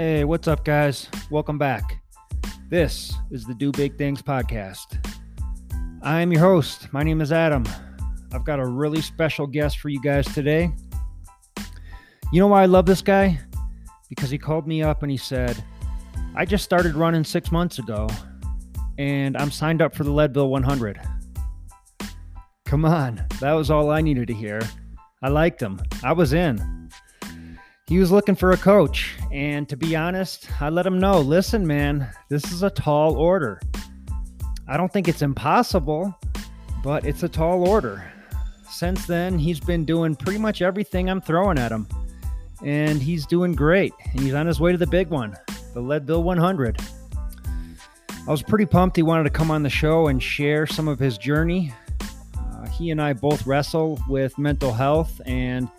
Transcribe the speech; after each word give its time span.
Hey, 0.00 0.22
what's 0.22 0.46
up, 0.46 0.64
guys? 0.64 1.08
Welcome 1.28 1.58
back. 1.58 2.00
This 2.68 3.12
is 3.32 3.44
the 3.46 3.54
Do 3.54 3.72
Big 3.72 3.98
Things 3.98 4.22
podcast. 4.22 4.96
I 6.02 6.20
am 6.20 6.30
your 6.30 6.40
host. 6.40 6.92
My 6.92 7.02
name 7.02 7.20
is 7.20 7.32
Adam. 7.32 7.64
I've 8.32 8.44
got 8.44 8.60
a 8.60 8.64
really 8.64 9.00
special 9.00 9.44
guest 9.44 9.80
for 9.80 9.88
you 9.88 10.00
guys 10.00 10.24
today. 10.26 10.70
You 12.32 12.38
know 12.38 12.46
why 12.46 12.62
I 12.62 12.66
love 12.66 12.86
this 12.86 13.02
guy? 13.02 13.40
Because 14.08 14.30
he 14.30 14.38
called 14.38 14.68
me 14.68 14.84
up 14.84 15.02
and 15.02 15.10
he 15.10 15.16
said, 15.16 15.64
I 16.36 16.44
just 16.44 16.62
started 16.62 16.94
running 16.94 17.24
six 17.24 17.50
months 17.50 17.80
ago 17.80 18.06
and 18.98 19.36
I'm 19.36 19.50
signed 19.50 19.82
up 19.82 19.96
for 19.96 20.04
the 20.04 20.12
Leadville 20.12 20.48
100. 20.48 21.00
Come 22.66 22.84
on, 22.84 23.26
that 23.40 23.52
was 23.52 23.68
all 23.68 23.90
I 23.90 24.00
needed 24.00 24.28
to 24.28 24.34
hear. 24.34 24.60
I 25.24 25.28
liked 25.28 25.60
him. 25.60 25.80
I 26.04 26.12
was 26.12 26.34
in. 26.34 26.77
He 27.88 27.98
was 27.98 28.12
looking 28.12 28.34
for 28.34 28.52
a 28.52 28.56
coach, 28.58 29.14
and 29.32 29.66
to 29.70 29.76
be 29.76 29.96
honest, 29.96 30.46
I 30.60 30.68
let 30.68 30.84
him 30.84 30.98
know 30.98 31.20
listen, 31.20 31.66
man, 31.66 32.06
this 32.28 32.52
is 32.52 32.62
a 32.62 32.68
tall 32.68 33.16
order. 33.16 33.62
I 34.68 34.76
don't 34.76 34.92
think 34.92 35.08
it's 35.08 35.22
impossible, 35.22 36.14
but 36.84 37.06
it's 37.06 37.22
a 37.22 37.30
tall 37.30 37.66
order. 37.66 38.04
Since 38.68 39.06
then, 39.06 39.38
he's 39.38 39.58
been 39.58 39.86
doing 39.86 40.14
pretty 40.14 40.38
much 40.38 40.60
everything 40.60 41.08
I'm 41.08 41.22
throwing 41.22 41.56
at 41.56 41.72
him, 41.72 41.88
and 42.62 43.00
he's 43.00 43.24
doing 43.24 43.54
great. 43.54 43.94
And 44.12 44.20
he's 44.20 44.34
on 44.34 44.46
his 44.46 44.60
way 44.60 44.70
to 44.72 44.76
the 44.78 44.86
big 44.86 45.08
one, 45.08 45.34
the 45.72 45.80
Leadville 45.80 46.22
100. 46.22 46.78
I 48.26 48.30
was 48.30 48.42
pretty 48.42 48.66
pumped 48.66 48.96
he 48.96 49.02
wanted 49.02 49.24
to 49.24 49.30
come 49.30 49.50
on 49.50 49.62
the 49.62 49.70
show 49.70 50.08
and 50.08 50.22
share 50.22 50.66
some 50.66 50.88
of 50.88 50.98
his 50.98 51.16
journey. 51.16 51.72
Uh, 52.36 52.66
he 52.66 52.90
and 52.90 53.00
I 53.00 53.14
both 53.14 53.46
wrestle 53.46 53.98
with 54.10 54.36
mental 54.36 54.74
health, 54.74 55.22
and 55.24 55.70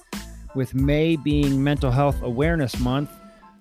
with 0.56 0.74
May 0.74 1.16
being 1.16 1.64
Mental 1.64 1.92
Health 1.92 2.22
Awareness 2.22 2.80
Month, 2.80 3.12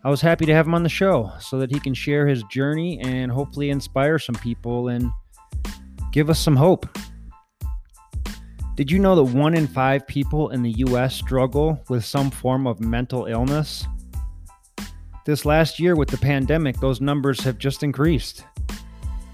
I 0.05 0.11
was 0.11 0.21
happy 0.21 0.47
to 0.47 0.55
have 0.55 0.67
him 0.67 0.75
on 0.75 0.83
the 0.83 0.89
show 0.89 1.33
so 1.41 1.59
that 1.59 1.71
he 1.71 1.81
can 1.81 1.95
share 1.95 2.27
his 2.27 2.43
journey 2.45 3.01
and 3.01 3.31
hopefully 3.31 3.71
inspire 3.71 4.19
some 4.19 4.37
people 4.37 4.89
and 4.89 5.11
give 6.13 6.31
us 6.31 6.39
some 6.39 6.57
hope. 6.57 6.87
Did 8.77 8.91
you 8.91 9.01
know 9.01 9.17
that 9.17 9.37
one 9.37 9.55
in 9.55 9.67
five 9.67 10.07
people 10.07 10.51
in 10.51 10.63
the 10.63 10.71
US 10.87 11.17
struggle 11.17 11.83
with 11.89 12.05
some 12.05 12.31
form 12.31 12.67
of 12.67 12.81
mental 12.81 13.27
illness? 13.27 13.85
This 15.27 15.45
last 15.45 15.81
year 15.81 15.97
with 15.97 16.09
the 16.09 16.17
pandemic, 16.17 16.79
those 16.79 17.01
numbers 17.01 17.41
have 17.41 17.59
just 17.59 17.83
increased. 17.83 18.45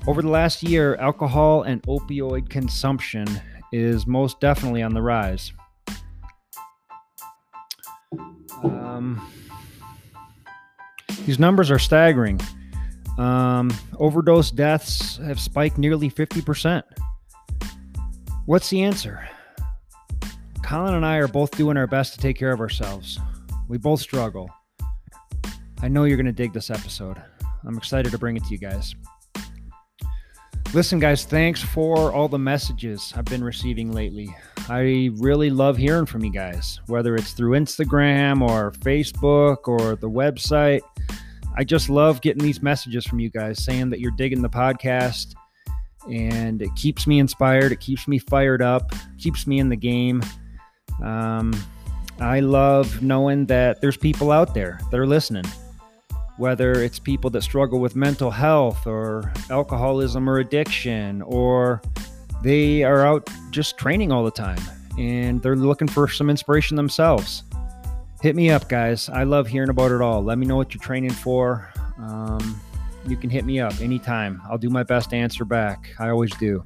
Over 0.06 0.22
the 0.22 0.28
last 0.28 0.62
year, 0.62 0.96
alcohol 0.96 1.62
and 1.62 1.82
opioid 1.84 2.48
consumption 2.48 3.26
is 3.70 4.06
most 4.06 4.40
definitely 4.40 4.82
on 4.82 4.94
the 4.94 5.02
rise. 5.02 5.52
Um, 8.64 9.26
these 11.26 11.38
numbers 11.38 11.70
are 11.70 11.78
staggering. 11.78 12.40
Um, 13.18 13.72
overdose 13.98 14.50
deaths 14.50 15.18
have 15.18 15.38
spiked 15.38 15.78
nearly 15.78 16.10
50%. 16.10 16.82
What's 18.46 18.68
the 18.70 18.82
answer? 18.82 19.28
Colin 20.62 20.94
and 20.94 21.06
I 21.06 21.16
are 21.16 21.28
both 21.28 21.50
doing 21.52 21.76
our 21.76 21.86
best 21.86 22.14
to 22.14 22.20
take 22.20 22.36
care 22.38 22.52
of 22.52 22.60
ourselves. 22.60 23.18
We 23.68 23.78
both 23.78 24.00
struggle. 24.00 24.50
I 25.82 25.88
know 25.88 26.04
you're 26.04 26.16
going 26.16 26.26
to 26.26 26.32
dig 26.32 26.52
this 26.52 26.70
episode. 26.70 27.20
I'm 27.64 27.76
excited 27.76 28.12
to 28.12 28.18
bring 28.18 28.36
it 28.36 28.44
to 28.44 28.50
you 28.50 28.58
guys. 28.58 28.94
Listen, 30.74 30.98
guys, 30.98 31.24
thanks 31.24 31.62
for 31.62 32.12
all 32.12 32.26
the 32.26 32.36
messages 32.36 33.12
I've 33.16 33.26
been 33.26 33.44
receiving 33.44 33.92
lately. 33.92 34.34
I 34.68 35.10
really 35.18 35.48
love 35.48 35.76
hearing 35.76 36.04
from 36.04 36.24
you 36.24 36.32
guys, 36.32 36.80
whether 36.88 37.14
it's 37.14 37.30
through 37.30 37.52
Instagram 37.52 38.42
or 38.42 38.72
Facebook 38.72 39.68
or 39.68 39.94
the 39.94 40.10
website. 40.10 40.80
I 41.56 41.62
just 41.62 41.88
love 41.88 42.22
getting 42.22 42.42
these 42.42 42.60
messages 42.60 43.06
from 43.06 43.20
you 43.20 43.30
guys 43.30 43.64
saying 43.64 43.90
that 43.90 44.00
you're 44.00 44.10
digging 44.16 44.42
the 44.42 44.50
podcast 44.50 45.34
and 46.10 46.60
it 46.60 46.74
keeps 46.74 47.06
me 47.06 47.20
inspired. 47.20 47.70
It 47.70 47.78
keeps 47.78 48.08
me 48.08 48.18
fired 48.18 48.60
up, 48.60 48.92
keeps 49.16 49.46
me 49.46 49.60
in 49.60 49.68
the 49.68 49.76
game. 49.76 50.24
Um, 51.04 51.54
I 52.18 52.40
love 52.40 53.00
knowing 53.00 53.46
that 53.46 53.80
there's 53.80 53.96
people 53.96 54.32
out 54.32 54.54
there 54.54 54.80
that 54.90 54.98
are 54.98 55.06
listening 55.06 55.44
whether 56.36 56.72
it's 56.72 56.98
people 56.98 57.30
that 57.30 57.42
struggle 57.42 57.80
with 57.80 57.94
mental 57.96 58.30
health 58.30 58.86
or 58.86 59.32
alcoholism 59.50 60.28
or 60.28 60.38
addiction, 60.38 61.22
or 61.22 61.80
they 62.42 62.82
are 62.82 63.06
out 63.06 63.28
just 63.50 63.78
training 63.78 64.12
all 64.12 64.24
the 64.24 64.30
time 64.30 64.60
and 64.98 65.42
they're 65.42 65.56
looking 65.56 65.88
for 65.88 66.08
some 66.08 66.30
inspiration 66.30 66.76
themselves. 66.76 67.42
Hit 68.20 68.36
me 68.36 68.50
up, 68.50 68.68
guys. 68.68 69.08
I 69.08 69.24
love 69.24 69.46
hearing 69.46 69.68
about 69.68 69.90
it 69.90 70.00
all. 70.00 70.22
Let 70.22 70.38
me 70.38 70.46
know 70.46 70.56
what 70.56 70.72
you're 70.74 70.82
training 70.82 71.10
for. 71.10 71.70
Um, 71.98 72.60
you 73.06 73.16
can 73.16 73.28
hit 73.28 73.44
me 73.44 73.60
up 73.60 73.78
anytime. 73.80 74.40
I'll 74.48 74.58
do 74.58 74.70
my 74.70 74.82
best 74.82 75.10
to 75.10 75.16
answer 75.16 75.44
back. 75.44 75.90
I 75.98 76.08
always 76.08 76.34
do. 76.36 76.64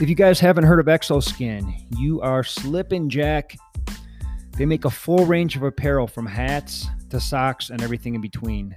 If 0.00 0.08
you 0.08 0.14
guys 0.14 0.38
haven't 0.40 0.64
heard 0.64 0.80
of 0.80 0.86
Xoskin, 0.86 1.74
you 1.98 2.20
are 2.20 2.44
slipping, 2.44 3.10
Jack. 3.10 3.56
They 4.58 4.66
make 4.66 4.84
a 4.84 4.90
full 4.90 5.24
range 5.24 5.54
of 5.54 5.62
apparel 5.62 6.08
from 6.08 6.26
hats 6.26 6.86
to 7.10 7.20
socks 7.20 7.70
and 7.70 7.80
everything 7.80 8.16
in 8.16 8.20
between. 8.20 8.74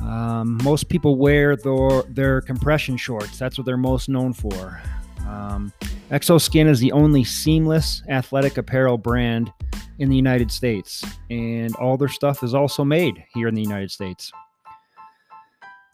Um, 0.00 0.58
most 0.62 0.88
people 0.88 1.16
wear 1.16 1.56
their, 1.56 2.02
their 2.08 2.40
compression 2.40 2.96
shorts. 2.96 3.38
That's 3.38 3.58
what 3.58 3.66
they're 3.66 3.76
most 3.76 4.08
known 4.08 4.32
for. 4.32 4.80
Um, 5.26 5.72
Xoskin 6.10 6.68
is 6.68 6.78
the 6.78 6.92
only 6.92 7.24
seamless 7.24 8.02
athletic 8.08 8.56
apparel 8.56 8.96
brand 8.96 9.52
in 9.98 10.08
the 10.08 10.16
United 10.16 10.50
States, 10.52 11.04
and 11.28 11.74
all 11.76 11.96
their 11.96 12.08
stuff 12.08 12.44
is 12.44 12.54
also 12.54 12.84
made 12.84 13.24
here 13.34 13.48
in 13.48 13.54
the 13.54 13.62
United 13.62 13.90
States. 13.90 14.30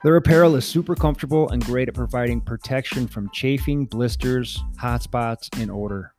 Their 0.05 0.17
apparel 0.17 0.55
is 0.57 0.67
super 0.67 0.95
comfortable 0.95 1.49
and 1.49 1.65
great 1.65 1.89
at 1.89 1.95
providing 1.95 2.43
protection 2.43 3.09
from 3.09 3.31
chafing, 3.33 3.87
blisters, 3.87 4.63
hot 4.77 5.03
spots, 5.03 5.49
and 5.57 5.71
odor. 5.71 6.13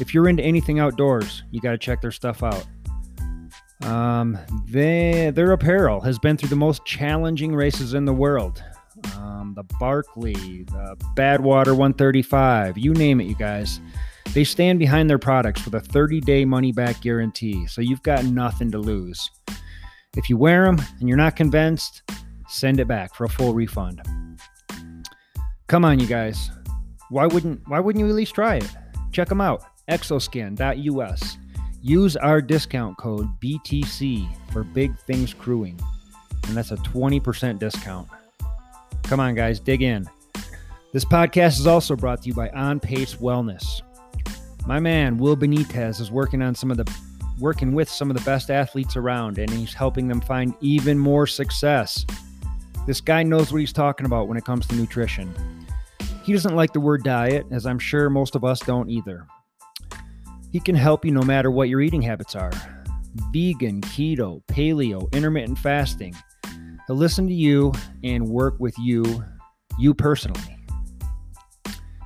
If 0.00 0.14
you're 0.14 0.28
into 0.28 0.42
anything 0.42 0.78
outdoors, 0.78 1.42
you 1.50 1.60
got 1.60 1.72
to 1.72 1.78
check 1.78 2.00
their 2.00 2.10
stuff 2.10 2.42
out. 2.42 2.66
Um, 3.84 4.38
they, 4.66 5.30
their 5.34 5.52
apparel 5.52 6.00
has 6.00 6.18
been 6.18 6.36
through 6.36 6.50
the 6.50 6.56
most 6.56 6.84
challenging 6.84 7.54
races 7.54 7.94
in 7.94 8.04
the 8.04 8.12
world. 8.12 8.62
Um, 9.16 9.54
the 9.56 9.64
Barkley, 9.80 10.64
the 10.64 10.96
Badwater 11.16 11.76
135, 11.76 12.78
you 12.78 12.94
name 12.94 13.20
it, 13.20 13.24
you 13.24 13.34
guys. 13.34 13.80
They 14.34 14.44
stand 14.44 14.78
behind 14.78 15.10
their 15.10 15.18
products 15.18 15.64
with 15.64 15.74
a 15.74 15.80
30 15.80 16.20
day 16.20 16.44
money 16.44 16.72
back 16.72 17.00
guarantee, 17.00 17.66
so 17.66 17.80
you've 17.80 18.02
got 18.02 18.24
nothing 18.24 18.70
to 18.70 18.78
lose. 18.78 19.30
If 20.16 20.30
you 20.30 20.36
wear 20.36 20.64
them 20.64 20.76
and 21.00 21.08
you're 21.08 21.18
not 21.18 21.36
convinced, 21.36 22.02
send 22.48 22.80
it 22.80 22.86
back 22.86 23.14
for 23.14 23.24
a 23.24 23.28
full 23.28 23.52
refund. 23.54 24.02
Come 25.66 25.84
on, 25.84 25.98
you 25.98 26.06
guys. 26.06 26.50
Why 27.10 27.26
wouldn't 27.26 27.66
why 27.66 27.80
wouldn't 27.80 28.02
you 28.02 28.08
at 28.08 28.14
least 28.14 28.34
try 28.34 28.56
it? 28.56 28.70
Check 29.10 29.28
them 29.28 29.40
out. 29.40 29.64
Xoskin.us. 29.88 31.36
Use 31.82 32.16
our 32.16 32.40
discount 32.40 32.96
code 32.96 33.28
BTC 33.40 34.28
for 34.52 34.62
Big 34.62 34.96
Things 35.00 35.34
Crewing, 35.34 35.78
and 36.46 36.56
that's 36.56 36.70
a 36.70 36.76
20% 36.76 37.58
discount. 37.58 38.08
Come 39.02 39.20
on, 39.20 39.34
guys, 39.34 39.58
dig 39.58 39.82
in. 39.82 40.08
This 40.92 41.04
podcast 41.04 41.58
is 41.58 41.66
also 41.66 41.96
brought 41.96 42.22
to 42.22 42.28
you 42.28 42.34
by 42.34 42.50
On 42.50 42.78
Pace 42.78 43.16
Wellness. 43.16 43.82
My 44.66 44.78
man 44.78 45.18
Will 45.18 45.36
Benitez 45.36 46.00
is 46.00 46.12
working 46.12 46.40
on 46.40 46.54
some 46.54 46.70
of 46.70 46.76
the 46.76 46.90
working 47.40 47.72
with 47.72 47.88
some 47.88 48.10
of 48.10 48.16
the 48.16 48.22
best 48.22 48.50
athletes 48.50 48.96
around, 48.96 49.38
and 49.38 49.50
he's 49.50 49.74
helping 49.74 50.06
them 50.06 50.20
find 50.20 50.54
even 50.60 50.98
more 50.98 51.26
success. 51.26 52.06
This 52.86 53.00
guy 53.00 53.22
knows 53.22 53.52
what 53.52 53.58
he's 53.58 53.72
talking 53.72 54.06
about 54.06 54.28
when 54.28 54.36
it 54.36 54.44
comes 54.44 54.66
to 54.66 54.76
nutrition. 54.76 55.34
He 56.24 56.32
doesn't 56.32 56.54
like 56.54 56.72
the 56.72 56.80
word 56.80 57.02
diet, 57.02 57.46
as 57.50 57.66
I'm 57.66 57.78
sure 57.78 58.08
most 58.08 58.36
of 58.36 58.44
us 58.44 58.60
don't 58.60 58.88
either. 58.88 59.26
He 60.52 60.60
can 60.60 60.74
help 60.74 61.04
you 61.04 61.10
no 61.10 61.22
matter 61.22 61.50
what 61.50 61.70
your 61.70 61.80
eating 61.80 62.02
habits 62.02 62.36
are 62.36 62.52
vegan, 63.32 63.80
keto, 63.82 64.42
paleo, 64.46 65.10
intermittent 65.12 65.58
fasting. 65.58 66.14
He'll 66.86 66.96
listen 66.96 67.26
to 67.26 67.34
you 67.34 67.72
and 68.02 68.28
work 68.28 68.54
with 68.58 68.78
you, 68.78 69.24
you 69.78 69.94
personally. 69.94 70.58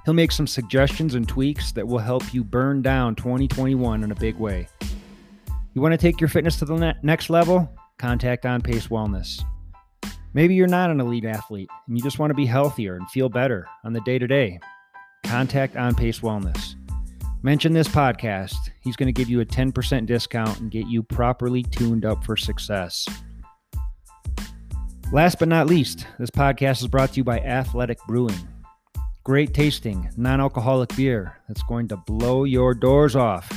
He'll 0.04 0.14
make 0.14 0.30
some 0.30 0.46
suggestions 0.46 1.14
and 1.14 1.28
tweaks 1.28 1.72
that 1.72 1.86
will 1.86 1.98
help 1.98 2.32
you 2.32 2.44
burn 2.44 2.82
down 2.82 3.16
2021 3.16 4.04
in 4.04 4.12
a 4.12 4.14
big 4.14 4.36
way. 4.36 4.68
You 5.74 5.82
want 5.82 5.92
to 5.92 5.98
take 5.98 6.20
your 6.20 6.28
fitness 6.28 6.56
to 6.60 6.64
the 6.64 6.76
ne- 6.76 6.94
next 7.02 7.28
level? 7.28 7.68
Contact 7.98 8.46
On 8.46 8.60
Pace 8.60 8.86
Wellness. 8.86 9.42
Maybe 10.32 10.54
you're 10.54 10.68
not 10.68 10.90
an 10.90 11.00
elite 11.00 11.24
athlete 11.24 11.68
and 11.88 11.96
you 11.96 12.04
just 12.04 12.18
want 12.18 12.30
to 12.30 12.34
be 12.34 12.46
healthier 12.46 12.94
and 12.94 13.08
feel 13.10 13.28
better 13.28 13.66
on 13.84 13.92
the 13.92 14.00
day 14.02 14.18
to 14.18 14.26
day. 14.28 14.60
Contact 15.24 15.76
On 15.76 15.94
Pace 15.94 16.20
Wellness. 16.20 16.75
Mention 17.46 17.72
this 17.72 17.86
podcast. 17.86 18.56
He's 18.80 18.96
going 18.96 19.06
to 19.06 19.12
give 19.12 19.30
you 19.30 19.40
a 19.40 19.46
10% 19.46 20.04
discount 20.04 20.58
and 20.58 20.68
get 20.68 20.88
you 20.88 21.04
properly 21.04 21.62
tuned 21.62 22.04
up 22.04 22.24
for 22.24 22.36
success. 22.36 23.06
Last 25.12 25.38
but 25.38 25.46
not 25.46 25.68
least, 25.68 26.08
this 26.18 26.28
podcast 26.28 26.80
is 26.80 26.88
brought 26.88 27.10
to 27.10 27.18
you 27.18 27.22
by 27.22 27.38
Athletic 27.38 27.98
Brewing. 28.08 28.34
Great 29.22 29.54
tasting, 29.54 30.10
non 30.16 30.40
alcoholic 30.40 30.96
beer 30.96 31.38
that's 31.46 31.62
going 31.68 31.86
to 31.86 31.96
blow 31.96 32.42
your 32.42 32.74
doors 32.74 33.14
off. 33.14 33.48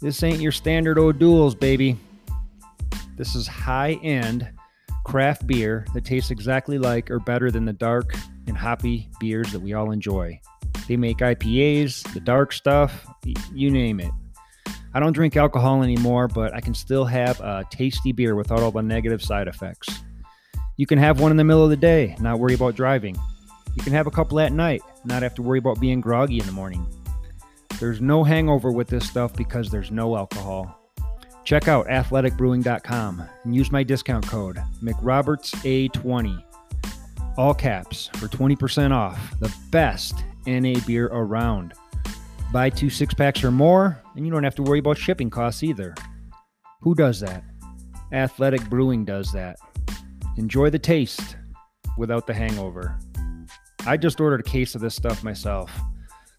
This 0.00 0.22
ain't 0.22 0.40
your 0.40 0.50
standard 0.50 0.98
O'Doul's, 0.98 1.54
baby. 1.54 1.98
This 3.18 3.34
is 3.34 3.46
high 3.46 4.00
end 4.02 4.48
craft 5.04 5.46
beer 5.46 5.84
that 5.92 6.06
tastes 6.06 6.30
exactly 6.30 6.78
like 6.78 7.10
or 7.10 7.20
better 7.20 7.50
than 7.50 7.66
the 7.66 7.74
dark 7.74 8.14
and 8.46 8.56
hoppy 8.56 9.10
beers 9.20 9.52
that 9.52 9.60
we 9.60 9.74
all 9.74 9.90
enjoy. 9.90 10.40
They 10.88 10.96
make 10.96 11.18
IPAs, 11.18 12.12
the 12.14 12.20
dark 12.20 12.52
stuff, 12.52 13.06
you 13.52 13.70
name 13.70 14.00
it. 14.00 14.12
I 14.94 15.00
don't 15.00 15.12
drink 15.12 15.36
alcohol 15.36 15.82
anymore, 15.82 16.28
but 16.28 16.54
I 16.54 16.60
can 16.60 16.74
still 16.74 17.04
have 17.04 17.40
a 17.40 17.64
tasty 17.70 18.12
beer 18.12 18.34
without 18.34 18.60
all 18.60 18.70
the 18.70 18.82
negative 18.82 19.22
side 19.22 19.48
effects. 19.48 19.88
You 20.76 20.86
can 20.86 20.98
have 20.98 21.20
one 21.20 21.30
in 21.30 21.36
the 21.36 21.44
middle 21.44 21.64
of 21.64 21.70
the 21.70 21.76
day, 21.76 22.16
not 22.20 22.38
worry 22.38 22.54
about 22.54 22.76
driving. 22.76 23.16
You 23.74 23.82
can 23.82 23.92
have 23.92 24.06
a 24.06 24.10
couple 24.10 24.40
at 24.40 24.52
night, 24.52 24.82
not 25.04 25.22
have 25.22 25.34
to 25.34 25.42
worry 25.42 25.58
about 25.58 25.80
being 25.80 26.00
groggy 26.00 26.38
in 26.38 26.46
the 26.46 26.52
morning. 26.52 26.86
There's 27.78 28.00
no 28.00 28.24
hangover 28.24 28.72
with 28.72 28.88
this 28.88 29.06
stuff 29.06 29.34
because 29.34 29.70
there's 29.70 29.90
no 29.90 30.16
alcohol. 30.16 30.80
Check 31.44 31.68
out 31.68 31.86
athleticbrewing.com 31.88 33.22
and 33.44 33.54
use 33.54 33.70
my 33.70 33.82
discount 33.82 34.26
code 34.26 34.62
McRobertsA20, 34.82 36.42
all 37.36 37.54
caps, 37.54 38.08
for 38.14 38.28
20% 38.28 38.92
off 38.92 39.38
the 39.40 39.54
best 39.70 40.24
NA 40.46 40.78
beer 40.86 41.06
around. 41.06 41.74
Buy 42.52 42.70
two 42.70 42.90
six 42.90 43.14
packs 43.14 43.42
or 43.44 43.50
more, 43.50 44.00
and 44.14 44.24
you 44.24 44.32
don't 44.32 44.44
have 44.44 44.54
to 44.56 44.62
worry 44.62 44.78
about 44.78 44.98
shipping 44.98 45.30
costs 45.30 45.62
either. 45.62 45.94
Who 46.82 46.94
does 46.94 47.20
that? 47.20 47.44
Athletic 48.12 48.68
Brewing 48.70 49.04
does 49.04 49.32
that. 49.32 49.56
Enjoy 50.36 50.70
the 50.70 50.78
taste 50.78 51.36
without 51.98 52.26
the 52.26 52.34
hangover. 52.34 52.98
I 53.86 53.96
just 53.96 54.20
ordered 54.20 54.40
a 54.40 54.44
case 54.44 54.74
of 54.74 54.80
this 54.80 54.94
stuff 54.94 55.24
myself. 55.24 55.70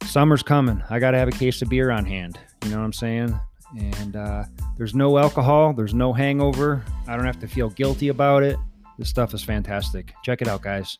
Summer's 0.03 0.43
coming. 0.43 0.81
I 0.89 0.99
got 0.99 1.11
to 1.11 1.17
have 1.17 1.27
a 1.27 1.31
case 1.31 1.61
of 1.61 1.69
beer 1.69 1.91
on 1.91 2.05
hand. 2.05 2.39
You 2.63 2.71
know 2.71 2.77
what 2.77 2.85
I'm 2.85 2.93
saying? 2.93 3.39
And 3.77 4.15
uh, 4.15 4.45
there's 4.77 4.95
no 4.95 5.17
alcohol, 5.17 5.73
there's 5.73 5.93
no 5.93 6.13
hangover. 6.13 6.83
I 7.07 7.15
don't 7.15 7.25
have 7.25 7.39
to 7.39 7.47
feel 7.47 7.69
guilty 7.69 8.07
about 8.07 8.43
it. 8.43 8.57
This 8.97 9.09
stuff 9.09 9.33
is 9.33 9.43
fantastic. 9.43 10.13
Check 10.23 10.41
it 10.41 10.47
out, 10.47 10.61
guys. 10.61 10.97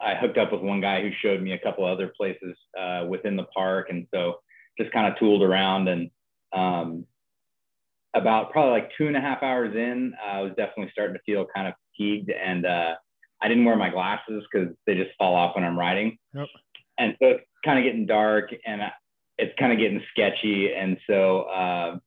I 0.00 0.14
hooked 0.14 0.38
up 0.38 0.50
with 0.50 0.62
one 0.62 0.80
guy 0.80 1.02
who 1.02 1.10
showed 1.20 1.42
me 1.42 1.52
a 1.52 1.58
couple 1.58 1.84
other 1.84 2.10
places 2.16 2.56
uh, 2.78 3.04
within 3.06 3.36
the 3.36 3.44
park, 3.54 3.88
and 3.90 4.06
so 4.14 4.36
just 4.80 4.92
kind 4.92 5.12
of 5.12 5.18
tooled 5.18 5.42
around. 5.42 5.88
And 5.88 6.10
um, 6.54 7.06
about 8.14 8.50
probably 8.50 8.72
like 8.72 8.90
two 8.96 9.06
and 9.06 9.16
a 9.16 9.20
half 9.20 9.42
hours 9.42 9.74
in, 9.74 10.14
uh, 10.22 10.36
I 10.36 10.40
was 10.42 10.52
definitely 10.56 10.90
starting 10.92 11.14
to 11.14 11.22
feel 11.24 11.46
kind 11.54 11.68
of 11.68 11.74
fatigued, 11.96 12.30
and 12.30 12.66
uh, 12.66 12.94
I 13.40 13.48
didn't 13.48 13.64
wear 13.64 13.76
my 13.76 13.90
glasses 13.90 14.44
because 14.52 14.74
they 14.86 14.94
just 14.94 15.10
fall 15.18 15.34
off 15.34 15.54
when 15.54 15.64
I'm 15.64 15.78
riding. 15.78 16.18
Yep. 16.34 16.48
And 16.98 17.16
so 17.20 17.28
it's 17.28 17.44
kind 17.64 17.78
of 17.78 17.84
getting 17.84 18.06
dark, 18.06 18.50
and 18.66 18.82
it's 19.38 19.54
kind 19.58 19.72
of 19.72 19.78
getting 19.78 20.02
sketchy, 20.10 20.72
and 20.74 20.98
so 21.06 21.42
uh, 21.42 21.98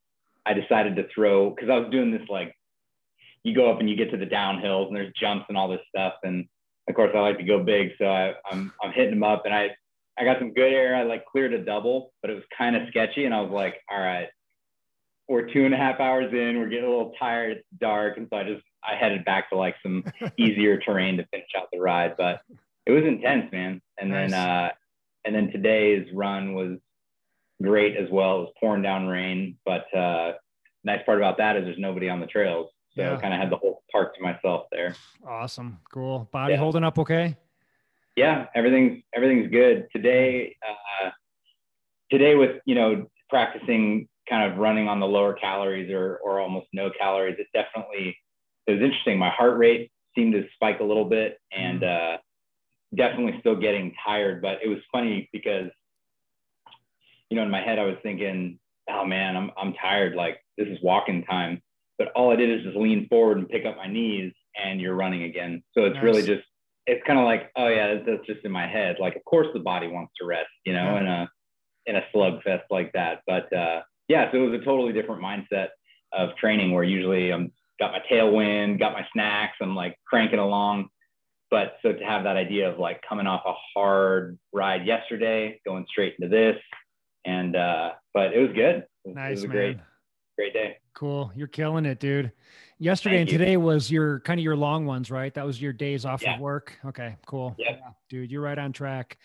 I 0.45 0.53
decided 0.53 0.95
to 0.97 1.07
throw 1.13 1.49
because 1.49 1.69
I 1.69 1.77
was 1.77 1.89
doing 1.91 2.11
this 2.11 2.27
like 2.29 2.55
you 3.43 3.53
go 3.53 3.71
up 3.71 3.79
and 3.79 3.89
you 3.89 3.95
get 3.95 4.11
to 4.11 4.17
the 4.17 4.25
downhills 4.25 4.87
and 4.87 4.95
there's 4.95 5.13
jumps 5.19 5.45
and 5.49 5.57
all 5.57 5.69
this 5.69 5.81
stuff. 5.87 6.13
And 6.23 6.45
of 6.87 6.95
course, 6.95 7.11
I 7.15 7.19
like 7.19 7.37
to 7.37 7.43
go 7.43 7.63
big, 7.63 7.91
so 7.97 8.05
I, 8.05 8.33
I'm 8.51 8.71
I'm 8.83 8.91
hitting 8.91 9.11
them 9.11 9.23
up, 9.23 9.43
and 9.45 9.53
I 9.53 9.69
I 10.17 10.23
got 10.23 10.39
some 10.39 10.53
good 10.53 10.71
air. 10.71 10.95
I 10.95 11.03
like 11.03 11.25
cleared 11.25 11.53
a 11.53 11.63
double, 11.63 12.13
but 12.21 12.31
it 12.31 12.35
was 12.35 12.43
kind 12.55 12.75
of 12.75 12.87
sketchy, 12.89 13.25
and 13.25 13.33
I 13.33 13.41
was 13.41 13.51
like, 13.51 13.75
all 13.89 13.99
right, 13.99 14.27
we're 15.27 15.51
two 15.51 15.65
and 15.65 15.73
a 15.73 15.77
half 15.77 15.99
hours 15.99 16.31
in, 16.31 16.59
we're 16.59 16.69
getting 16.69 16.85
a 16.85 16.89
little 16.89 17.13
tired, 17.19 17.57
it's 17.57 17.67
dark, 17.79 18.17
and 18.17 18.27
so 18.29 18.37
I 18.37 18.43
just 18.43 18.63
I 18.83 18.95
headed 18.95 19.25
back 19.25 19.49
to 19.49 19.57
like 19.57 19.75
some 19.81 20.03
easier 20.37 20.79
terrain 20.79 21.17
to 21.17 21.25
finish 21.27 21.47
out 21.57 21.67
the 21.71 21.79
ride, 21.79 22.15
but 22.17 22.41
it 22.85 22.91
was 22.91 23.03
intense, 23.03 23.51
man. 23.51 23.81
And 23.99 24.11
nice. 24.11 24.31
then 24.31 24.39
uh, 24.39 24.69
and 25.25 25.35
then 25.35 25.51
today's 25.51 26.07
run 26.13 26.53
was 26.53 26.77
great 27.61 27.97
as 27.97 28.09
well. 28.11 28.37
It 28.37 28.41
was 28.41 28.53
pouring 28.59 28.83
down 28.83 29.07
rain, 29.07 29.57
but 29.65 29.91
uh, 29.95 30.33
nice 30.83 31.01
part 31.05 31.17
about 31.17 31.37
that 31.37 31.57
is 31.57 31.65
there's 31.65 31.79
nobody 31.79 32.09
on 32.09 32.19
the 32.19 32.27
trails. 32.27 32.69
So 32.95 33.01
yeah. 33.01 33.19
kind 33.19 33.33
of 33.33 33.39
had 33.39 33.49
the 33.49 33.57
whole 33.57 33.83
park 33.91 34.15
to 34.15 34.21
myself 34.21 34.67
there. 34.71 34.95
Awesome. 35.27 35.79
Cool. 35.91 36.29
Body 36.31 36.53
yeah. 36.53 36.59
holding 36.59 36.83
up 36.83 36.97
okay? 36.99 37.35
Yeah, 38.15 38.45
everything's 38.55 39.03
everything's 39.13 39.51
good. 39.51 39.87
Today, 39.91 40.55
uh, 40.65 41.09
today 42.09 42.35
with 42.35 42.61
you 42.65 42.75
know 42.75 43.07
practicing 43.29 44.07
kind 44.29 44.51
of 44.51 44.57
running 44.57 44.87
on 44.87 44.99
the 44.99 45.05
lower 45.05 45.33
calories 45.33 45.91
or 45.91 46.17
or 46.23 46.39
almost 46.39 46.67
no 46.73 46.89
calories, 46.99 47.37
it 47.39 47.47
definitely 47.53 48.17
it 48.67 48.71
was 48.71 48.81
interesting. 48.81 49.17
My 49.17 49.29
heart 49.29 49.57
rate 49.57 49.91
seemed 50.15 50.33
to 50.33 50.45
spike 50.55 50.79
a 50.79 50.83
little 50.83 51.05
bit 51.05 51.37
and 51.51 51.81
mm. 51.81 52.15
uh, 52.15 52.17
definitely 52.95 53.39
still 53.39 53.55
getting 53.55 53.93
tired. 54.05 54.41
But 54.41 54.59
it 54.63 54.67
was 54.67 54.79
funny 54.91 55.29
because 55.31 55.69
you 57.29 57.37
know 57.37 57.43
in 57.43 57.51
my 57.51 57.61
head 57.61 57.79
I 57.79 57.85
was 57.85 57.97
thinking, 58.03 58.59
oh 58.89 59.05
man, 59.05 59.35
I'm 59.35 59.51
I'm 59.57 59.73
tired. 59.73 60.15
Like 60.15 60.39
this 60.57 60.67
is 60.67 60.77
walking 60.81 61.23
time 61.23 61.61
but 61.97 62.11
all 62.15 62.31
I 62.31 62.35
did 62.35 62.49
is 62.49 62.63
just 62.63 62.77
lean 62.77 63.07
forward 63.07 63.37
and 63.37 63.47
pick 63.47 63.65
up 63.65 63.77
my 63.77 63.87
knees 63.87 64.33
and 64.55 64.81
you're 64.81 64.95
running 64.95 65.23
again. 65.23 65.63
So 65.73 65.85
it's 65.85 65.95
nice. 65.95 66.03
really 66.03 66.23
just, 66.23 66.43
it's 66.87 67.05
kind 67.07 67.19
of 67.19 67.25
like, 67.25 67.51
oh 67.55 67.67
yeah, 67.67 67.95
that's 68.05 68.25
just 68.25 68.45
in 68.45 68.51
my 68.51 68.67
head. 68.67 68.97
Like, 68.99 69.15
of 69.15 69.23
course 69.25 69.47
the 69.53 69.59
body 69.59 69.87
wants 69.87 70.13
to 70.19 70.25
rest, 70.27 70.49
you 70.65 70.73
know, 70.73 70.95
yeah. 70.95 70.99
in 70.99 71.07
a, 71.07 71.29
in 71.87 71.95
a 71.95 72.03
slugfest 72.13 72.63
like 72.69 72.91
that. 72.93 73.21
But 73.25 73.51
uh, 73.55 73.81
yeah, 74.07 74.31
so 74.31 74.37
it 74.37 74.49
was 74.49 74.59
a 74.61 74.63
totally 74.63 74.93
different 74.93 75.21
mindset 75.21 75.69
of 76.13 76.35
training 76.37 76.71
where 76.71 76.83
usually 76.83 77.31
I'm 77.31 77.51
got 77.79 77.91
my 77.91 77.99
tailwind, 78.09 78.79
got 78.79 78.93
my 78.93 79.05
snacks, 79.11 79.57
I'm 79.61 79.75
like 79.75 79.97
cranking 80.07 80.39
along. 80.39 80.89
But 81.51 81.77
so 81.81 81.93
to 81.93 82.03
have 82.03 82.23
that 82.23 82.37
idea 82.37 82.71
of 82.71 82.79
like 82.79 83.01
coming 83.07 83.27
off 83.27 83.43
a 83.45 83.53
hard 83.73 84.37
ride 84.53 84.85
yesterday, 84.85 85.59
going 85.65 85.85
straight 85.89 86.15
into 86.19 86.29
this, 86.29 86.57
and 87.25 87.55
uh, 87.55 87.91
but 88.13 88.33
it 88.33 88.39
was 88.39 88.51
good. 88.55 88.77
It 88.77 88.87
was, 89.05 89.15
nice, 89.15 89.27
it 89.29 89.31
was 89.31 89.43
a 89.43 89.47
man. 89.47 89.55
great, 89.55 89.77
great 90.37 90.53
day. 90.53 90.77
Cool. 90.95 91.31
You're 91.35 91.47
killing 91.47 91.85
it, 91.85 91.99
dude. 91.99 92.31
Yesterday 92.77 93.17
Thank 93.19 93.29
and 93.29 93.39
today 93.39 93.57
was 93.57 93.89
your 93.89 94.19
kind 94.21 94.37
of 94.37 94.43
your 94.43 94.57
long 94.57 94.85
ones, 94.85 95.09
right? 95.09 95.33
That 95.33 95.45
was 95.45 95.61
your 95.61 95.71
days 95.71 96.03
off 96.03 96.21
yeah. 96.21 96.35
of 96.35 96.41
work. 96.41 96.77
Okay, 96.85 97.15
cool. 97.25 97.55
Yeah. 97.57 97.77
Dude, 98.09 98.29
you're 98.29 98.41
right 98.41 98.57
on 98.57 98.73
track. 98.73 99.17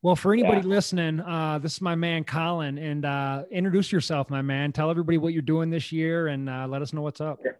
Well, 0.00 0.16
for 0.16 0.32
anybody 0.32 0.62
yeah. 0.62 0.74
listening, 0.74 1.20
uh, 1.20 1.58
this 1.58 1.74
is 1.74 1.80
my 1.82 1.94
man 1.94 2.24
Colin, 2.24 2.78
and 2.78 3.04
uh, 3.04 3.44
introduce 3.50 3.92
yourself, 3.92 4.30
my 4.30 4.40
man. 4.40 4.72
Tell 4.72 4.90
everybody 4.90 5.18
what 5.18 5.34
you're 5.34 5.42
doing 5.42 5.68
this 5.68 5.92
year, 5.92 6.28
and 6.28 6.48
uh, 6.48 6.66
let 6.66 6.80
us 6.80 6.94
know 6.94 7.02
what's 7.02 7.20
up. 7.20 7.40
Sure. 7.42 7.58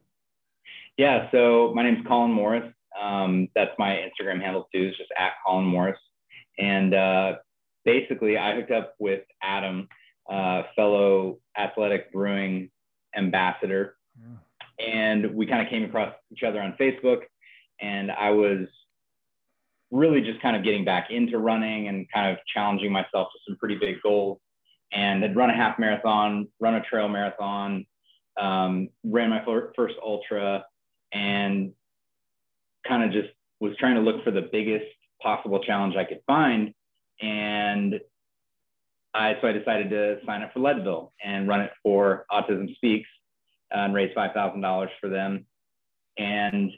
Yeah, 0.96 1.30
so 1.30 1.72
my 1.74 1.82
name's 1.82 2.06
Colin 2.06 2.32
Morris. 2.32 2.72
Um, 3.00 3.48
that's 3.54 3.72
my 3.78 3.96
Instagram 3.96 4.40
handle 4.40 4.68
too. 4.74 4.84
It's 4.84 4.96
just 4.96 5.10
at 5.18 5.32
Colin 5.44 5.66
Morris, 5.66 5.98
and 6.58 6.94
uh, 6.94 7.32
basically, 7.84 8.38
I 8.38 8.54
hooked 8.54 8.70
up 8.70 8.94
with 8.98 9.22
Adam, 9.42 9.88
uh, 10.30 10.62
fellow 10.74 11.38
athletic 11.58 12.12
brewing 12.12 12.70
ambassador. 13.16 13.96
And 14.78 15.34
we 15.34 15.46
kind 15.46 15.62
of 15.62 15.68
came 15.70 15.84
across 15.84 16.14
each 16.32 16.42
other 16.42 16.60
on 16.60 16.76
Facebook. 16.80 17.22
And 17.80 18.10
I 18.10 18.30
was 18.30 18.66
really 19.90 20.20
just 20.20 20.40
kind 20.42 20.56
of 20.56 20.64
getting 20.64 20.84
back 20.84 21.10
into 21.10 21.38
running 21.38 21.88
and 21.88 22.06
kind 22.12 22.30
of 22.30 22.38
challenging 22.52 22.90
myself 22.90 23.28
to 23.32 23.38
some 23.46 23.56
pretty 23.56 23.76
big 23.76 24.02
goals. 24.02 24.40
and 24.92 25.22
had 25.22 25.34
run 25.34 25.50
a 25.50 25.54
half 25.54 25.78
marathon, 25.78 26.46
run 26.60 26.74
a 26.74 26.80
trail 26.82 27.08
marathon, 27.08 27.84
um, 28.40 28.88
ran 29.04 29.30
my 29.30 29.44
first 29.44 29.94
ultra, 30.04 30.64
and 31.12 31.72
kind 32.86 33.02
of 33.02 33.10
just 33.12 33.34
was 33.60 33.76
trying 33.78 33.94
to 33.94 34.00
look 34.00 34.22
for 34.24 34.30
the 34.30 34.48
biggest 34.52 34.84
possible 35.22 35.58
challenge 35.60 35.96
I 35.96 36.04
could 36.04 36.20
find. 36.26 36.74
And 37.20 38.00
I, 39.14 39.36
so 39.40 39.48
I 39.48 39.52
decided 39.52 39.90
to 39.90 40.18
sign 40.26 40.42
up 40.42 40.52
for 40.52 40.60
Leadville 40.60 41.12
and 41.24 41.48
run 41.48 41.60
it 41.60 41.70
for 41.82 42.26
Autism 42.30 42.74
Speaks 42.74 43.08
and 43.74 43.94
raise 43.94 44.14
$5,000 44.16 44.88
for 45.00 45.08
them. 45.08 45.46
And 46.16 46.70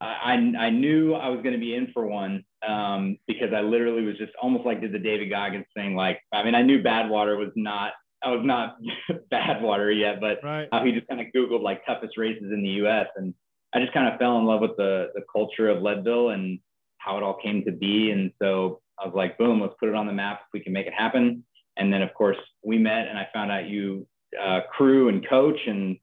I, 0.00 0.34
I 0.58 0.70
knew 0.70 1.14
I 1.14 1.28
was 1.28 1.42
going 1.42 1.54
to 1.54 1.60
be 1.60 1.74
in 1.74 1.90
for 1.92 2.06
one 2.06 2.44
um, 2.66 3.18
because 3.26 3.52
I 3.54 3.60
literally 3.60 4.04
was 4.04 4.16
just 4.16 4.32
almost 4.40 4.64
like 4.64 4.80
did 4.80 4.92
the 4.92 4.98
David 4.98 5.30
Goggins 5.30 5.66
thing. 5.74 5.94
Like, 5.94 6.20
I 6.32 6.42
mean, 6.44 6.54
I 6.54 6.62
knew 6.62 6.82
Badwater 6.82 7.36
was 7.36 7.52
not, 7.56 7.92
I 8.22 8.30
was 8.30 8.44
not 8.44 8.76
Badwater 9.32 9.96
yet, 9.96 10.20
but 10.20 10.38
right. 10.42 10.68
he 10.84 10.92
just 10.92 11.08
kind 11.08 11.20
of 11.20 11.26
Googled 11.34 11.62
like 11.62 11.84
toughest 11.84 12.16
races 12.16 12.50
in 12.52 12.62
the 12.62 12.86
US. 12.86 13.06
And 13.16 13.34
I 13.74 13.80
just 13.80 13.92
kind 13.92 14.12
of 14.12 14.18
fell 14.18 14.38
in 14.38 14.46
love 14.46 14.60
with 14.60 14.76
the, 14.76 15.10
the 15.14 15.22
culture 15.30 15.68
of 15.68 15.82
Leadville 15.82 16.30
and 16.30 16.58
how 16.98 17.16
it 17.16 17.22
all 17.22 17.38
came 17.42 17.64
to 17.64 17.72
be. 17.72 18.10
And 18.10 18.32
so 18.40 18.80
I 18.98 19.06
was 19.06 19.14
like, 19.14 19.36
boom, 19.36 19.60
let's 19.60 19.74
put 19.78 19.88
it 19.88 19.94
on 19.94 20.06
the 20.06 20.12
map 20.12 20.40
if 20.42 20.48
we 20.52 20.60
can 20.60 20.72
make 20.72 20.86
it 20.86 20.94
happen. 20.94 21.44
And 21.76 21.92
then, 21.92 22.02
of 22.02 22.12
course, 22.14 22.38
we 22.64 22.78
met 22.78 23.08
and 23.08 23.18
I 23.18 23.28
found 23.32 23.50
out 23.52 23.68
you 23.68 24.06
uh, 24.40 24.60
crew 24.70 25.08
and 25.08 25.26
coach. 25.28 25.58
And 25.66 25.96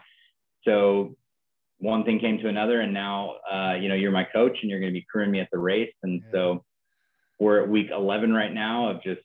so 0.66 1.16
one 1.80 2.04
thing 2.04 2.20
came 2.20 2.38
to 2.40 2.48
another. 2.48 2.82
And 2.82 2.94
now, 2.94 3.36
uh, 3.52 3.76
you 3.80 3.90
know, 3.90 3.96
you're 3.96 4.12
my 4.12 4.24
coach 4.24 4.58
and 4.62 4.70
you're 4.70 4.80
going 4.80 4.92
to 4.92 5.00
be 5.00 5.06
crewing 5.10 5.32
me 5.32 5.40
at 5.40 5.50
the 5.52 5.60
race. 5.60 5.94
And 6.04 6.22
yeah. 6.26 6.32
so 6.32 6.66
we're 7.40 7.64
at 7.64 7.70
week 7.70 7.90
11 7.92 8.34
right 8.34 8.54
now 8.54 8.90
of 8.90 9.04
just 9.04 9.22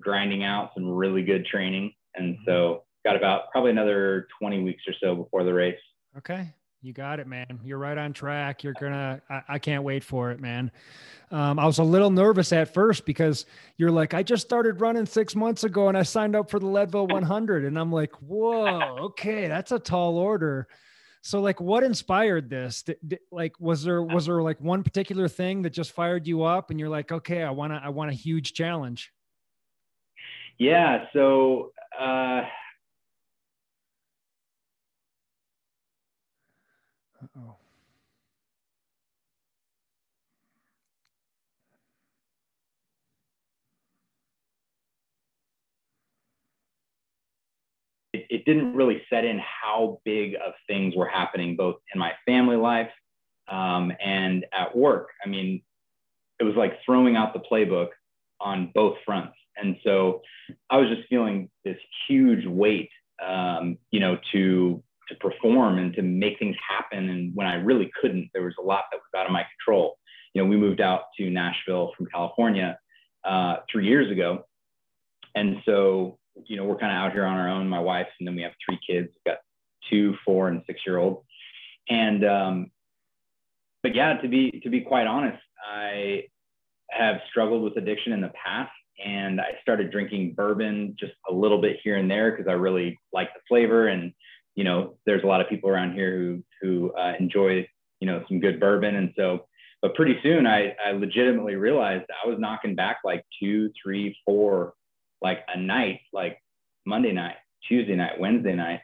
grinding 0.00 0.44
out 0.44 0.70
some 0.74 0.88
really 0.88 1.22
good 1.22 1.46
training. 1.46 1.92
And 2.14 2.34
mm-hmm. 2.34 2.44
so 2.46 2.84
got 3.04 3.16
about 3.16 3.50
probably 3.50 3.70
another 3.70 4.26
20 4.40 4.62
weeks 4.62 4.82
or 4.86 4.94
so 5.00 5.14
before 5.14 5.44
the 5.44 5.52
race. 5.52 5.78
Okay. 6.18 6.48
You 6.84 6.92
got 6.92 7.20
it, 7.20 7.28
man. 7.28 7.60
You're 7.64 7.78
right 7.78 7.96
on 7.96 8.12
track. 8.12 8.64
You're 8.64 8.74
gonna. 8.74 9.22
I, 9.30 9.42
I 9.50 9.58
can't 9.60 9.84
wait 9.84 10.02
for 10.02 10.32
it, 10.32 10.40
man. 10.40 10.72
Um, 11.30 11.60
I 11.60 11.64
was 11.64 11.78
a 11.78 11.84
little 11.84 12.10
nervous 12.10 12.52
at 12.52 12.74
first 12.74 13.06
because 13.06 13.46
you're 13.76 13.92
like, 13.92 14.14
I 14.14 14.24
just 14.24 14.44
started 14.44 14.80
running 14.80 15.06
six 15.06 15.36
months 15.36 15.62
ago 15.62 15.88
and 15.88 15.96
I 15.96 16.02
signed 16.02 16.34
up 16.34 16.50
for 16.50 16.58
the 16.58 16.66
Leadville 16.66 17.06
100, 17.06 17.64
and 17.64 17.78
I'm 17.78 17.92
like, 17.92 18.12
whoa, 18.16 18.96
okay, 18.98 19.46
that's 19.46 19.70
a 19.70 19.78
tall 19.78 20.18
order. 20.18 20.66
So, 21.22 21.40
like, 21.40 21.60
what 21.60 21.84
inspired 21.84 22.50
this? 22.50 22.82
Did, 22.82 22.96
did, 23.06 23.20
like, 23.30 23.52
was 23.60 23.84
there 23.84 24.02
was 24.02 24.26
there 24.26 24.42
like 24.42 24.60
one 24.60 24.82
particular 24.82 25.28
thing 25.28 25.62
that 25.62 25.70
just 25.70 25.92
fired 25.92 26.26
you 26.26 26.42
up, 26.42 26.70
and 26.70 26.80
you're 26.80 26.88
like, 26.88 27.12
okay, 27.12 27.44
I 27.44 27.50
want 27.50 27.72
to, 27.72 27.80
I 27.82 27.90
want 27.90 28.10
a 28.10 28.14
huge 28.14 28.54
challenge. 28.54 29.12
Yeah. 30.58 31.04
So. 31.12 31.70
Uh 31.96 32.42
oh 37.22 37.56
It, 48.12 48.26
it 48.28 48.44
didn't 48.44 48.74
really 48.74 49.02
set 49.08 49.24
in 49.24 49.40
how 49.40 50.00
big 50.04 50.34
of 50.34 50.52
things 50.66 50.94
were 50.94 51.08
happening 51.08 51.56
both 51.56 51.76
in 51.94 51.98
my 51.98 52.12
family 52.26 52.56
life 52.56 52.90
um, 53.50 53.92
and 54.04 54.44
at 54.52 54.76
work. 54.76 55.08
I 55.24 55.28
mean, 55.28 55.62
it 56.38 56.44
was 56.44 56.54
like 56.54 56.78
throwing 56.84 57.16
out 57.16 57.32
the 57.32 57.40
playbook 57.40 57.88
on 58.40 58.70
both 58.74 58.96
fronts. 59.04 59.36
And 59.56 59.76
so 59.84 60.22
I 60.70 60.76
was 60.78 60.88
just 60.88 61.08
feeling 61.08 61.50
this 61.64 61.78
huge 62.08 62.46
weight, 62.46 62.90
um, 63.24 63.78
you 63.90 64.00
know, 64.00 64.18
to 64.32 64.82
to 65.08 65.14
perform 65.16 65.78
and 65.78 65.94
to 65.94 66.02
make 66.02 66.38
things 66.38 66.56
happen. 66.66 67.08
And 67.08 67.34
when 67.34 67.46
I 67.46 67.54
really 67.54 67.90
couldn't, 68.00 68.30
there 68.32 68.42
was 68.42 68.54
a 68.58 68.62
lot 68.62 68.84
that 68.90 68.98
was 68.98 69.20
out 69.20 69.26
of 69.26 69.32
my 69.32 69.44
control. 69.56 69.98
You 70.34 70.42
know, 70.42 70.48
we 70.48 70.56
moved 70.56 70.80
out 70.80 71.02
to 71.18 71.28
Nashville 71.30 71.92
from 71.96 72.06
California 72.06 72.78
uh, 73.24 73.56
three 73.70 73.86
years 73.86 74.10
ago. 74.10 74.44
And 75.34 75.58
so, 75.64 76.18
you 76.46 76.56
know, 76.56 76.64
we're 76.64 76.78
kind 76.78 76.92
of 76.92 76.96
out 76.96 77.12
here 77.12 77.24
on 77.24 77.36
our 77.36 77.48
own, 77.48 77.68
my 77.68 77.80
wife, 77.80 78.08
and 78.18 78.26
then 78.26 78.34
we 78.36 78.42
have 78.42 78.52
three 78.66 78.78
kids, 78.86 79.08
We've 79.14 79.34
got 79.34 79.40
two, 79.90 80.14
four, 80.24 80.48
and 80.48 80.62
six 80.66 80.80
year 80.86 80.98
old. 80.98 81.24
And, 81.88 82.24
um, 82.24 82.70
but 83.82 83.94
yeah, 83.94 84.14
to 84.18 84.28
be, 84.28 84.60
to 84.62 84.70
be 84.70 84.80
quite 84.80 85.06
honest, 85.06 85.42
I 85.66 86.24
have 86.90 87.16
struggled 87.28 87.62
with 87.62 87.76
addiction 87.76 88.12
in 88.12 88.20
the 88.20 88.32
past 88.42 88.70
and 89.04 89.40
I 89.40 89.58
started 89.62 89.90
drinking 89.90 90.34
bourbon 90.34 90.96
just 90.98 91.12
a 91.28 91.32
little 91.32 91.60
bit 91.60 91.78
here 91.82 91.96
and 91.96 92.10
there 92.10 92.30
because 92.30 92.46
I 92.48 92.52
really 92.52 92.98
like 93.12 93.32
the 93.34 93.40
flavor 93.48 93.88
and 93.88 94.12
you 94.54 94.64
know, 94.64 94.96
there's 95.06 95.22
a 95.22 95.26
lot 95.26 95.40
of 95.40 95.48
people 95.48 95.70
around 95.70 95.94
here 95.94 96.18
who 96.18 96.42
who 96.60 96.92
uh, 96.92 97.14
enjoy 97.18 97.66
you 98.00 98.06
know 98.06 98.24
some 98.28 98.40
good 98.40 98.60
bourbon, 98.60 98.96
and 98.96 99.12
so. 99.16 99.46
But 99.80 99.96
pretty 99.96 100.16
soon, 100.22 100.46
I 100.46 100.76
I 100.84 100.92
legitimately 100.92 101.56
realized 101.56 102.04
I 102.24 102.28
was 102.28 102.38
knocking 102.38 102.76
back 102.76 102.98
like 103.04 103.24
two, 103.42 103.72
three, 103.82 104.16
four, 104.24 104.74
like 105.20 105.40
a 105.52 105.58
night, 105.58 106.02
like 106.12 106.38
Monday 106.86 107.10
night, 107.10 107.34
Tuesday 107.66 107.96
night, 107.96 108.20
Wednesday 108.20 108.54
night, 108.54 108.80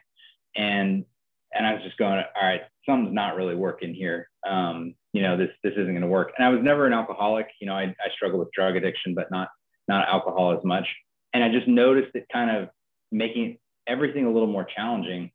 and 0.57 1.05
and 1.53 1.65
I 1.65 1.73
was 1.73 1.83
just 1.83 1.97
going, 1.97 2.21
all 2.35 2.47
right, 2.47 2.61
something's 2.87 3.13
not 3.13 3.35
really 3.35 3.55
working 3.55 3.93
here. 3.93 4.29
Um, 4.47 4.95
you 5.13 5.21
know, 5.21 5.37
this 5.37 5.49
this 5.63 5.73
isn't 5.73 5.87
going 5.87 6.01
to 6.01 6.07
work. 6.07 6.31
And 6.37 6.45
I 6.45 6.49
was 6.49 6.59
never 6.61 6.85
an 6.85 6.93
alcoholic. 6.93 7.47
You 7.59 7.67
know, 7.67 7.73
I 7.73 7.83
I 7.83 8.09
struggle 8.15 8.39
with 8.39 8.51
drug 8.51 8.75
addiction, 8.75 9.13
but 9.15 9.31
not 9.31 9.49
not 9.87 10.07
alcohol 10.07 10.55
as 10.57 10.63
much. 10.63 10.87
And 11.33 11.43
I 11.43 11.49
just 11.49 11.67
noticed 11.67 12.15
it 12.15 12.25
kind 12.31 12.55
of 12.55 12.69
making 13.11 13.57
everything 13.87 14.25
a 14.25 14.31
little 14.31 14.47
more 14.47 14.65
challenging. 14.75 15.31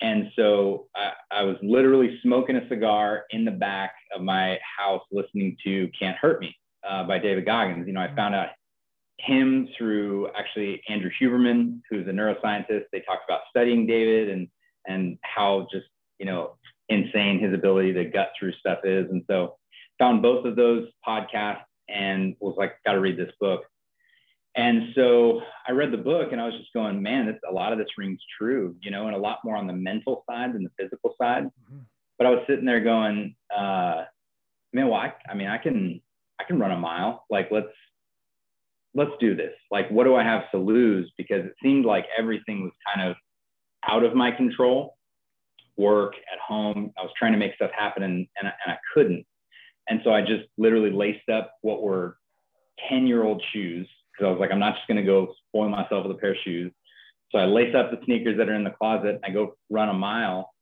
And 0.00 0.30
so 0.36 0.88
I, 0.94 1.12
I, 1.30 1.42
was 1.42 1.56
literally 1.62 2.18
smoking 2.22 2.56
a 2.56 2.68
cigar 2.68 3.24
in 3.30 3.44
the 3.46 3.50
back 3.50 3.94
of 4.14 4.20
my 4.20 4.58
house 4.78 5.02
listening 5.10 5.56
to 5.64 5.88
Can't 5.98 6.16
Hurt 6.18 6.40
Me 6.40 6.54
uh, 6.88 7.04
by 7.04 7.18
David 7.18 7.46
Goggins. 7.46 7.86
You 7.86 7.94
know, 7.94 8.00
I 8.00 8.14
found 8.14 8.34
out 8.34 8.48
him 9.18 9.68
through 9.76 10.28
actually 10.38 10.82
Andrew 10.88 11.10
Huberman, 11.20 11.80
who's 11.88 12.06
a 12.06 12.10
neuroscientist. 12.10 12.84
They 12.92 13.00
talked 13.00 13.24
about 13.26 13.40
studying 13.48 13.86
David 13.86 14.28
and, 14.28 14.48
and 14.86 15.18
how 15.22 15.66
just, 15.72 15.86
you 16.18 16.26
know, 16.26 16.56
insane 16.90 17.40
his 17.40 17.54
ability 17.54 17.94
to 17.94 18.04
gut 18.04 18.32
through 18.38 18.52
stuff 18.52 18.80
is. 18.84 19.06
And 19.10 19.24
so 19.28 19.56
found 19.98 20.22
both 20.22 20.44
of 20.44 20.56
those 20.56 20.88
podcasts 21.06 21.64
and 21.88 22.36
was 22.40 22.54
like, 22.58 22.74
got 22.84 22.92
to 22.92 23.00
read 23.00 23.16
this 23.16 23.32
book. 23.40 23.62
And 24.56 24.94
so 24.94 25.42
I 25.68 25.72
read 25.72 25.92
the 25.92 25.98
book 25.98 26.32
and 26.32 26.40
I 26.40 26.46
was 26.46 26.54
just 26.54 26.72
going, 26.72 27.02
man, 27.02 27.26
this, 27.26 27.36
a 27.48 27.52
lot 27.52 27.72
of 27.72 27.78
this 27.78 27.88
rings 27.98 28.20
true, 28.38 28.74
you 28.80 28.90
know, 28.90 29.06
and 29.06 29.14
a 29.14 29.18
lot 29.18 29.38
more 29.44 29.54
on 29.54 29.66
the 29.66 29.74
mental 29.74 30.24
side 30.28 30.54
than 30.54 30.64
the 30.64 30.70
physical 30.78 31.14
side. 31.20 31.44
Mm-hmm. 31.44 31.80
But 32.16 32.26
I 32.26 32.30
was 32.30 32.40
sitting 32.48 32.64
there 32.64 32.80
going, 32.80 33.36
uh, 33.54 34.04
man, 34.72 34.88
well, 34.88 35.00
I, 35.00 35.12
I 35.30 35.34
mean, 35.34 35.48
I 35.48 35.58
can, 35.58 36.00
I 36.40 36.44
can 36.44 36.58
run 36.58 36.70
a 36.70 36.78
mile. 36.78 37.26
Like, 37.28 37.48
let's, 37.50 37.68
let's 38.94 39.10
do 39.20 39.36
this. 39.36 39.52
Like, 39.70 39.90
what 39.90 40.04
do 40.04 40.14
I 40.14 40.24
have 40.24 40.50
to 40.52 40.58
lose? 40.58 41.12
Because 41.18 41.44
it 41.44 41.54
seemed 41.62 41.84
like 41.84 42.06
everything 42.18 42.62
was 42.62 42.72
kind 42.94 43.10
of 43.10 43.16
out 43.86 44.04
of 44.04 44.14
my 44.14 44.30
control. 44.30 44.96
Work 45.76 46.14
at 46.32 46.38
home, 46.38 46.92
I 46.98 47.02
was 47.02 47.10
trying 47.18 47.32
to 47.32 47.38
make 47.38 47.54
stuff 47.56 47.70
happen 47.76 48.02
and, 48.02 48.26
and, 48.40 48.50
and 48.64 48.72
I 48.72 48.78
couldn't. 48.94 49.26
And 49.90 50.00
so 50.02 50.10
I 50.10 50.22
just 50.22 50.44
literally 50.56 50.90
laced 50.90 51.28
up 51.28 51.52
what 51.60 51.82
were 51.82 52.16
10 52.88 53.06
year 53.06 53.22
old 53.22 53.42
shoes 53.52 53.86
because 54.16 54.28
I 54.28 54.30
was 54.30 54.40
like, 54.40 54.50
I'm 54.50 54.58
not 54.58 54.76
just 54.76 54.86
going 54.88 54.96
to 54.96 55.02
go 55.02 55.34
spoil 55.48 55.68
myself 55.68 56.06
with 56.06 56.16
a 56.16 56.18
pair 56.18 56.32
of 56.32 56.38
shoes. 56.44 56.72
So 57.30 57.38
I 57.38 57.44
lace 57.44 57.74
up 57.74 57.90
the 57.90 57.98
sneakers 58.04 58.38
that 58.38 58.48
are 58.48 58.54
in 58.54 58.64
the 58.64 58.70
closet. 58.70 59.20
I 59.24 59.30
go 59.30 59.56
run 59.68 59.88
a 59.88 59.94
mile. 59.94 60.52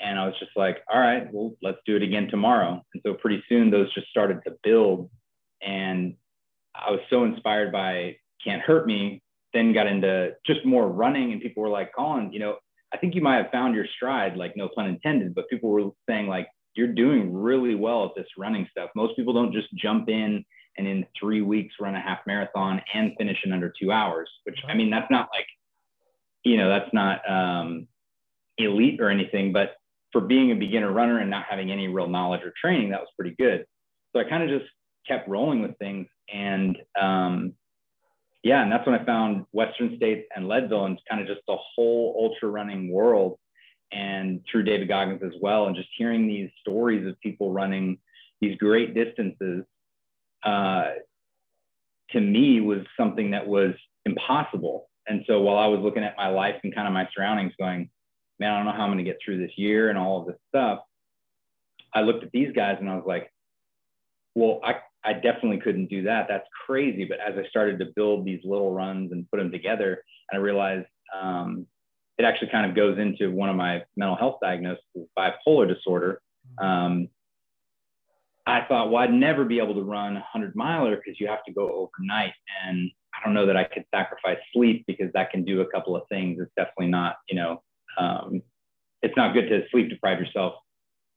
And 0.00 0.18
I 0.18 0.26
was 0.26 0.34
just 0.38 0.52
like, 0.56 0.78
all 0.90 0.98
right, 0.98 1.28
well, 1.32 1.52
let's 1.62 1.78
do 1.84 1.96
it 1.96 2.02
again 2.02 2.28
tomorrow. 2.28 2.82
And 2.94 3.02
so 3.04 3.14
pretty 3.14 3.42
soon 3.48 3.70
those 3.70 3.92
just 3.92 4.08
started 4.08 4.40
to 4.46 4.56
build. 4.62 5.10
And 5.62 6.14
I 6.74 6.90
was 6.90 7.00
so 7.10 7.24
inspired 7.24 7.70
by 7.70 8.16
Can't 8.42 8.62
Hurt 8.62 8.86
Me, 8.86 9.22
then 9.52 9.74
got 9.74 9.86
into 9.86 10.32
just 10.46 10.64
more 10.64 10.88
running. 10.88 11.32
And 11.32 11.40
people 11.40 11.62
were 11.62 11.68
like, 11.68 11.92
Colin, 11.94 12.32
you 12.32 12.40
know, 12.40 12.56
I 12.94 12.96
think 12.96 13.14
you 13.14 13.20
might 13.20 13.36
have 13.36 13.50
found 13.50 13.74
your 13.74 13.86
stride, 13.94 14.36
like 14.36 14.56
no 14.56 14.68
pun 14.74 14.86
intended, 14.86 15.34
but 15.34 15.48
people 15.48 15.70
were 15.70 15.90
saying, 16.08 16.28
like, 16.28 16.48
you're 16.74 16.88
doing 16.88 17.32
really 17.32 17.74
well 17.74 18.04
at 18.06 18.12
this 18.16 18.26
running 18.38 18.66
stuff. 18.70 18.90
Most 18.94 19.16
people 19.16 19.32
don't 19.32 19.52
just 19.52 19.68
jump 19.74 20.08
in 20.08 20.44
and 20.80 20.88
in 20.88 21.06
three 21.18 21.42
weeks 21.42 21.74
run 21.78 21.94
a 21.94 22.00
half 22.00 22.20
marathon 22.26 22.80
and 22.94 23.12
finish 23.18 23.36
in 23.44 23.52
under 23.52 23.72
two 23.78 23.92
hours, 23.92 24.30
which 24.44 24.58
I 24.66 24.74
mean, 24.74 24.88
that's 24.88 25.10
not 25.10 25.28
like, 25.32 25.46
you 26.42 26.56
know, 26.56 26.70
that's 26.70 26.92
not 26.94 27.20
um, 27.30 27.86
elite 28.56 28.98
or 28.98 29.10
anything, 29.10 29.52
but 29.52 29.74
for 30.10 30.22
being 30.22 30.52
a 30.52 30.54
beginner 30.54 30.90
runner 30.90 31.18
and 31.18 31.28
not 31.28 31.44
having 31.48 31.70
any 31.70 31.86
real 31.86 32.08
knowledge 32.08 32.40
or 32.42 32.52
training, 32.58 32.90
that 32.90 33.00
was 33.00 33.10
pretty 33.14 33.36
good. 33.38 33.66
So 34.12 34.20
I 34.20 34.24
kind 34.24 34.42
of 34.42 34.48
just 34.48 34.70
kept 35.06 35.28
rolling 35.28 35.60
with 35.60 35.76
things. 35.76 36.06
And 36.32 36.78
um, 36.98 37.52
yeah, 38.42 38.62
and 38.62 38.72
that's 38.72 38.86
when 38.86 38.98
I 38.98 39.04
found 39.04 39.44
Western 39.52 39.94
States 39.96 40.26
and 40.34 40.48
Leadville 40.48 40.86
and 40.86 40.98
kind 41.10 41.20
of 41.20 41.28
just 41.28 41.42
the 41.46 41.58
whole 41.58 42.16
ultra 42.18 42.48
running 42.48 42.90
world 42.90 43.38
and 43.92 44.40
through 44.50 44.62
David 44.62 44.88
Goggins 44.88 45.22
as 45.22 45.38
well. 45.42 45.66
And 45.66 45.76
just 45.76 45.88
hearing 45.94 46.26
these 46.26 46.48
stories 46.62 47.06
of 47.06 47.20
people 47.20 47.52
running 47.52 47.98
these 48.40 48.56
great 48.56 48.94
distances 48.94 49.64
uh, 50.44 50.84
to 52.10 52.20
me 52.20 52.60
was 52.60 52.80
something 52.96 53.30
that 53.32 53.46
was 53.46 53.74
impossible. 54.04 54.88
And 55.06 55.24
so 55.26 55.40
while 55.40 55.58
I 55.58 55.66
was 55.66 55.80
looking 55.80 56.04
at 56.04 56.16
my 56.16 56.28
life 56.28 56.56
and 56.62 56.74
kind 56.74 56.86
of 56.86 56.94
my 56.94 57.08
surroundings 57.14 57.52
going, 57.58 57.90
man, 58.38 58.52
I 58.52 58.56
don't 58.56 58.66
know 58.66 58.72
how 58.72 58.84
I'm 58.84 58.88
going 58.92 58.98
to 58.98 59.04
get 59.04 59.18
through 59.24 59.38
this 59.38 59.56
year 59.56 59.90
and 59.90 59.98
all 59.98 60.20
of 60.20 60.26
this 60.26 60.36
stuff. 60.48 60.80
I 61.92 62.02
looked 62.02 62.24
at 62.24 62.32
these 62.32 62.52
guys 62.52 62.76
and 62.80 62.88
I 62.88 62.94
was 62.94 63.04
like, 63.06 63.32
well, 64.34 64.60
I, 64.62 64.76
I 65.04 65.14
definitely 65.14 65.58
couldn't 65.58 65.90
do 65.90 66.02
that. 66.04 66.26
That's 66.28 66.46
crazy. 66.66 67.04
But 67.04 67.18
as 67.20 67.34
I 67.36 67.48
started 67.48 67.78
to 67.80 67.86
build 67.96 68.24
these 68.24 68.40
little 68.44 68.72
runs 68.72 69.12
and 69.12 69.28
put 69.30 69.38
them 69.38 69.50
together, 69.50 70.02
and 70.30 70.40
I 70.40 70.42
realized 70.42 70.86
um, 71.20 71.66
it 72.18 72.24
actually 72.24 72.48
kind 72.48 72.68
of 72.68 72.76
goes 72.76 72.98
into 72.98 73.30
one 73.30 73.48
of 73.48 73.56
my 73.56 73.82
mental 73.96 74.16
health 74.16 74.38
diagnoses, 74.42 74.84
bipolar 75.18 75.66
disorder. 75.66 76.20
Um, 76.58 77.08
I 78.50 78.66
thought, 78.66 78.90
well, 78.90 79.02
I'd 79.02 79.12
never 79.12 79.44
be 79.44 79.58
able 79.58 79.74
to 79.74 79.82
run 79.82 80.12
a 80.12 80.26
100 80.32 80.54
miler 80.54 80.96
because 80.96 81.20
you 81.20 81.26
have 81.28 81.44
to 81.44 81.52
go 81.52 81.70
overnight. 81.70 82.32
And 82.64 82.90
I 83.14 83.24
don't 83.24 83.34
know 83.34 83.46
that 83.46 83.56
I 83.56 83.64
could 83.64 83.84
sacrifice 83.94 84.38
sleep 84.52 84.84
because 84.86 85.12
that 85.14 85.30
can 85.30 85.44
do 85.44 85.60
a 85.60 85.66
couple 85.66 85.96
of 85.96 86.02
things. 86.08 86.38
It's 86.40 86.52
definitely 86.56 86.88
not, 86.88 87.16
you 87.28 87.36
know, 87.36 87.62
um, 87.98 88.42
it's 89.02 89.16
not 89.16 89.34
good 89.34 89.48
to 89.48 89.62
sleep 89.70 89.88
deprive 89.88 90.20
yourself 90.20 90.54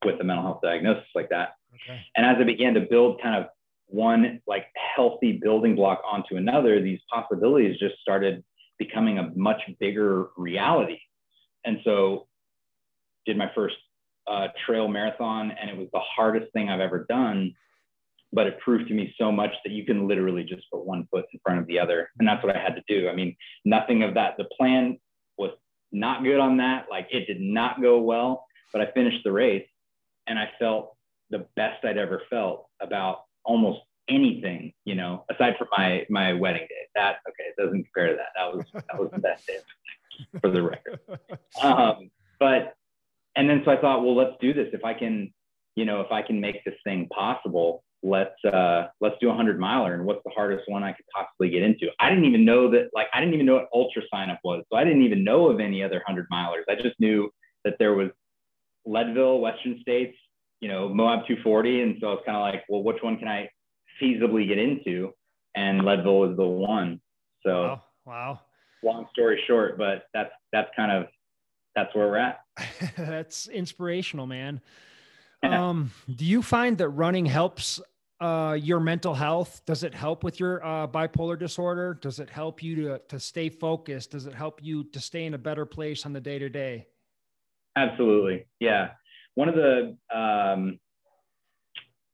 with 0.06 0.20
a 0.20 0.24
mental 0.24 0.44
health 0.44 0.60
diagnosis 0.64 1.08
like 1.16 1.30
that. 1.30 1.54
Okay. 1.74 2.00
And 2.16 2.26
as 2.26 2.38
I 2.40 2.44
began 2.44 2.74
to 2.76 2.82
build 2.82 3.22
kind 3.22 3.36
of 3.36 3.50
one 3.88 4.42
like 4.48 4.68
healthy 4.96 5.40
building 5.42 5.76
block 5.76 6.02
onto 6.10 6.36
another, 6.36 6.82
these 6.82 7.00
possibilities 7.12 7.80
just 7.80 7.96
started 8.02 8.44
becoming 8.80 9.20
a 9.20 9.32
much 9.36 9.62
bigger 9.80 10.28
reality. 10.38 11.00
And 11.66 11.80
so 11.84 12.28
did 13.26 13.38
my 13.38 13.52
first 13.56 13.76
uh, 14.28 14.48
trail 14.66 14.88
marathon 14.88 15.52
and 15.52 15.70
it 15.70 15.78
was 15.78 15.88
the 15.94 16.00
hardest 16.00 16.52
thing 16.54 16.70
I've 16.70 16.80
ever 16.80 17.06
done. 17.10 17.54
But 18.32 18.48
it 18.48 18.60
proved 18.60 18.88
to 18.88 18.96
me 18.96 19.14
so 19.18 19.32
much 19.32 19.52
that 19.64 19.72
you 19.72 19.86
can 19.86 20.08
literally 20.08 20.44
just 20.44 20.64
put 20.72 20.86
one 20.86 21.08
foot 21.12 21.26
in 21.32 21.40
front 21.44 21.60
of 21.60 21.68
the 21.68 21.80
other. 21.80 22.10
And 22.18 22.28
that's 22.28 22.44
what 22.44 22.56
I 22.56 22.60
had 22.60 22.76
to 22.76 22.84
do. 22.88 23.08
I 23.08 23.14
mean, 23.14 23.36
nothing 23.64 24.02
of 24.02 24.16
that. 24.16 24.38
The 24.38 24.46
plan 24.58 24.98
was 25.38 25.52
not 25.92 26.24
good 26.24 26.40
on 26.40 26.58
that. 26.58 26.88
Like 26.90 27.08
it 27.12 27.28
did 27.28 27.40
not 27.40 27.82
go 27.82 28.00
well, 28.00 28.46
but 28.72 28.82
I 28.82 28.92
finished 28.92 29.24
the 29.24 29.32
race 29.32 29.68
and 30.26 30.40
I 30.40 30.50
felt 30.58 30.96
the 31.30 31.46
best 31.56 31.86
I'd 31.86 31.98
ever 31.98 32.24
felt 32.30 32.68
about 32.82 33.24
almost 33.46 33.82
anything, 34.10 34.74
you 34.86 34.96
know, 34.96 35.26
aside 35.30 35.56
from 35.58 35.68
my 35.78 36.06
my 36.10 36.34
wedding 36.34 36.68
day. 36.70 36.88
That 36.96 37.18
okay, 37.28 37.50
it 37.50 37.62
doesn't 37.62 37.84
compare 37.84 38.08
to 38.08 38.16
that. 38.16 38.30
That 38.36 38.56
was 38.56 38.66
that 38.74 39.00
was 39.00 39.12
the 39.12 39.20
best 39.20 39.48
day 39.48 39.58
for 40.42 40.50
the 40.50 40.64
record. 40.64 41.00
Um, 41.62 42.10
but 42.40 42.74
and 43.36 43.50
then 43.50 43.62
so 43.66 43.72
I 43.72 43.78
thought, 43.78 44.04
well, 44.04 44.16
let's 44.16 44.36
do 44.40 44.54
this. 44.54 44.68
If 44.74 44.84
I 44.84 44.94
can, 44.94 45.34
you 45.76 45.86
know, 45.86 46.02
if 46.02 46.12
I 46.12 46.22
can 46.22 46.40
make 46.40 46.64
this 46.64 46.76
thing 46.84 47.08
possible, 47.08 47.84
let's 48.04 48.44
uh 48.46 48.88
let's 49.02 49.16
do 49.22 49.30
a 49.30 49.36
hundred 49.36 49.60
miler. 49.60 49.94
And 49.94 50.06
what's 50.06 50.22
the 50.26 50.32
hardest 50.36 50.64
one 50.68 50.84
I 50.84 50.92
could 50.92 51.06
possibly 51.16 51.50
get 51.50 51.64
into? 51.64 51.88
I 52.00 52.10
didn't 52.10 52.26
even 52.26 52.46
know 52.46 52.70
that 52.72 52.90
like 52.94 53.08
I 53.14 53.20
didn't 53.20 53.34
even 53.34 53.46
know 53.46 53.56
what 53.56 53.70
ultra 53.74 54.02
sign 54.14 54.30
up 54.30 54.40
was. 54.44 54.64
So 54.72 54.78
I 54.78 54.84
didn't 54.84 55.04
even 55.04 55.24
know 55.24 55.50
of 55.50 55.60
any 55.60 55.84
other 55.84 56.04
hundred 56.06 56.28
milers. 56.32 56.64
I 56.70 56.76
just 56.76 57.00
knew 57.00 57.30
that 57.64 57.76
there 57.80 57.94
was 57.94 58.10
Leadville, 58.86 59.40
Western 59.40 59.80
States, 59.82 60.18
you 60.60 60.68
know, 60.68 60.90
Moab 60.90 61.26
240. 61.28 61.82
And 61.82 61.98
so 62.02 62.08
I 62.08 62.10
was 62.12 62.24
kind 62.26 62.38
of 62.38 62.42
like, 62.42 62.64
well, 62.68 62.84
which 62.84 63.02
one 63.02 63.18
can 63.18 63.28
I 63.28 63.50
feasibly 64.02 64.48
get 64.48 64.58
into? 64.58 65.12
And 65.56 65.86
Leadville 65.86 66.20
was 66.20 66.38
the 66.38 66.46
one. 66.46 67.00
So 67.46 67.52
wow. 67.52 67.82
wow. 68.06 68.40
Long 68.84 69.08
story 69.14 69.42
short, 69.48 69.78
but 69.78 70.04
that's 70.14 70.32
that's 70.52 70.70
kind 70.76 70.92
of 70.92 71.08
that's 71.76 71.96
where 71.96 72.08
we're 72.08 72.18
at. 72.18 72.43
that's 72.98 73.48
inspirational, 73.48 74.26
man. 74.26 74.62
Yeah. 75.42 75.70
Um, 75.70 75.92
do 76.14 76.26
you 76.26 76.42
find 76.42 76.78
that 76.78 76.90
running 76.90 77.26
helps 77.26 77.82
uh, 78.22 78.58
your 78.60 78.80
mental 78.80 79.14
health? 79.14 79.62
Does 79.66 79.84
it 79.84 79.94
help 79.94 80.24
with 80.24 80.40
your 80.40 80.64
uh, 80.66 80.88
bipolar 80.88 81.38
disorder? 81.38 81.98
Does 82.02 82.20
it 82.20 82.30
help 82.30 82.64
you 82.64 82.76
to, 82.76 83.02
to 83.10 83.20
stay 83.20 83.50
focused? 83.50 84.12
Does 84.12 84.26
it 84.26 84.34
help 84.34 84.64
you 84.64 84.86
to 84.86 85.00
stay 85.00 85.26
in 85.26 85.34
a 85.34 85.38
better 85.38 85.66
place 85.66 86.06
on 86.06 86.14
the 86.14 86.22
day 86.22 86.40
to 86.40 86.50
day? 86.50 86.88
Absolutely. 87.76 88.46
Yeah. 88.60 88.92
One 89.36 89.50
of 89.50 89.56
the, 89.56 89.98
um, 90.16 90.80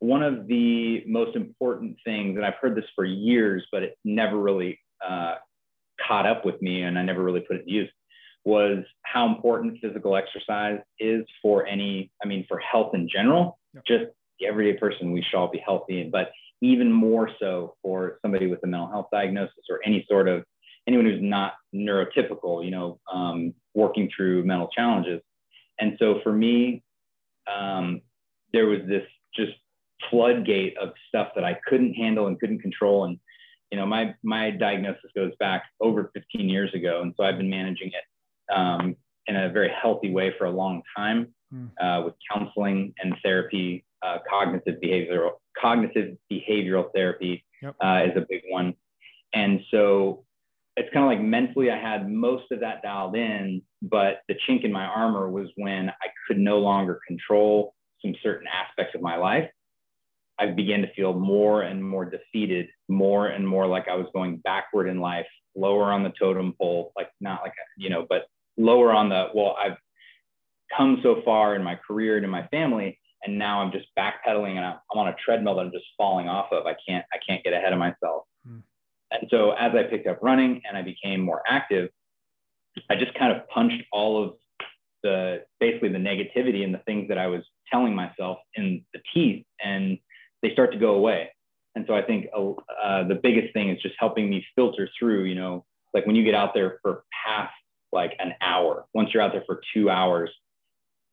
one 0.00 0.22
of 0.22 0.48
the 0.48 1.04
most 1.06 1.36
important 1.36 1.98
things, 2.04 2.36
and 2.36 2.44
I've 2.44 2.54
heard 2.60 2.74
this 2.74 2.86
for 2.96 3.04
years, 3.04 3.64
but 3.70 3.82
it 3.82 3.96
never 4.04 4.38
really 4.38 4.80
uh, 5.06 5.34
caught 6.06 6.26
up 6.26 6.44
with 6.44 6.60
me 6.62 6.82
and 6.82 6.98
I 6.98 7.02
never 7.02 7.22
really 7.22 7.40
put 7.40 7.56
it 7.56 7.64
to 7.64 7.70
use, 7.70 7.90
was 8.44 8.84
how 9.02 9.26
important 9.26 9.78
physical 9.82 10.16
exercise 10.16 10.78
is 10.98 11.24
for 11.42 11.66
any, 11.66 12.10
I 12.22 12.26
mean, 12.26 12.46
for 12.48 12.58
health 12.58 12.94
in 12.94 13.08
general, 13.08 13.58
yep. 13.74 13.84
just 13.86 14.04
the 14.38 14.46
everyday 14.46 14.78
person, 14.78 15.12
we 15.12 15.22
should 15.22 15.36
all 15.36 15.50
be 15.50 15.62
healthy, 15.64 16.08
but 16.10 16.30
even 16.62 16.92
more 16.92 17.30
so 17.38 17.76
for 17.82 18.18
somebody 18.22 18.46
with 18.46 18.60
a 18.64 18.66
mental 18.66 18.88
health 18.88 19.08
diagnosis 19.12 19.64
or 19.68 19.80
any 19.84 20.04
sort 20.08 20.28
of 20.28 20.44
anyone 20.86 21.06
who's 21.06 21.22
not 21.22 21.54
neurotypical, 21.74 22.64
you 22.64 22.70
know, 22.70 22.98
um, 23.12 23.54
working 23.74 24.10
through 24.14 24.44
mental 24.44 24.68
challenges. 24.68 25.20
And 25.78 25.96
so 25.98 26.20
for 26.22 26.32
me, 26.32 26.82
um, 27.52 28.00
there 28.52 28.66
was 28.66 28.80
this 28.88 29.04
just 29.34 29.52
floodgate 30.10 30.76
of 30.78 30.90
stuff 31.08 31.28
that 31.34 31.44
I 31.44 31.58
couldn't 31.66 31.94
handle 31.94 32.26
and 32.26 32.38
couldn't 32.40 32.60
control. 32.60 33.04
And, 33.04 33.18
you 33.70 33.78
know, 33.78 33.86
my, 33.86 34.14
my 34.22 34.50
diagnosis 34.50 35.10
goes 35.14 35.32
back 35.38 35.64
over 35.80 36.10
15 36.14 36.48
years 36.48 36.72
ago. 36.74 37.00
And 37.02 37.14
so 37.16 37.24
I've 37.24 37.36
been 37.36 37.50
managing 37.50 37.88
it 37.88 38.04
um, 38.54 38.96
in 39.26 39.36
a 39.36 39.48
very 39.50 39.70
healthy 39.70 40.10
way 40.10 40.32
for 40.38 40.46
a 40.46 40.50
long 40.50 40.82
time 40.96 41.28
hmm. 41.52 41.66
uh, 41.80 42.02
with 42.02 42.14
counseling 42.32 42.92
and 43.02 43.14
therapy, 43.22 43.84
uh, 44.02 44.18
cognitive 44.28 44.76
behavioral, 44.82 45.32
cognitive 45.60 46.16
behavioral 46.32 46.90
therapy 46.94 47.44
yep. 47.62 47.76
uh, 47.82 48.02
is 48.04 48.16
a 48.16 48.26
big 48.28 48.42
one. 48.50 48.74
And 49.32 49.60
so 49.70 50.24
it's 50.76 50.92
kind 50.92 51.04
of 51.04 51.10
like 51.10 51.20
mentally 51.20 51.70
I 51.70 51.78
had 51.78 52.10
most 52.10 52.50
of 52.50 52.60
that 52.60 52.82
dialed 52.82 53.16
in, 53.16 53.62
but 53.82 54.20
the 54.28 54.34
chink 54.48 54.64
in 54.64 54.72
my 54.72 54.84
armor 54.84 55.30
was 55.30 55.48
when 55.56 55.90
I 55.90 56.06
could 56.26 56.38
no 56.38 56.58
longer 56.58 57.00
control 57.06 57.74
some 58.02 58.14
certain 58.22 58.46
aspects 58.48 58.94
of 58.94 59.02
my 59.02 59.16
life. 59.16 59.48
I 60.38 60.46
began 60.46 60.80
to 60.80 60.92
feel 60.94 61.12
more 61.12 61.62
and 61.62 61.84
more 61.84 62.06
defeated, 62.06 62.68
more 62.88 63.26
and 63.26 63.46
more 63.46 63.66
like 63.66 63.88
I 63.88 63.94
was 63.94 64.06
going 64.14 64.38
backward 64.38 64.88
in 64.88 64.98
life, 65.00 65.26
lower 65.54 65.92
on 65.92 66.02
the 66.02 66.12
totem 66.18 66.54
pole, 66.58 66.92
like 66.96 67.10
not 67.20 67.42
like, 67.42 67.52
you 67.76 67.90
know, 67.90 68.06
but 68.08 68.26
lower 68.60 68.92
on 68.92 69.08
the, 69.08 69.28
well, 69.34 69.56
I've 69.58 69.76
come 70.76 71.00
so 71.02 71.22
far 71.24 71.54
in 71.54 71.62
my 71.62 71.74
career 71.74 72.16
and 72.16 72.24
in 72.24 72.30
my 72.30 72.46
family, 72.48 72.98
and 73.22 73.38
now 73.38 73.60
I'm 73.60 73.72
just 73.72 73.86
backpedaling 73.98 74.56
and 74.56 74.64
I'm 74.64 74.78
on 74.94 75.08
a 75.08 75.16
treadmill 75.24 75.56
that 75.56 75.62
I'm 75.62 75.72
just 75.72 75.84
falling 75.96 76.28
off 76.28 76.52
of. 76.52 76.66
I 76.66 76.74
can't, 76.86 77.04
I 77.12 77.18
can't 77.26 77.42
get 77.44 77.52
ahead 77.52 77.72
of 77.72 77.78
myself. 77.78 78.24
Hmm. 78.46 78.58
And 79.10 79.28
so 79.30 79.50
as 79.52 79.72
I 79.74 79.82
picked 79.82 80.06
up 80.06 80.20
running 80.22 80.62
and 80.66 80.76
I 80.76 80.82
became 80.82 81.20
more 81.20 81.42
active, 81.46 81.90
I 82.88 82.96
just 82.96 83.12
kind 83.14 83.36
of 83.36 83.48
punched 83.48 83.82
all 83.92 84.22
of 84.22 84.34
the 85.02 85.44
basically 85.58 85.88
the 85.88 85.98
negativity 85.98 86.62
and 86.64 86.72
the 86.72 86.82
things 86.86 87.08
that 87.08 87.18
I 87.18 87.26
was 87.26 87.42
telling 87.70 87.94
myself 87.94 88.38
in 88.54 88.84
the 88.92 89.00
teeth, 89.12 89.44
and 89.62 89.98
they 90.42 90.52
start 90.52 90.72
to 90.72 90.78
go 90.78 90.94
away. 90.94 91.30
And 91.74 91.84
so 91.86 91.94
I 91.94 92.02
think 92.02 92.26
uh, 92.36 92.50
uh, 92.82 93.08
the 93.08 93.18
biggest 93.22 93.52
thing 93.52 93.70
is 93.70 93.80
just 93.80 93.94
helping 93.98 94.28
me 94.28 94.44
filter 94.54 94.88
through. 94.98 95.24
You 95.24 95.34
know, 95.34 95.64
like 95.94 96.06
when 96.06 96.16
you 96.16 96.24
get 96.24 96.34
out 96.34 96.54
there 96.54 96.78
for 96.82 97.04
past 97.26 97.52
like 97.92 98.14
an 98.18 98.34
hour, 98.40 98.86
once 98.94 99.10
you're 99.12 99.22
out 99.22 99.32
there 99.32 99.44
for 99.46 99.60
two 99.74 99.90
hours, 99.90 100.30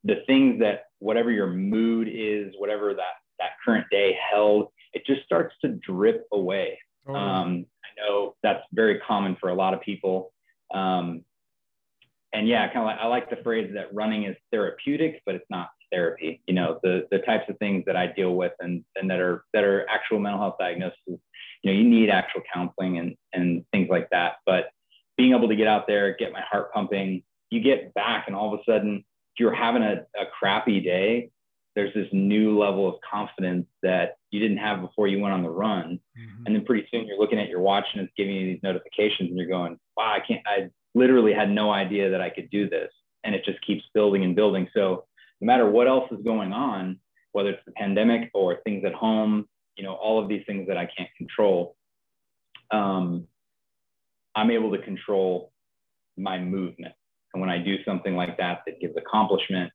the 0.04 0.18
things 0.28 0.60
that 0.60 0.86
whatever 1.00 1.32
your 1.32 1.48
mood 1.48 2.08
is, 2.12 2.54
whatever 2.58 2.94
that 2.94 3.16
that 3.40 3.52
current 3.64 3.86
day 3.92 4.18
held, 4.32 4.70
it 4.94 5.06
just 5.06 5.24
starts 5.24 5.56
to 5.64 5.70
drip 5.70 6.26
away. 6.32 6.80
Oh. 7.08 7.16
Um, 7.16 7.66
I 7.84 8.02
know 8.02 8.36
that's 8.44 8.64
very 8.74 9.00
common 9.00 9.38
for 9.40 9.50
a 9.50 9.56
lot 9.56 9.74
of 9.74 9.82
people. 9.82 10.34
Um, 10.74 11.24
and 12.34 12.48
yeah, 12.48 12.68
kind 12.68 12.80
of 12.80 12.86
like 12.86 13.00
I 13.00 13.08
like 13.08 13.30
the 13.30 13.38
phrase 13.44 13.72
that 13.74 13.94
running 13.94 14.26
is 14.26 14.36
therapeutic, 14.52 15.22
but 15.26 15.36
it's 15.36 15.46
not 15.50 15.70
therapy. 15.92 16.42
You 16.48 16.54
know, 16.54 16.80
the 16.84 17.08
the 17.12 17.20
types 17.20 17.46
of 17.50 17.58
things 17.58 17.84
that 17.86 17.96
I 17.96 18.08
deal 18.08 18.36
with 18.36 18.52
and 18.60 18.84
and 18.96 19.10
that 19.10 19.20
are 19.20 19.44
that 19.54 19.64
are 19.64 19.88
actual 19.90 20.20
mental 20.20 20.42
health 20.42 20.56
diagnoses. 20.60 20.98
You 21.08 21.20
know, 21.64 21.72
you 21.72 21.84
need 21.84 22.10
actual 22.10 22.42
counseling 22.54 22.98
and 22.98 23.16
and 23.34 23.66
things 23.72 23.88
like 23.90 24.10
that. 24.12 24.36
But 24.46 24.70
being 25.18 25.34
able 25.34 25.48
to 25.48 25.56
get 25.56 25.68
out 25.68 25.88
there, 25.88 26.16
get 26.16 26.32
my 26.32 26.42
heart 26.42 26.72
pumping, 26.74 27.24
you 27.50 27.62
get 27.62 27.94
back, 27.94 28.26
and 28.28 28.36
all 28.36 28.54
of 28.54 28.60
a 28.60 28.64
sudden, 28.72 28.98
if 28.98 29.40
you're 29.40 29.54
having 29.54 29.84
a, 29.84 30.06
a 30.20 30.26
crappy 30.40 30.80
day, 30.80 31.30
there's 31.76 31.94
this 31.94 32.08
new 32.12 32.58
level 32.58 32.88
of 32.88 32.96
confidence 33.08 33.68
that 33.84 34.18
you 34.32 34.40
didn't 34.40 34.58
have 34.58 34.82
before 34.82 35.08
you 35.08 35.20
went 35.20 35.34
on 35.34 35.44
the 35.44 35.50
run. 35.50 36.00
Mm-hmm. 36.18 36.44
And 36.46 36.56
then 36.56 36.66
pretty 36.66 36.88
soon 36.90 37.06
you're 37.06 37.20
looking 37.20 37.40
at 37.40 37.50
your 37.50 37.60
watch 37.60 37.86
and 37.94 38.02
it's 38.02 38.14
giving 38.18 38.34
you 38.34 38.46
these 38.48 38.64
notifications 38.64 39.30
and 39.30 39.38
you're 39.38 39.48
going, 39.48 39.78
wow, 39.96 40.16
I 40.16 40.20
can't, 40.26 40.42
I 40.48 40.70
literally 40.96 41.34
had 41.34 41.52
no 41.52 41.72
idea 41.72 42.10
that 42.10 42.20
I 42.20 42.32
could 42.32 42.50
do 42.50 42.68
this. 42.68 42.90
And 43.24 43.36
it 43.36 43.46
just 43.46 43.64
keeps 43.66 43.84
building 43.94 44.24
and 44.24 44.36
building. 44.36 44.68
So 44.74 45.06
no 45.40 45.46
matter 45.46 45.70
what 45.70 45.88
else 45.88 46.12
is 46.12 46.24
going 46.24 46.52
on, 46.52 47.00
whether 47.34 47.50
it's 47.50 47.66
the 47.66 47.74
pandemic 47.74 48.32
or 48.34 48.58
things 48.64 48.84
at 48.84 48.94
home, 48.94 49.48
you 49.76 49.84
know, 49.84 49.94
all 49.94 50.20
of 50.20 50.28
these 50.28 50.44
things 50.48 50.68
that 50.70 50.78
I 50.78 50.90
can't 50.98 51.10
control, 51.16 51.76
um, 52.72 53.28
I'm 54.38 54.52
able 54.52 54.72
to 54.72 54.82
control 54.82 55.52
my 56.16 56.40
movement. 56.40 56.94
And 57.34 57.42
when 57.42 57.50
I 57.50 57.58
do 57.58 57.84
something 57.84 58.16
like 58.16 58.38
that, 58.38 58.62
that 58.66 58.80
gives 58.80 58.96
accomplishment, 58.96 59.72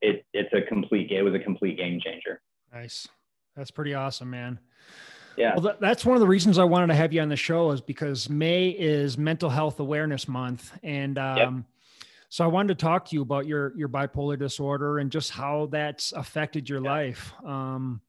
it, 0.00 0.24
it's 0.32 0.52
a 0.52 0.62
complete 0.62 1.10
it 1.10 1.22
was 1.22 1.34
a 1.34 1.38
complete 1.38 1.76
game 1.76 2.00
changer 2.02 2.40
nice 2.72 3.08
that's 3.56 3.70
pretty 3.70 3.94
awesome 3.94 4.30
man 4.30 4.58
Yeah. 5.38 5.52
Well, 5.54 5.64
th- 5.64 5.76
that's 5.80 6.02
one 6.06 6.16
of 6.16 6.20
the 6.20 6.26
reasons 6.26 6.58
I 6.58 6.64
wanted 6.64 6.86
to 6.86 6.94
have 6.94 7.12
you 7.12 7.20
on 7.20 7.28
the 7.28 7.36
show 7.36 7.70
is 7.70 7.82
because 7.82 8.30
May 8.30 8.68
is 8.70 9.18
Mental 9.18 9.50
Health 9.50 9.78
Awareness 9.78 10.28
Month, 10.28 10.72
and 10.82 11.18
um, 11.18 11.36
yep. 11.36 11.52
so 12.30 12.42
I 12.42 12.46
wanted 12.46 12.68
to 12.78 12.82
talk 12.82 13.04
to 13.06 13.14
you 13.14 13.20
about 13.20 13.46
your 13.46 13.76
your 13.76 13.90
bipolar 13.90 14.38
disorder 14.38 14.98
and 14.98 15.12
just 15.12 15.30
how 15.30 15.68
that's 15.70 16.12
affected 16.12 16.70
your 16.70 16.80
life. 16.80 17.34
Um, 17.44 18.00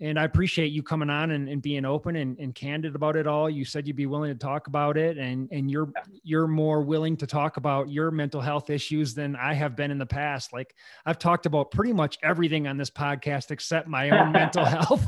and 0.00 0.18
I 0.18 0.24
appreciate 0.24 0.72
you 0.72 0.82
coming 0.82 1.10
on 1.10 1.30
and, 1.32 1.48
and 1.48 1.60
being 1.60 1.84
open 1.84 2.16
and, 2.16 2.38
and, 2.38 2.54
candid 2.54 2.94
about 2.94 3.16
it 3.16 3.26
all. 3.26 3.50
You 3.50 3.66
said 3.66 3.86
you'd 3.86 3.96
be 3.96 4.06
willing 4.06 4.32
to 4.32 4.38
talk 4.38 4.66
about 4.66 4.96
it, 4.96 5.18
and 5.18 5.48
and 5.52 5.70
you're 5.70 5.92
you're 6.22 6.46
more 6.46 6.80
willing 6.80 7.16
to 7.18 7.26
talk 7.26 7.58
about 7.58 7.90
your 7.90 8.10
mental 8.10 8.40
health 8.40 8.70
issues 8.70 9.14
than 9.14 9.36
I 9.36 9.52
have 9.52 9.76
been 9.76 9.90
in 9.90 9.98
the 9.98 10.06
past. 10.06 10.52
Like 10.52 10.74
I've 11.04 11.18
talked 11.18 11.44
about 11.44 11.70
pretty 11.70 11.92
much 11.92 12.18
everything 12.22 12.66
on 12.66 12.78
this 12.78 12.90
podcast 12.90 13.50
except 13.50 13.88
my 13.88 14.10
own 14.10 14.32
mental 14.32 14.64
health. 14.64 15.06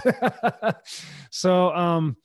so, 1.30 1.74
um, 1.74 2.16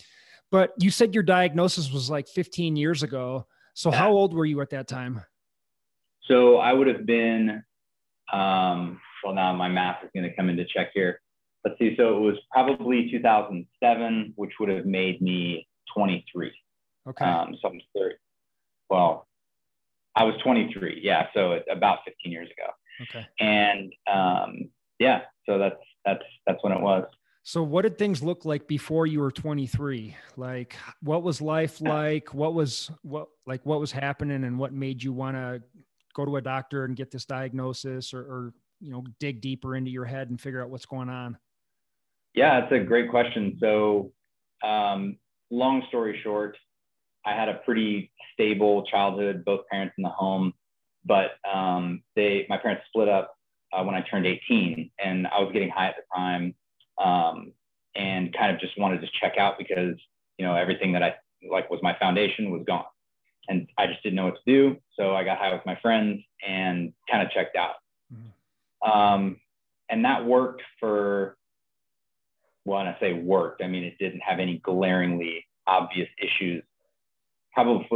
but 0.52 0.74
you 0.80 0.92
said 0.92 1.14
your 1.14 1.24
diagnosis 1.24 1.92
was 1.92 2.10
like 2.10 2.28
15 2.28 2.76
years 2.76 3.02
ago. 3.02 3.48
So 3.74 3.92
how 3.92 4.12
old 4.12 4.34
were 4.34 4.46
you 4.46 4.60
at 4.62 4.72
that 4.72 4.88
time? 4.88 5.22
So 6.24 6.58
I 6.58 6.74
would 6.74 6.88
have 6.88 7.06
been, 7.06 7.64
um, 8.34 9.00
well, 9.24 9.36
now 9.36 9.54
my 9.54 9.70
math 9.70 10.04
is 10.04 10.10
going 10.16 10.28
to 10.28 10.36
come 10.36 10.50
into 10.50 10.66
check 10.66 10.90
here 10.94 11.22
let's 11.68 11.80
see, 11.80 11.96
so 11.98 12.18
it 12.18 12.20
was 12.20 12.36
probably 12.52 13.10
2007, 13.12 14.34
which 14.36 14.52
would 14.60 14.70
have 14.70 14.86
made 14.86 15.22
me 15.22 15.68
23. 15.96 16.52
Okay. 17.10 17.26
Um, 17.26 17.56
so 17.62 17.70
I'm 17.70 17.82
30. 17.96 18.16
Well, 18.90 19.28
I 20.16 20.24
was 20.24 20.36
23. 20.44 21.00
Yeah. 21.04 21.28
So 21.34 21.60
about 21.70 22.00
15 22.06 22.32
years 22.32 22.50
ago. 22.50 22.72
Okay. 23.04 23.28
And 23.40 23.94
um, 24.12 24.70
yeah, 25.00 25.22
so 25.46 25.58
that's, 25.58 25.76
that's, 26.06 26.24
that's 26.46 26.64
when 26.64 26.74
it 26.74 26.82
was. 26.82 27.06
So 27.44 27.64
what 27.64 27.84
did 27.84 27.98
things 27.98 28.22
look 28.22 28.44
like 28.44 28.68
before 28.68 29.08
you 29.08 29.20
were 29.20 29.32
23? 29.32 30.16
Like 30.36 30.76
what 31.02 31.24
was 31.24 31.42
life 31.42 31.80
like? 31.82 32.34
What 32.34 32.54
was 32.54 32.92
what 33.04 33.28
like 33.46 33.66
what 33.66 33.80
was 33.80 33.92
happening 33.92 34.44
and 34.44 34.60
what 34.60 34.74
made 34.74 35.02
you 35.02 35.14
want 35.14 35.38
to 35.38 35.62
go 36.14 36.26
to 36.26 36.38
a 36.38 36.42
doctor 36.42 36.84
and 36.84 36.96
get 36.96 37.12
this 37.12 37.26
diagnosis 37.26 38.14
or, 38.14 38.20
or 38.20 38.54
you 38.82 38.92
know 38.92 39.04
dig 39.20 39.40
deeper 39.40 39.78
into 39.78 39.90
your 39.90 40.04
head 40.04 40.30
and 40.30 40.42
figure 40.42 40.62
out 40.62 40.70
what's 40.70 40.86
going 40.86 41.08
on? 41.08 41.38
Yeah, 42.34 42.64
it's 42.64 42.72
a 42.72 42.80
great 42.80 43.10
question. 43.10 43.58
So, 43.60 44.12
um, 44.64 45.18
long 45.50 45.84
story 45.88 46.20
short, 46.24 46.58
I 47.26 47.34
had 47.34 47.50
a 47.50 47.56
pretty 47.66 48.12
stable 48.34 48.84
childhood, 48.84 49.44
both 49.44 49.68
parents 49.70 49.96
in 49.98 50.04
the 50.04 50.10
home, 50.10 50.54
but 51.06 51.32
um, 51.52 52.04
they, 52.16 52.46
my 52.50 52.58
parents 52.58 52.84
split 52.88 53.10
up 53.10 53.36
uh, 53.74 53.84
when 53.84 53.96
I 53.96 54.02
turned 54.02 54.26
18, 54.26 54.92
and 55.04 55.28
I 55.28 55.40
was 55.40 55.52
getting 55.52 55.70
high 55.70 55.88
at 55.88 55.96
the 55.96 56.16
time, 56.16 56.56
um, 57.04 57.52
and 57.96 58.36
kind 58.38 58.54
of 58.54 58.62
just 58.62 58.80
wanted 58.80 59.02
to 59.02 59.08
check 59.20 59.38
out 59.38 59.58
because 59.58 59.96
you 60.38 60.46
know 60.46 60.56
everything 60.56 60.94
that 60.94 61.04
I 61.04 61.16
like 61.50 61.70
was 61.70 61.80
my 61.82 61.98
foundation 62.00 62.52
was 62.52 62.64
gone, 62.66 62.86
and 63.48 63.68
I 63.78 63.88
just 63.88 64.04
didn't 64.04 64.16
know 64.16 64.26
what 64.26 64.36
to 64.36 64.52
do. 64.52 64.78
So 64.98 65.16
I 65.16 65.24
got 65.24 65.38
high 65.38 65.54
with 65.54 65.66
my 65.66 65.78
friends 65.82 66.22
and 66.48 66.94
kind 67.10 67.26
of 67.26 67.32
checked 67.32 67.56
out, 67.56 67.76
mm-hmm. 68.14 68.90
um, 68.90 69.38
and 69.90 70.06
that 70.06 70.26
worked 70.26 70.62
for 70.80 71.37
when 72.68 72.86
I 72.86 72.98
say 73.00 73.14
worked, 73.14 73.64
I 73.64 73.68
mean 73.68 73.84
it 73.84 73.98
didn't 73.98 74.20
have 74.20 74.40
any 74.40 74.58
glaringly 74.58 75.46
obvious 75.66 76.10
issues, 76.22 76.64
probably 77.54 77.88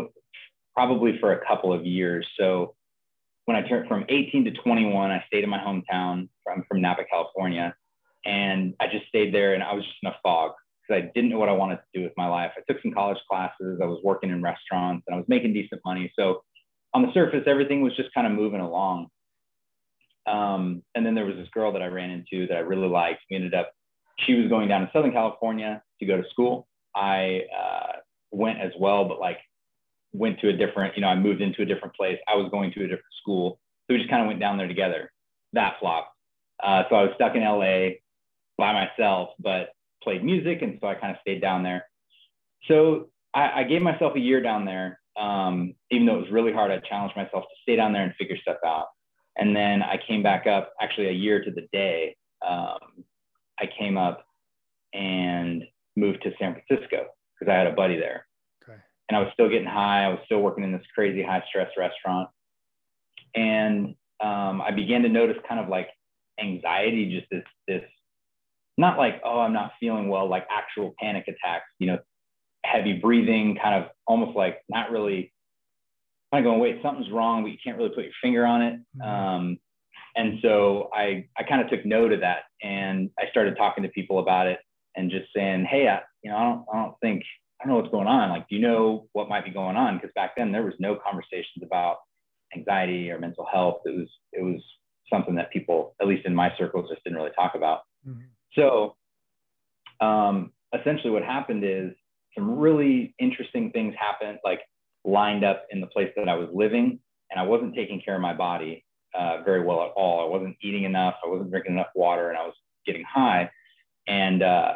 probably 0.73 1.17
for 1.19 1.33
a 1.33 1.45
couple 1.45 1.73
of 1.73 1.85
years. 1.85 2.25
So 2.39 2.75
when 3.45 3.57
I 3.57 3.67
turned 3.67 3.87
from 3.89 4.05
18 4.07 4.45
to 4.45 4.51
21, 4.51 5.11
I 5.11 5.23
stayed 5.27 5.43
in 5.43 5.49
my 5.49 5.59
hometown. 5.59 6.29
I'm 6.49 6.63
from 6.69 6.81
Napa, 6.81 7.03
California, 7.11 7.75
and 8.25 8.73
I 8.79 8.87
just 8.87 9.07
stayed 9.07 9.33
there, 9.33 9.53
and 9.53 9.63
I 9.63 9.73
was 9.73 9.83
just 9.83 9.97
in 10.03 10.09
a 10.09 10.15
fog 10.23 10.51
because 10.87 11.03
I 11.03 11.11
didn't 11.13 11.31
know 11.31 11.39
what 11.39 11.49
I 11.49 11.53
wanted 11.53 11.77
to 11.77 11.99
do 11.99 12.03
with 12.03 12.13
my 12.15 12.27
life. 12.27 12.51
I 12.55 12.61
took 12.71 12.81
some 12.81 12.93
college 12.93 13.19
classes. 13.29 13.79
I 13.83 13.85
was 13.85 13.99
working 14.03 14.29
in 14.29 14.41
restaurants, 14.41 15.03
and 15.07 15.15
I 15.15 15.17
was 15.17 15.27
making 15.27 15.53
decent 15.53 15.81
money. 15.83 16.11
So 16.17 16.43
on 16.93 17.01
the 17.01 17.11
surface, 17.13 17.43
everything 17.45 17.81
was 17.81 17.95
just 17.97 18.13
kind 18.13 18.25
of 18.25 18.33
moving 18.33 18.61
along. 18.61 19.07
Um, 20.27 20.83
and 20.95 21.05
then 21.05 21.15
there 21.15 21.25
was 21.25 21.35
this 21.35 21.49
girl 21.49 21.73
that 21.73 21.81
I 21.81 21.87
ran 21.87 22.09
into 22.09 22.47
that 22.47 22.55
I 22.55 22.61
really 22.61 22.87
liked. 22.87 23.21
We 23.29 23.35
ended 23.35 23.53
up 23.53 23.71
she 24.25 24.35
was 24.35 24.49
going 24.49 24.67
down 24.67 24.81
to 24.81 24.89
Southern 24.93 25.11
California 25.11 25.81
to 25.99 26.05
go 26.05 26.17
to 26.17 26.23
school. 26.29 26.67
I 26.95 27.41
uh, 27.55 27.91
went 28.31 28.59
as 28.59 28.71
well, 28.79 29.05
but 29.05 29.19
like 29.19 29.37
went 30.13 30.39
to 30.41 30.49
a 30.49 30.53
different, 30.53 30.95
you 30.95 31.01
know, 31.01 31.07
I 31.07 31.15
moved 31.15 31.41
into 31.41 31.61
a 31.61 31.65
different 31.65 31.95
place. 31.95 32.17
I 32.27 32.35
was 32.35 32.49
going 32.51 32.71
to 32.73 32.79
a 32.81 32.87
different 32.87 33.13
school. 33.21 33.59
So 33.87 33.93
we 33.93 33.97
just 33.97 34.09
kind 34.09 34.21
of 34.21 34.27
went 34.27 34.39
down 34.39 34.57
there 34.57 34.67
together. 34.67 35.11
That 35.53 35.75
flopped. 35.79 36.09
Uh, 36.61 36.83
so 36.89 36.95
I 36.95 37.03
was 37.03 37.11
stuck 37.15 37.35
in 37.35 37.43
LA 37.43 37.97
by 38.57 38.73
myself, 38.73 39.29
but 39.39 39.69
played 40.03 40.23
music. 40.23 40.61
And 40.61 40.77
so 40.81 40.87
I 40.87 40.95
kind 40.95 41.11
of 41.11 41.17
stayed 41.21 41.41
down 41.41 41.63
there. 41.63 41.85
So 42.67 43.09
I, 43.33 43.61
I 43.61 43.63
gave 43.63 43.81
myself 43.81 44.15
a 44.15 44.19
year 44.19 44.41
down 44.41 44.65
there. 44.65 44.99
Um, 45.19 45.75
even 45.89 46.05
though 46.05 46.15
it 46.15 46.21
was 46.21 46.31
really 46.31 46.53
hard, 46.53 46.71
I 46.71 46.77
challenged 46.77 47.15
myself 47.15 47.43
to 47.43 47.61
stay 47.63 47.75
down 47.75 47.93
there 47.93 48.03
and 48.03 48.13
figure 48.15 48.37
stuff 48.41 48.57
out. 48.65 48.87
And 49.37 49.55
then 49.55 49.81
I 49.81 49.97
came 50.07 50.23
back 50.23 50.45
up 50.45 50.73
actually 50.81 51.07
a 51.07 51.13
year 51.13 51.43
to 51.43 51.51
the 51.51 51.67
day 51.71 52.15
um, 52.47 53.03
I 53.61 53.69
came 53.77 53.97
up 53.97 54.25
and 54.93 55.63
moved 55.95 56.23
to 56.23 56.31
San 56.39 56.55
Francisco 56.55 57.05
because 57.39 57.51
I 57.51 57.55
had 57.55 57.67
a 57.67 57.73
buddy 57.73 57.97
there. 57.97 58.25
Okay. 58.63 58.77
And 59.09 59.17
I 59.17 59.19
was 59.19 59.29
still 59.33 59.49
getting 59.49 59.67
high. 59.67 60.05
I 60.05 60.09
was 60.09 60.19
still 60.25 60.39
working 60.39 60.63
in 60.63 60.71
this 60.71 60.81
crazy 60.95 61.21
high 61.21 61.43
stress 61.47 61.69
restaurant. 61.77 62.29
And 63.35 63.95
um, 64.21 64.61
I 64.61 64.71
began 64.71 65.03
to 65.03 65.09
notice 65.09 65.37
kind 65.47 65.59
of 65.59 65.69
like 65.69 65.89
anxiety, 66.39 67.17
just 67.17 67.29
this, 67.29 67.43
this, 67.67 67.83
not 68.77 68.97
like, 68.97 69.21
oh, 69.23 69.39
I'm 69.39 69.53
not 69.53 69.73
feeling 69.79 70.09
well, 70.09 70.27
like 70.27 70.47
actual 70.49 70.93
panic 70.99 71.25
attacks, 71.27 71.65
you 71.79 71.87
know, 71.87 71.99
heavy 72.63 72.93
breathing, 72.93 73.57
kind 73.61 73.83
of 73.83 73.91
almost 74.07 74.35
like 74.35 74.61
not 74.69 74.91
really 74.91 75.33
kind 76.31 76.45
of 76.45 76.49
going, 76.49 76.59
wait, 76.59 76.81
something's 76.81 77.11
wrong, 77.11 77.43
but 77.43 77.51
you 77.51 77.57
can't 77.63 77.77
really 77.77 77.89
put 77.89 78.05
your 78.05 78.13
finger 78.21 78.45
on 78.45 78.61
it. 78.61 78.79
Mm-hmm. 78.97 79.01
Um, 79.01 79.57
and 80.15 80.39
so 80.41 80.89
I, 80.93 81.27
I 81.37 81.43
kind 81.43 81.61
of 81.61 81.69
took 81.69 81.85
note 81.85 82.11
of 82.11 82.19
that 82.21 82.43
and 82.61 83.09
I 83.17 83.29
started 83.31 83.55
talking 83.55 83.83
to 83.83 83.89
people 83.89 84.19
about 84.19 84.47
it 84.47 84.59
and 84.95 85.09
just 85.09 85.27
saying, 85.35 85.65
Hey, 85.69 85.87
I, 85.87 86.01
you 86.23 86.31
know, 86.31 86.37
I 86.37 86.43
don't, 86.43 86.65
I 86.73 86.83
don't 86.83 86.95
think, 87.01 87.23
I 87.59 87.65
don't 87.65 87.73
know 87.73 87.79
what's 87.79 87.91
going 87.91 88.07
on. 88.07 88.29
Like, 88.29 88.47
do 88.49 88.55
you 88.55 88.61
know 88.61 89.07
what 89.13 89.29
might 89.29 89.45
be 89.45 89.51
going 89.51 89.77
on? 89.77 89.99
Cause 89.99 90.09
back 90.15 90.31
then 90.35 90.51
there 90.51 90.63
was 90.63 90.73
no 90.79 90.95
conversations 90.95 91.63
about 91.63 91.97
anxiety 92.55 93.09
or 93.09 93.19
mental 93.19 93.45
health. 93.51 93.81
It 93.85 93.97
was, 93.97 94.07
it 94.33 94.43
was 94.43 94.61
something 95.11 95.35
that 95.35 95.51
people, 95.51 95.95
at 96.01 96.07
least 96.07 96.25
in 96.25 96.35
my 96.35 96.51
circles, 96.57 96.89
just 96.89 97.03
didn't 97.03 97.17
really 97.17 97.31
talk 97.35 97.53
about. 97.55 97.81
Mm-hmm. 98.07 98.21
So 98.53 98.95
um, 100.05 100.51
essentially 100.77 101.11
what 101.11 101.23
happened 101.23 101.63
is 101.63 101.93
some 102.37 102.57
really 102.59 103.15
interesting 103.19 103.71
things 103.71 103.93
happened, 103.97 104.39
like 104.43 104.61
lined 105.05 105.43
up 105.43 105.65
in 105.69 105.79
the 105.79 105.87
place 105.87 106.11
that 106.17 106.27
I 106.27 106.35
was 106.35 106.49
living 106.53 106.99
and 107.29 107.39
I 107.39 107.43
wasn't 107.43 107.75
taking 107.75 108.01
care 108.01 108.15
of 108.15 108.21
my 108.21 108.33
body 108.33 108.83
uh, 109.13 109.41
very 109.43 109.63
well 109.63 109.83
at 109.83 109.91
all. 109.95 110.21
I 110.21 110.29
wasn't 110.29 110.57
eating 110.61 110.83
enough. 110.83 111.15
I 111.25 111.29
wasn't 111.29 111.51
drinking 111.51 111.73
enough 111.73 111.91
water, 111.95 112.29
and 112.29 112.37
I 112.37 112.43
was 112.43 112.55
getting 112.85 113.03
high. 113.03 113.49
And 114.07 114.41
uh, 114.41 114.73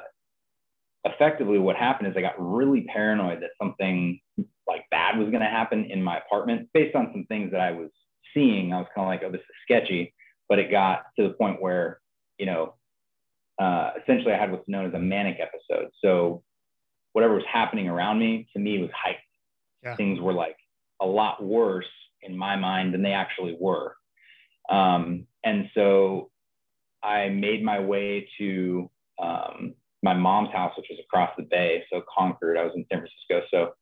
effectively, 1.06 1.58
what 1.58 1.76
happened 1.76 2.10
is 2.10 2.18
I 2.18 2.22
got 2.22 2.36
really 2.38 2.82
paranoid 2.82 3.42
that 3.42 3.52
something 3.62 4.20
like 4.68 4.86
bad 4.92 5.18
was 5.18 5.30
going 5.30 5.42
to 5.42 5.50
happen 5.50 5.86
in 5.86 6.04
my 6.04 6.18
apartment 6.18 6.70
based 6.74 6.96
on 6.96 7.10
some 7.12 7.26
things 7.26 7.52
that 7.52 7.62
I 7.62 7.72
was 7.72 7.90
seeing. 8.34 8.74
I 8.74 8.78
was 8.78 8.88
kind 8.96 9.06
of 9.06 9.10
like, 9.10 9.22
oh, 9.26 9.32
this 9.32 9.42
is 9.42 9.56
sketchy. 9.64 10.14
But 10.50 10.60
it 10.60 10.70
got 10.70 11.06
to 11.18 11.28
the 11.28 11.34
point 11.34 11.62
where, 11.62 12.00
you 12.38 12.46
know, 12.46 12.76
uh, 13.60 13.92
essentially 14.02 14.34
I 14.34 14.38
had 14.38 14.52
what's 14.52 14.68
known 14.68 14.86
as 14.86 14.94
a 14.94 15.00
manic 15.00 15.40
episode. 15.40 15.90
So 16.04 16.44
whatever 17.14 17.36
was 17.36 17.44
happening 17.52 17.88
around 17.88 18.20
me 18.20 18.48
to 18.54 18.60
me 18.60 18.80
was 18.80 18.90
heightened. 18.94 19.22
Yeah. 19.84 19.96
Things 19.96 20.20
were 20.20 20.34
like 20.34 20.58
a 21.02 21.06
lot 21.06 21.44
worse 21.44 21.86
in 22.22 22.38
my 22.38 22.56
mind 22.56 22.94
than 22.94 23.02
they 23.02 23.14
actually 23.14 23.56
were. 23.60 23.96
Um, 24.70 25.28
and 25.44 25.70
so 25.74 26.32
I 27.04 27.30
made 27.30 27.64
my 27.64 27.80
way 27.80 28.28
to 28.40 28.90
um, 29.22 29.76
my 30.02 30.14
mom's 30.14 30.52
house, 30.52 30.74
which 30.78 30.88
was 30.90 31.00
across 31.00 31.32
the 31.38 31.44
bay, 31.44 31.84
so 31.92 32.02
Concord. 32.16 32.58
I 32.58 32.64
was 32.64 32.74
in 32.76 32.86
San 32.92 33.00
Francisco, 33.00 33.48
so 33.52 33.74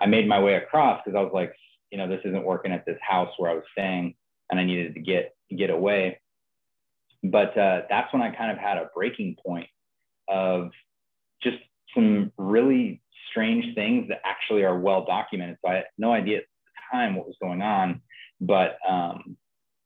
I 0.00 0.06
made 0.06 0.28
my 0.28 0.40
way 0.40 0.54
across 0.54 1.00
because 1.04 1.16
I 1.16 1.22
was 1.22 1.32
like, 1.32 1.54
you 1.90 1.98
know, 1.98 2.08
this 2.08 2.20
isn't 2.24 2.44
working 2.44 2.72
at 2.72 2.84
this 2.86 2.98
house 3.06 3.30
where 3.38 3.50
I 3.50 3.54
was 3.54 3.64
staying, 3.72 4.14
and 4.50 4.58
I 4.58 4.64
needed 4.64 4.94
to 4.94 5.00
get 5.00 5.34
get 5.56 5.70
away. 5.70 6.20
But 7.22 7.56
uh, 7.56 7.82
that's 7.88 8.12
when 8.12 8.22
I 8.22 8.34
kind 8.34 8.50
of 8.50 8.58
had 8.58 8.78
a 8.78 8.90
breaking 8.94 9.36
point 9.44 9.68
of 10.28 10.70
just 11.42 11.58
some 11.94 12.32
really 12.36 13.00
strange 13.30 13.74
things 13.74 14.08
that 14.08 14.20
actually 14.24 14.64
are 14.64 14.78
well 14.78 15.04
documented. 15.04 15.58
So 15.64 15.70
I 15.70 15.74
had 15.76 15.84
no 15.98 16.12
idea 16.12 16.38
at 16.38 16.44
the 16.44 16.96
time 16.96 17.14
what 17.14 17.26
was 17.26 17.36
going 17.40 17.62
on, 17.62 18.02
but 18.40 18.78
um, 18.88 19.36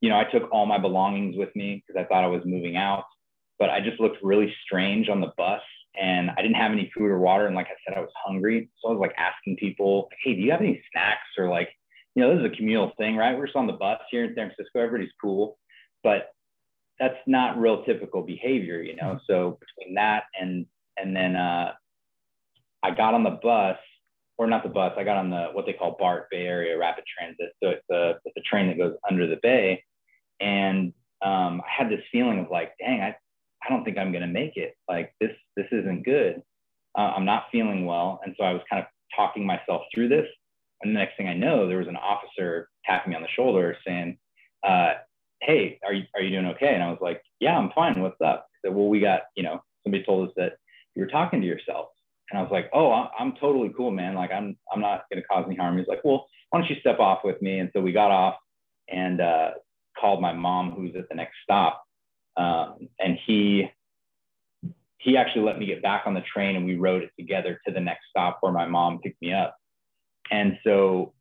you 0.06 0.12
know, 0.12 0.20
I 0.20 0.24
took 0.30 0.48
all 0.52 0.66
my 0.66 0.78
belongings 0.78 1.36
with 1.36 1.48
me 1.56 1.82
because 1.84 2.00
I 2.00 2.06
thought 2.06 2.22
I 2.22 2.28
was 2.28 2.42
moving 2.44 2.76
out, 2.76 3.02
but 3.58 3.70
I 3.70 3.80
just 3.80 4.00
looked 4.00 4.22
really 4.22 4.54
strange 4.64 5.08
on 5.08 5.20
the 5.20 5.32
bus 5.36 5.60
and 6.00 6.30
I 6.30 6.42
didn't 6.42 6.54
have 6.54 6.70
any 6.70 6.92
food 6.96 7.06
or 7.06 7.18
water. 7.18 7.46
And 7.46 7.56
like 7.56 7.66
I 7.66 7.74
said, 7.84 7.98
I 7.98 8.00
was 8.02 8.12
hungry. 8.24 8.70
So 8.78 8.90
I 8.90 8.92
was 8.92 9.00
like 9.00 9.16
asking 9.18 9.56
people, 9.56 10.08
Hey, 10.22 10.34
do 10.34 10.42
you 10.42 10.52
have 10.52 10.60
any 10.60 10.80
snacks? 10.92 11.26
Or 11.36 11.48
like, 11.48 11.70
you 12.14 12.22
know, 12.22 12.36
this 12.36 12.46
is 12.46 12.52
a 12.52 12.56
communal 12.56 12.92
thing, 12.96 13.16
right? 13.16 13.36
We're 13.36 13.46
just 13.46 13.56
on 13.56 13.66
the 13.66 13.72
bus 13.72 13.98
here 14.12 14.22
in 14.22 14.32
San 14.36 14.46
Francisco. 14.46 14.78
Everybody's 14.78 15.12
cool, 15.20 15.58
but 16.04 16.28
that's 17.00 17.18
not 17.26 17.58
real 17.58 17.82
typical 17.82 18.22
behavior, 18.22 18.80
you 18.80 18.94
know? 18.94 19.18
So 19.26 19.58
between 19.58 19.96
that 19.96 20.22
and, 20.40 20.66
and 20.96 21.16
then, 21.16 21.34
uh, 21.34 21.72
I 22.84 22.92
got 22.92 23.14
on 23.14 23.24
the 23.24 23.40
bus, 23.42 23.76
or 24.38 24.46
not 24.46 24.62
the 24.62 24.68
bus. 24.68 24.92
I 24.96 25.04
got 25.04 25.16
on 25.16 25.30
the 25.30 25.48
what 25.52 25.66
they 25.66 25.72
call 25.72 25.96
BART 25.98 26.28
Bay 26.30 26.46
Area 26.46 26.78
Rapid 26.78 27.04
Transit. 27.16 27.52
So 27.62 27.70
it's 27.70 27.90
a 27.90 28.14
it's 28.24 28.36
a 28.36 28.42
train 28.48 28.68
that 28.68 28.78
goes 28.78 28.94
under 29.08 29.26
the 29.26 29.38
bay, 29.42 29.82
and 30.40 30.92
um, 31.24 31.62
I 31.66 31.82
had 31.82 31.90
this 31.90 32.04
feeling 32.12 32.38
of 32.40 32.50
like, 32.50 32.72
dang, 32.78 33.00
I 33.00 33.16
I 33.64 33.70
don't 33.70 33.84
think 33.84 33.98
I'm 33.98 34.12
gonna 34.12 34.26
make 34.26 34.56
it. 34.56 34.76
Like 34.88 35.14
this 35.20 35.32
this 35.56 35.66
isn't 35.72 36.04
good. 36.04 36.42
Uh, 36.96 37.12
I'm 37.16 37.24
not 37.24 37.46
feeling 37.50 37.84
well, 37.84 38.20
and 38.24 38.34
so 38.38 38.44
I 38.44 38.52
was 38.52 38.62
kind 38.70 38.82
of 38.82 38.88
talking 39.14 39.44
myself 39.46 39.82
through 39.94 40.08
this. 40.08 40.26
And 40.82 40.94
the 40.94 40.98
next 40.98 41.16
thing 41.16 41.28
I 41.28 41.34
know, 41.34 41.66
there 41.66 41.78
was 41.78 41.88
an 41.88 41.96
officer 41.96 42.68
tapping 42.84 43.10
me 43.10 43.16
on 43.16 43.22
the 43.22 43.28
shoulder 43.28 43.76
saying, 43.86 44.18
uh, 44.62 44.94
"Hey, 45.40 45.78
are 45.84 45.92
you 45.92 46.04
are 46.14 46.22
you 46.22 46.30
doing 46.30 46.46
okay?" 46.54 46.74
And 46.74 46.82
I 46.82 46.90
was 46.90 46.98
like, 47.00 47.22
"Yeah, 47.40 47.58
I'm 47.58 47.72
fine. 47.72 48.00
What's 48.00 48.20
up?" 48.20 48.46
He 48.52 48.68
said, 48.68 48.76
"Well, 48.76 48.88
we 48.88 49.00
got 49.00 49.22
you 49.36 49.42
know 49.42 49.62
somebody 49.82 50.04
told 50.04 50.28
us 50.28 50.34
that 50.36 50.58
you 50.94 51.02
were 51.02 51.10
talking 51.10 51.40
to 51.40 51.46
yourself." 51.46 51.88
And 52.30 52.38
I 52.38 52.42
was 52.42 52.50
like, 52.52 52.70
"Oh, 52.72 53.08
I'm 53.18 53.32
totally 53.40 53.72
cool, 53.76 53.90
man. 53.90 54.14
Like 54.14 54.32
I'm 54.32 54.56
I'm 54.72 54.80
not 54.80 55.04
to 55.12 55.22
cause 55.22 55.44
any 55.46 55.56
harm." 55.56 55.78
He's 55.78 55.88
like, 55.88 56.04
"Well, 56.04 56.26
why 56.50 56.60
don't 56.60 56.70
you 56.70 56.76
step 56.80 57.00
off 57.00 57.20
with 57.24 57.40
me?" 57.40 57.58
And 57.58 57.70
so 57.72 57.80
we 57.80 57.92
got 57.92 58.10
off 58.10 58.36
and 58.88 59.20
uh, 59.20 59.50
called 60.00 60.20
my 60.20 60.32
mom, 60.32 60.72
who's 60.72 60.94
at 60.96 61.08
the 61.08 61.14
next 61.14 61.34
stop, 61.42 61.82
um, 62.36 62.88
and 62.98 63.18
he 63.26 63.70
he 64.98 65.16
actually 65.16 65.42
let 65.42 65.58
me 65.58 65.66
get 65.66 65.82
back 65.82 66.02
on 66.06 66.14
the 66.14 66.22
train 66.22 66.56
and 66.56 66.66
we 66.66 66.76
rode 66.76 67.02
it 67.02 67.10
together 67.18 67.60
to 67.66 67.72
the 67.72 67.80
next 67.80 68.06
stop 68.10 68.38
where 68.40 68.52
my 68.52 68.66
mom 68.66 68.98
picked 68.98 69.20
me 69.22 69.32
up. 69.32 69.56
And 70.32 70.58
so 70.64 71.12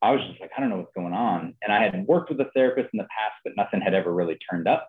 I 0.00 0.10
was 0.10 0.20
just 0.28 0.40
like, 0.40 0.50
I 0.56 0.60
don't 0.60 0.70
know 0.70 0.78
what's 0.78 0.94
going 0.96 1.12
on. 1.12 1.54
And 1.62 1.72
I 1.72 1.80
had 1.84 2.04
worked 2.06 2.28
with 2.28 2.40
a 2.40 2.50
therapist 2.56 2.88
in 2.92 2.98
the 2.98 3.04
past, 3.04 3.34
but 3.44 3.52
nothing 3.56 3.80
had 3.80 3.94
ever 3.94 4.12
really 4.12 4.36
turned 4.50 4.66
up. 4.66 4.88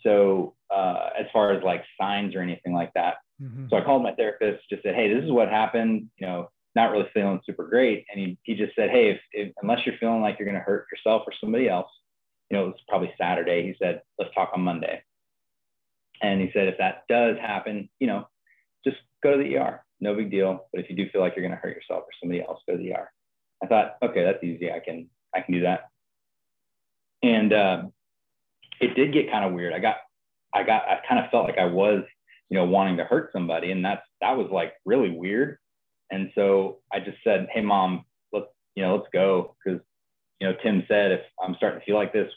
So 0.00 0.56
uh, 0.74 1.10
as 1.18 1.26
far 1.32 1.52
as 1.52 1.62
like 1.62 1.84
signs 2.00 2.34
or 2.34 2.40
anything 2.40 2.72
like 2.72 2.92
that. 2.94 3.16
Mm-hmm. 3.40 3.66
So 3.70 3.76
I 3.76 3.82
called 3.82 4.02
my 4.02 4.14
therapist, 4.14 4.68
just 4.68 4.82
said, 4.82 4.96
Hey, 4.96 5.12
this 5.14 5.24
is 5.24 5.30
what 5.30 5.48
happened. 5.48 6.08
You 6.18 6.26
know, 6.26 6.50
not 6.74 6.90
really 6.90 7.08
feeling 7.14 7.40
super 7.44 7.66
great. 7.66 8.06
And 8.10 8.20
he, 8.20 8.38
he 8.42 8.54
just 8.54 8.74
said, 8.76 8.90
Hey, 8.90 9.10
if, 9.10 9.20
if 9.32 9.52
unless 9.62 9.84
you're 9.84 9.98
feeling 9.98 10.20
like 10.20 10.38
you're 10.38 10.48
going 10.48 10.58
to 10.58 10.64
hurt 10.64 10.86
yourself 10.92 11.22
or 11.26 11.32
somebody 11.40 11.68
else, 11.68 11.90
you 12.50 12.56
know, 12.56 12.64
it 12.64 12.68
was 12.68 12.80
probably 12.88 13.12
Saturday. 13.18 13.62
He 13.62 13.74
said, 13.82 14.02
let's 14.18 14.34
talk 14.34 14.50
on 14.54 14.62
Monday. 14.62 15.02
And 16.22 16.40
he 16.40 16.50
said, 16.52 16.68
if 16.68 16.78
that 16.78 17.04
does 17.08 17.36
happen, 17.38 17.88
you 18.00 18.06
know, 18.06 18.28
just 18.84 18.96
go 19.22 19.32
to 19.32 19.38
the 19.38 19.56
ER. 19.56 19.84
No 20.00 20.14
big 20.14 20.30
deal. 20.30 20.66
But 20.72 20.80
if 20.80 20.90
you 20.90 20.96
do 20.96 21.08
feel 21.10 21.20
like 21.20 21.34
you're 21.36 21.46
going 21.46 21.54
to 21.54 21.60
hurt 21.60 21.76
yourself 21.76 22.04
or 22.04 22.12
somebody 22.20 22.40
else, 22.40 22.60
go 22.66 22.76
to 22.76 22.82
the 22.82 22.94
ER. 22.94 23.10
I 23.62 23.66
thought, 23.66 23.96
okay, 24.02 24.24
that's 24.24 24.42
easy. 24.42 24.72
I 24.72 24.80
can, 24.80 25.08
I 25.34 25.40
can 25.40 25.54
do 25.54 25.60
that. 25.62 25.88
And 27.22 27.52
uh, 27.52 27.82
it 28.80 28.94
did 28.94 29.12
get 29.12 29.30
kind 29.30 29.44
of 29.44 29.52
weird. 29.52 29.72
I 29.72 29.80
got, 29.80 29.96
I 30.54 30.62
got, 30.62 30.88
I 30.88 31.00
kind 31.06 31.22
of 31.22 31.30
felt 31.30 31.44
like 31.44 31.58
I 31.58 31.66
was, 31.66 32.04
you 32.48 32.56
know, 32.56 32.64
wanting 32.64 32.96
to 32.96 33.04
hurt 33.04 33.30
somebody, 33.32 33.72
and 33.72 33.84
that's 33.84 34.02
that 34.20 34.36
was 34.36 34.48
like 34.50 34.72
really 34.84 35.10
weird. 35.10 35.58
And 36.10 36.30
so 36.34 36.78
I 36.92 37.00
just 37.00 37.18
said, 37.22 37.48
hey, 37.52 37.60
mom, 37.60 38.04
let's, 38.32 38.46
you 38.74 38.82
know, 38.82 38.96
let's 38.96 39.08
go 39.12 39.56
because, 39.64 39.80
you 40.40 40.48
know, 40.48 40.54
Tim 40.62 40.84
said 40.88 41.12
if 41.12 41.20
I'm 41.42 41.54
starting 41.56 41.80
to 41.80 41.84
feel 41.84 41.96
like 41.96 42.12
this, 42.12 42.30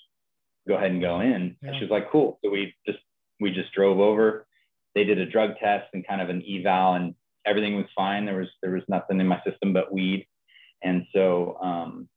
go 0.67 0.75
ahead 0.75 0.91
and 0.91 1.01
go 1.01 1.19
in. 1.21 1.55
Yeah. 1.61 1.69
And 1.69 1.77
she 1.77 1.83
was 1.83 1.91
like, 1.91 2.11
cool. 2.11 2.39
So 2.43 2.51
we 2.51 2.73
just 2.85 2.99
we 3.39 3.51
just 3.51 3.73
drove 3.73 3.99
over. 3.99 4.47
They 4.93 5.03
did 5.03 5.19
a 5.19 5.25
drug 5.25 5.51
test 5.59 5.87
and 5.93 6.07
kind 6.07 6.21
of 6.21 6.29
an 6.29 6.43
eval, 6.47 6.93
and 6.95 7.15
everything 7.45 7.75
was 7.75 7.85
fine. 7.95 8.25
There 8.25 8.37
was 8.37 8.49
there 8.61 8.71
was 8.71 8.83
nothing 8.87 9.19
in 9.19 9.27
my 9.27 9.41
system 9.45 9.73
but 9.73 9.91
weed, 9.91 10.27
and 10.83 11.05
so 11.13 11.57
um, 11.61 12.07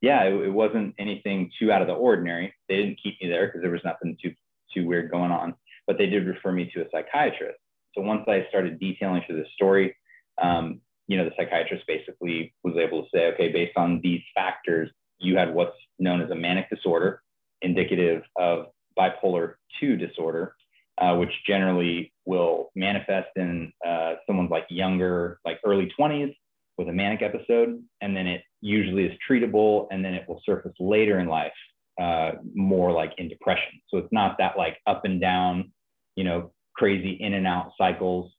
yeah, 0.00 0.24
it, 0.24 0.34
it 0.34 0.52
wasn't 0.52 0.94
anything 0.98 1.50
too 1.58 1.72
out 1.72 1.82
of 1.82 1.88
the 1.88 1.94
ordinary. 1.94 2.54
They 2.68 2.76
didn't 2.76 3.00
keep 3.02 3.20
me 3.20 3.28
there 3.28 3.46
because 3.46 3.62
there 3.62 3.70
was 3.70 3.84
nothing 3.84 4.16
too 4.22 4.34
too 4.72 4.86
weird 4.86 5.10
going 5.10 5.30
on, 5.30 5.54
but 5.86 5.98
they 5.98 6.06
did 6.06 6.26
refer 6.26 6.52
me 6.52 6.70
to 6.74 6.82
a 6.82 6.90
psychiatrist. 6.90 7.58
So 7.94 8.02
once 8.02 8.24
I 8.28 8.46
started 8.48 8.78
detailing 8.78 9.22
through 9.26 9.38
the 9.38 9.48
story, 9.54 9.96
um, 10.40 10.80
you 11.08 11.16
know, 11.16 11.24
the 11.24 11.32
psychiatrist 11.36 11.84
basically 11.86 12.52
was 12.64 12.74
able 12.76 13.02
to 13.02 13.08
say, 13.14 13.26
okay, 13.32 13.52
based 13.52 13.76
on 13.76 14.00
these 14.02 14.22
factors, 14.34 14.90
you 15.18 15.36
had 15.36 15.54
what's 15.54 15.76
known 15.98 16.20
as 16.20 16.30
a 16.30 16.34
manic 16.34 16.68
disorder, 16.68 17.22
indicative 17.62 18.22
of 18.36 18.66
bipolar 18.98 19.54
2 19.80 19.96
disorder, 19.96 20.54
uh, 20.98 21.14
which 21.16 21.30
generally 21.46 22.12
will 22.24 22.70
manifest 22.74 23.28
in 23.36 23.72
uh, 23.86 24.14
someone's 24.26 24.50
like 24.50 24.66
younger, 24.68 25.38
like 25.44 25.60
early 25.64 25.90
20s 25.98 26.34
with 26.78 26.88
a 26.88 26.92
manic 26.92 27.22
episode. 27.22 27.82
And 28.00 28.16
then 28.16 28.26
it 28.26 28.42
usually 28.60 29.04
is 29.04 29.12
treatable 29.28 29.86
and 29.90 30.04
then 30.04 30.14
it 30.14 30.24
will 30.28 30.40
surface 30.44 30.74
later 30.80 31.18
in 31.20 31.28
life, 31.28 31.52
uh, 32.00 32.32
more 32.54 32.92
like 32.92 33.12
in 33.18 33.28
depression. 33.28 33.80
So 33.88 33.98
it's 33.98 34.12
not 34.12 34.36
that 34.38 34.56
like 34.58 34.78
up 34.86 35.04
and 35.04 35.20
down, 35.20 35.72
you 36.16 36.24
know, 36.24 36.52
crazy 36.74 37.12
in 37.12 37.34
and 37.34 37.46
out 37.46 37.72
cycles. 37.78 38.32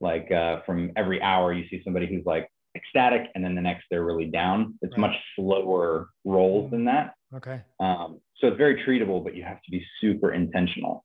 Like 0.00 0.30
uh, 0.30 0.60
from 0.66 0.92
every 0.96 1.22
hour, 1.22 1.52
you 1.52 1.64
see 1.68 1.80
somebody 1.84 2.06
who's 2.06 2.24
like 2.26 2.48
ecstatic 2.76 3.22
and 3.34 3.44
then 3.44 3.54
the 3.54 3.60
next 3.60 3.84
they're 3.90 4.04
really 4.04 4.26
down. 4.26 4.74
It's 4.82 4.92
right. 4.92 5.10
much 5.10 5.16
slower 5.36 6.08
rolls 6.24 6.70
than 6.70 6.84
that. 6.86 7.14
Okay. 7.34 7.60
Um, 7.80 8.20
so 8.38 8.48
it's 8.48 8.56
very 8.56 8.82
treatable, 8.84 9.22
but 9.22 9.34
you 9.34 9.42
have 9.44 9.62
to 9.62 9.70
be 9.70 9.84
super 10.00 10.32
intentional 10.32 11.04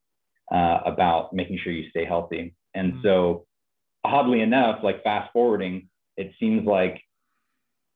uh, 0.52 0.80
about 0.86 1.34
making 1.34 1.60
sure 1.64 1.72
you 1.72 1.90
stay 1.90 2.06
healthy. 2.06 2.56
And 2.74 2.94
mm-hmm. 2.94 3.02
so, 3.04 3.46
oddly 4.04 4.42
enough, 4.42 4.80
like 4.84 5.04
fast 5.04 5.32
forwarding, 5.34 5.90
it 6.18 6.32
seems 6.40 6.66
like 6.66 7.02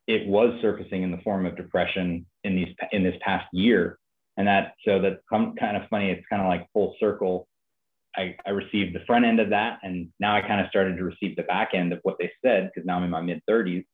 it 0.08 0.28
was 0.28 0.60
surfacing 0.62 1.04
in 1.04 1.12
the 1.12 1.18
form 1.18 1.46
of 1.46 1.56
depression 1.56 2.26
in 2.44 2.56
these 2.56 2.76
in 2.92 3.04
this 3.04 3.16
past 3.22 3.48
year, 3.54 3.98
and 4.38 4.48
that 4.48 4.74
so 4.86 5.00
that's 5.02 5.22
kind 5.30 5.78
of 5.78 5.88
funny. 5.90 6.10
It's 6.12 6.26
kind 6.30 6.42
of 6.42 6.48
like 6.48 6.68
full 6.74 6.96
circle. 7.00 7.48
I, 8.16 8.36
I 8.46 8.52
received 8.52 8.96
the 8.96 9.06
front 9.06 9.26
end 9.26 9.40
of 9.40 9.50
that, 9.50 9.80
and 9.84 10.10
now 10.20 10.36
I 10.36 10.42
kind 10.42 10.62
of 10.62 10.68
started 10.68 10.98
to 10.98 11.04
receive 11.04 11.36
the 11.36 11.44
back 11.44 11.70
end 11.74 11.94
of 11.94 12.00
what 12.04 12.18
they 12.20 12.32
said 12.46 12.70
because 12.74 12.86
now 12.86 12.98
I'm 12.98 13.04
in 13.04 13.10
my 13.10 13.22
mid 13.22 13.42
30s, 13.50 13.86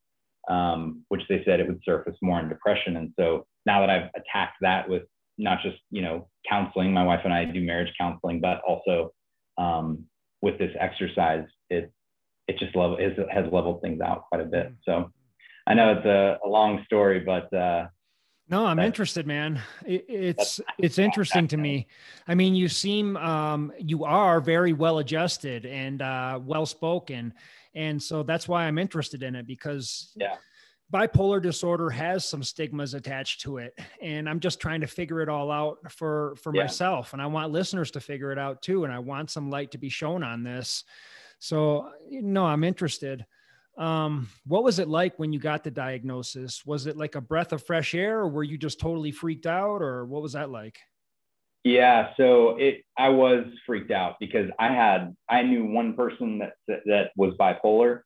um, 0.49 1.03
which 1.09 1.21
they 1.29 1.43
said 1.45 1.59
it 1.59 1.67
would 1.67 1.81
surface 1.83 2.15
more 2.21 2.39
in 2.39 2.49
depression. 2.49 2.97
And 2.97 3.13
so 3.19 3.45
now 3.65 3.79
that 3.81 3.89
I've 3.89 4.09
attacked 4.15 4.57
that 4.61 4.89
with 4.89 5.03
not 5.37 5.59
just 5.63 5.77
you 5.89 6.01
know 6.01 6.27
counseling, 6.47 6.93
my 6.93 7.03
wife 7.03 7.21
and 7.23 7.33
I 7.33 7.45
do 7.45 7.61
marriage 7.61 7.93
counseling, 7.99 8.41
but 8.41 8.61
also 8.67 9.13
um, 9.57 10.05
with 10.41 10.57
this 10.57 10.75
exercise, 10.79 11.45
it 11.69 11.91
it 12.47 12.57
just 12.59 12.75
level 12.75 12.97
it 12.99 13.15
has 13.31 13.45
leveled 13.51 13.81
things 13.81 14.01
out 14.01 14.25
quite 14.29 14.41
a 14.41 14.45
bit. 14.45 14.73
So 14.83 15.11
I 15.67 15.75
know 15.75 15.93
it's 15.93 16.05
a, 16.05 16.39
a 16.45 16.49
long 16.49 16.83
story, 16.85 17.19
but 17.19 17.53
uh, 17.53 17.87
no, 18.49 18.65
I'm 18.65 18.79
interested, 18.79 19.27
man. 19.27 19.61
It, 19.85 20.05
it's 20.07 20.59
it's 20.77 20.97
interesting 20.97 21.47
to 21.49 21.57
me. 21.57 21.87
I 22.27 22.33
mean, 22.33 22.55
you 22.55 22.67
seem 22.67 23.15
um, 23.17 23.71
you 23.77 24.05
are 24.05 24.41
very 24.41 24.73
well 24.73 24.97
adjusted 24.99 25.65
and 25.65 26.01
uh, 26.01 26.39
well 26.43 26.65
spoken, 26.65 27.33
and 27.75 28.01
so 28.01 28.23
that's 28.23 28.47
why 28.47 28.65
I'm 28.65 28.79
interested 28.79 29.21
in 29.21 29.35
it 29.35 29.45
because 29.45 30.11
yeah. 30.15 30.35
bipolar 30.91 31.41
disorder 31.41 31.89
has 31.91 32.25
some 32.25 32.41
stigmas 32.41 32.95
attached 32.95 33.41
to 33.41 33.57
it. 33.57 33.77
And 34.01 34.27
i'm 34.27 34.39
just 34.39 34.59
trying 34.59 34.81
to 34.81 34.87
figure 34.87 35.21
it 35.21 35.29
all 35.29 35.51
out 35.51 35.77
for 35.91 36.35
for 36.37 36.53
yeah. 36.55 36.63
myself. 36.63 37.13
And 37.13 37.21
i 37.21 37.27
want 37.27 37.51
listeners 37.51 37.91
to 37.91 37.99
figure 37.99 38.31
it 38.31 38.39
out 38.39 38.61
too. 38.61 38.83
And 38.83 38.93
i 38.93 38.99
want 38.99 39.29
some 39.29 39.49
light 39.49 39.71
to 39.71 39.77
be 39.77 39.89
shown 39.89 40.23
on 40.23 40.43
this. 40.43 40.83
So 41.37 41.91
no 42.09 42.45
i'm 42.45 42.63
interested 42.63 43.25
um, 43.79 44.29
what 44.45 44.63
was 44.63 44.77
it 44.77 44.87
like 44.87 45.17
when 45.17 45.33
you 45.33 45.39
got 45.39 45.63
the 45.63 45.71
diagnosis 45.71 46.65
was 46.65 46.85
it 46.85 46.97
like 46.97 47.15
a 47.15 47.21
breath 47.21 47.53
of 47.53 47.65
fresh 47.65 47.95
air 47.95 48.19
or 48.19 48.29
were 48.29 48.43
you 48.43 48.57
just 48.57 48.79
totally 48.79 49.11
freaked 49.11 49.45
out 49.45 49.81
or 49.81 50.05
what 50.05 50.21
was 50.21 50.33
that 50.33 50.49
like 50.49 50.77
yeah 51.63 52.09
so 52.17 52.57
it 52.57 52.83
i 52.97 53.09
was 53.09 53.45
freaked 53.65 53.91
out 53.91 54.15
because 54.19 54.49
i 54.59 54.67
had 54.67 55.15
i 55.29 55.41
knew 55.41 55.65
one 55.65 55.93
person 55.93 56.39
that 56.39 56.53
that, 56.67 56.79
that 56.85 57.11
was 57.15 57.33
bipolar 57.39 58.01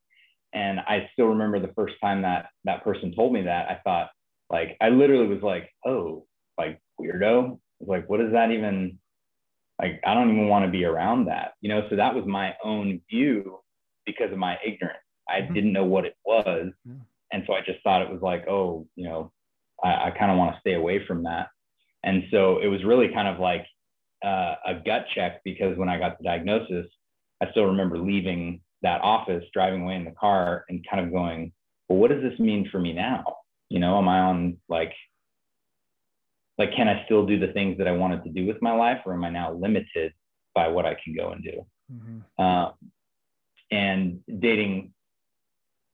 and 0.53 0.79
I 0.79 1.09
still 1.13 1.27
remember 1.27 1.59
the 1.59 1.73
first 1.73 1.95
time 2.01 2.21
that 2.21 2.47
that 2.63 2.83
person 2.83 3.13
told 3.15 3.33
me 3.33 3.41
that, 3.41 3.69
I 3.69 3.79
thought, 3.83 4.09
like, 4.49 4.77
I 4.79 4.89
literally 4.89 5.27
was 5.27 5.41
like, 5.41 5.69
oh, 5.85 6.25
like 6.57 6.79
weirdo. 7.01 7.59
Like, 7.81 8.07
what 8.07 8.19
does 8.19 8.31
that 8.33 8.51
even, 8.51 8.99
like, 9.81 9.99
I 10.05 10.13
don't 10.13 10.29
even 10.29 10.47
want 10.47 10.65
to 10.65 10.71
be 10.71 10.85
around 10.85 11.25
that, 11.25 11.53
you 11.61 11.69
know? 11.69 11.87
So 11.89 11.95
that 11.95 12.13
was 12.13 12.25
my 12.25 12.53
own 12.63 13.01
view 13.09 13.59
because 14.05 14.31
of 14.31 14.37
my 14.37 14.57
ignorance. 14.65 14.99
I 15.27 15.41
mm-hmm. 15.41 15.53
didn't 15.53 15.73
know 15.73 15.85
what 15.85 16.05
it 16.05 16.15
was. 16.25 16.71
Yeah. 16.85 16.93
And 17.31 17.43
so 17.47 17.53
I 17.53 17.61
just 17.61 17.81
thought 17.83 18.01
it 18.01 18.11
was 18.11 18.21
like, 18.21 18.47
oh, 18.47 18.87
you 18.95 19.05
know, 19.05 19.31
I, 19.83 20.07
I 20.07 20.11
kind 20.11 20.31
of 20.31 20.37
want 20.37 20.53
to 20.53 20.59
stay 20.59 20.73
away 20.73 21.05
from 21.05 21.23
that. 21.23 21.47
And 22.03 22.23
so 22.31 22.59
it 22.59 22.67
was 22.67 22.83
really 22.83 23.09
kind 23.09 23.27
of 23.27 23.39
like 23.39 23.65
uh, 24.23 24.55
a 24.65 24.75
gut 24.85 25.05
check 25.15 25.41
because 25.43 25.77
when 25.77 25.89
I 25.89 25.97
got 25.97 26.17
the 26.17 26.23
diagnosis, 26.23 26.85
I 27.41 27.49
still 27.51 27.65
remember 27.65 27.97
leaving 27.97 28.61
that 28.81 29.01
office 29.01 29.43
driving 29.53 29.83
away 29.83 29.95
in 29.95 30.05
the 30.05 30.11
car 30.11 30.65
and 30.69 30.85
kind 30.89 31.05
of 31.05 31.11
going, 31.11 31.53
well, 31.87 31.99
what 31.99 32.11
does 32.11 32.21
this 32.21 32.39
mean 32.39 32.69
for 32.69 32.79
me 32.79 32.93
now? 32.93 33.23
You 33.69 33.79
know, 33.79 33.97
am 33.97 34.07
I 34.07 34.19
on 34.19 34.57
like, 34.69 34.93
like, 36.57 36.75
can 36.75 36.87
I 36.87 37.03
still 37.05 37.25
do 37.25 37.39
the 37.39 37.51
things 37.53 37.77
that 37.79 37.87
I 37.87 37.93
wanted 37.93 38.23
to 38.25 38.29
do 38.29 38.45
with 38.45 38.61
my 38.61 38.73
life, 38.73 38.99
or 39.05 39.13
am 39.13 39.23
I 39.23 39.29
now 39.29 39.53
limited 39.53 40.13
by 40.53 40.67
what 40.67 40.85
I 40.85 40.95
can 41.03 41.15
go 41.15 41.31
and 41.31 41.43
do? 41.43 41.65
Mm-hmm. 41.91 42.43
Um, 42.43 42.73
and 43.71 44.19
dating 44.39 44.93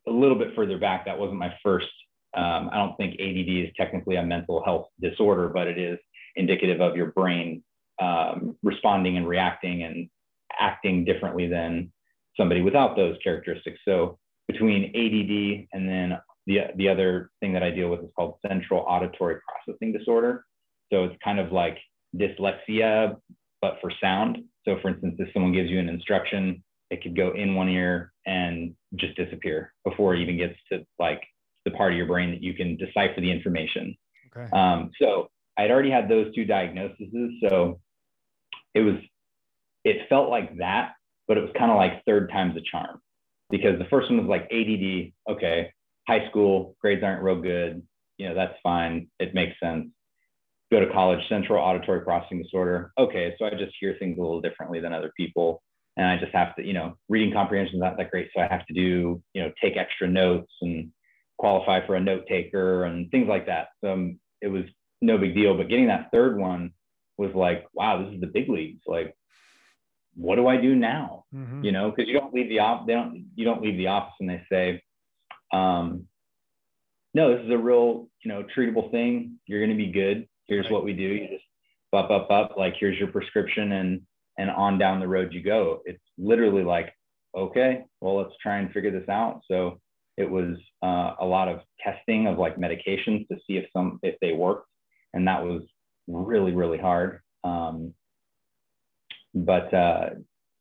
a 0.09 0.11
little 0.11 0.37
bit 0.37 0.55
further 0.55 0.77
back, 0.77 1.05
that 1.05 1.17
wasn't 1.17 1.39
my 1.39 1.53
first. 1.63 1.87
Um, 2.35 2.69
I 2.71 2.77
don't 2.77 2.95
think 2.97 3.13
ADD 3.13 3.67
is 3.67 3.69
technically 3.77 4.15
a 4.17 4.23
mental 4.23 4.63
health 4.63 4.87
disorder, 5.01 5.49
but 5.49 5.67
it 5.67 5.77
is 5.77 5.97
indicative 6.35 6.81
of 6.81 6.95
your 6.95 7.07
brain 7.11 7.63
um, 8.01 8.55
responding 8.63 9.17
and 9.17 9.27
reacting 9.27 9.83
and 9.83 10.09
acting 10.59 11.05
differently 11.05 11.47
than 11.47 11.91
somebody 12.37 12.61
without 12.61 12.95
those 12.95 13.17
characteristics. 13.23 13.79
So 13.85 14.17
between 14.47 14.85
ADD 14.85 15.67
and 15.73 15.87
then 15.87 16.17
the, 16.47 16.59
the 16.75 16.89
other 16.89 17.29
thing 17.39 17.53
that 17.53 17.63
I 17.63 17.69
deal 17.69 17.89
with 17.89 18.01
is 18.01 18.09
called 18.15 18.35
central 18.47 18.81
auditory 18.81 19.37
processing 19.47 19.91
disorder. 19.91 20.45
So 20.91 21.03
it's 21.05 21.15
kind 21.23 21.39
of 21.39 21.51
like 21.51 21.77
dyslexia, 22.15 23.15
but 23.61 23.77
for 23.81 23.91
sound. 24.01 24.39
So 24.65 24.77
for 24.81 24.89
instance, 24.89 25.15
if 25.19 25.29
someone 25.33 25.53
gives 25.53 25.69
you 25.69 25.79
an 25.79 25.89
instruction, 25.89 26.63
it 26.89 27.03
could 27.03 27.15
go 27.15 27.31
in 27.31 27.53
one 27.53 27.69
ear 27.69 28.11
and 28.29 28.75
just 28.95 29.17
disappear 29.17 29.73
before 29.83 30.13
it 30.13 30.21
even 30.21 30.37
gets 30.37 30.53
to 30.71 30.85
like 30.99 31.21
the 31.65 31.71
part 31.71 31.91
of 31.91 31.97
your 31.97 32.05
brain 32.05 32.29
that 32.29 32.43
you 32.43 32.53
can 32.53 32.77
decipher 32.77 33.19
the 33.19 33.31
information. 33.31 33.97
Okay. 34.37 34.47
Um, 34.53 34.91
so 35.01 35.29
I'd 35.57 35.71
already 35.71 35.89
had 35.89 36.07
those 36.07 36.33
two 36.35 36.45
diagnoses. 36.45 37.07
So 37.41 37.79
it 38.75 38.81
was, 38.81 38.95
it 39.83 40.07
felt 40.09 40.29
like 40.29 40.57
that, 40.59 40.93
but 41.27 41.37
it 41.37 41.41
was 41.41 41.49
kind 41.57 41.71
of 41.71 41.77
like 41.77 42.05
third 42.05 42.29
time's 42.29 42.55
a 42.55 42.61
charm 42.71 43.01
because 43.49 43.79
the 43.79 43.87
first 43.89 44.11
one 44.11 44.19
was 44.19 44.29
like 44.29 44.43
ADD. 44.51 45.11
Okay. 45.35 45.73
High 46.07 46.29
school 46.29 46.75
grades 46.79 47.03
aren't 47.03 47.23
real 47.23 47.41
good. 47.41 47.81
You 48.19 48.29
know, 48.29 48.35
that's 48.35 48.57
fine. 48.61 49.07
It 49.19 49.33
makes 49.33 49.59
sense. 49.61 49.87
Go 50.71 50.79
to 50.79 50.93
college, 50.93 51.19
central 51.27 51.63
auditory 51.63 52.01
processing 52.01 52.43
disorder. 52.43 52.91
Okay. 52.99 53.33
So 53.39 53.45
I 53.45 53.49
just 53.51 53.73
hear 53.79 53.95
things 53.97 54.19
a 54.19 54.21
little 54.21 54.41
differently 54.41 54.79
than 54.79 54.93
other 54.93 55.11
people. 55.17 55.63
And 55.99 56.07
I 56.07 56.17
just 56.17 56.33
have 56.33 56.55
to, 56.55 56.65
you 56.65 56.71
know, 56.71 56.95
reading 57.09 57.33
comprehension 57.33 57.75
is 57.75 57.81
not 57.81 57.97
that 57.97 58.09
great. 58.09 58.29
So 58.33 58.41
I 58.41 58.47
have 58.47 58.65
to 58.67 58.73
do, 58.73 59.21
you 59.33 59.41
know, 59.41 59.51
take 59.61 59.75
extra 59.75 60.07
notes 60.07 60.49
and 60.61 60.91
qualify 61.37 61.85
for 61.85 61.95
a 61.95 61.99
note 61.99 62.23
taker 62.25 62.85
and 62.85 63.11
things 63.11 63.27
like 63.27 63.47
that. 63.47 63.67
So 63.83 63.91
um, 63.91 64.19
it 64.41 64.47
was 64.47 64.63
no 65.01 65.17
big 65.17 65.35
deal. 65.35 65.57
But 65.57 65.67
getting 65.67 65.87
that 65.87 66.07
third 66.13 66.37
one 66.37 66.71
was 67.17 67.31
like, 67.35 67.67
wow, 67.73 68.01
this 68.01 68.13
is 68.13 68.21
the 68.21 68.27
big 68.27 68.47
leagues. 68.47 68.79
Like, 68.87 69.13
what 70.15 70.37
do 70.37 70.47
I 70.47 70.55
do 70.55 70.73
now? 70.73 71.25
Mm-hmm. 71.35 71.65
You 71.65 71.73
know, 71.73 71.91
because 71.91 72.07
you 72.07 72.17
don't 72.17 72.33
leave 72.33 72.47
the 72.47 72.59
office. 72.59 72.87
they 72.87 72.93
don't, 72.93 73.25
you 73.35 73.43
don't 73.43 73.61
leave 73.61 73.75
the 73.75 73.87
office 73.87 74.13
and 74.21 74.29
they 74.29 74.41
say, 74.49 74.81
um, 75.51 76.05
no, 77.13 77.35
this 77.35 77.45
is 77.45 77.51
a 77.51 77.57
real, 77.57 78.07
you 78.23 78.31
know, 78.31 78.45
treatable 78.57 78.89
thing. 78.89 79.37
You're 79.47 79.59
going 79.59 79.77
to 79.77 79.83
be 79.83 79.91
good. 79.91 80.29
Here's 80.47 80.63
right. 80.63 80.71
what 80.71 80.85
we 80.85 80.93
do. 80.93 81.03
You 81.03 81.27
just 81.27 81.43
up, 81.91 82.09
up, 82.09 82.31
up. 82.31 82.53
Like, 82.55 82.75
here's 82.79 82.97
your 82.97 83.09
prescription, 83.09 83.73
and 83.73 84.01
and 84.39 84.49
on 84.49 84.79
down 84.79 84.99
the 84.99 85.07
road 85.07 85.33
you 85.33 85.43
go. 85.43 85.81
It's 85.85 86.01
literally 86.17 86.63
like, 86.63 86.93
okay, 87.37 87.83
well, 87.99 88.17
let's 88.17 88.33
try 88.41 88.57
and 88.57 88.71
figure 88.71 88.89
this 88.89 89.07
out. 89.09 89.41
So 89.51 89.79
it 90.17 90.29
was 90.29 90.57
uh, 90.81 91.13
a 91.19 91.25
lot 91.25 91.49
of 91.49 91.59
testing 91.83 92.25
of 92.25 92.39
like 92.39 92.55
medications 92.55 93.27
to 93.27 93.35
see 93.45 93.57
if 93.57 93.65
some 93.71 93.99
if 94.01 94.15
they 94.21 94.33
worked, 94.33 94.67
and 95.13 95.27
that 95.27 95.43
was 95.43 95.61
really 96.07 96.53
really 96.53 96.77
hard. 96.77 97.19
Um, 97.43 97.93
but 99.35 99.73
uh, 99.73 100.09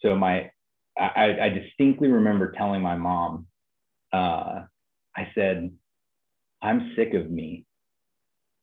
so 0.02 0.14
my 0.16 0.50
I, 0.98 1.36
I, 1.40 1.48
distinctly 1.48 2.08
remember 2.08 2.52
telling 2.52 2.82
my 2.82 2.96
mom, 2.96 3.46
uh, 4.12 4.64
I 5.16 5.28
said, 5.32 5.70
I'm 6.60 6.92
sick 6.96 7.14
of 7.14 7.30
me. 7.30 7.64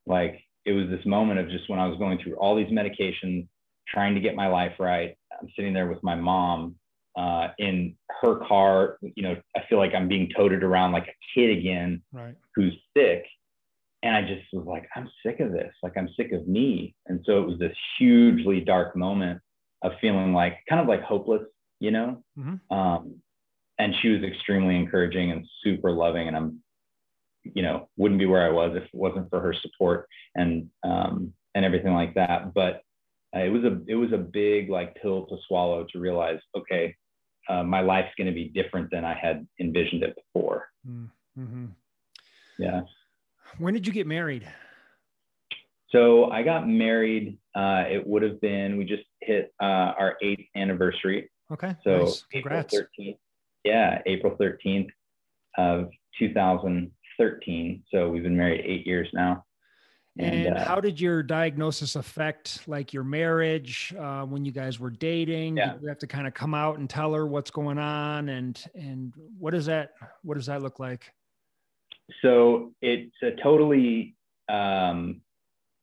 Like 0.06 0.41
it 0.65 0.73
was 0.73 0.89
this 0.89 1.06
moment 1.06 1.39
of 1.39 1.49
just 1.49 1.69
when 1.69 1.80
I 1.80 1.88
was 1.88 1.97
going 1.97 2.19
through 2.21 2.36
all 2.36 2.56
these 2.58 2.67
medications, 2.67 3.47
trying 3.88 4.15
to 4.15 4.21
get 4.21 4.36
my 4.36 4.48
life 4.48 4.74
right. 4.80 5.15
I'm 5.41 5.50
sitting 5.56 5.74
there 5.74 5.88
with 5.88 6.04
my 6.04 6.15
mom 6.15 6.76
uh, 7.17 7.50
in 7.58 7.95
her 8.21 8.36
car. 8.48 8.98
You 9.02 9.24
know, 9.24 9.36
I 9.56 9.62
feel 9.69 9.78
like 9.78 9.93
I'm 9.93 10.08
being 10.08 10.30
toted 10.36 10.63
around 10.63 10.91
like 10.91 11.08
a 11.08 11.39
kid 11.39 11.58
again, 11.58 12.02
right. 12.12 12.36
who's 12.56 12.74
sick. 12.95 13.26
And 14.04 14.15
I 14.15 14.21
just 14.21 14.45
was 14.54 14.65
like, 14.67 14.88
I'm 14.95 15.10
sick 15.26 15.39
of 15.39 15.52
this. 15.52 15.74
Like, 15.82 15.93
I'm 15.98 16.10
sick 16.15 16.32
of 16.32 16.48
me. 16.48 16.93
And 17.08 17.21
so 17.26 17.41
it 17.41 17.48
was 17.48 17.58
this 17.58 17.76
hugely 17.98 18.60
dark 18.60 18.95
moment 18.95 19.41
of 19.82 19.93
feeling 20.00 20.34
like 20.34 20.60
kind 20.69 20.80
of 20.80 20.88
like 20.88 21.02
hopeless, 21.02 21.41
you 21.80 21.91
know? 21.91 22.24
Mm-hmm. 22.38 22.76
Um, 22.76 23.15
and 23.80 23.95
she 24.02 24.10
was 24.10 24.24
extremely 24.24 24.76
encouraging 24.76 25.32
and 25.32 25.45
super 25.63 25.91
loving. 25.91 26.28
And 26.28 26.38
I'm, 26.38 26.60
you 27.43 27.63
know, 27.63 27.89
wouldn't 27.98 28.19
be 28.19 28.26
where 28.28 28.45
I 28.45 28.52
was 28.52 28.76
if 28.76 28.84
it 28.84 28.89
wasn't 28.93 29.30
for 29.30 29.39
her 29.39 29.54
support 29.54 30.08
and, 30.36 30.69
um, 30.84 31.34
and 31.56 31.65
everything 31.65 31.93
like 31.93 32.13
that. 32.13 32.54
But 32.54 32.82
uh, 33.36 33.39
it 33.39 33.50
was 33.50 33.63
a, 33.63 33.82
it 33.88 33.95
was 33.95 34.13
a 34.13 34.17
big 34.17 34.69
like 34.69 34.95
pill 34.95 35.26
to 35.28 35.38
swallow 35.48 35.86
to 35.91 36.00
realize, 36.00 36.39
okay, 36.56 36.95
uh, 37.50 37.63
my 37.63 37.82
life's 37.82 38.13
going 38.17 38.28
to 38.28 38.34
be 38.34 38.50
different 38.50 38.89
than 38.91 39.06
I 39.06 39.13
had 39.13 39.45
envisioned 39.60 40.04
it 40.04 40.15
before. 40.15 40.67
Mm-hmm. 40.88 41.65
Yeah. 42.58 42.82
When 43.58 43.74
did 43.74 43.86
you 43.86 43.93
get 43.93 44.08
married? 44.08 44.48
So 45.89 46.32
I 46.32 46.43
got 46.43 46.67
married. 46.67 47.38
Uh, 47.56 47.84
it 47.89 48.06
would 48.06 48.24
have 48.24 48.41
been 48.41 48.78
we 48.78 48.86
just 48.86 49.04
hit 49.21 49.54
uh, 49.62 49.93
our 49.98 50.17
eighth 50.21 50.45
anniversary. 50.56 51.30
Okay. 51.52 51.76
So 51.84 52.00
nice. 52.00 52.26
April 52.34 52.63
13th, 52.63 53.17
yeah, 53.63 54.02
April 54.06 54.36
thirteenth 54.38 54.89
of 55.58 55.89
2013. 56.19 57.84
So 57.93 58.10
we've 58.10 58.24
been 58.24 58.38
married 58.38 58.62
eight 58.65 58.86
years 58.86 59.08
now. 59.13 59.45
And, 60.17 60.47
and 60.47 60.58
uh, 60.58 60.63
how 60.63 60.80
did 60.80 60.99
your 60.99 61.21
diagnosis 61.21 61.95
affect 61.95 62.67
like 62.67 62.93
your 62.93 63.04
marriage 63.04 63.93
uh, 63.99 64.23
when 64.23 64.45
you 64.45 64.51
guys 64.51 64.80
were 64.80 64.89
dating? 64.89 65.58
Yeah. 65.58 65.73
Did 65.73 65.82
you 65.82 65.88
have 65.89 65.99
to 65.99 66.08
kind 66.08 66.25
of 66.25 66.34
come 66.34 66.54
out 66.54 66.78
and 66.78 66.89
tell 66.89 67.13
her 67.13 67.25
what's 67.25 67.51
going 67.51 67.78
on, 67.78 68.30
and 68.30 68.63
and 68.75 69.13
what 69.38 69.51
does 69.51 69.65
that 69.65 69.91
what 70.23 70.36
does 70.36 70.45
that 70.45 70.62
look 70.62 70.80
like? 70.80 71.12
So 72.21 72.71
it's 72.82 73.15
a 73.23 73.32
totally 73.41 74.15
um, 74.47 75.21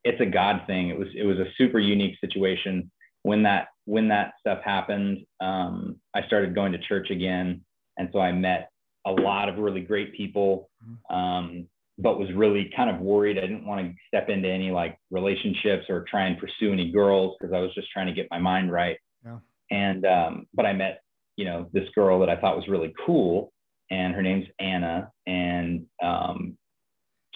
it's 0.05 0.21
a 0.21 0.27
God 0.27 0.63
thing. 0.67 0.89
It 0.89 0.99
was 0.99 1.09
it 1.15 1.25
was 1.25 1.39
a 1.39 1.47
super 1.59 1.79
unique 1.79 2.19
situation 2.21 2.91
when 3.23 3.43
that 3.43 3.69
when 3.85 4.09
that 4.09 4.35
stuff 4.41 4.61
happened. 4.65 5.27
Um, 5.41 5.97
I 6.15 6.27
started 6.27 6.55
going 6.55 6.73
to 6.73 6.79
church 6.79 7.11
again, 7.11 7.63
and 7.99 8.09
so 8.13 8.21
I 8.21 8.33
met 8.33 8.71
a 9.07 9.13
lot 9.13 9.49
of 9.49 9.59
really 9.59 9.81
great 9.81 10.15
people. 10.15 10.71
Mm-hmm. 10.83 11.15
Um, 11.15 11.67
but 12.03 12.19
was 12.19 12.29
really 12.35 12.71
kind 12.75 12.91
of 12.91 13.01
worried. 13.01 13.39
I 13.39 13.43
didn't 13.43 13.67
want 13.67 13.87
to 13.87 13.95
step 14.09 14.29
into 14.29 14.49
any 14.49 14.71
like 14.71 14.99
relationships 15.11 15.87
or 15.89 16.05
try 16.11 16.27
and 16.27 16.39
pursue 16.39 16.73
any 16.73 16.91
girls 16.91 17.37
because 17.39 17.55
I 17.55 17.61
was 17.61 17.73
just 17.75 17.91
trying 17.93 18.09
to 18.09 18.13
get 18.13 18.27
my 18.31 18.39
mind 18.39 18.73
right. 18.73 18.97
Yeah. 19.25 19.39
And 19.71 20.05
um, 20.05 20.47
but 20.53 20.67
I 20.67 20.73
met, 20.73 21.03
you 21.37 21.45
know, 21.45 21.69
this 21.73 21.89
girl 21.95 22.21
that 22.21 22.29
I 22.29 22.37
thought 22.37 22.57
was 22.57 22.69
really 22.69 22.93
cool, 23.07 23.53
and 23.91 24.15
her 24.15 24.23
name's 24.23 24.47
Anna. 24.59 25.11
And 25.27 25.87
um, 26.03 26.59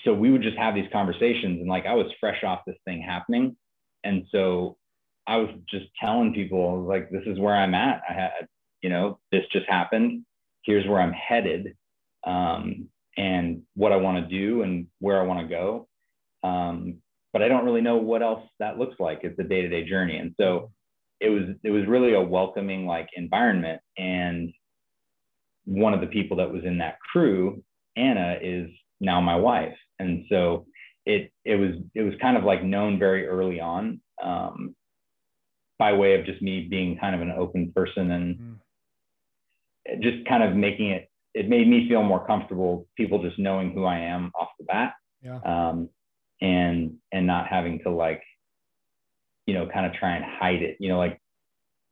so 0.05 0.13
we 0.13 0.31
would 0.31 0.43
just 0.43 0.59
have 0.59 0.75
these 0.75 0.91
conversations, 0.93 1.61
and 1.61 1.69
like 1.69 1.87
I 1.87 1.95
was 1.95 2.07
fresh 2.21 2.43
off 2.45 2.61
this 2.67 2.77
thing 2.85 3.01
happening, 3.01 3.57
and 4.05 4.25
so 4.31 4.77
I 5.27 5.37
was 5.37 5.51
just 5.69 5.87
telling 6.01 6.35
people 6.35 6.83
like, 6.83 7.11
this 7.11 7.25
is 7.27 7.39
where 7.39 7.57
I'm 7.57 7.75
at. 7.75 8.03
I 8.09 8.13
had, 8.13 8.31
you 8.83 8.91
know, 8.91 9.19
this 9.33 9.43
just 9.53 9.69
happened. 9.69 10.25
Here's 10.65 10.87
where 10.87 11.01
I'm 11.01 11.13
headed. 11.13 11.77
Um, 12.25 12.89
and 13.17 13.63
what 13.75 13.93
I 13.93 13.97
want 13.97 14.23
to 14.23 14.39
do 14.39 14.63
and 14.63 14.87
where 15.01 15.21
I 15.21 15.25
want 15.25 15.41
to 15.41 15.47
go. 15.47 15.89
Um, 16.43 16.99
but 17.33 17.43
I 17.43 17.49
don't 17.49 17.65
really 17.65 17.81
know 17.81 17.97
what 17.97 18.23
else 18.23 18.43
that 18.61 18.79
looks 18.79 18.97
like. 18.99 19.21
It's 19.23 19.39
a 19.39 19.45
day 19.45 19.63
to 19.63 19.69
day 19.69 19.85
journey. 19.85 20.17
And 20.17 20.35
so 20.41 20.71
it 21.21 21.31
was, 21.31 21.45
it 21.65 21.71
was 21.71 21.87
really 21.87 22.15
a 22.15 22.21
welcoming 22.21 22.87
like 22.87 23.09
environment. 23.15 23.81
And 23.99 24.53
one 25.65 25.95
of 25.95 26.01
the 26.01 26.07
people 26.07 26.37
that 26.39 26.53
was 26.53 26.65
in 26.65 26.79
that 26.79 26.99
crew, 27.01 27.63
Anna, 27.97 28.37
is 28.41 28.71
now 29.01 29.21
my 29.21 29.37
wife. 29.37 29.77
And 29.99 30.25
so 30.31 30.67
it, 31.05 31.31
it 31.45 31.57
was, 31.57 31.73
it 31.95 32.03
was 32.03 32.15
kind 32.21 32.37
of 32.37 32.45
like 32.45 32.63
known 32.63 32.99
very 32.99 33.27
early 33.27 33.61
on 33.61 34.01
um, 34.23 34.75
by 35.79 35.93
way 35.93 36.19
of 36.19 36.27
just 36.27 36.43
me 36.43 36.67
being 36.71 36.99
kind 36.99 37.15
of 37.15 37.21
an 37.21 37.33
open 37.33 37.73
person 37.75 38.11
and 38.11 38.37
mm. 38.37 40.03
just 40.03 40.27
kind 40.27 40.43
of 40.43 40.55
making 40.55 40.91
it 40.91 41.11
it 41.37 41.51
made 41.51 41.69
me 41.69 41.87
feel 41.87 42.03
more 42.03 42.27
comfortable 42.27 42.89
people 42.97 43.23
just 43.23 43.39
knowing 43.39 43.73
who 43.73 43.85
I 43.85 43.99
am 43.99 44.33
off 44.35 44.49
the 44.59 44.65
bat. 44.65 44.95
Yeah. 45.23 45.39
Um, 45.45 45.91
and 46.41 46.95
and 47.13 47.27
not 47.27 47.47
having 47.47 47.79
to 47.81 47.91
like, 47.91 48.23
you 49.47 49.53
know, 49.53 49.67
kind 49.67 49.85
of 49.85 49.93
try 49.93 50.17
and 50.17 50.25
hide 50.25 50.63
it. 50.63 50.79
You 50.81 50.89
know, 50.89 50.99
like 50.99 51.21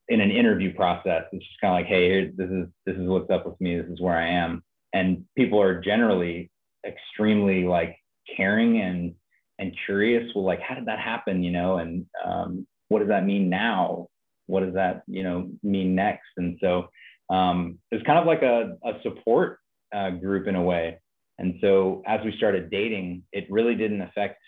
in 0.08 0.22
an 0.22 0.30
interview 0.30 0.74
process, 0.74 1.24
it's 1.30 1.44
just 1.44 1.60
kind 1.60 1.74
of 1.74 1.78
like, 1.80 1.86
hey, 1.86 2.08
here, 2.08 2.32
this 2.34 2.50
is 2.50 2.68
this 2.86 2.96
is 2.96 3.06
what's 3.06 3.30
up 3.30 3.44
with 3.44 3.60
me. 3.60 3.78
This 3.78 3.90
is 3.90 4.00
where 4.00 4.16
I 4.16 4.28
am. 4.28 4.64
And 4.94 5.24
people 5.36 5.60
are 5.60 5.78
generally 5.78 6.50
extremely 6.86 7.64
like 7.64 7.96
caring 8.34 8.80
and 8.80 9.14
and 9.58 9.76
curious. 9.84 10.30
Well, 10.34 10.44
like, 10.44 10.60
how 10.60 10.74
did 10.74 10.86
that 10.86 11.00
happen? 11.00 11.42
You 11.42 11.52
know, 11.52 11.78
and 11.78 12.06
um, 12.24 12.66
what 12.88 13.00
does 13.00 13.08
that 13.08 13.26
mean 13.26 13.50
now? 13.50 14.08
What 14.46 14.60
does 14.60 14.74
that 14.74 15.02
you 15.06 15.22
know 15.22 15.50
mean 15.62 15.94
next? 15.94 16.28
And 16.38 16.56
so 16.62 16.88
um, 17.30 17.78
it 17.90 17.96
was 17.96 18.04
kind 18.04 18.18
of 18.18 18.26
like 18.26 18.42
a, 18.42 18.76
a 18.84 19.00
support 19.02 19.58
uh, 19.94 20.10
group 20.10 20.46
in 20.46 20.54
a 20.54 20.62
way. 20.62 20.98
And 21.38 21.54
so 21.60 22.02
as 22.06 22.20
we 22.24 22.36
started 22.36 22.70
dating, 22.70 23.24
it 23.32 23.46
really 23.50 23.74
didn't 23.74 24.02
affect 24.02 24.38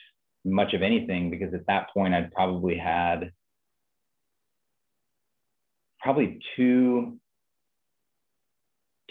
much 0.45 0.75
of 0.75 0.83
anything 0.83 1.31
because 1.31 1.53
at 1.55 1.67
that 1.67 1.89
point 1.93 2.15
I'd 2.15 2.33
probably 2.33 2.77
had 2.77 3.33
probably 6.01 6.39
two 6.57 7.19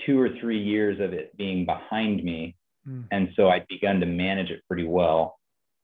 two 0.05 0.20
or 0.20 0.30
three 0.39 0.61
years 0.61 0.99
of 0.99 1.13
it 1.13 1.36
being 1.36 1.66
behind 1.66 2.24
me. 2.24 2.55
Mm. 2.88 3.05
And 3.11 3.30
so 3.36 3.49
I'd 3.49 3.68
begun 3.68 3.99
to 4.01 4.05
manage 4.05 4.49
it 4.49 4.61
pretty 4.68 4.86
well. 4.86 5.38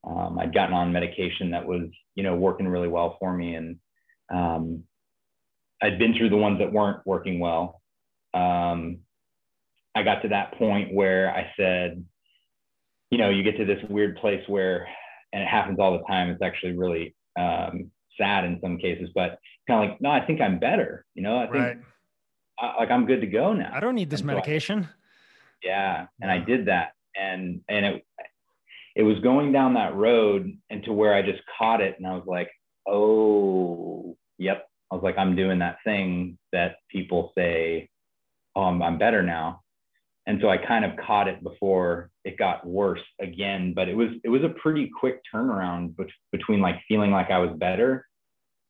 Um, 0.08 0.38
I'd 0.40 0.54
gotten 0.54 0.76
on 0.76 0.94
medication 0.94 1.52
that 1.52 1.66
was, 1.66 1.90
you 2.16 2.24
know, 2.24 2.36
working 2.36 2.68
really 2.68 2.88
well 2.88 3.18
for 3.20 3.34
me. 3.36 3.56
And 3.56 3.78
um, 4.34 4.84
I'd 5.82 5.98
been 6.00 6.14
through 6.16 6.30
the 6.30 6.38
ones 6.38 6.60
that 6.60 6.72
weren't 6.72 7.06
working 7.06 7.40
well. 7.40 7.82
um, 8.34 9.00
I 9.94 10.04
got 10.04 10.22
to 10.22 10.30
that 10.30 10.54
point 10.58 10.94
where 10.94 11.36
I 11.36 11.52
said, 11.58 12.06
you 13.10 13.18
know, 13.18 13.30
you 13.30 13.44
get 13.44 13.58
to 13.58 13.66
this 13.66 13.84
weird 13.90 14.16
place 14.16 14.42
where, 14.48 14.88
and 15.34 15.42
it 15.44 15.48
happens 15.50 15.80
all 15.80 15.92
the 15.98 16.04
time. 16.06 16.30
It's 16.30 16.42
actually 16.42 16.78
really 16.78 17.14
um, 17.38 17.92
sad 18.18 18.46
in 18.46 18.58
some 18.62 18.78
cases, 18.78 19.10
but 19.14 19.38
kind 19.68 19.84
of 19.84 19.90
like, 19.90 20.02
no, 20.02 20.10
I 20.10 20.26
think 20.26 20.40
I'm 20.40 20.60
better. 20.60 21.06
You 21.14 21.24
know, 21.24 21.38
I 21.40 21.44
think 21.48 21.56
Right. 21.56 21.78
I, 22.58 22.78
like 22.78 22.90
I'm 22.90 23.06
good 23.06 23.20
to 23.20 23.28
go 23.28 23.52
now. 23.52 23.72
I 23.74 23.82
don't 23.82 23.96
need 23.96 24.10
this 24.10 24.22
And 24.22 24.30
so 24.30 24.32
I- 24.32 24.36
medication. 24.36 24.88
yeah, 25.62 26.06
and 26.22 26.32
I 26.32 26.38
did 26.40 26.68
that, 26.68 26.94
and 27.18 27.60
and 27.68 27.86
it 27.86 28.06
it 28.96 29.04
was 29.04 29.20
going 29.20 29.52
down 29.52 29.74
that 29.74 29.94
road 29.96 30.58
and 30.70 30.84
to 30.86 30.94
where 30.94 31.14
I 31.14 31.22
just 31.22 31.42
caught 31.58 31.82
it, 31.82 31.96
and 31.98 32.08
I 32.08 32.12
was 32.16 32.26
like, 32.28 32.50
oh, 32.88 34.16
yep. 34.38 34.68
I 34.92 34.96
was 34.96 35.04
like, 35.04 35.18
I'm 35.18 35.36
doing 35.36 35.60
that 35.60 35.78
thing 35.84 36.38
that 36.52 36.76
people 36.89 37.32
say, 37.36 37.89
oh, 38.56 38.64
I'm, 38.64 38.82
I'm 38.82 38.98
better 38.98 39.24
now, 39.24 39.62
and 40.28 40.39
so 40.42 40.50
I 40.50 40.58
kind 40.58 40.86
of 40.86 40.92
caught 40.98 41.28
it 41.28 41.42
before 41.44 42.10
it 42.26 42.38
got 42.38 42.66
worse 42.66 43.02
again. 43.22 43.74
But 43.74 43.88
it 43.88 43.96
was 43.96 44.10
it 44.24 44.30
was 44.30 44.44
a 44.44 44.50
pretty 44.62 44.89
quick 45.00 45.22
turnaround 45.34 45.96
bet- 45.96 46.08
between 46.32 46.62
like 46.62 46.76
feeling 46.88 47.12
like 47.12 47.32
I 47.32 47.39
was 47.39 47.58
better, 47.58 48.06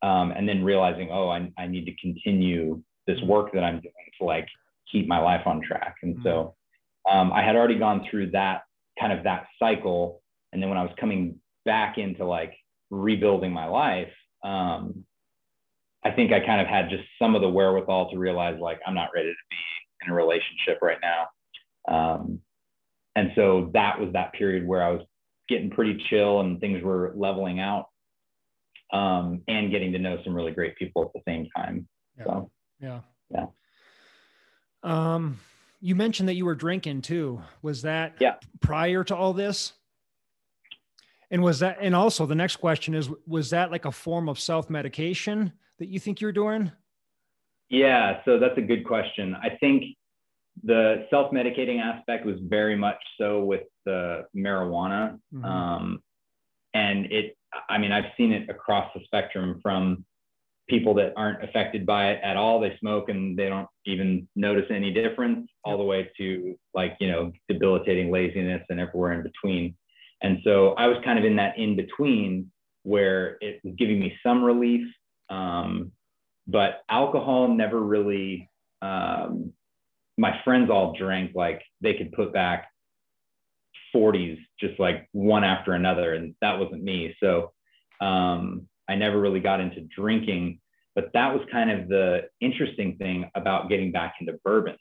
um, 0.02 0.32
and 0.32 0.48
then 0.48 0.64
realizing, 0.64 1.10
oh, 1.10 1.28
I 1.28 1.50
I 1.58 1.66
need 1.66 1.86
to 1.86 1.94
continue 2.00 2.82
this 3.06 3.20
work 3.22 3.52
that 3.52 3.64
I'm 3.64 3.80
doing 3.80 3.92
to 4.20 4.24
like 4.24 4.46
keep 4.90 5.08
my 5.08 5.18
life 5.18 5.46
on 5.46 5.60
track, 5.60 5.96
and 6.02 6.16
so 6.22 6.54
um, 7.10 7.32
I 7.32 7.42
had 7.42 7.56
already 7.56 7.78
gone 7.78 8.06
through 8.10 8.30
that 8.30 8.62
kind 8.98 9.12
of 9.12 9.24
that 9.24 9.46
cycle. 9.58 10.22
And 10.52 10.62
then 10.62 10.68
when 10.68 10.78
I 10.78 10.82
was 10.82 10.92
coming 10.98 11.40
back 11.64 11.98
into 11.98 12.24
like 12.24 12.54
rebuilding 12.90 13.52
my 13.52 13.66
life, 13.66 14.12
um, 14.44 15.04
I 16.04 16.10
think 16.10 16.32
I 16.32 16.40
kind 16.40 16.60
of 16.60 16.66
had 16.66 16.90
just 16.90 17.04
some 17.18 17.34
of 17.34 17.42
the 17.42 17.48
wherewithal 17.48 18.10
to 18.10 18.18
realize 18.18 18.58
like 18.60 18.80
I'm 18.86 18.94
not 18.94 19.10
ready 19.14 19.28
to 19.28 19.34
be 19.50 19.56
in 20.04 20.12
a 20.12 20.14
relationship 20.14 20.78
right 20.82 20.98
now. 21.00 21.26
Um, 21.88 22.40
and 23.14 23.32
so 23.36 23.70
that 23.74 24.00
was 24.00 24.12
that 24.14 24.32
period 24.32 24.66
where 24.66 24.82
I 24.82 24.90
was 24.90 25.02
getting 25.48 25.70
pretty 25.70 26.02
chill 26.08 26.40
and 26.40 26.60
things 26.60 26.82
were 26.82 27.12
leveling 27.16 27.60
out 27.60 27.86
um, 28.92 29.42
and 29.48 29.70
getting 29.70 29.92
to 29.92 29.98
know 29.98 30.18
some 30.24 30.34
really 30.34 30.52
great 30.52 30.76
people 30.76 31.02
at 31.02 31.12
the 31.12 31.20
same 31.26 31.48
time. 31.56 31.86
Yeah. 32.18 32.24
So 32.24 32.50
Yeah. 32.80 33.00
Yeah. 33.30 33.46
Um, 34.82 35.38
you 35.80 35.94
mentioned 35.94 36.28
that 36.28 36.34
you 36.34 36.44
were 36.44 36.54
drinking 36.54 37.02
too. 37.02 37.40
Was 37.60 37.82
that 37.82 38.14
Yeah. 38.18 38.36
prior 38.60 39.04
to 39.04 39.16
all 39.16 39.32
this? 39.32 39.74
And 41.30 41.42
was 41.42 41.60
that, 41.60 41.78
and 41.80 41.94
also 41.94 42.26
the 42.26 42.34
next 42.34 42.56
question 42.56 42.94
is, 42.94 43.08
was 43.26 43.50
that 43.50 43.70
like 43.70 43.84
a 43.84 43.92
form 43.92 44.28
of 44.28 44.38
self 44.38 44.68
medication 44.68 45.52
that 45.78 45.88
you 45.88 45.98
think 45.98 46.20
you're 46.20 46.32
doing? 46.32 46.70
Yeah, 47.68 48.20
so 48.24 48.38
that's 48.38 48.58
a 48.58 48.62
good 48.62 48.84
question. 48.84 49.34
I 49.34 49.50
think 49.60 49.84
the 50.62 51.06
self-medicating 51.10 51.80
aspect 51.80 52.26
was 52.26 52.36
very 52.42 52.76
much 52.76 52.98
so 53.18 53.42
with 53.44 53.62
the 53.86 54.26
marijuana, 54.36 55.18
Mhm. 55.34 55.44
um, 55.44 56.02
and 56.74 57.06
it. 57.10 57.36
I 57.68 57.76
mean, 57.76 57.92
I've 57.92 58.12
seen 58.16 58.32
it 58.32 58.48
across 58.48 58.90
the 58.94 59.00
spectrum 59.04 59.60
from 59.62 60.06
people 60.68 60.94
that 60.94 61.12
aren't 61.16 61.42
affected 61.44 61.84
by 61.84 62.12
it 62.12 62.20
at 62.22 62.36
all. 62.36 62.60
They 62.60 62.74
smoke 62.78 63.10
and 63.10 63.36
they 63.36 63.48
don't 63.50 63.68
even 63.84 64.26
notice 64.36 64.70
any 64.70 64.90
difference, 64.90 65.50
all 65.64 65.76
the 65.76 65.84
way 65.84 66.10
to 66.18 66.56
like 66.74 66.96
you 67.00 67.08
know 67.08 67.32
debilitating 67.48 68.10
laziness 68.10 68.64
and 68.70 68.80
everywhere 68.80 69.12
in 69.12 69.22
between. 69.22 69.76
And 70.22 70.40
so 70.44 70.72
I 70.74 70.86
was 70.86 70.98
kind 71.04 71.18
of 71.18 71.24
in 71.24 71.36
that 71.36 71.58
in 71.58 71.76
between 71.76 72.50
where 72.84 73.38
it 73.40 73.60
was 73.64 73.74
giving 73.76 73.98
me 73.98 74.16
some 74.22 74.42
relief. 74.44 74.86
Um, 75.30 75.92
but 76.46 76.82
alcohol 76.90 77.48
never 77.48 77.80
really 77.80 78.50
um, 78.80 79.52
my 80.18 80.40
friends 80.44 80.70
all 80.70 80.94
drank 80.98 81.32
like 81.34 81.62
they 81.80 81.94
could 81.94 82.12
put 82.12 82.32
back 82.32 82.68
40s 83.94 84.38
just 84.58 84.78
like 84.80 85.08
one 85.12 85.44
after 85.44 85.72
another 85.72 86.14
and 86.14 86.34
that 86.40 86.58
wasn't 86.58 86.82
me. 86.82 87.14
So 87.20 87.52
um, 88.00 88.66
i 88.88 88.96
never 88.96 89.20
really 89.20 89.40
got 89.40 89.60
into 89.60 89.80
drinking 89.96 90.58
but 90.94 91.10
that 91.14 91.32
was 91.32 91.42
kind 91.50 91.70
of 91.70 91.88
the 91.88 92.22
interesting 92.40 92.96
thing 92.96 93.30
about 93.34 93.70
getting 93.70 93.92
back 93.92 94.16
into 94.20 94.38
bourbon. 94.44 94.76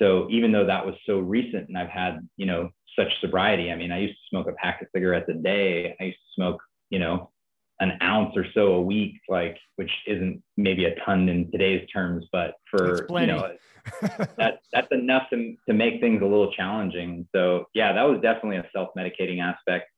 So 0.00 0.26
even 0.30 0.50
though 0.50 0.64
that 0.64 0.86
was 0.86 0.94
so 1.04 1.18
recent 1.18 1.68
and 1.68 1.76
i've 1.76 1.88
had 1.88 2.26
you 2.36 2.46
know 2.46 2.70
such 2.96 3.08
sobriety 3.20 3.70
i 3.70 3.76
mean 3.76 3.90
i 3.92 3.98
used 3.98 4.14
to 4.14 4.28
smoke 4.30 4.48
a 4.48 4.52
pack 4.52 4.80
of 4.80 4.88
cigarettes 4.94 5.28
a 5.28 5.34
day. 5.34 5.96
I 6.00 6.04
used 6.04 6.18
to 6.18 6.34
smoke 6.34 6.62
you 6.90 6.98
know 6.98 7.31
an 7.80 7.92
ounce 8.02 8.32
or 8.36 8.46
so 8.54 8.74
a 8.74 8.80
week, 8.80 9.14
like 9.28 9.58
which 9.76 9.90
isn't 10.06 10.42
maybe 10.56 10.84
a 10.84 10.94
ton 11.04 11.28
in 11.28 11.50
today's 11.50 11.86
terms, 11.92 12.26
but 12.32 12.54
for 12.70 13.06
you 13.10 13.26
know 13.26 13.52
that 14.36 14.60
that's 14.72 14.92
enough 14.92 15.24
to 15.30 15.56
to 15.68 15.74
make 15.74 16.00
things 16.00 16.22
a 16.22 16.24
little 16.24 16.52
challenging. 16.52 17.26
So 17.34 17.66
yeah, 17.74 17.92
that 17.92 18.02
was 18.02 18.20
definitely 18.22 18.58
a 18.58 18.68
self 18.72 18.90
medicating 18.96 19.42
aspect. 19.42 19.90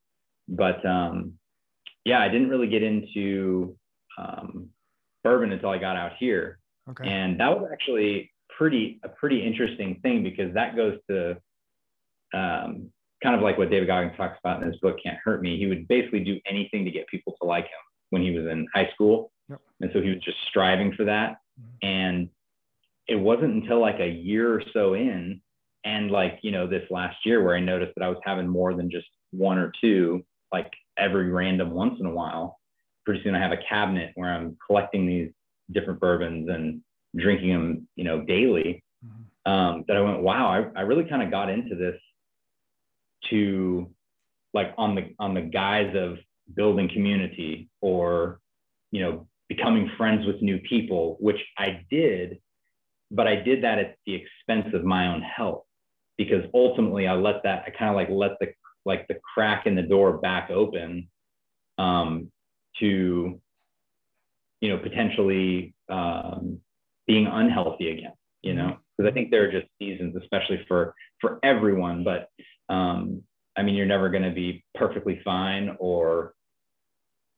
But 0.48 0.84
um, 0.86 1.34
yeah, 2.04 2.20
I 2.20 2.28
didn't 2.28 2.48
really 2.48 2.68
get 2.68 2.82
into 2.82 3.76
um, 4.18 4.68
bourbon 5.22 5.52
until 5.52 5.70
I 5.70 5.78
got 5.78 5.96
out 5.96 6.12
here, 6.18 6.58
okay. 6.90 7.06
and 7.08 7.40
that 7.40 7.48
was 7.48 7.68
actually 7.72 8.32
pretty 8.56 9.00
a 9.02 9.08
pretty 9.08 9.44
interesting 9.44 10.00
thing 10.02 10.22
because 10.22 10.54
that 10.54 10.76
goes 10.76 10.98
to 11.10 11.36
um, 12.32 12.90
kind 13.24 13.34
of 13.34 13.40
like 13.40 13.56
what 13.56 13.70
David 13.70 13.88
Goggins 13.88 14.16
talks 14.18 14.38
about 14.38 14.62
in 14.62 14.68
his 14.70 14.78
book 14.80 14.98
Can't 15.02 15.18
Hurt 15.24 15.40
Me. 15.42 15.58
He 15.58 15.66
would 15.66 15.88
basically 15.88 16.20
do 16.22 16.38
anything 16.46 16.84
to 16.84 16.90
get 16.90 17.08
people 17.08 17.34
to 17.40 17.46
like 17.48 17.64
him 17.64 17.70
when 18.10 18.22
he 18.22 18.30
was 18.30 18.46
in 18.46 18.68
high 18.72 18.88
school, 18.94 19.32
Yep. 19.48 19.60
and 19.80 19.90
so 19.92 20.00
he 20.02 20.10
was 20.10 20.20
just 20.22 20.36
striving 20.48 20.92
for 20.92 21.04
that. 21.04 21.38
Mhm. 21.58 21.88
And 21.88 22.30
it 23.08 23.16
wasn't 23.16 23.54
until 23.54 23.80
like 23.80 23.98
a 23.98 24.08
year 24.08 24.54
or 24.54 24.62
so 24.72 24.94
in, 24.94 25.40
and 25.84 26.10
like 26.10 26.38
you 26.42 26.50
know 26.50 26.66
this 26.66 26.88
last 26.90 27.24
year 27.24 27.42
where 27.42 27.56
I 27.56 27.60
noticed 27.60 27.94
that 27.96 28.04
I 28.04 28.08
was 28.08 28.18
having 28.24 28.46
more 28.46 28.74
than 28.74 28.90
just 28.90 29.08
one 29.32 29.58
or 29.58 29.72
two, 29.80 30.24
like 30.52 30.70
every 30.98 31.30
random 31.30 31.70
once 31.70 31.98
in 31.98 32.06
a 32.06 32.10
while. 32.14 32.60
Pretty 33.06 33.22
soon 33.22 33.34
I 33.34 33.40
have 33.40 33.52
a 33.52 33.62
cabinet 33.68 34.12
where 34.14 34.32
I'm 34.32 34.56
collecting 34.66 35.06
these 35.06 35.32
different 35.72 35.98
bourbons 35.98 36.48
and 36.50 36.82
drinking 37.16 37.48
them, 37.50 37.88
you 37.96 38.04
know, 38.04 38.20
daily. 38.20 38.82
Mhm. 39.04 39.50
Um, 39.50 39.84
that 39.88 39.96
I 39.96 40.00
went, 40.00 40.20
wow, 40.22 40.46
I, 40.48 40.78
I 40.80 40.82
really 40.82 41.04
kind 41.04 41.22
of 41.22 41.30
got 41.30 41.50
into 41.50 41.74
this 41.74 42.00
to 43.30 43.90
like 44.52 44.72
on 44.78 44.94
the 44.94 45.14
on 45.18 45.34
the 45.34 45.42
guise 45.42 45.94
of 45.96 46.18
building 46.54 46.88
community 46.88 47.68
or 47.80 48.40
you 48.90 49.02
know 49.02 49.26
becoming 49.48 49.90
friends 49.96 50.26
with 50.26 50.40
new 50.40 50.58
people, 50.58 51.16
which 51.20 51.40
I 51.58 51.84
did, 51.90 52.40
but 53.10 53.26
I 53.26 53.36
did 53.36 53.64
that 53.64 53.78
at 53.78 53.96
the 54.06 54.14
expense 54.14 54.74
of 54.74 54.84
my 54.84 55.08
own 55.08 55.22
health 55.22 55.64
because 56.16 56.44
ultimately 56.54 57.06
I 57.06 57.14
let 57.14 57.42
that 57.44 57.64
I 57.66 57.70
kind 57.70 57.90
of 57.90 57.96
like 57.96 58.08
let 58.10 58.38
the 58.40 58.52
like 58.84 59.06
the 59.08 59.16
crack 59.34 59.66
in 59.66 59.74
the 59.74 59.82
door 59.82 60.18
back 60.18 60.50
open 60.50 61.08
um, 61.78 62.30
to 62.80 63.40
you 64.60 64.68
know 64.68 64.78
potentially 64.78 65.74
um, 65.88 66.60
being 67.06 67.26
unhealthy 67.26 67.90
again 67.90 68.12
you 68.42 68.54
know 68.54 68.78
because 68.96 69.10
i 69.10 69.12
think 69.12 69.30
there 69.30 69.44
are 69.44 69.52
just 69.52 69.66
seasons 69.78 70.14
especially 70.20 70.64
for 70.68 70.94
for 71.20 71.38
everyone 71.42 72.04
but 72.04 72.28
um, 72.74 73.22
i 73.56 73.62
mean 73.62 73.74
you're 73.74 73.86
never 73.86 74.08
going 74.08 74.22
to 74.22 74.30
be 74.30 74.64
perfectly 74.74 75.20
fine 75.24 75.76
or 75.78 76.34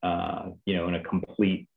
uh, 0.02 0.50
you 0.64 0.76
know 0.76 0.88
in 0.88 0.94
a 0.94 1.02
complete 1.02 1.68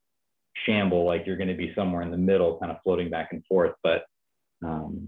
shamble 0.65 1.05
like 1.05 1.25
you're 1.25 1.37
going 1.37 1.49
to 1.49 1.55
be 1.55 1.73
somewhere 1.75 2.01
in 2.01 2.11
the 2.11 2.17
middle 2.17 2.57
kind 2.59 2.71
of 2.71 2.77
floating 2.83 3.09
back 3.09 3.29
and 3.31 3.43
forth 3.45 3.73
but 3.83 4.03
um, 4.63 5.07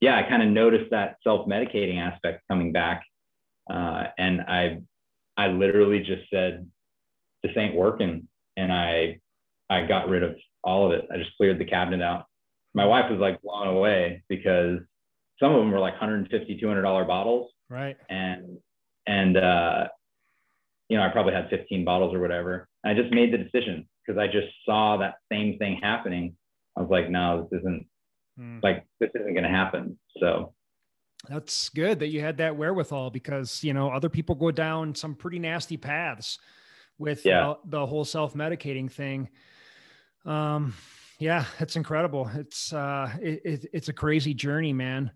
yeah 0.00 0.16
i 0.16 0.28
kind 0.28 0.42
of 0.42 0.48
noticed 0.48 0.90
that 0.90 1.16
self-medicating 1.22 1.98
aspect 1.98 2.42
coming 2.48 2.72
back 2.72 3.04
uh, 3.72 4.04
and 4.18 4.40
i 4.42 4.78
i 5.36 5.46
literally 5.46 6.00
just 6.00 6.28
said 6.30 6.66
this 7.42 7.52
ain't 7.56 7.74
working 7.74 8.26
and 8.56 8.72
i 8.72 9.18
i 9.70 9.86
got 9.86 10.08
rid 10.08 10.22
of 10.22 10.34
all 10.62 10.86
of 10.86 10.92
it. 10.92 11.08
I 11.12 11.16
just 11.16 11.36
cleared 11.36 11.58
the 11.58 11.64
cabinet 11.64 12.02
out 12.02 12.26
my 12.74 12.84
wife 12.84 13.10
was 13.10 13.18
like 13.20 13.40
blown 13.42 13.68
away 13.68 14.22
because 14.28 14.78
some 15.38 15.52
of 15.52 15.58
them 15.60 15.70
were 15.70 15.80
like 15.80 15.94
150 15.94 16.58
200 16.60 16.82
dollar 16.82 17.04
bottles 17.04 17.50
Right. 17.68 17.96
and 18.08 18.58
and 19.06 19.36
uh 19.36 19.88
you 20.88 20.96
know 20.96 21.02
i 21.02 21.08
probably 21.08 21.32
had 21.32 21.48
15 21.50 21.84
bottles 21.84 22.14
or 22.14 22.20
whatever 22.20 22.68
and 22.84 22.96
i 22.98 23.00
just 23.00 23.12
made 23.12 23.32
the 23.32 23.38
decision 23.38 23.88
because 24.06 24.18
i 24.18 24.26
just 24.26 24.48
saw 24.66 24.96
that 24.98 25.14
same 25.32 25.56
thing 25.58 25.78
happening 25.82 26.36
i 26.76 26.80
was 26.80 26.90
like 26.90 27.08
no 27.10 27.48
this 27.50 27.60
isn't 27.60 27.86
Mm. 28.38 28.62
like 28.62 28.86
this 29.00 29.10
isn't 29.14 29.34
going 29.34 29.42
to 29.44 29.50
happen 29.50 29.98
so 30.18 30.54
That's 31.28 31.68
good 31.68 31.98
that 31.98 32.06
you 32.08 32.20
had 32.22 32.38
that 32.38 32.56
wherewithal 32.56 33.10
because 33.10 33.62
you 33.62 33.74
know 33.74 33.90
other 33.90 34.08
people 34.08 34.34
go 34.36 34.50
down 34.50 34.94
some 34.94 35.14
pretty 35.14 35.38
nasty 35.40 35.76
paths 35.76 36.38
with 36.96 37.26
Yeah. 37.26 37.50
uh, 37.50 37.54
the 37.66 37.84
whole 37.84 38.04
self-medicating 38.04 38.90
thing. 38.90 39.28
Um, 40.24 40.74
yeah, 41.20 41.44
it's 41.58 41.76
incredible. 41.76 42.30
It's 42.34 42.72
uh, 42.72 43.10
it, 43.20 43.42
it, 43.44 43.66
it's 43.74 43.88
a 43.88 43.92
crazy 43.92 44.32
journey, 44.32 44.72
man. 44.72 45.10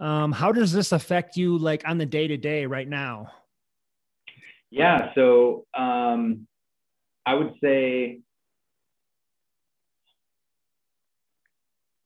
Um, 0.00 0.32
how 0.32 0.50
does 0.50 0.72
this 0.72 0.90
affect 0.90 1.36
you, 1.36 1.56
like 1.56 1.88
on 1.88 1.96
the 1.96 2.06
day 2.06 2.26
to 2.26 2.36
day 2.36 2.66
right 2.66 2.88
now? 2.88 3.28
Yeah. 4.70 5.12
So 5.14 5.64
um, 5.72 6.48
I 7.24 7.34
would 7.34 7.54
say 7.62 8.18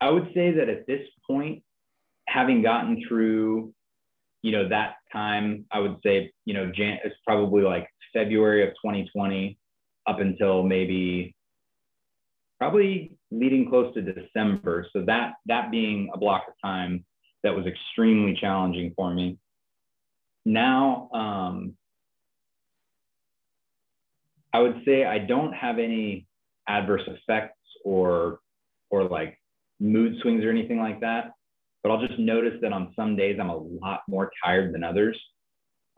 I 0.01 0.11
would 0.11 0.30
say 0.34 0.53
that 0.53 0.68
at 0.68 0.86
this 0.86 1.01
point, 1.26 1.62
having 2.28 2.62
gotten 2.62 3.03
through, 3.09 3.72
you 4.42 4.53
know, 4.53 4.68
that 4.68 4.96
time, 5.11 5.64
I 5.72 5.80
would 5.80 5.96
say, 6.05 6.32
you 6.44 6.55
know, 6.55 6.70
Jan- 6.70 6.99
it's 7.03 7.16
probably 7.26 7.62
like 7.62 7.88
February 8.12 8.62
of 8.62 8.74
2020 8.84 9.59
up 10.07 10.20
until 10.20 10.62
maybe 10.62 11.34
probably 12.59 13.18
leading 13.31 13.68
close 13.68 13.93
to 13.95 14.03
December. 14.03 14.87
So 14.93 15.05
that 15.07 15.35
that 15.47 15.70
being 15.70 16.11
a 16.14 16.18
block 16.18 16.45
of 16.49 16.55
time 16.62 17.05
that 17.43 17.55
was 17.55 17.66
extremely 17.66 18.37
challenging 18.41 18.93
for 18.97 19.12
me. 19.12 19.39
Now, 20.45 21.11
um, 21.12 21.74
I 24.53 24.61
would 24.61 24.83
say 24.85 25.05
I 25.05 25.18
don't 25.18 25.53
have 25.53 25.79
any 25.79 26.26
adverse 26.68 27.03
effects 27.07 27.59
or 27.85 28.41
or 28.91 29.05
like 29.05 29.39
mood 29.81 30.16
swings 30.22 30.45
or 30.45 30.51
anything 30.51 30.79
like 30.79 31.01
that. 31.01 31.33
But 31.83 31.93
I'll 31.93 32.07
just 32.07 32.18
notice 32.18 32.55
that 32.62 32.72
on 32.72 32.93
some 32.97 33.16
days 33.16 33.39
I'm 33.41 33.51
a 33.51 33.57
lot 33.57 34.03
more 34.09 34.31
tired 34.45 34.74
than 34.74 34.83
others. 34.83 35.18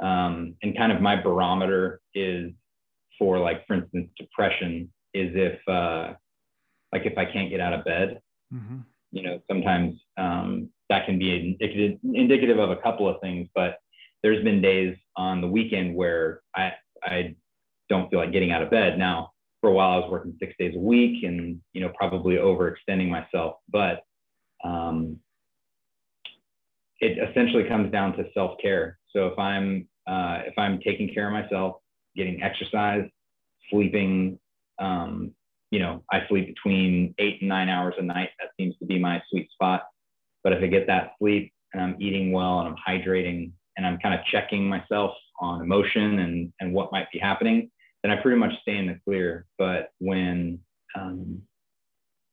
Um, 0.03 0.55
and 0.62 0.76
kind 0.76 0.93
of 0.93 1.01
my 1.01 1.20
barometer 1.20 2.01
is 2.14 2.53
for 3.18 3.39
like, 3.39 3.66
for 3.66 3.74
instance, 3.74 4.11
depression 4.18 4.93
is 5.14 5.31
if 5.35 5.59
uh, 5.68 6.14
like 6.93 7.07
if 7.07 7.16
I 7.16 7.24
can't 7.24 7.51
get 7.51 7.61
out 7.61 7.72
of 7.72 7.84
bed, 7.84 8.20
mm-hmm. 8.53 8.78
you 9.12 9.22
know, 9.22 9.41
sometimes 9.49 9.99
um, 10.16 10.70
that 10.88 11.07
can 11.07 11.18
be 11.18 11.34
indicative, 11.34 11.99
indicative 12.14 12.59
of 12.59 12.70
a 12.70 12.76
couple 12.76 13.09
of 13.09 13.20
things, 13.20 13.49
but 13.55 13.78
there's 14.22 14.43
been 14.45 14.61
days 14.61 14.97
on 15.16 15.41
the 15.41 15.47
weekend 15.49 15.95
where 15.95 16.41
I, 16.55 16.72
I 17.03 17.36
don't 17.88 18.11
feel 18.11 18.18
like 18.18 18.32
getting 18.32 18.53
out 18.53 18.62
of 18.62 18.70
bed. 18.70 18.99
Now, 18.99 19.30
for 19.61 19.70
a 19.70 19.72
while, 19.72 19.91
I 19.91 19.99
was 19.99 20.11
working 20.11 20.36
six 20.38 20.55
days 20.59 20.74
a 20.74 20.78
week 20.78 21.24
and, 21.24 21.61
you 21.72 21.80
know, 21.80 21.93
probably 21.97 22.36
overextending 22.36 23.09
myself, 23.09 23.57
but 23.68 24.05
um, 24.64 25.18
it 26.99 27.18
essentially 27.30 27.64
comes 27.64 27.91
down 27.91 28.16
to 28.16 28.24
self-care. 28.34 28.99
So 29.11 29.26
if 29.28 29.38
I'm, 29.38 29.88
uh, 30.07 30.41
if 30.47 30.55
I'm 30.59 30.80
taking 30.80 31.12
care 31.12 31.26
of 31.26 31.32
myself, 31.32 31.76
getting 32.16 32.43
exercise, 32.43 33.05
sleeping, 33.70 34.38
um, 34.78 35.32
you 35.71 35.79
know, 35.79 36.03
I 36.11 36.27
sleep 36.29 36.49
between 36.49 37.14
eight 37.18 37.41
and 37.41 37.49
nine 37.49 37.68
hours 37.68 37.95
a 37.99 38.03
night. 38.03 38.31
That 38.41 38.51
seems 38.59 38.77
to 38.79 38.87
be 38.87 38.99
my 38.99 39.23
sweet 39.31 39.51
spot. 39.53 39.85
But 40.43 40.53
if 40.53 40.62
I 40.62 40.66
get 40.66 40.87
that 40.89 41.12
sleep 41.18 41.53
and 41.73 41.83
I'm 41.83 41.97
eating 42.01 42.33
well 42.33 42.61
and 42.61 42.68
I'm 42.68 42.77
hydrating 42.77 43.53
and 43.77 43.87
I'm 43.87 43.99
kind 43.99 44.14
of 44.14 44.21
checking 44.27 44.68
myself 44.68 45.12
on 45.41 45.62
emotion 45.62 46.18
and, 46.18 46.53
and 46.61 46.73
what 46.73 46.91
might 46.93 47.07
be 47.12 47.18
happening, 47.18 47.71
then 48.03 48.11
I 48.11 48.16
pretty 48.16 48.39
much 48.39 48.53
stay 48.62 48.77
in 48.77 48.87
the 48.87 48.99
clear. 49.05 49.47
But 49.59 49.91
when 49.99 50.59
um, 50.97 51.43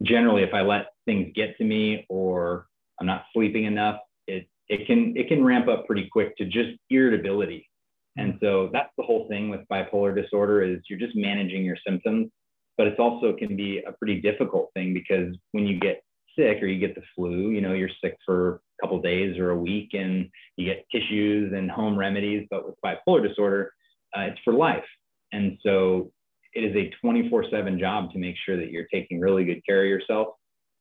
generally, 0.01 0.43
if 0.43 0.53
I 0.53 0.61
let 0.61 0.87
things 1.05 1.31
get 1.35 1.57
to 1.57 1.63
me 1.63 2.05
or 2.09 2.67
I'm 2.99 3.05
not 3.05 3.25
sleeping 3.33 3.65
enough, 3.65 3.99
it, 4.27 4.47
it 4.67 4.87
can 4.87 5.15
it 5.15 5.27
can 5.27 5.43
ramp 5.43 5.67
up 5.67 5.85
pretty 5.85 6.09
quick 6.11 6.35
to 6.37 6.45
just 6.45 6.71
irritability. 6.89 7.69
And 8.17 8.39
so 8.41 8.69
that's 8.73 8.89
the 8.97 9.03
whole 9.03 9.27
thing 9.27 9.49
with 9.49 9.61
bipolar 9.71 10.15
disorder 10.15 10.63
is 10.63 10.79
you're 10.89 10.97
just 10.97 11.15
managing 11.15 11.63
your 11.63 11.77
symptoms 11.87 12.31
but 12.77 12.87
it's 12.87 12.99
also 12.99 13.33
can 13.33 13.55
be 13.55 13.81
a 13.87 13.91
pretty 13.93 14.21
difficult 14.21 14.69
thing 14.73 14.93
because 14.93 15.35
when 15.51 15.65
you 15.65 15.79
get 15.79 16.03
sick 16.37 16.61
or 16.61 16.67
you 16.67 16.79
get 16.79 16.95
the 16.95 17.01
flu, 17.15 17.49
you 17.49 17.61
know, 17.61 17.73
you're 17.73 17.89
sick 18.01 18.15
for 18.25 18.55
a 18.55 18.85
couple 18.85 19.01
days 19.01 19.37
or 19.37 19.49
a 19.49 19.57
week 19.57 19.89
and 19.93 20.29
you 20.55 20.65
get 20.65 20.85
tissues 20.91 21.53
and 21.53 21.69
home 21.71 21.97
remedies. 21.97 22.47
But 22.49 22.65
with 22.65 22.75
bipolar 22.85 23.27
disorder, 23.27 23.73
uh, 24.15 24.21
it's 24.21 24.39
for 24.43 24.53
life. 24.53 24.85
And 25.31 25.57
so 25.63 26.11
it 26.53 26.63
is 26.63 26.75
a 26.75 26.91
24 27.01 27.45
7 27.49 27.79
job 27.79 28.11
to 28.11 28.19
make 28.19 28.35
sure 28.45 28.57
that 28.57 28.71
you're 28.71 28.87
taking 28.93 29.19
really 29.19 29.45
good 29.45 29.65
care 29.65 29.83
of 29.83 29.89
yourself 29.89 30.29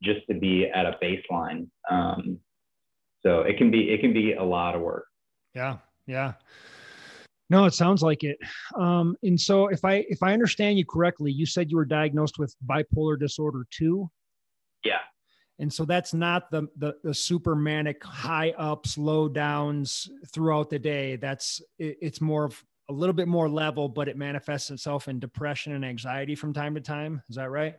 just 0.03 0.21
to 0.31 0.39
be 0.39 0.67
at 0.67 0.85
a 0.87 0.97
baseline. 1.03 1.69
Um, 1.91 2.39
so 3.25 3.41
it 3.41 3.57
can 3.59 3.71
be 3.71 3.91
it 3.91 4.01
can 4.01 4.13
be 4.13 4.35
a 4.35 4.45
lot 4.45 4.75
of 4.75 4.83
work. 4.83 5.07
Yeah. 5.55 5.79
Yeah. 6.07 6.35
No, 7.49 7.65
it 7.65 7.75
sounds 7.75 8.03
like 8.03 8.25
it. 8.25 8.39
Um, 8.77 9.17
and 9.23 9.41
so, 9.41 9.69
if 9.69 9.85
I 9.85 10.05
if 10.09 10.23
I 10.23 10.33
understand 10.33 10.79
you 10.79 10.85
correctly, 10.85 11.31
you 11.31 11.47
said 11.47 11.71
you 11.71 11.77
were 11.77 11.85
diagnosed 11.85 12.39
with 12.39 12.55
bipolar 12.67 13.19
disorder 13.19 13.67
two. 13.71 14.11
Yeah. 14.85 14.99
And 15.59 15.73
so 15.73 15.85
that's 15.85 16.13
not 16.13 16.51
the, 16.51 16.69
the 16.77 16.95
the 17.03 17.15
super 17.15 17.55
manic 17.55 18.03
high 18.05 18.53
ups, 18.59 18.99
low 18.99 19.29
downs 19.29 20.09
throughout 20.35 20.71
the 20.71 20.79
day. 20.79 21.17
That's 21.17 21.61
it, 21.79 21.97
it's 22.03 22.21
more 22.21 22.45
of 22.45 22.63
a 22.89 22.93
little 22.93 23.15
bit 23.15 23.27
more 23.27 23.49
level, 23.49 23.89
but 23.89 24.09
it 24.09 24.17
manifests 24.17 24.71
itself 24.71 25.09
in 25.09 25.19
depression 25.19 25.73
and 25.73 25.85
anxiety 25.85 26.35
from 26.35 26.53
time 26.53 26.75
to 26.75 26.81
time. 26.81 27.23
Is 27.29 27.37
that 27.37 27.51
right? 27.51 27.77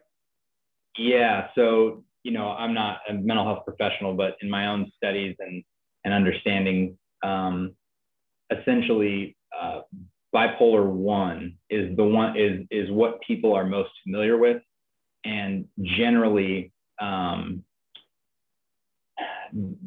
Yeah. 0.97 1.49
So 1.55 2.03
you 2.23 2.31
know, 2.31 2.49
I'm 2.49 2.73
not 2.73 2.99
a 3.07 3.13
mental 3.13 3.45
health 3.45 3.63
professional, 3.65 4.13
but 4.13 4.37
in 4.41 4.49
my 4.49 4.67
own 4.67 4.91
studies 4.95 5.35
and 5.39 5.63
and 6.03 6.13
understanding, 6.13 6.97
um, 7.23 7.75
essentially 8.49 9.36
uh, 9.59 9.81
bipolar 10.33 10.85
one 10.85 11.57
is 11.69 11.95
the 11.95 12.03
one 12.03 12.37
is 12.37 12.65
is 12.71 12.89
what 12.91 13.21
people 13.21 13.53
are 13.53 13.65
most 13.65 13.91
familiar 14.03 14.37
with, 14.37 14.61
and 15.25 15.65
generally 15.81 16.71
um, 17.01 17.63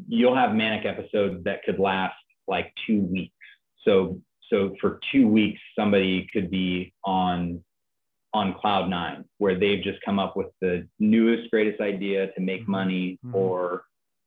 you'll 0.09 0.35
have 0.35 0.55
manic 0.55 0.87
episodes 0.87 1.45
that 1.45 1.63
could 1.65 1.79
last 1.79 2.15
like 2.49 2.73
two 2.87 3.01
weeks. 3.01 3.35
So 3.85 4.21
so 4.51 4.75
for 4.81 5.01
two 5.13 5.29
weeks 5.29 5.61
somebody 5.79 6.29
could 6.33 6.51
be 6.51 6.93
on 7.05 7.63
on 8.33 8.55
cloud 8.55 8.89
nine 8.89 9.25
where 9.39 9.59
they've 9.59 9.83
just 9.83 9.99
come 10.05 10.19
up 10.19 10.37
with 10.37 10.49
the 10.61 10.87
newest 10.99 11.51
greatest 11.51 11.81
idea 11.81 12.33
to 12.33 12.41
make 12.41 12.67
money 12.69 13.19
mm-hmm. 13.25 13.35
or 13.35 13.85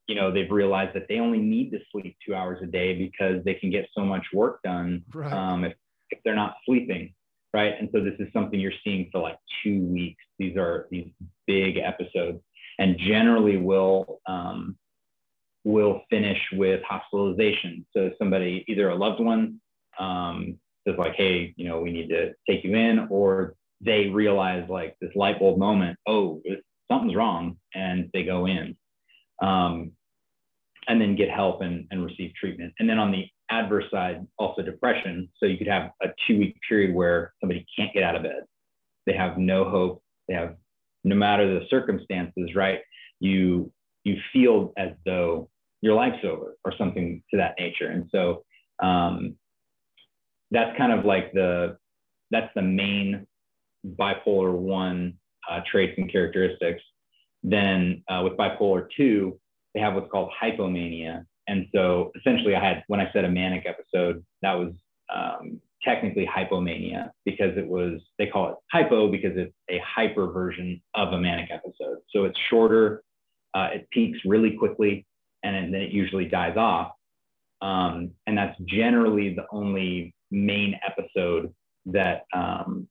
you 0.08 0.16
know 0.16 0.32
they've 0.32 0.52
realized 0.52 0.96
that 0.96 1.08
they 1.08 1.20
only 1.20 1.40
need 1.40 1.72
to 1.72 1.80
sleep 1.92 2.16
two 2.26 2.36
hours 2.36 2.60
a 2.62 2.66
day 2.66 2.98
because 2.98 3.44
they 3.44 3.54
can 3.54 3.70
get 3.72 3.88
so 3.96 4.04
much 4.04 4.26
work 4.34 4.62
done 4.64 5.04
right. 5.14 5.32
um, 5.32 5.64
if, 5.64 5.74
if 6.10 6.20
they're 6.24 6.36
not 6.36 6.56
sleeping 6.66 7.14
right? 7.54 7.76
And 7.80 7.88
so 7.94 8.04
this 8.04 8.16
is 8.20 8.28
something 8.34 8.60
you're 8.60 8.72
seeing 8.84 9.10
for 9.12 9.22
like 9.22 9.38
two 9.64 9.80
weeks. 9.86 10.24
These 10.40 10.58
are 10.58 10.88
these 10.90 11.08
big 11.46 11.78
episodes 11.78 12.42
and 12.80 12.98
generally 12.98 13.58
will 13.58 14.20
um, 14.28 14.76
will 15.64 16.02
finish 16.10 16.40
with 16.54 16.82
hospitalization. 16.84 17.86
So 17.96 18.12
somebody 18.18 18.66
either 18.68 18.90
a 18.90 18.96
loved 18.96 19.22
one 19.22 19.62
um, 20.00 20.58
says 20.86 20.98
like 20.98 21.16
hey 21.16 21.54
you 21.56 21.68
know 21.68 21.80
we 21.80 21.92
need 21.92 22.10
to 22.10 22.34
take 22.50 22.64
you 22.64 22.76
in 22.76 23.08
or 23.10 23.56
they 23.82 24.08
realize 24.08 24.68
like 24.70 24.96
this 25.00 25.12
light 25.16 25.40
bulb 25.40 25.58
moment 25.58 25.98
oh 26.08 26.42
something's 26.92 27.16
wrong 27.16 27.58
and 27.74 28.10
they 28.14 28.24
go 28.24 28.46
in 28.46 28.76
um, 29.44 29.92
and 30.88 31.00
then 31.00 31.16
get 31.16 31.30
help 31.30 31.62
and, 31.62 31.86
and 31.92 32.04
receive 32.04 32.32
treatment. 32.40 32.74
And 32.80 32.90
then 32.90 32.98
on 32.98 33.12
the 33.12 33.26
adverse 33.50 33.86
side, 33.92 34.26
also 34.38 34.62
depression. 34.62 35.30
So 35.38 35.46
you 35.46 35.58
could 35.58 35.68
have 35.68 35.92
a 36.02 36.08
two 36.26 36.40
week 36.40 36.58
period 36.68 36.96
where 36.96 37.34
somebody 37.40 37.66
can't 37.78 37.94
get 37.94 38.04
out 38.04 38.16
of 38.16 38.24
bed. 38.24 38.44
They 39.06 39.14
have 39.14 39.38
no 39.38 39.70
hope. 39.70 40.02
They 40.28 40.34
have, 40.34 40.56
no 41.04 41.16
matter 41.16 41.48
the 41.48 41.66
circumstances, 41.70 42.56
right? 42.56 42.80
You, 43.20 43.72
you 44.06 44.18
feel 44.32 44.74
as 44.78 44.92
though 45.06 45.50
your 45.82 45.96
life's 45.96 46.24
over 46.24 46.58
or 46.64 46.74
something 46.78 47.22
to 47.32 47.38
that 47.38 47.56
nature. 47.60 47.88
And 47.88 48.10
so 48.12 48.44
um, 48.82 49.36
that's 50.52 50.78
kind 50.78 50.94
of 50.94 51.06
like 51.06 51.34
the, 51.34 51.78
that's 52.32 52.52
the 52.56 52.62
main 52.62 53.28
bipolar 53.86 54.54
one 54.54 55.16
uh, 55.50 55.60
traits 55.70 55.94
and 55.98 56.10
characteristics. 56.10 56.82
Then 57.44 58.04
uh, 58.10 58.22
with 58.24 58.38
bipolar 58.38 58.88
two, 58.96 59.40
they 59.74 59.82
have 59.82 59.96
what's 59.96 60.10
called 60.12 60.32
hypomania. 60.42 61.26
And 61.48 61.68
so 61.76 62.12
essentially, 62.16 62.56
I 62.56 62.64
had, 62.64 62.84
when 62.88 63.02
I 63.02 63.12
said 63.12 63.26
a 63.26 63.30
manic 63.30 63.66
episode, 63.66 64.24
that 64.42 64.54
was 64.54 64.72
um, 65.14 65.60
technically 65.84 66.26
hypomania 66.26 67.10
because 67.26 67.58
it 67.58 67.68
was, 67.68 68.00
they 68.18 68.28
call 68.28 68.50
it 68.50 68.56
hypo 68.72 69.12
because 69.12 69.34
it's 69.36 69.54
a 69.70 69.82
hyper 69.86 70.32
version 70.32 70.82
of 70.96 71.12
a 71.12 71.20
manic 71.20 71.50
episode. 71.52 71.98
So 72.12 72.24
it's 72.24 72.40
shorter, 72.50 73.04
uh, 73.54 73.70
it 73.74 73.90
peaks 73.92 74.20
really 74.26 74.56
quickly, 74.58 75.06
and 75.44 75.74
then 75.74 75.82
it 75.82 75.92
usually 75.92 76.26
dies 76.26 76.56
off. 76.56 76.94
Um, 77.62 78.12
and 78.26 78.38
that's 78.38 78.58
generally 78.66 79.34
the 79.34 79.46
only 79.52 80.14
main 80.32 80.80
episode 80.86 81.54
that 81.88 82.26
um, 82.34 82.88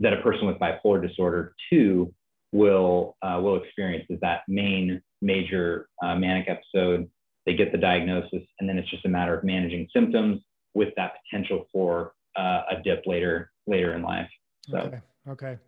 that 0.00 0.12
a 0.12 0.22
person 0.22 0.46
with 0.46 0.58
bipolar 0.58 1.06
disorder 1.06 1.54
two 1.70 2.12
will 2.52 3.16
uh, 3.22 3.38
will 3.42 3.62
experience 3.62 4.06
is 4.08 4.18
that 4.20 4.42
main 4.48 5.02
major 5.20 5.88
uh, 6.02 6.14
manic 6.14 6.48
episode. 6.48 7.08
They 7.46 7.54
get 7.54 7.72
the 7.72 7.78
diagnosis, 7.78 8.42
and 8.60 8.68
then 8.68 8.78
it's 8.78 8.90
just 8.90 9.06
a 9.06 9.08
matter 9.08 9.36
of 9.36 9.44
managing 9.44 9.88
symptoms 9.94 10.42
with 10.74 10.90
that 10.96 11.12
potential 11.24 11.66
for 11.72 12.12
uh, 12.36 12.62
a 12.70 12.82
dip 12.82 13.04
later 13.06 13.50
later 13.66 13.94
in 13.94 14.02
life. 14.02 14.28
So. 14.68 14.78
Okay. 14.78 15.00
Okay. 15.28 15.58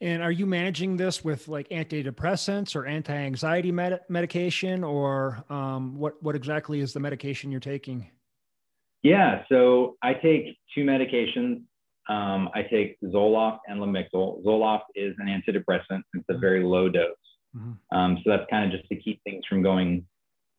And 0.00 0.22
are 0.22 0.30
you 0.30 0.46
managing 0.46 0.96
this 0.96 1.24
with 1.24 1.48
like 1.48 1.68
antidepressants 1.70 2.76
or 2.76 2.86
anti-anxiety 2.86 3.72
med- 3.72 4.00
medication, 4.08 4.84
or 4.84 5.44
um, 5.50 5.96
what 5.98 6.22
what 6.22 6.36
exactly 6.36 6.80
is 6.80 6.92
the 6.92 7.00
medication 7.00 7.50
you're 7.50 7.60
taking? 7.60 8.10
Yeah, 9.02 9.44
so 9.48 9.96
I 10.02 10.14
take 10.14 10.56
two 10.74 10.84
medications 10.84 11.62
um, 12.08 12.48
I 12.54 12.62
take 12.62 12.96
Zoloft 13.04 13.58
and 13.66 13.80
Lamictal. 13.80 14.42
Zoloft 14.44 14.84
is 14.94 15.14
an 15.18 15.26
antidepressant. 15.26 16.02
It's 16.14 16.24
a 16.28 16.38
very 16.38 16.62
low 16.62 16.88
dose. 16.88 17.12
Mm-hmm. 17.56 17.96
Um, 17.96 18.18
so 18.24 18.30
that's 18.30 18.46
kind 18.50 18.64
of 18.64 18.78
just 18.78 18.88
to 18.90 18.96
keep 18.96 19.22
things 19.24 19.44
from 19.48 19.62
going 19.62 20.06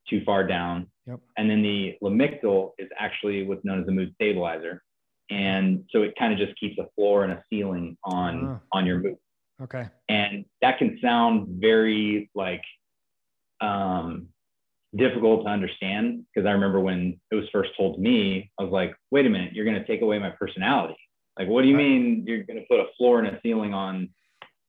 too 0.08 0.22
far 0.26 0.46
down. 0.46 0.88
Yep. 1.08 1.20
And 1.38 1.50
then 1.50 1.62
the 1.62 1.96
Lamictal 2.04 2.72
is 2.78 2.88
actually 2.98 3.46
what's 3.46 3.64
known 3.66 3.82
as 3.82 3.88
a 3.88 3.92
mood 3.92 4.12
stabilizer. 4.16 4.84
And 5.32 5.84
so 5.92 6.02
it 6.02 6.14
kind 6.18 6.34
of 6.34 6.40
just 6.40 6.60
keeps 6.60 6.78
a 6.80 6.88
floor 6.96 7.24
and 7.24 7.34
a 7.34 7.44
ceiling 7.50 7.98
on 8.04 8.48
uh, 8.48 8.60
on 8.72 8.86
your 8.86 9.00
mood. 9.00 9.18
Okay. 9.62 9.88
And 10.08 10.46
that 10.62 10.78
can 10.78 10.98
sound 11.02 11.48
very 11.62 12.32
like 12.34 12.64
um, 13.62 14.28
difficult 14.96 15.44
to 15.44 15.50
understand 15.50 16.26
because 16.34 16.48
I 16.48 16.52
remember 16.52 16.80
when 16.80 17.20
it 17.32 17.36
was 17.36 17.46
first 17.52 17.72
told 17.78 17.96
to 17.96 18.02
me, 18.02 18.52
I 18.60 18.64
was 18.64 18.72
like, 18.72 18.96
wait 19.12 19.26
a 19.26 19.30
minute, 19.30 19.54
you're 19.54 19.66
going 19.66 19.80
to 19.80 19.86
take 19.86 20.02
away 20.02 20.18
my 20.18 20.32
personality. 20.32 20.98
Like, 21.40 21.48
what 21.48 21.62
do 21.62 21.70
you 21.70 21.76
mean 21.76 22.26
you're 22.28 22.44
going 22.44 22.60
to 22.60 22.66
put 22.70 22.82
a 22.82 22.88
floor 22.98 23.20
and 23.20 23.28
a 23.28 23.40
ceiling 23.42 23.74
on? 23.74 24.10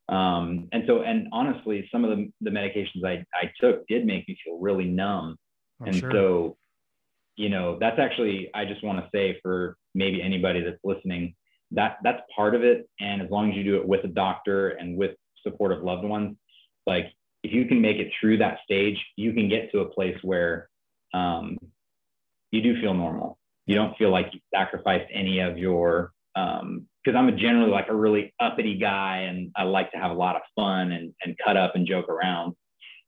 Um, 0.09 0.69
and 0.73 0.85
so, 0.87 1.03
and 1.03 1.29
honestly, 1.33 1.89
some 1.93 2.05
of 2.05 2.17
the, 2.17 2.33
the 2.41 2.51
medications 2.51 3.05
I, 3.05 3.25
I 3.35 3.51
took 3.61 3.87
did 3.89 4.07
make 4.07 4.27
me 4.29 4.39
feel 4.45 4.59
really 4.59 4.85
numb. 4.85 5.37
Oh, 5.81 5.87
and 5.87 5.97
sure. 5.97 6.11
so, 6.13 6.57
you 7.37 7.49
know, 7.49 7.77
that's 7.81 7.99
actually, 7.99 8.51
I 8.55 8.65
just 8.65 8.85
want 8.85 8.99
to 8.99 9.09
say 9.13 9.39
for 9.43 9.77
maybe 9.95 10.23
anybody 10.23 10.63
that's 10.63 10.79
listening, 10.85 11.35
that 11.73 11.99
that's 12.05 12.21
part 12.35 12.55
of 12.55 12.63
it. 12.63 12.89
And 13.01 13.21
as 13.21 13.31
long 13.31 13.51
as 13.51 13.57
you 13.57 13.65
do 13.65 13.77
it 13.77 13.87
with 13.87 14.05
a 14.05 14.09
doctor 14.09 14.71
and 14.71 14.97
with 14.97 15.13
supportive 15.43 15.83
loved 15.83 16.05
ones, 16.05 16.37
like 16.87 17.07
if 17.43 17.53
you 17.53 17.67
can 17.67 17.81
make 17.81 17.97
it 17.97 18.13
through 18.21 18.39
that 18.39 18.59
stage, 18.65 18.99
you 19.17 19.33
can 19.33 19.49
get 19.49 19.73
to 19.73 19.81
a 19.81 19.87
place 19.87 20.17
where 20.23 20.69
um, 21.15 21.59
you 22.53 22.61
do 22.61 22.81
feel 22.81 22.95
normal. 22.95 23.39
You 23.67 23.75
don't 23.77 23.97
feel 23.97 24.11
like 24.11 24.29
you 24.33 24.41
sacrificed 24.55 25.11
any 25.13 25.41
of 25.41 25.59
your, 25.59 26.13
because 26.35 26.63
um, 26.63 27.17
I'm 27.17 27.29
a 27.29 27.33
generally 27.33 27.71
like 27.71 27.89
a 27.89 27.95
really 27.95 28.33
uppity 28.41 28.79
guy 28.79 29.19
and 29.29 29.51
I 29.57 29.65
like 29.65 29.91
to 29.93 29.99
have 29.99 30.11
a 30.11 30.15
lot 30.15 30.37
of 30.37 30.43
fun 30.55 30.93
and, 30.93 31.13
and 31.25 31.37
cut 31.45 31.57
up 31.57 31.75
and 31.75 31.87
joke 31.87 32.09
around. 32.09 32.55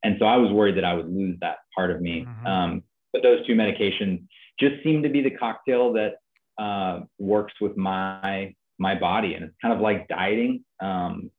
And 0.03 0.17
so 0.19 0.25
I 0.25 0.37
was 0.37 0.51
worried 0.51 0.77
that 0.77 0.83
I 0.83 0.93
would 0.93 1.09
lose 1.09 1.37
that 1.41 1.57
part 1.75 1.91
of 1.91 2.01
me. 2.01 2.25
Mm-hmm. 2.27 2.45
Um, 2.47 2.83
but 3.13 3.23
those 3.23 3.45
two 3.47 3.53
medications 3.53 4.25
just 4.59 4.83
seem 4.83 5.03
to 5.03 5.09
be 5.09 5.21
the 5.21 5.31
cocktail 5.31 5.93
that 5.93 6.15
uh, 6.57 7.01
works 7.19 7.53
with 7.61 7.77
my 7.77 8.53
my 8.79 8.95
body, 8.95 9.35
and 9.35 9.45
it's 9.45 9.55
kind 9.61 9.73
of 9.73 9.79
like 9.79 10.07
dieting. 10.07 10.63
Um, 10.81 11.31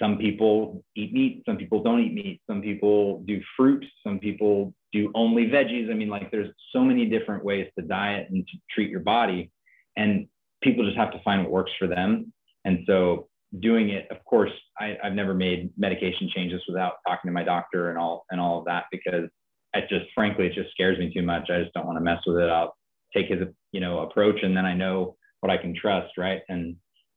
some 0.00 0.16
people 0.18 0.84
eat 0.94 1.12
meat, 1.12 1.42
some 1.44 1.56
people 1.56 1.82
don't 1.82 2.00
eat 2.00 2.14
meat, 2.14 2.40
some 2.48 2.62
people 2.62 3.22
do 3.26 3.40
fruit, 3.56 3.84
some 4.06 4.18
people 4.18 4.72
do 4.92 5.10
only 5.14 5.46
veggies. 5.46 5.90
I 5.90 5.94
mean, 5.94 6.08
like 6.08 6.30
there's 6.30 6.50
so 6.72 6.82
many 6.82 7.06
different 7.06 7.44
ways 7.44 7.68
to 7.76 7.84
diet 7.84 8.28
and 8.30 8.46
to 8.46 8.56
treat 8.70 8.90
your 8.90 9.00
body, 9.00 9.50
and 9.96 10.28
people 10.62 10.84
just 10.84 10.96
have 10.96 11.12
to 11.12 11.22
find 11.22 11.42
what 11.42 11.50
works 11.50 11.72
for 11.78 11.86
them. 11.86 12.32
And 12.64 12.80
so 12.86 13.28
doing 13.60 13.90
it, 13.90 14.06
of 14.10 14.22
course, 14.24 14.50
I, 14.78 14.96
have 15.02 15.14
never 15.14 15.34
made 15.34 15.70
medication 15.76 16.30
changes 16.34 16.62
without 16.68 16.94
talking 17.06 17.28
to 17.28 17.32
my 17.32 17.44
doctor 17.44 17.90
and 17.90 17.98
all 17.98 18.26
and 18.30 18.40
all 18.40 18.58
of 18.58 18.64
that 18.66 18.84
because 18.90 19.28
it 19.74 19.88
just 19.88 20.06
frankly 20.14 20.46
it 20.46 20.54
just 20.54 20.70
scares 20.70 20.98
me 20.98 21.12
too 21.12 21.22
much. 21.22 21.50
I 21.50 21.62
just 21.62 21.72
don't 21.74 21.86
want 21.86 21.98
to 21.98 22.04
mess 22.04 22.20
with 22.26 22.36
it. 22.36 22.50
I'll 22.50 22.76
take 23.14 23.28
his 23.28 23.40
you 23.72 23.80
know 23.80 24.00
approach 24.00 24.42
and 24.42 24.56
then 24.56 24.66
I 24.66 24.74
know 24.74 25.16
what 25.40 25.50
I 25.50 25.56
can 25.56 25.74
trust, 25.74 26.18
right? 26.18 26.40
And 26.48 26.76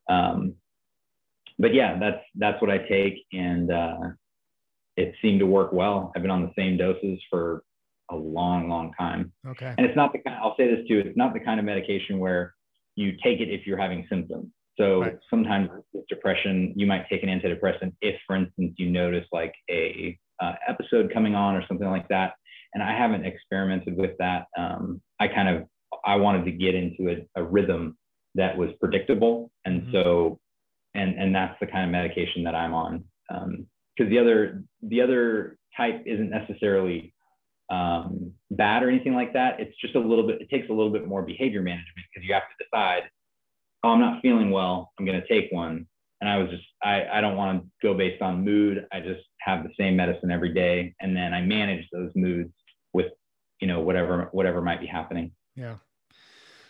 um, 0.10 0.56
but 1.60 1.74
yeah, 1.74 1.98
that's 2.00 2.24
that's 2.36 2.62
what 2.62 2.72
I 2.72 2.80
take, 2.80 3.24
and 3.34 3.72
uh, 3.72 3.98
it 4.98 5.14
seemed 5.22 5.40
to 5.40 5.46
work 5.46 5.72
well. 5.72 6.12
I've 6.16 6.22
been 6.22 6.32
on 6.32 6.44
the 6.44 6.54
same 6.58 6.78
doses 6.78 7.20
for 7.30 7.64
a 8.10 8.16
long, 8.16 8.68
long 8.68 8.92
time. 9.00 9.32
Okay. 9.48 9.74
And 9.78 9.86
it's 9.86 9.96
not 9.96 10.12
the 10.12 10.20
kind. 10.20 10.38
I'll 10.42 10.56
say 10.58 10.74
this 10.74 10.86
too. 10.88 11.00
It's 11.06 11.18
not 11.18 11.34
the 11.34 11.40
kind 11.40 11.60
of 11.60 11.66
medication 11.66 12.20
where 12.20 12.54
you 12.96 13.14
take 13.24 13.40
it 13.40 13.50
if 13.50 13.66
you're 13.66 13.78
having 13.78 14.06
symptoms. 14.10 14.48
So 14.80 15.02
right. 15.02 15.18
sometimes 15.30 15.70
with 15.94 16.08
depression, 16.08 16.74
you 16.76 16.88
might 16.88 17.08
take 17.10 17.24
an 17.24 17.30
antidepressant 17.30 17.94
if, 18.02 18.16
for 18.26 18.36
instance, 18.36 18.74
you 18.78 18.90
notice 18.90 19.26
like 19.32 19.54
a 19.70 20.18
uh, 20.42 20.54
episode 20.68 21.12
coming 21.14 21.36
on 21.36 21.56
or 21.56 21.64
something 21.68 21.90
like 21.90 22.08
that. 22.08 22.34
And 22.74 22.82
I 22.82 22.98
haven't 22.98 23.26
experimented 23.26 23.98
with 23.98 24.12
that. 24.20 24.46
Um, 24.58 25.02
I 25.20 25.28
kind 25.28 25.50
of 25.50 25.68
I 26.06 26.16
wanted 26.16 26.46
to 26.46 26.52
get 26.52 26.74
into 26.74 27.10
a, 27.12 27.42
a 27.42 27.44
rhythm 27.44 27.98
that 28.36 28.58
was 28.58 28.70
predictable, 28.80 29.52
and 29.66 29.82
mm-hmm. 29.82 29.92
so 29.92 30.40
and 30.96 31.20
and 31.20 31.36
that's 31.36 31.56
the 31.60 31.68
kind 31.68 31.84
of 31.84 31.92
medication 31.92 32.44
that 32.46 32.56
I'm 32.56 32.74
on. 32.74 33.04
Because 33.30 34.08
um, 34.08 34.10
the 34.10 34.20
other 34.20 34.64
the 34.82 35.02
other 35.02 35.58
type 35.76 36.02
isn't 36.06 36.30
necessarily 36.30 37.14
um, 37.72 38.34
bad 38.52 38.84
or 38.84 38.90
anything 38.90 39.16
like 39.16 39.34
that. 39.34 39.60
It's 39.60 39.76
just 39.80 39.96
a 39.96 40.00
little 40.00 40.28
bit. 40.28 40.42
It 40.42 40.50
takes 40.50 40.70
a 40.70 40.74
little 40.74 40.92
bit 40.92 41.08
more 41.08 41.24
behavior 41.24 41.62
management 41.62 42.06
because 42.14 42.28
you 42.28 42.34
have 42.34 42.44
to 42.44 42.64
decide. 42.64 43.04
Oh, 43.84 43.90
I'm 43.90 44.02
not 44.02 44.22
feeling 44.22 44.52
well. 44.52 44.92
I'm 45.00 45.06
going 45.06 45.20
to 45.20 45.28
take 45.28 45.52
one. 45.52 45.88
And 46.20 46.30
I 46.30 46.38
was 46.38 46.52
just 46.52 46.64
I 46.84 47.06
I 47.12 47.22
don't 47.22 47.36
want 47.36 47.64
to 47.64 47.68
go 47.82 47.96
based 47.96 48.22
on 48.22 48.46
mood. 48.46 48.86
I 48.92 49.00
just 49.00 49.22
have 49.40 49.64
the 49.64 49.72
same 49.80 49.96
medicine 49.96 50.30
every 50.30 50.54
day, 50.54 50.94
and 51.00 51.16
then 51.16 51.34
I 51.34 51.42
manage 51.42 51.88
those 51.92 52.12
moods 52.14 52.54
with 52.94 53.08
you 53.60 53.68
know 53.68 53.80
whatever 53.80 54.30
whatever 54.32 54.62
might 54.62 54.82
be 54.82 54.86
happening. 54.86 55.32
Yeah. 55.56 55.78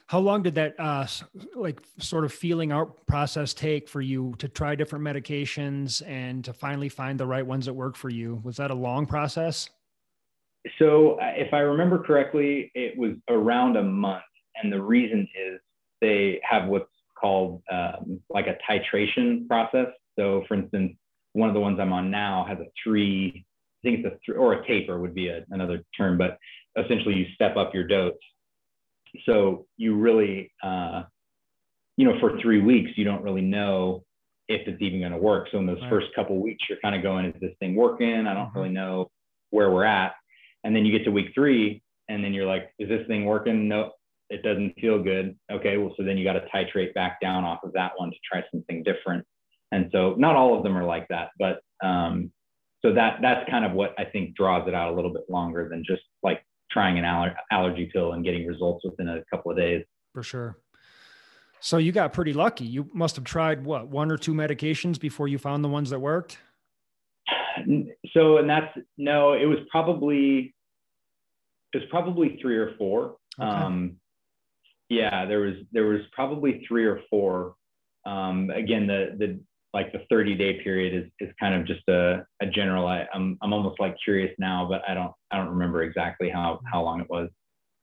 How 0.07 0.19
long 0.19 0.43
did 0.43 0.55
that 0.55 0.77
uh, 0.77 1.07
like 1.55 1.81
sort 1.97 2.25
of 2.25 2.33
feeling 2.33 2.71
out 2.71 3.05
process 3.07 3.53
take 3.53 3.89
for 3.89 4.01
you 4.01 4.35
to 4.39 4.47
try 4.47 4.75
different 4.75 5.03
medications 5.05 6.01
and 6.05 6.43
to 6.45 6.53
finally 6.53 6.89
find 6.89 7.19
the 7.19 7.25
right 7.25 7.45
ones 7.45 7.65
that 7.65 7.73
work 7.73 7.95
for 7.95 8.09
you? 8.09 8.41
Was 8.43 8.57
that 8.57 8.71
a 8.71 8.75
long 8.75 9.05
process? 9.05 9.69
So, 10.77 11.13
uh, 11.15 11.33
if 11.35 11.53
I 11.53 11.59
remember 11.59 11.99
correctly, 11.99 12.71
it 12.75 12.97
was 12.97 13.13
around 13.29 13.77
a 13.77 13.83
month, 13.83 14.23
and 14.61 14.71
the 14.71 14.81
reason 14.81 15.27
is 15.35 15.59
they 16.01 16.39
have 16.43 16.67
what's 16.67 16.89
called 17.19 17.61
um, 17.71 18.19
like 18.29 18.47
a 18.47 18.57
titration 18.69 19.47
process. 19.47 19.87
So, 20.17 20.43
for 20.47 20.55
instance, 20.55 20.93
one 21.33 21.49
of 21.49 21.55
the 21.55 21.61
ones 21.61 21.79
I'm 21.79 21.93
on 21.93 22.11
now 22.11 22.45
has 22.47 22.59
a 22.59 22.65
three, 22.83 23.45
I 23.83 23.87
think 23.87 24.05
it's 24.05 24.15
a 24.15 24.17
three, 24.25 24.35
or 24.35 24.53
a 24.53 24.67
taper 24.67 24.99
would 24.99 25.15
be 25.15 25.29
a, 25.29 25.43
another 25.49 25.83
term, 25.97 26.17
but 26.17 26.37
essentially 26.77 27.15
you 27.15 27.25
step 27.35 27.57
up 27.57 27.73
your 27.73 27.87
dose 27.87 28.13
so 29.25 29.65
you 29.77 29.95
really, 29.95 30.51
uh, 30.63 31.03
you 31.97 32.05
know, 32.05 32.19
for 32.19 32.39
three 32.41 32.61
weeks, 32.61 32.91
you 32.95 33.03
don't 33.03 33.23
really 33.23 33.41
know 33.41 34.03
if 34.47 34.67
it's 34.67 34.81
even 34.81 34.99
going 34.99 35.11
to 35.11 35.17
work. 35.17 35.47
So 35.51 35.59
in 35.59 35.65
those 35.65 35.81
right. 35.81 35.89
first 35.89 36.07
couple 36.15 36.41
weeks, 36.41 36.63
you're 36.69 36.79
kind 36.81 36.95
of 36.95 37.03
going, 37.03 37.25
is 37.25 37.39
this 37.39 37.51
thing 37.59 37.75
working? 37.75 38.27
I 38.27 38.33
don't 38.33 38.47
mm-hmm. 38.47 38.57
really 38.57 38.69
know 38.71 39.11
where 39.49 39.71
we're 39.71 39.85
at. 39.85 40.13
And 40.63 40.75
then 40.75 40.85
you 40.85 40.97
get 40.97 41.05
to 41.05 41.11
week 41.11 41.31
three, 41.33 41.81
and 42.09 42.23
then 42.23 42.33
you're 42.33 42.45
like, 42.45 42.71
is 42.79 42.89
this 42.89 43.05
thing 43.07 43.25
working? 43.25 43.67
No, 43.67 43.91
it 44.29 44.43
doesn't 44.43 44.79
feel 44.79 45.01
good. 45.01 45.37
Okay, 45.51 45.77
well, 45.77 45.93
so 45.97 46.03
then 46.03 46.17
you 46.17 46.23
got 46.23 46.33
to 46.33 46.45
titrate 46.53 46.93
back 46.93 47.19
down 47.21 47.43
off 47.43 47.59
of 47.63 47.73
that 47.73 47.91
one 47.97 48.11
to 48.11 48.17
try 48.29 48.43
something 48.51 48.83
different. 48.83 49.25
And 49.71 49.89
so 49.91 50.15
not 50.17 50.35
all 50.35 50.57
of 50.57 50.63
them 50.63 50.77
are 50.77 50.83
like 50.83 51.07
that, 51.09 51.29
but 51.39 51.61
um, 51.83 52.31
so 52.81 52.93
that 52.93 53.19
that's 53.21 53.49
kind 53.49 53.63
of 53.63 53.73
what 53.73 53.93
I 53.97 54.05
think 54.05 54.35
draws 54.35 54.67
it 54.67 54.73
out 54.73 54.91
a 54.91 54.95
little 54.95 55.13
bit 55.13 55.23
longer 55.29 55.67
than 55.69 55.83
just 55.85 56.01
like 56.23 56.43
trying 56.71 56.97
an 56.97 57.05
aller- 57.05 57.35
allergy 57.51 57.89
pill 57.91 58.13
and 58.13 58.23
getting 58.23 58.45
results 58.47 58.83
within 58.83 59.07
a 59.07 59.23
couple 59.29 59.51
of 59.51 59.57
days. 59.57 59.83
For 60.13 60.23
sure. 60.23 60.57
So 61.59 61.77
you 61.77 61.91
got 61.91 62.11
pretty 62.11 62.33
lucky. 62.33 62.65
You 62.65 62.89
must 62.91 63.15
have 63.17 63.25
tried 63.25 63.63
what 63.63 63.87
one 63.87 64.11
or 64.11 64.17
two 64.17 64.33
medications 64.33 64.99
before 64.99 65.27
you 65.27 65.37
found 65.37 65.63
the 65.63 65.69
ones 65.69 65.91
that 65.91 65.99
worked. 65.99 66.39
So, 68.13 68.37
and 68.37 68.49
that's 68.49 68.77
no, 68.97 69.33
it 69.33 69.45
was 69.45 69.59
probably 69.69 70.53
it 71.73 71.77
was 71.77 71.87
probably 71.89 72.37
three 72.41 72.57
or 72.57 72.73
four. 72.77 73.15
Okay. 73.39 73.49
Um, 73.49 73.97
yeah, 74.89 75.25
there 75.25 75.39
was 75.39 75.55
there 75.71 75.85
was 75.85 76.01
probably 76.11 76.65
three 76.67 76.85
or 76.85 76.99
four. 77.09 77.55
Um, 78.05 78.49
again, 78.49 78.87
the 78.87 79.15
the 79.17 79.39
like 79.73 79.91
the 79.93 79.99
30 80.09 80.35
day 80.35 80.61
period 80.61 80.93
is, 80.93 81.11
is 81.19 81.33
kind 81.39 81.55
of 81.55 81.65
just 81.65 81.87
a, 81.87 82.25
a 82.41 82.45
general 82.45 82.87
I, 82.87 83.07
I'm, 83.13 83.37
I'm 83.41 83.53
almost 83.53 83.79
like 83.79 83.95
curious 84.03 84.33
now 84.37 84.67
but 84.69 84.81
i 84.87 84.93
don't 84.93 85.13
i 85.31 85.37
don't 85.37 85.49
remember 85.49 85.83
exactly 85.83 86.29
how 86.29 86.59
how 86.71 86.83
long 86.83 87.01
it 87.01 87.09
was 87.09 87.29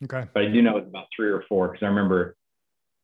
okay 0.05 0.29
but 0.35 0.43
i 0.43 0.49
do 0.49 0.63
know 0.63 0.77
it's 0.77 0.89
about 0.89 1.07
three 1.17 1.31
or 1.31 1.45
four 1.49 1.69
because 1.69 1.83
i 1.83 1.89
remember 1.89 2.37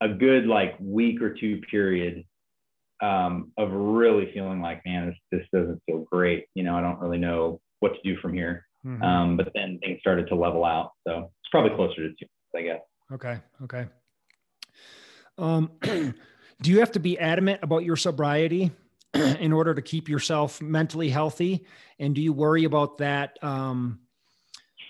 a 0.01 0.09
good 0.09 0.47
like 0.47 0.75
week 0.81 1.23
or 1.23 1.33
two 1.33 1.61
period 1.71 2.25
um, 3.03 3.53
of 3.59 3.71
really 3.73 4.31
feeling 4.33 4.61
like 4.61 4.81
man 4.85 5.09
this, 5.09 5.17
this 5.41 5.49
doesn't 5.53 5.81
feel 5.87 6.05
great. 6.11 6.47
You 6.55 6.63
know 6.65 6.77
i 6.77 6.81
don't 6.81 6.99
really 6.99 7.19
know 7.19 7.61
what 7.81 7.93
to 7.95 8.01
do 8.05 8.19
from 8.21 8.35
here. 8.35 8.65
Mm-hmm. 8.87 9.03
um, 9.03 9.37
but 9.39 9.49
then 9.55 9.79
things 9.83 9.99
started 10.01 10.29
to 10.29 10.35
level 10.35 10.65
out. 10.65 10.91
So 11.07 11.31
it's 11.41 11.51
probably 11.51 11.75
closer 11.77 12.09
to 12.09 12.09
two 12.11 12.27
i 12.57 12.63
guess. 12.63 12.81
Okay 13.13 13.39
okay. 13.63 13.87
Um 15.39 15.71
do 16.61 16.71
you 16.71 16.81
have 16.81 16.93
to 16.93 17.01
be 17.01 17.19
adamant 17.19 17.61
about 17.63 17.85
your 17.85 17.97
sobriety 17.97 18.71
in 19.15 19.53
order 19.53 19.75
to 19.75 19.83
keep 19.83 20.09
yourself 20.09 20.61
mentally 20.61 21.09
healthy? 21.09 21.65
And 21.99 22.15
do 22.15 22.21
you 22.21 22.33
worry 22.33 22.65
about 22.65 22.99
that 22.99 23.39
um, 23.43 24.01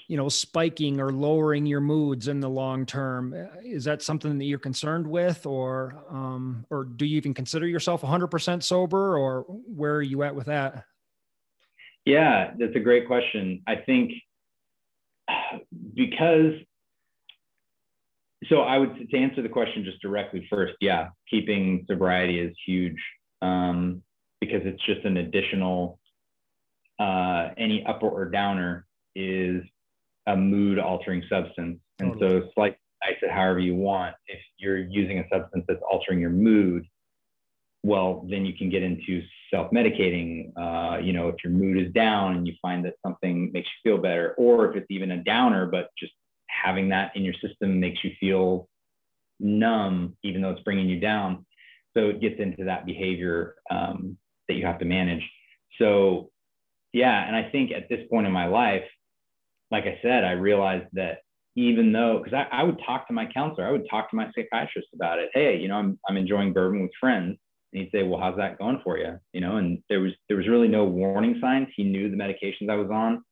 you 0.08 0.16
know 0.16 0.28
spiking 0.28 1.00
or 1.00 1.12
lowering 1.12 1.66
your 1.66 1.80
moods 1.80 2.28
in 2.28 2.40
the 2.40 2.48
long 2.48 2.86
term 2.86 3.34
is 3.62 3.84
that 3.84 4.02
something 4.02 4.38
that 4.38 4.44
you're 4.44 4.58
concerned 4.58 5.06
with? 5.06 5.46
Or 5.46 6.04
um, 6.10 6.66
or 6.70 6.84
do 6.84 7.06
you 7.06 7.16
even 7.16 7.34
consider 7.34 7.66
yourself 7.66 8.02
100% 8.02 8.62
sober 8.62 9.18
or 9.18 9.42
where 9.42 9.96
are 9.96 10.02
you 10.02 10.22
at 10.22 10.34
with 10.34 10.46
that? 10.46 10.84
Yeah 12.04 12.52
that's 12.58 12.76
a 12.76 12.80
great 12.80 13.06
question. 13.06 13.62
I 13.66 13.76
think 13.76 14.12
because 15.94 16.54
so 18.48 18.60
I 18.60 18.78
would 18.78 19.08
to 19.10 19.18
answer 19.18 19.42
the 19.42 19.48
question 19.48 19.84
just 19.84 20.02
directly 20.02 20.46
first, 20.50 20.74
yeah, 20.80 21.08
keeping 21.30 21.84
sobriety 21.88 22.38
is 22.38 22.54
huge 22.66 22.98
um, 23.42 24.02
because 24.40 24.62
it's 24.64 24.84
just 24.84 25.04
an 25.04 25.16
additional 25.16 25.98
uh, 26.98 27.50
any 27.56 27.84
upper 27.86 28.08
or 28.08 28.30
downer 28.30 28.86
is 29.14 29.62
a 30.26 30.36
mood 30.36 30.78
altering 30.78 31.22
substance. 31.28 31.78
And 32.00 32.14
totally. 32.14 32.40
so 32.40 32.48
slice 32.54 32.74
it 33.22 33.30
however 33.30 33.58
you 33.58 33.74
want. 33.74 34.14
If 34.26 34.40
you're 34.58 34.78
using 34.78 35.18
a 35.18 35.24
substance 35.32 35.64
that's 35.68 35.82
altering 35.90 36.20
your 36.20 36.30
mood, 36.30 36.86
well, 37.82 38.26
then 38.30 38.46
you 38.46 38.54
can 38.54 38.70
get 38.70 38.82
into 38.82 39.22
self-medicating. 39.52 40.52
Uh, 40.56 40.98
you 40.98 41.12
know, 41.12 41.28
if 41.28 41.36
your 41.44 41.52
mood 41.52 41.78
is 41.78 41.92
down 41.92 42.36
and 42.36 42.46
you 42.46 42.54
find 42.62 42.84
that 42.86 42.94
something 43.04 43.50
makes 43.52 43.68
you 43.68 43.90
feel 43.90 44.02
better, 44.02 44.34
or 44.38 44.70
if 44.70 44.76
it's 44.76 44.90
even 44.90 45.10
a 45.10 45.22
downer, 45.22 45.66
but 45.66 45.90
just 45.98 46.12
having 46.48 46.88
that 46.88 47.14
in 47.14 47.22
your 47.22 47.34
system 47.34 47.78
makes 47.78 48.02
you 48.02 48.12
feel 48.18 48.68
numb, 49.38 50.16
even 50.22 50.40
though 50.40 50.50
it's 50.50 50.62
bringing 50.62 50.88
you 50.88 50.98
down. 50.98 51.44
So 51.94 52.08
it 52.08 52.20
gets 52.20 52.40
into 52.40 52.64
that 52.64 52.86
behavior 52.86 53.56
um, 53.70 54.16
that 54.48 54.54
you 54.54 54.64
have 54.64 54.78
to 54.78 54.84
manage. 54.84 55.28
So, 55.78 56.30
yeah, 56.92 57.26
and 57.26 57.36
I 57.36 57.50
think 57.50 57.70
at 57.70 57.88
this 57.88 58.06
point 58.10 58.26
in 58.26 58.32
my 58.32 58.46
life, 58.46 58.84
like 59.74 59.86
I 59.86 59.98
said, 60.02 60.22
I 60.24 60.32
realized 60.32 60.86
that 60.92 61.18
even 61.56 61.92
though, 61.92 62.20
because 62.22 62.32
I, 62.32 62.60
I 62.60 62.62
would 62.62 62.80
talk 62.86 63.08
to 63.08 63.12
my 63.12 63.26
counselor, 63.26 63.66
I 63.66 63.72
would 63.72 63.88
talk 63.90 64.08
to 64.10 64.16
my 64.16 64.26
psychiatrist 64.34 64.88
about 64.94 65.18
it. 65.18 65.30
Hey, 65.34 65.58
you 65.58 65.66
know, 65.66 65.74
I'm, 65.76 65.98
I'm 66.08 66.16
enjoying 66.16 66.52
bourbon 66.52 66.82
with 66.82 66.92
friends. 67.00 67.36
And 67.72 67.82
he'd 67.82 67.90
say, 67.90 68.04
well, 68.04 68.20
how's 68.20 68.36
that 68.36 68.56
going 68.58 68.80
for 68.84 68.98
you? 68.98 69.18
You 69.32 69.40
know, 69.40 69.56
and 69.56 69.82
there 69.88 70.00
was, 70.00 70.12
there 70.28 70.36
was 70.36 70.46
really 70.46 70.68
no 70.68 70.84
warning 70.84 71.38
signs. 71.40 71.66
He 71.74 71.82
knew 71.82 72.08
the 72.08 72.16
medications 72.16 72.70
I 72.70 72.76
was 72.76 72.90
on. 72.90 73.24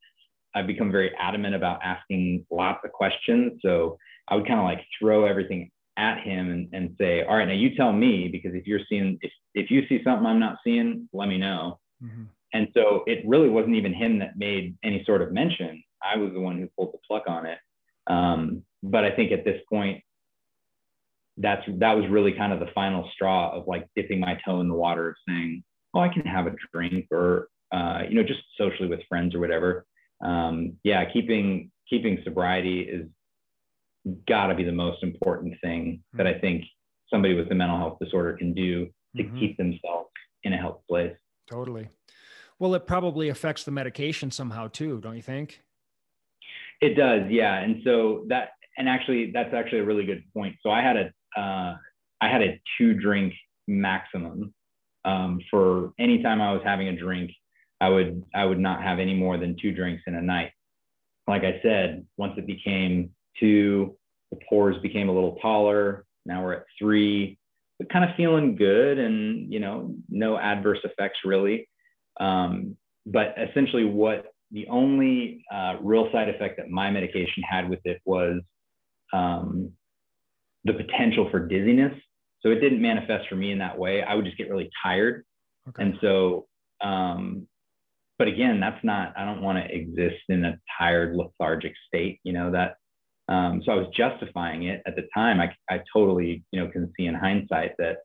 I've 0.52 0.66
become 0.66 0.90
very 0.90 1.12
adamant 1.16 1.54
about 1.54 1.80
asking 1.84 2.44
lots 2.50 2.80
of 2.84 2.90
questions. 2.90 3.60
So 3.64 3.96
I 4.28 4.34
would 4.34 4.48
kind 4.48 4.58
of 4.58 4.64
like 4.64 4.84
throw 4.98 5.26
everything 5.26 5.70
at 5.96 6.18
him 6.24 6.50
and, 6.50 6.68
and 6.72 6.96
say, 7.00 7.22
all 7.22 7.36
right, 7.36 7.46
now 7.46 7.54
you 7.54 7.76
tell 7.76 7.92
me, 7.92 8.28
because 8.32 8.52
if 8.54 8.66
you're 8.66 8.80
seeing, 8.88 9.16
if, 9.20 9.30
if 9.54 9.70
you 9.70 9.86
see 9.88 10.00
something 10.02 10.26
I'm 10.26 10.40
not 10.40 10.56
seeing, 10.64 11.08
let 11.12 11.28
me 11.28 11.38
know. 11.38 11.78
Mm-hmm. 12.02 12.24
And 12.52 12.68
so 12.74 13.04
it 13.06 13.22
really 13.26 13.48
wasn't 13.48 13.76
even 13.76 13.94
him 13.94 14.18
that 14.18 14.36
made 14.36 14.76
any 14.82 15.04
sort 15.06 15.22
of 15.22 15.32
mention. 15.32 15.82
I 16.04 16.16
was 16.16 16.32
the 16.32 16.40
one 16.40 16.58
who 16.58 16.68
pulled 16.76 16.92
the 16.92 16.98
plug 17.06 17.22
on 17.26 17.46
it. 17.46 17.58
Um, 18.06 18.62
but 18.82 19.04
I 19.04 19.10
think 19.10 19.32
at 19.32 19.44
this 19.44 19.60
point, 19.68 20.02
that's 21.38 21.62
that 21.78 21.96
was 21.96 22.08
really 22.10 22.32
kind 22.32 22.52
of 22.52 22.60
the 22.60 22.72
final 22.74 23.08
straw 23.14 23.56
of 23.56 23.66
like 23.66 23.88
dipping 23.96 24.20
my 24.20 24.38
toe 24.44 24.60
in 24.60 24.68
the 24.68 24.74
water 24.74 25.10
of 25.10 25.14
saying, 25.26 25.64
oh, 25.94 26.00
I 26.00 26.08
can 26.08 26.26
have 26.26 26.46
a 26.46 26.54
drink 26.72 27.06
or 27.10 27.48
uh, 27.72 28.02
you 28.08 28.16
know 28.16 28.22
just 28.22 28.40
socially 28.58 28.88
with 28.88 29.00
friends 29.08 29.34
or 29.34 29.40
whatever. 29.40 29.86
Um, 30.22 30.74
yeah, 30.84 31.04
keeping 31.10 31.70
keeping 31.88 32.18
sobriety 32.24 32.80
is 32.80 33.06
got 34.28 34.48
to 34.48 34.54
be 34.54 34.64
the 34.64 34.72
most 34.72 35.02
important 35.02 35.54
thing 35.62 36.02
that 36.14 36.26
I 36.26 36.38
think 36.38 36.64
somebody 37.08 37.34
with 37.34 37.50
a 37.50 37.54
mental 37.54 37.78
health 37.78 37.98
disorder 38.00 38.36
can 38.36 38.52
do 38.52 38.88
to 39.16 39.22
mm-hmm. 39.22 39.38
keep 39.38 39.56
themselves 39.56 40.10
in 40.42 40.52
a 40.52 40.56
healthy 40.56 40.82
place. 40.88 41.16
Totally. 41.48 41.88
Well, 42.58 42.74
it 42.74 42.86
probably 42.86 43.28
affects 43.28 43.64
the 43.64 43.70
medication 43.70 44.30
somehow 44.30 44.68
too, 44.68 45.00
don't 45.00 45.16
you 45.16 45.22
think? 45.22 45.62
It 46.82 46.96
does, 46.96 47.30
yeah. 47.30 47.60
And 47.60 47.80
so 47.84 48.24
that, 48.28 48.50
and 48.76 48.88
actually, 48.88 49.30
that's 49.32 49.54
actually 49.54 49.78
a 49.78 49.84
really 49.84 50.04
good 50.04 50.24
point. 50.34 50.56
So 50.62 50.70
I 50.70 50.82
had 50.82 50.96
a, 50.96 51.40
uh, 51.40 51.76
I 52.20 52.28
had 52.28 52.42
a 52.42 52.60
two 52.76 52.92
drink 52.92 53.32
maximum 53.68 54.52
um, 55.04 55.40
for 55.48 55.92
any 56.00 56.22
time 56.22 56.42
I 56.42 56.52
was 56.52 56.62
having 56.64 56.88
a 56.88 56.96
drink. 56.96 57.30
I 57.80 57.88
would, 57.88 58.24
I 58.34 58.44
would 58.44 58.58
not 58.58 58.82
have 58.82 58.98
any 58.98 59.14
more 59.14 59.38
than 59.38 59.56
two 59.60 59.72
drinks 59.72 60.02
in 60.08 60.16
a 60.16 60.22
night. 60.22 60.50
Like 61.28 61.42
I 61.44 61.60
said, 61.62 62.04
once 62.16 62.34
it 62.36 62.48
became 62.48 63.10
two, 63.38 63.96
the 64.32 64.38
pours 64.48 64.76
became 64.82 65.08
a 65.08 65.12
little 65.12 65.36
taller. 65.36 66.04
Now 66.26 66.44
we're 66.44 66.54
at 66.54 66.64
three, 66.78 67.38
but 67.78 67.92
kind 67.92 68.04
of 68.04 68.16
feeling 68.16 68.56
good 68.56 68.98
and, 68.98 69.52
you 69.52 69.60
know, 69.60 69.94
no 70.08 70.36
adverse 70.36 70.80
effects 70.82 71.18
really. 71.24 71.68
Um, 72.18 72.76
but 73.06 73.36
essentially, 73.38 73.84
what 73.84 74.31
the 74.52 74.66
only 74.68 75.44
uh, 75.52 75.76
real 75.80 76.10
side 76.12 76.28
effect 76.28 76.58
that 76.58 76.68
my 76.70 76.90
medication 76.90 77.42
had 77.42 77.68
with 77.68 77.80
it 77.84 78.00
was 78.04 78.40
um, 79.12 79.72
the 80.64 80.74
potential 80.74 81.28
for 81.30 81.46
dizziness. 81.46 81.94
So 82.40 82.50
it 82.50 82.60
didn't 82.60 82.82
manifest 82.82 83.28
for 83.28 83.36
me 83.36 83.52
in 83.52 83.58
that 83.58 83.78
way. 83.78 84.02
I 84.02 84.14
would 84.14 84.24
just 84.24 84.36
get 84.36 84.50
really 84.50 84.70
tired. 84.82 85.24
Okay. 85.68 85.82
And 85.82 85.98
so, 86.00 86.46
um, 86.82 87.46
but 88.18 88.28
again, 88.28 88.60
that's 88.60 88.82
not, 88.84 89.14
I 89.16 89.24
don't 89.24 89.42
want 89.42 89.58
to 89.58 89.74
exist 89.74 90.22
in 90.28 90.44
a 90.44 90.58
tired, 90.78 91.16
lethargic 91.16 91.72
state, 91.86 92.20
you 92.24 92.32
know, 92.32 92.50
that. 92.52 92.76
Um, 93.28 93.62
so 93.64 93.72
I 93.72 93.76
was 93.76 93.86
justifying 93.96 94.64
it 94.64 94.82
at 94.86 94.96
the 94.96 95.08
time. 95.14 95.40
I, 95.40 95.54
I 95.70 95.80
totally, 95.94 96.42
you 96.50 96.60
know, 96.60 96.68
can 96.68 96.92
see 96.96 97.06
in 97.06 97.14
hindsight 97.14 97.72
that 97.78 97.98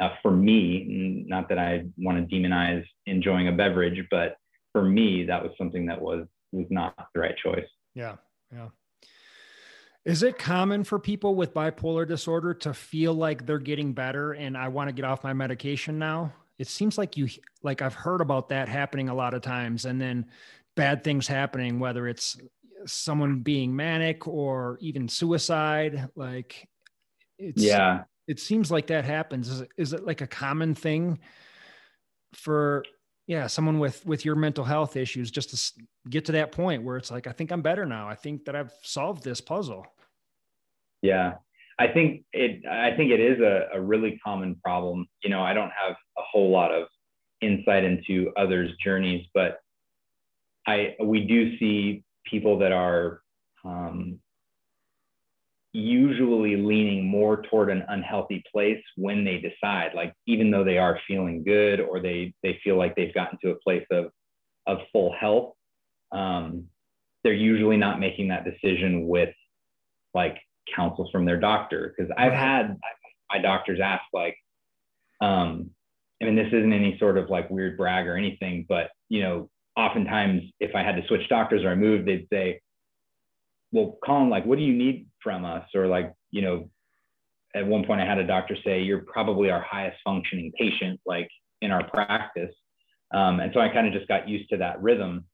uh, 0.00 0.10
for 0.22 0.30
me, 0.30 1.24
not 1.28 1.48
that 1.50 1.58
I 1.58 1.84
want 1.98 2.18
to 2.18 2.34
demonize 2.34 2.84
enjoying 3.06 3.48
a 3.48 3.52
beverage, 3.52 4.02
but 4.10 4.36
for 4.74 4.82
me, 4.82 5.24
that 5.24 5.42
was 5.42 5.52
something 5.56 5.86
that 5.86 6.02
was 6.02 6.26
was 6.52 6.66
not 6.68 6.94
the 7.14 7.20
right 7.20 7.36
choice. 7.36 7.66
Yeah, 7.94 8.16
yeah. 8.52 8.68
Is 10.04 10.22
it 10.22 10.36
common 10.36 10.84
for 10.84 10.98
people 10.98 11.34
with 11.34 11.54
bipolar 11.54 12.06
disorder 12.06 12.52
to 12.54 12.74
feel 12.74 13.14
like 13.14 13.46
they're 13.46 13.58
getting 13.58 13.94
better 13.94 14.32
and 14.32 14.58
I 14.58 14.68
want 14.68 14.88
to 14.88 14.92
get 14.92 15.04
off 15.06 15.24
my 15.24 15.32
medication 15.32 15.98
now? 15.98 16.32
It 16.58 16.66
seems 16.66 16.98
like 16.98 17.16
you 17.16 17.28
like 17.62 17.82
I've 17.82 17.94
heard 17.94 18.20
about 18.20 18.50
that 18.50 18.68
happening 18.68 19.08
a 19.08 19.14
lot 19.14 19.32
of 19.32 19.42
times 19.42 19.86
and 19.86 20.00
then 20.00 20.26
bad 20.74 21.04
things 21.04 21.26
happening 21.26 21.78
whether 21.78 22.08
it's 22.08 22.36
someone 22.84 23.40
being 23.40 23.74
manic 23.74 24.26
or 24.28 24.76
even 24.80 25.08
suicide 25.08 26.08
like 26.16 26.68
it's 27.38 27.62
yeah 27.62 28.02
it 28.26 28.40
seems 28.40 28.70
like 28.70 28.88
that 28.88 29.04
happens 29.04 29.48
is 29.48 29.60
it, 29.62 29.68
is 29.76 29.92
it 29.92 30.04
like 30.04 30.20
a 30.20 30.26
common 30.26 30.74
thing 30.74 31.18
for 32.34 32.84
yeah 33.26 33.46
someone 33.46 33.78
with 33.78 34.04
with 34.04 34.24
your 34.24 34.34
mental 34.34 34.64
health 34.64 34.96
issues 34.96 35.30
just 35.30 35.50
to 35.50 35.84
get 36.10 36.24
to 36.24 36.32
that 36.32 36.52
point 36.52 36.82
where 36.82 36.96
it's 36.96 37.10
like 37.10 37.26
i 37.26 37.32
think 37.32 37.50
i'm 37.50 37.62
better 37.62 37.86
now. 37.86 38.08
I 38.08 38.14
think 38.14 38.44
that 38.44 38.56
i've 38.56 38.72
solved 38.82 39.24
this 39.24 39.40
puzzle. 39.40 39.86
Yeah. 41.02 41.34
I 41.78 41.88
think 41.88 42.24
it 42.32 42.64
i 42.66 42.92
think 42.96 43.10
it 43.10 43.20
is 43.20 43.40
a, 43.40 43.68
a 43.74 43.80
really 43.80 44.18
common 44.24 44.56
problem. 44.62 45.06
You 45.22 45.30
know 45.30 45.42
i 45.42 45.52
don't 45.52 45.70
have 45.70 45.96
a 46.18 46.22
whole 46.22 46.50
lot 46.50 46.72
of 46.72 46.86
insight 47.40 47.84
into 47.84 48.32
others 48.36 48.70
journeys 48.82 49.26
but 49.34 49.58
i 50.66 50.94
we 51.02 51.20
do 51.26 51.58
see 51.58 52.02
people 52.24 52.58
that 52.58 52.72
are 52.72 53.20
um, 53.64 54.20
usually 55.74 56.56
leaning 56.56 57.04
more 57.04 57.42
toward 57.42 57.68
an 57.68 57.84
unhealthy 57.88 58.44
place 58.50 58.80
when 58.96 59.24
they 59.24 59.38
decide 59.38 59.90
like 59.92 60.14
even 60.24 60.48
though 60.48 60.62
they 60.62 60.78
are 60.78 61.00
feeling 61.06 61.42
good 61.42 61.80
or 61.80 62.00
they 62.00 62.32
they 62.44 62.58
feel 62.62 62.76
like 62.76 62.94
they've 62.94 63.12
gotten 63.12 63.36
to 63.42 63.50
a 63.50 63.56
place 63.56 63.84
of 63.90 64.06
of 64.68 64.78
full 64.92 65.12
health 65.18 65.52
um, 66.12 66.66
they're 67.24 67.32
usually 67.32 67.76
not 67.76 67.98
making 67.98 68.28
that 68.28 68.44
decision 68.44 69.08
with 69.08 69.34
like 70.14 70.38
counsel 70.76 71.08
from 71.10 71.24
their 71.24 71.40
doctor. 71.40 71.92
Because 71.94 72.10
i've 72.16 72.32
had 72.32 72.76
my 73.32 73.40
doctors 73.40 73.80
ask 73.82 74.04
like 74.12 74.36
um, 75.20 75.70
i 76.22 76.24
mean 76.24 76.36
this 76.36 76.52
isn't 76.52 76.72
any 76.72 76.96
sort 77.00 77.18
of 77.18 77.30
like 77.30 77.50
weird 77.50 77.76
brag 77.76 78.06
or 78.06 78.16
anything 78.16 78.64
but 78.68 78.90
you 79.08 79.22
know 79.22 79.50
oftentimes 79.76 80.42
if 80.60 80.72
i 80.76 80.84
had 80.84 80.94
to 80.94 81.06
switch 81.08 81.28
doctors 81.28 81.64
or 81.64 81.70
i 81.70 81.74
moved 81.74 82.06
they'd 82.06 82.28
say 82.32 82.60
well, 83.74 83.98
Colin, 84.06 84.30
like, 84.30 84.46
what 84.46 84.56
do 84.56 84.64
you 84.64 84.72
need 84.72 85.08
from 85.24 85.44
us? 85.44 85.66
Or 85.74 85.88
like, 85.88 86.12
you 86.30 86.42
know, 86.42 86.70
at 87.56 87.66
one 87.66 87.84
point 87.84 88.00
I 88.00 88.06
had 88.06 88.18
a 88.18 88.26
doctor 88.26 88.56
say, 88.64 88.82
you're 88.82 89.04
probably 89.06 89.50
our 89.50 89.62
highest 89.62 89.96
functioning 90.04 90.52
patient, 90.56 91.00
like 91.06 91.28
in 91.62 91.72
our 91.72 91.88
practice. 91.88 92.54
Um, 93.12 93.40
and 93.40 93.50
so 93.52 93.60
I 93.60 93.68
kind 93.70 93.86
of 93.86 93.92
just 93.92 94.06
got 94.06 94.28
used 94.28 94.50
to 94.50 94.58
that 94.58 94.80
rhythm. 94.82 95.24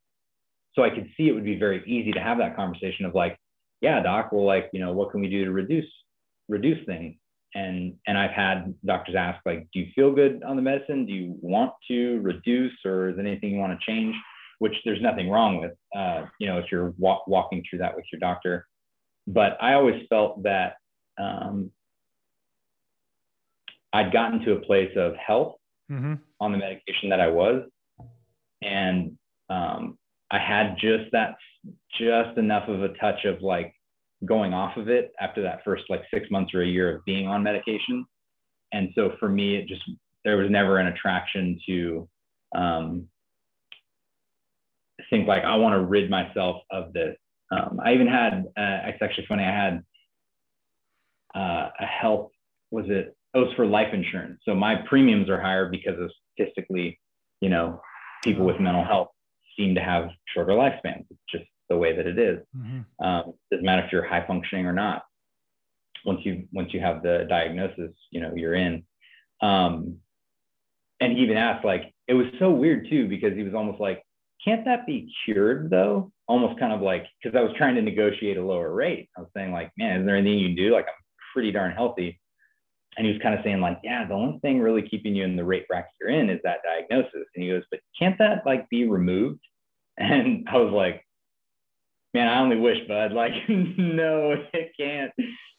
So 0.74 0.82
I 0.82 0.90
could 0.90 1.08
see 1.16 1.28
it 1.28 1.32
would 1.32 1.44
be 1.44 1.58
very 1.58 1.82
easy 1.86 2.12
to 2.12 2.20
have 2.20 2.38
that 2.38 2.56
conversation 2.56 3.04
of 3.04 3.14
like, 3.14 3.36
yeah, 3.80 4.02
doc, 4.02 4.30
well, 4.32 4.46
like, 4.46 4.70
you 4.72 4.80
know, 4.80 4.92
what 4.92 5.10
can 5.10 5.20
we 5.20 5.28
do 5.28 5.44
to 5.44 5.50
reduce, 5.50 5.90
reduce 6.48 6.84
things? 6.86 7.16
And, 7.54 7.94
and 8.06 8.16
I've 8.16 8.30
had 8.30 8.74
doctors 8.84 9.16
ask 9.18 9.40
like, 9.44 9.66
do 9.72 9.80
you 9.80 9.86
feel 9.94 10.12
good 10.12 10.42
on 10.44 10.54
the 10.54 10.62
medicine? 10.62 11.06
Do 11.06 11.12
you 11.12 11.36
want 11.40 11.72
to 11.88 12.20
reduce 12.20 12.74
or 12.84 13.08
is 13.08 13.16
there 13.16 13.26
anything 13.26 13.50
you 13.50 13.58
want 13.58 13.78
to 13.78 13.86
change? 13.86 14.14
which 14.60 14.74
there's 14.84 15.00
nothing 15.00 15.28
wrong 15.28 15.58
with, 15.58 15.72
uh, 15.96 16.26
you 16.38 16.46
know, 16.46 16.58
if 16.58 16.66
you're 16.70 16.92
wa- 16.98 17.22
walking 17.26 17.64
through 17.68 17.78
that 17.78 17.96
with 17.96 18.04
your 18.12 18.20
doctor. 18.20 18.66
But 19.32 19.58
I 19.60 19.74
always 19.74 20.02
felt 20.08 20.42
that 20.42 20.74
um, 21.18 21.70
I'd 23.92 24.12
gotten 24.12 24.40
to 24.40 24.52
a 24.52 24.60
place 24.60 24.90
of 24.96 25.14
health 25.16 25.56
mm-hmm. 25.90 26.14
on 26.40 26.52
the 26.52 26.58
medication 26.58 27.10
that 27.10 27.20
I 27.20 27.28
was, 27.28 27.62
and 28.62 29.16
um, 29.48 29.98
I 30.30 30.38
had 30.38 30.76
just 30.80 31.10
that, 31.12 31.36
just 31.98 32.38
enough 32.38 32.68
of 32.68 32.82
a 32.82 32.88
touch 32.94 33.24
of 33.24 33.42
like 33.42 33.74
going 34.24 34.52
off 34.52 34.76
of 34.76 34.88
it 34.88 35.12
after 35.20 35.42
that 35.42 35.60
first 35.64 35.84
like 35.88 36.02
six 36.12 36.30
months 36.30 36.52
or 36.54 36.62
a 36.62 36.66
year 36.66 36.96
of 36.96 37.04
being 37.04 37.26
on 37.26 37.42
medication. 37.42 38.04
And 38.72 38.90
so 38.94 39.12
for 39.18 39.28
me, 39.28 39.56
it 39.56 39.66
just 39.66 39.82
there 40.24 40.36
was 40.36 40.50
never 40.50 40.78
an 40.78 40.88
attraction 40.88 41.58
to 41.66 42.08
um, 42.54 43.08
think 45.08 45.26
like 45.26 45.44
I 45.44 45.56
want 45.56 45.74
to 45.74 45.84
rid 45.84 46.10
myself 46.10 46.62
of 46.70 46.92
this. 46.92 47.16
Um, 47.50 47.80
I 47.84 47.94
even 47.94 48.06
had 48.06 48.44
uh, 48.56 48.88
it's 48.88 49.02
actually 49.02 49.26
funny. 49.26 49.44
I 49.44 49.54
had 49.54 49.82
uh, 51.34 51.68
a 51.80 51.86
health 51.86 52.30
was 52.70 52.86
it? 52.88 53.16
It 53.34 53.38
was 53.38 53.52
for 53.54 53.66
life 53.66 53.92
insurance. 53.92 54.40
So 54.44 54.54
my 54.54 54.76
premiums 54.88 55.28
are 55.28 55.40
higher 55.40 55.68
because 55.68 55.98
of 56.00 56.10
statistically, 56.34 56.98
you 57.40 57.48
know, 57.48 57.80
people 58.24 58.44
with 58.44 58.60
mental 58.60 58.84
health 58.84 59.08
seem 59.56 59.74
to 59.74 59.80
have 59.80 60.10
shorter 60.34 60.52
lifespans. 60.52 61.06
It's 61.10 61.20
just 61.30 61.44
the 61.68 61.76
way 61.76 61.94
that 61.96 62.06
it 62.06 62.18
is. 62.18 62.38
Mm-hmm. 62.56 63.04
Um, 63.04 63.34
doesn't 63.50 63.64
matter 63.64 63.84
if 63.84 63.92
you're 63.92 64.06
high 64.06 64.26
functioning 64.26 64.66
or 64.66 64.72
not. 64.72 65.04
Once 66.04 66.20
you 66.24 66.48
once 66.52 66.72
you 66.72 66.80
have 66.80 67.02
the 67.02 67.26
diagnosis, 67.28 67.92
you 68.10 68.20
know 68.20 68.32
you're 68.34 68.54
in. 68.54 68.84
Um, 69.42 69.98
and 71.00 71.12
he 71.12 71.22
even 71.22 71.36
asked 71.36 71.64
like 71.64 71.94
it 72.08 72.14
was 72.14 72.26
so 72.38 72.50
weird 72.50 72.88
too 72.88 73.08
because 73.08 73.34
he 73.34 73.42
was 73.42 73.54
almost 73.54 73.80
like, 73.80 74.02
can't 74.44 74.64
that 74.64 74.86
be 74.86 75.12
cured 75.24 75.70
though? 75.70 76.10
Almost 76.30 76.60
kind 76.60 76.72
of 76.72 76.80
like 76.80 77.06
because 77.22 77.36
I 77.36 77.42
was 77.42 77.52
trying 77.56 77.74
to 77.74 77.82
negotiate 77.82 78.36
a 78.36 78.44
lower 78.44 78.72
rate. 78.72 79.08
I 79.16 79.20
was 79.20 79.30
saying 79.36 79.52
like, 79.52 79.70
man, 79.76 80.00
is 80.00 80.06
there 80.06 80.16
anything 80.16 80.38
you 80.38 80.48
can 80.48 80.56
do? 80.56 80.72
Like 80.72 80.86
I'm 80.86 81.02
pretty 81.32 81.50
darn 81.50 81.72
healthy. 81.72 82.20
And 82.96 83.06
he 83.06 83.12
was 83.12 83.22
kind 83.22 83.34
of 83.34 83.40
saying 83.44 83.60
like, 83.60 83.78
yeah, 83.82 84.06
the 84.06 84.14
only 84.14 84.38
thing 84.40 84.60
really 84.60 84.82
keeping 84.82 85.14
you 85.14 85.24
in 85.24 85.36
the 85.36 85.44
rate 85.44 85.66
bracket 85.68 85.90
you're 86.00 86.10
in 86.10 86.30
is 86.30 86.40
that 86.44 86.58
diagnosis. 86.64 87.26
And 87.34 87.44
he 87.44 87.50
goes, 87.50 87.62
but 87.70 87.80
can't 87.98 88.18
that 88.18 88.42
like 88.46 88.68
be 88.68 88.88
removed? 88.88 89.40
And 89.98 90.48
I 90.48 90.56
was 90.56 90.72
like, 90.72 91.04
man, 92.14 92.28
I 92.28 92.40
only 92.40 92.56
wish, 92.56 92.78
bud. 92.88 93.12
Like, 93.12 93.32
no, 93.48 94.34
it 94.54 94.72
can't. 94.78 95.12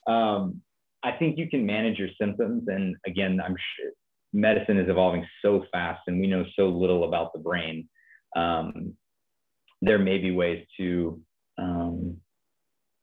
Um, 0.07 0.61
I 1.03 1.11
think 1.11 1.37
you 1.37 1.47
can 1.47 1.65
manage 1.65 1.99
your 1.99 2.09
symptoms. 2.19 2.63
And 2.67 2.95
again, 3.05 3.39
I'm 3.43 3.55
sure 3.55 3.91
medicine 4.33 4.79
is 4.79 4.89
evolving 4.89 5.25
so 5.41 5.65
fast 5.71 6.01
and 6.07 6.19
we 6.19 6.27
know 6.27 6.45
so 6.55 6.69
little 6.69 7.03
about 7.03 7.33
the 7.33 7.39
brain. 7.39 7.87
Um, 8.35 8.95
there 9.81 9.99
may 9.99 10.17
be 10.17 10.31
ways 10.31 10.65
to, 10.77 11.19
um, 11.57 12.17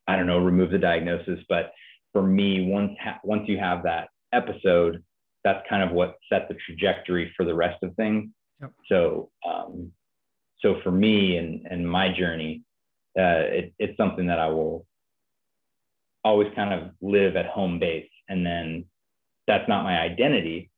I 0.07 0.17
don't 0.17 0.27
know, 0.27 0.39
remove 0.39 0.71
the 0.71 0.79
diagnosis. 0.79 1.41
But 1.49 1.73
for 2.13 2.23
me, 2.23 2.71
once, 2.71 2.93
ha- 3.03 3.21
once 3.25 3.49
you 3.49 3.59
have 3.59 3.83
that 3.83 4.09
episode, 4.33 5.03
that's 5.45 5.67
kind 5.69 5.83
of 5.83 5.93
what 5.93 6.17
set 6.29 6.49
the 6.49 6.57
trajectory 6.67 7.33
for 7.37 7.45
the 7.45 7.55
rest 7.55 7.83
of 7.83 7.95
things. 7.97 8.31
Yep. 8.61 8.73
So, 8.89 9.31
um, 9.49 9.93
so 10.61 10.81
for 10.83 10.91
me 10.91 11.37
and, 11.37 11.67
and 11.71 11.89
my 11.89 12.13
journey, 12.13 12.63
uh, 13.19 13.47
it, 13.47 13.75
it's 13.79 13.97
something 13.97 14.27
that 14.27 14.39
I 14.39 14.49
will 14.49 14.87
always 16.25 16.53
kind 16.55 16.75
of 16.75 16.91
live 17.01 17.37
at 17.37 17.47
home 17.47 17.79
base. 17.79 18.11
And 18.29 18.45
then 18.45 18.85
that's 19.47 19.69
not 19.69 19.85
my 19.85 19.99
identity, 19.99 20.71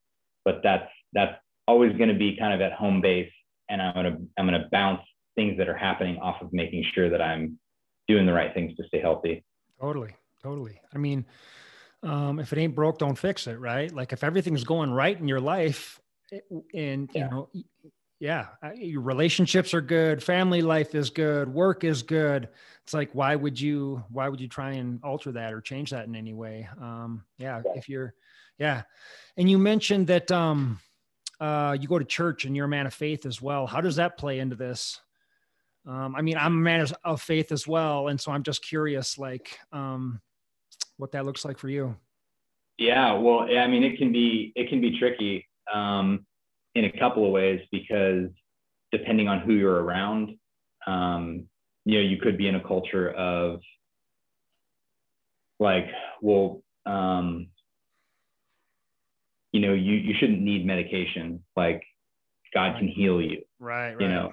but 0.45 0.61
that's, 0.63 0.89
that's 1.13 1.37
always 1.67 1.97
going 1.97 2.09
to 2.11 2.15
be 2.15 2.37
kind 2.37 2.55
of 2.55 2.61
at 2.61 2.73
home 2.73 3.01
base. 3.01 3.33
And 3.69 3.81
I'm 3.81 3.95
going 3.95 4.07
to, 4.07 4.23
I'm 4.39 4.47
going 4.47 4.61
to 4.61 4.69
bounce 4.71 5.01
things 5.35 5.57
that 5.59 5.69
are 5.69 5.77
happening 5.77 6.19
off 6.19 6.43
of 6.43 6.53
making 6.53 6.85
sure 6.95 7.09
that 7.09 7.23
I'm 7.23 7.59
doing 8.09 8.27
the 8.27 8.33
right 8.33 8.53
things 8.53 8.77
to 8.77 8.85
stay 8.87 9.01
healthy. 9.01 9.45
Totally. 9.81 10.15
Totally. 10.43 10.81
I 10.95 10.99
mean, 10.99 11.25
um, 12.03 12.41
if 12.41 12.53
it 12.53 12.59
ain't 12.59 12.75
broke, 12.75 12.99
don't 12.99 13.17
fix 13.17 13.47
it. 13.47 13.61
Right. 13.61 13.93
Like 13.95 14.13
if 14.13 14.25
everything's 14.25 14.65
going 14.65 14.91
right 14.91 15.19
in 15.19 15.29
your 15.29 15.41
life 15.41 16.01
and, 16.75 17.11
yeah. 17.13 17.25
you 17.25 17.31
know, 17.31 17.49
yeah, 18.19 18.49
your 18.75 19.01
relationships 19.01 19.73
are 19.73 19.81
good, 19.81 20.23
family 20.23 20.61
life 20.61 20.95
is 20.95 21.09
good, 21.09 21.49
work 21.49 21.85
is 21.85 22.03
good. 22.03 22.51
It's 22.83 22.93
like, 22.93 23.11
why 23.15 23.35
would 23.35 23.59
you, 23.59 24.05
why 24.11 24.29
would 24.29 24.41
you 24.41 24.49
try 24.49 24.73
and 24.73 25.01
alter 25.03 25.33
that 25.33 25.55
or 25.55 25.63
change 25.63 25.91
that 25.91 26.07
in 26.07 26.15
any 26.15 26.35
way? 26.35 26.69
Um, 26.81 27.25
yeah, 27.39 27.63
if 27.75 27.89
you're, 27.89 28.13
yeah. 28.59 28.83
And 29.39 29.51
you 29.51 29.59
mentioned 29.59 30.09
that, 30.09 30.31
um, 30.31 30.81
uh, 31.41 31.75
you 31.81 31.89
go 31.89 31.99
to 31.99 32.05
church 32.05 32.45
and 32.45 32.55
you're 32.55 32.67
a 32.67 32.69
man 32.69 32.87
of 32.87 32.93
faith 32.93 33.25
as 33.25 33.41
well. 33.41 33.67
How 33.67 33.81
does 33.81 33.97
that 33.97 34.19
play 34.19 34.39
into 34.39 34.57
this? 34.57 35.01
Um, 35.87 36.15
I 36.15 36.23
mean, 36.23 36.37
I'm 36.37 36.53
a 36.53 36.61
man 36.61 36.87
of 37.05 37.23
faith 37.23 37.53
as 37.53 37.67
well. 37.67 38.09
And 38.09 38.21
so 38.21 38.33
I'm 38.33 38.43
just 38.43 38.65
curious, 38.65 39.19
like, 39.19 39.59
um, 39.73 40.21
what 40.97 41.13
that 41.13 41.25
looks 41.25 41.45
like 41.45 41.59
for 41.59 41.69
you. 41.69 41.97
Yeah, 42.79 43.13
well, 43.15 43.41
I 43.41 43.67
mean, 43.67 43.83
it 43.83 43.99
can 43.99 44.13
be, 44.13 44.53
it 44.57 44.69
can 44.69 44.81
be 44.81 44.99
tricky. 44.99 45.47
Um, 45.73 46.27
in 46.75 46.85
a 46.85 46.99
couple 46.99 47.25
of 47.25 47.33
ways 47.33 47.61
because 47.71 48.29
depending 48.93 49.29
on 49.29 49.41
who 49.41 49.55
you're 49.55 49.83
around, 49.83 50.37
um, 50.87 51.47
you 51.85 51.99
know, 51.99 52.09
you 52.09 52.19
could 52.19 52.37
be 52.37 52.49
in 52.49 52.55
a 52.55 52.63
culture 52.63 53.11
of 53.11 53.61
like, 55.59 55.87
well, 56.21 56.63
um, 56.87 57.49
you 59.53 59.61
know, 59.61 59.73
you, 59.73 59.95
you 59.95 60.15
shouldn't 60.19 60.41
need 60.41 60.65
medication. 60.65 61.43
Like 61.57 61.83
God 62.55 62.79
can 62.79 62.89
heal 62.89 63.21
you. 63.21 63.43
Right. 63.59 63.95
right. 63.95 64.01
You 64.01 64.09
know, 64.09 64.33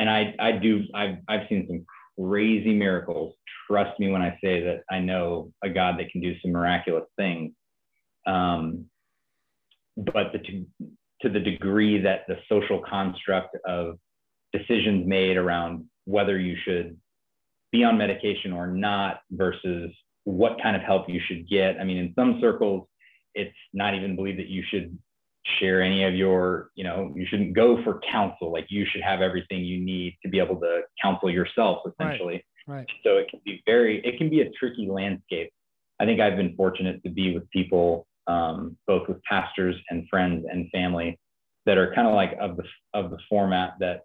and 0.00 0.08
I, 0.08 0.34
I 0.38 0.52
do, 0.52 0.84
I've, 0.94 1.16
I've 1.28 1.46
seen 1.50 1.66
some 1.68 1.84
crazy 2.18 2.72
miracles. 2.72 3.34
Trust 3.68 4.00
me 4.00 4.10
when 4.10 4.22
I 4.22 4.30
say 4.42 4.62
that 4.64 4.80
I 4.90 4.98
know 4.98 5.52
a 5.62 5.68
God 5.68 5.98
that 5.98 6.10
can 6.10 6.22
do 6.22 6.34
some 6.40 6.52
miraculous 6.52 7.04
things. 7.18 7.52
Um, 8.26 8.86
but 9.98 10.32
the, 10.32 10.38
to, 10.38 10.66
to 11.20 11.28
the 11.28 11.38
degree 11.38 12.00
that 12.00 12.22
the 12.28 12.38
social 12.48 12.80
construct 12.88 13.58
of 13.66 13.98
decisions 14.54 15.06
made 15.06 15.36
around 15.36 15.84
whether 16.06 16.38
you 16.38 16.56
should 16.64 16.96
be 17.70 17.84
on 17.84 17.98
medication 17.98 18.54
or 18.54 18.68
not 18.68 19.20
versus 19.30 19.90
what 20.24 20.62
kind 20.62 20.76
of 20.76 20.82
help 20.82 21.10
you 21.10 21.20
should 21.28 21.46
get. 21.46 21.78
I 21.78 21.84
mean, 21.84 21.98
in 21.98 22.14
some 22.14 22.38
circles, 22.40 22.88
it's 23.34 23.54
not 23.74 23.94
even 23.94 24.16
believed 24.16 24.38
that 24.38 24.48
you 24.48 24.64
should 24.66 24.98
share 25.58 25.82
any 25.82 26.04
of 26.04 26.14
your, 26.14 26.70
you 26.74 26.84
know, 26.84 27.12
you 27.16 27.26
shouldn't 27.28 27.54
go 27.54 27.82
for 27.82 28.00
counsel. 28.10 28.52
Like 28.52 28.66
you 28.68 28.86
should 28.90 29.02
have 29.02 29.20
everything 29.20 29.64
you 29.64 29.82
need 29.82 30.16
to 30.22 30.28
be 30.28 30.38
able 30.38 30.56
to 30.60 30.82
counsel 31.02 31.30
yourself, 31.30 31.78
essentially. 31.86 32.44
Right. 32.66 32.76
right. 32.76 32.86
So 33.04 33.16
it 33.16 33.28
can 33.30 33.40
be 33.44 33.62
very, 33.66 34.04
it 34.04 34.18
can 34.18 34.28
be 34.28 34.42
a 34.42 34.50
tricky 34.50 34.88
landscape. 34.90 35.50
I 35.98 36.04
think 36.04 36.20
I've 36.20 36.36
been 36.36 36.54
fortunate 36.56 37.02
to 37.04 37.10
be 37.10 37.34
with 37.34 37.48
people 37.50 38.06
um, 38.26 38.76
both 38.86 39.08
with 39.08 39.22
pastors 39.24 39.76
and 39.90 40.06
friends 40.08 40.46
and 40.50 40.70
family 40.70 41.18
that 41.66 41.78
are 41.78 41.94
kind 41.94 42.06
of 42.06 42.14
like 42.14 42.36
of 42.40 42.56
the 42.56 42.64
of 42.94 43.10
the 43.10 43.18
format 43.28 43.74
that 43.80 44.02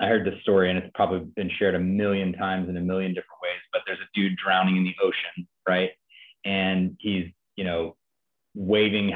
I 0.00 0.06
heard 0.06 0.26
this 0.26 0.40
story 0.42 0.70
and 0.70 0.78
it's 0.78 0.90
probably 0.94 1.26
been 1.36 1.50
shared 1.58 1.74
a 1.74 1.78
million 1.78 2.32
times 2.32 2.68
in 2.68 2.76
a 2.76 2.80
million 2.80 3.10
different 3.10 3.42
ways. 3.42 3.60
But 3.72 3.82
there's 3.86 3.98
a 3.98 4.08
dude 4.18 4.36
drowning 4.36 4.76
in 4.76 4.84
the 4.84 4.94
ocean, 5.02 5.46
right? 5.68 5.90
And 6.44 6.96
he's 6.98 7.26
you 7.56 7.64
know 7.64 7.96
waving 8.54 9.10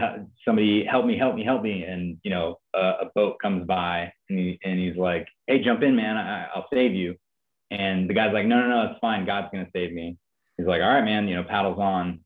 somebody 0.45 0.84
help 0.84 1.07
me 1.07 1.16
help 1.18 1.34
me 1.34 1.45
help 1.45 1.62
me 1.62 1.84
and 1.84 2.18
you 2.22 2.30
know 2.30 2.59
a, 2.74 2.78
a 2.78 3.11
boat 3.14 3.36
comes 3.40 3.66
by 3.66 4.12
and, 4.28 4.38
he, 4.38 4.59
and 4.64 4.78
he's 4.78 4.97
like 4.97 5.26
hey 5.47 5.62
jump 5.62 5.82
in 5.82 5.97
man 5.97 6.16
I, 6.16 6.47
i'll 6.55 6.66
save 6.72 6.95
you 6.95 7.16
and 7.70 8.09
the 8.09 8.14
guy's 8.14 8.32
like 8.32 8.47
no 8.47 8.61
no 8.61 8.68
no 8.68 8.90
it's 8.90 9.01
fine 9.01 9.24
god's 9.24 9.49
gonna 9.53 9.68
save 9.74 9.92
me 9.92 10.16
he's 10.57 10.66
like 10.66 10.82
all 10.82 10.88
right 10.88 11.05
man 11.05 11.28
you 11.28 11.34
know 11.34 11.45
paddles 11.45 11.78
on 11.78 12.20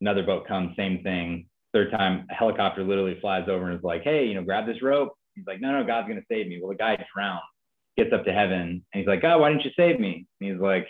another 0.00 0.22
boat 0.22 0.46
comes, 0.46 0.76
same 0.76 1.02
thing. 1.02 1.46
Third 1.72 1.90
time, 1.90 2.26
a 2.30 2.34
helicopter 2.34 2.84
literally 2.84 3.18
flies 3.20 3.48
over 3.48 3.68
and 3.68 3.78
is 3.78 3.84
like, 3.84 4.02
hey, 4.02 4.26
you 4.26 4.34
know, 4.34 4.42
grab 4.42 4.66
this 4.66 4.82
rope. 4.82 5.14
He's 5.34 5.46
like, 5.46 5.60
no, 5.60 5.72
no, 5.72 5.84
God's 5.84 6.08
going 6.08 6.20
to 6.20 6.26
save 6.30 6.48
me. 6.48 6.58
Well, 6.60 6.70
the 6.70 6.76
guy 6.76 6.96
drowned, 7.14 7.40
gets 7.96 8.12
up 8.12 8.24
to 8.24 8.32
heaven, 8.32 8.60
and 8.60 9.00
he's 9.00 9.06
like, 9.06 9.22
God, 9.22 9.40
why 9.40 9.50
didn't 9.50 9.64
you 9.64 9.72
save 9.76 10.00
me? 10.00 10.26
And 10.40 10.50
he's 10.50 10.60
like, 10.60 10.86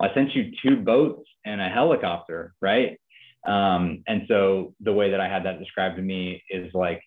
I 0.00 0.12
sent 0.14 0.34
you 0.34 0.52
two 0.62 0.76
boats 0.76 1.28
and 1.44 1.60
a 1.60 1.68
helicopter, 1.68 2.54
right? 2.62 2.98
Um, 3.46 4.02
and 4.06 4.22
so 4.28 4.74
the 4.80 4.92
way 4.92 5.10
that 5.10 5.20
I 5.20 5.28
had 5.28 5.44
that 5.44 5.58
described 5.58 5.96
to 5.96 6.02
me 6.02 6.42
is 6.50 6.72
like, 6.74 7.02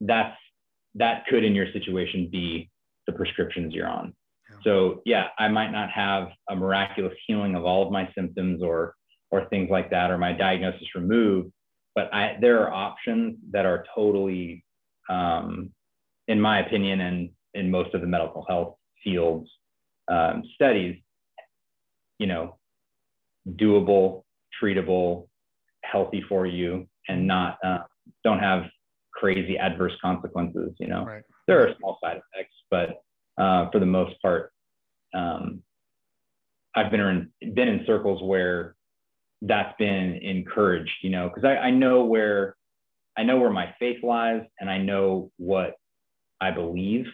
that's 0.00 0.36
that 0.94 1.26
could 1.26 1.44
in 1.44 1.54
your 1.54 1.70
situation 1.72 2.28
be 2.30 2.70
the 3.06 3.12
prescriptions 3.12 3.74
you're 3.74 3.88
on. 3.88 4.14
So 4.62 5.02
yeah, 5.04 5.28
I 5.38 5.48
might 5.48 5.70
not 5.70 5.90
have 5.90 6.28
a 6.48 6.56
miraculous 6.56 7.14
healing 7.26 7.54
of 7.56 7.64
all 7.64 7.84
of 7.84 7.92
my 7.92 8.08
symptoms 8.14 8.62
or 8.62 8.94
or 9.30 9.46
things 9.46 9.68
like 9.70 9.90
that, 9.90 10.10
or 10.10 10.18
my 10.18 10.32
diagnosis 10.32 10.86
removed. 10.94 11.52
But 11.94 12.12
I, 12.14 12.36
there 12.40 12.60
are 12.60 12.72
options 12.72 13.38
that 13.50 13.66
are 13.66 13.84
totally, 13.94 14.64
um, 15.08 15.72
in 16.28 16.40
my 16.40 16.60
opinion, 16.60 17.00
and 17.00 17.30
in 17.54 17.70
most 17.70 17.94
of 17.94 18.02
the 18.02 18.06
medical 18.06 18.44
health 18.48 18.76
fields 19.02 19.48
um, 20.08 20.42
studies, 20.54 20.96
you 22.18 22.26
know, 22.26 22.56
doable, 23.48 24.22
treatable, 24.62 25.26
healthy 25.90 26.22
for 26.28 26.46
you, 26.46 26.86
and 27.08 27.26
not 27.26 27.58
uh, 27.64 27.78
don't 28.24 28.38
have 28.38 28.64
crazy 29.12 29.58
adverse 29.58 29.92
consequences. 30.02 30.72
You 30.78 30.88
know, 30.88 31.04
right. 31.04 31.22
there 31.46 31.60
are 31.60 31.74
small 31.78 31.98
side 32.02 32.20
effects, 32.34 32.54
but 32.70 33.02
uh, 33.42 33.70
for 33.70 33.78
the 33.78 33.86
most 33.86 34.20
part, 34.22 34.52
um, 35.14 35.62
I've 36.74 36.90
been 36.90 37.00
in 37.00 37.54
been 37.54 37.68
in 37.68 37.84
circles 37.86 38.22
where 38.22 38.76
that's 39.42 39.74
been 39.78 40.18
encouraged, 40.22 40.92
you 41.02 41.10
know, 41.10 41.28
because 41.28 41.44
I, 41.44 41.56
I 41.56 41.70
know 41.70 42.04
where 42.04 42.56
I 43.16 43.22
know 43.22 43.38
where 43.38 43.50
my 43.50 43.74
faith 43.78 44.02
lies 44.02 44.42
and 44.60 44.70
I 44.70 44.78
know 44.78 45.30
what 45.38 45.74
I 46.40 46.50
believe. 46.50 47.06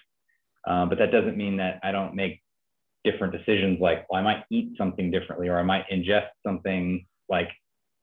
Uh, 0.66 0.86
but 0.86 0.98
that 0.98 1.12
doesn't 1.12 1.36
mean 1.36 1.56
that 1.56 1.80
I 1.82 1.92
don't 1.92 2.14
make 2.14 2.42
different 3.04 3.32
decisions 3.32 3.80
like, 3.80 4.06
well, 4.08 4.20
I 4.20 4.22
might 4.22 4.44
eat 4.50 4.72
something 4.78 5.10
differently 5.10 5.48
or 5.48 5.58
I 5.58 5.62
might 5.62 5.84
ingest 5.92 6.28
something 6.46 7.06
like 7.28 7.48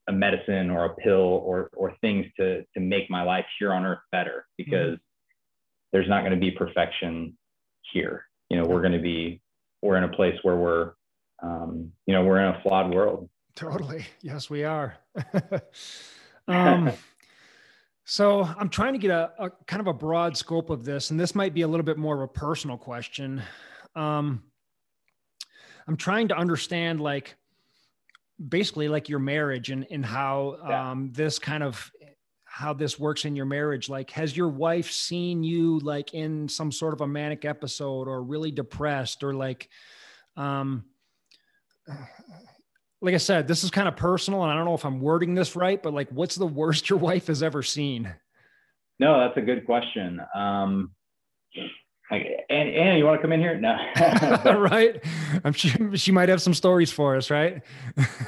a 0.10 0.12
medicine 0.12 0.70
or 0.70 0.86
a 0.86 0.96
pill 0.96 1.42
or, 1.46 1.70
or 1.78 1.94
things 2.02 2.26
to, 2.38 2.64
to 2.74 2.80
make 2.80 3.10
my 3.10 3.24
life 3.24 3.46
here 3.60 3.72
on 3.72 3.86
earth 3.86 4.00
better 4.12 4.46
because 4.58 4.96
mm-hmm. 4.96 5.02
there's 5.94 6.10
not 6.10 6.22
going 6.22 6.34
to 6.34 6.40
be 6.40 6.52
perfection 6.52 7.38
here. 7.94 8.26
You 8.50 8.58
know, 8.58 8.66
we're 8.66 8.82
going 8.82 8.94
to 8.94 9.00
be, 9.00 9.42
we're 9.82 9.98
in 9.98 10.04
a 10.04 10.10
place 10.10 10.36
where 10.42 10.58
we're, 10.58 10.94
um, 11.42 11.92
you 12.06 12.14
know, 12.14 12.24
we're 12.26 12.40
in 12.40 12.56
a 12.56 12.62
flawed 12.62 12.94
world 12.94 13.30
Totally. 13.60 14.06
Yes, 14.22 14.50
we 14.50 14.64
are. 14.64 14.96
um, 16.48 16.92
So 18.06 18.42
I'm 18.42 18.70
trying 18.70 18.94
to 18.94 19.00
get 19.00 19.12
a, 19.12 19.32
a, 19.38 19.50
kind 19.68 19.82
of 19.82 19.86
a 19.86 19.94
broad 19.94 20.36
scope 20.36 20.72
of 20.72 20.84
this, 20.84 21.12
and 21.12 21.20
this 21.20 21.36
might 21.36 21.54
be 21.54 21.62
a 21.62 21.68
little 21.68 21.86
bit 21.86 21.96
more 21.96 22.16
of 22.16 22.22
a 22.22 22.28
personal 22.28 22.76
question. 22.76 23.44
Um, 23.96 24.42
I'm 25.88 25.96
trying 25.96 26.30
to 26.30 26.36
understand 26.36 27.02
like 27.02 27.36
basically 28.48 28.88
like 28.88 29.10
your 29.10 29.20
marriage 29.20 29.70
and 29.70 29.86
and 29.92 30.06
how 30.06 30.58
yeah. 30.68 30.92
um, 30.92 31.12
this 31.14 31.40
kind 31.40 31.64
of 31.64 31.92
how 32.60 32.74
this 32.74 33.00
works 33.00 33.26
in 33.26 33.36
your 33.36 33.46
marriage. 33.46 33.90
Like, 33.90 34.10
has 34.12 34.36
your 34.36 34.50
wife 34.50 34.92
seen 34.92 35.44
you 35.44 35.80
like 35.80 36.14
in 36.14 36.50
some 36.50 36.72
sort 36.72 36.94
of 36.94 37.02
a 37.02 37.08
manic 37.08 37.46
episode 37.46 38.08
or 38.08 38.24
really 38.24 38.52
depressed 38.52 39.24
or 39.24 39.34
like, 39.34 39.70
um, 40.36 40.84
like 43.02 43.14
I 43.14 43.18
said, 43.18 43.48
this 43.48 43.64
is 43.64 43.70
kind 43.70 43.88
of 43.88 43.96
personal, 43.96 44.44
and 44.44 44.52
I 44.52 44.56
don't 44.56 44.66
know 44.66 44.74
if 44.74 44.84
I'm 44.84 45.00
wording 45.00 45.36
this 45.36 45.56
right, 45.56 45.82
but 45.82 45.94
like, 45.94 46.10
what's 46.10 46.36
the 46.36 46.46
worst 46.46 46.90
your 46.90 47.00
wife 47.00 47.28
has 47.28 47.42
ever 47.44 47.64
seen? 47.64 48.14
No, 49.00 49.20
that's 49.20 49.38
a 49.38 49.42
good 49.42 49.66
question. 49.66 50.20
Um, 50.36 50.92
like, 52.12 52.46
Anna, 52.50 52.70
Anna, 52.72 52.98
you 52.98 53.06
want 53.06 53.20
to 53.20 53.22
come 53.22 53.32
in 53.32 53.40
here? 53.40 53.60
No. 53.60 53.78
right. 54.60 55.04
I'm 55.44 55.54
sure 55.54 55.96
she 55.96 56.12
might 56.12 56.30
have 56.30 56.42
some 56.42 56.54
stories 56.54 56.92
for 56.92 57.16
us, 57.16 57.30
right? 57.30 57.62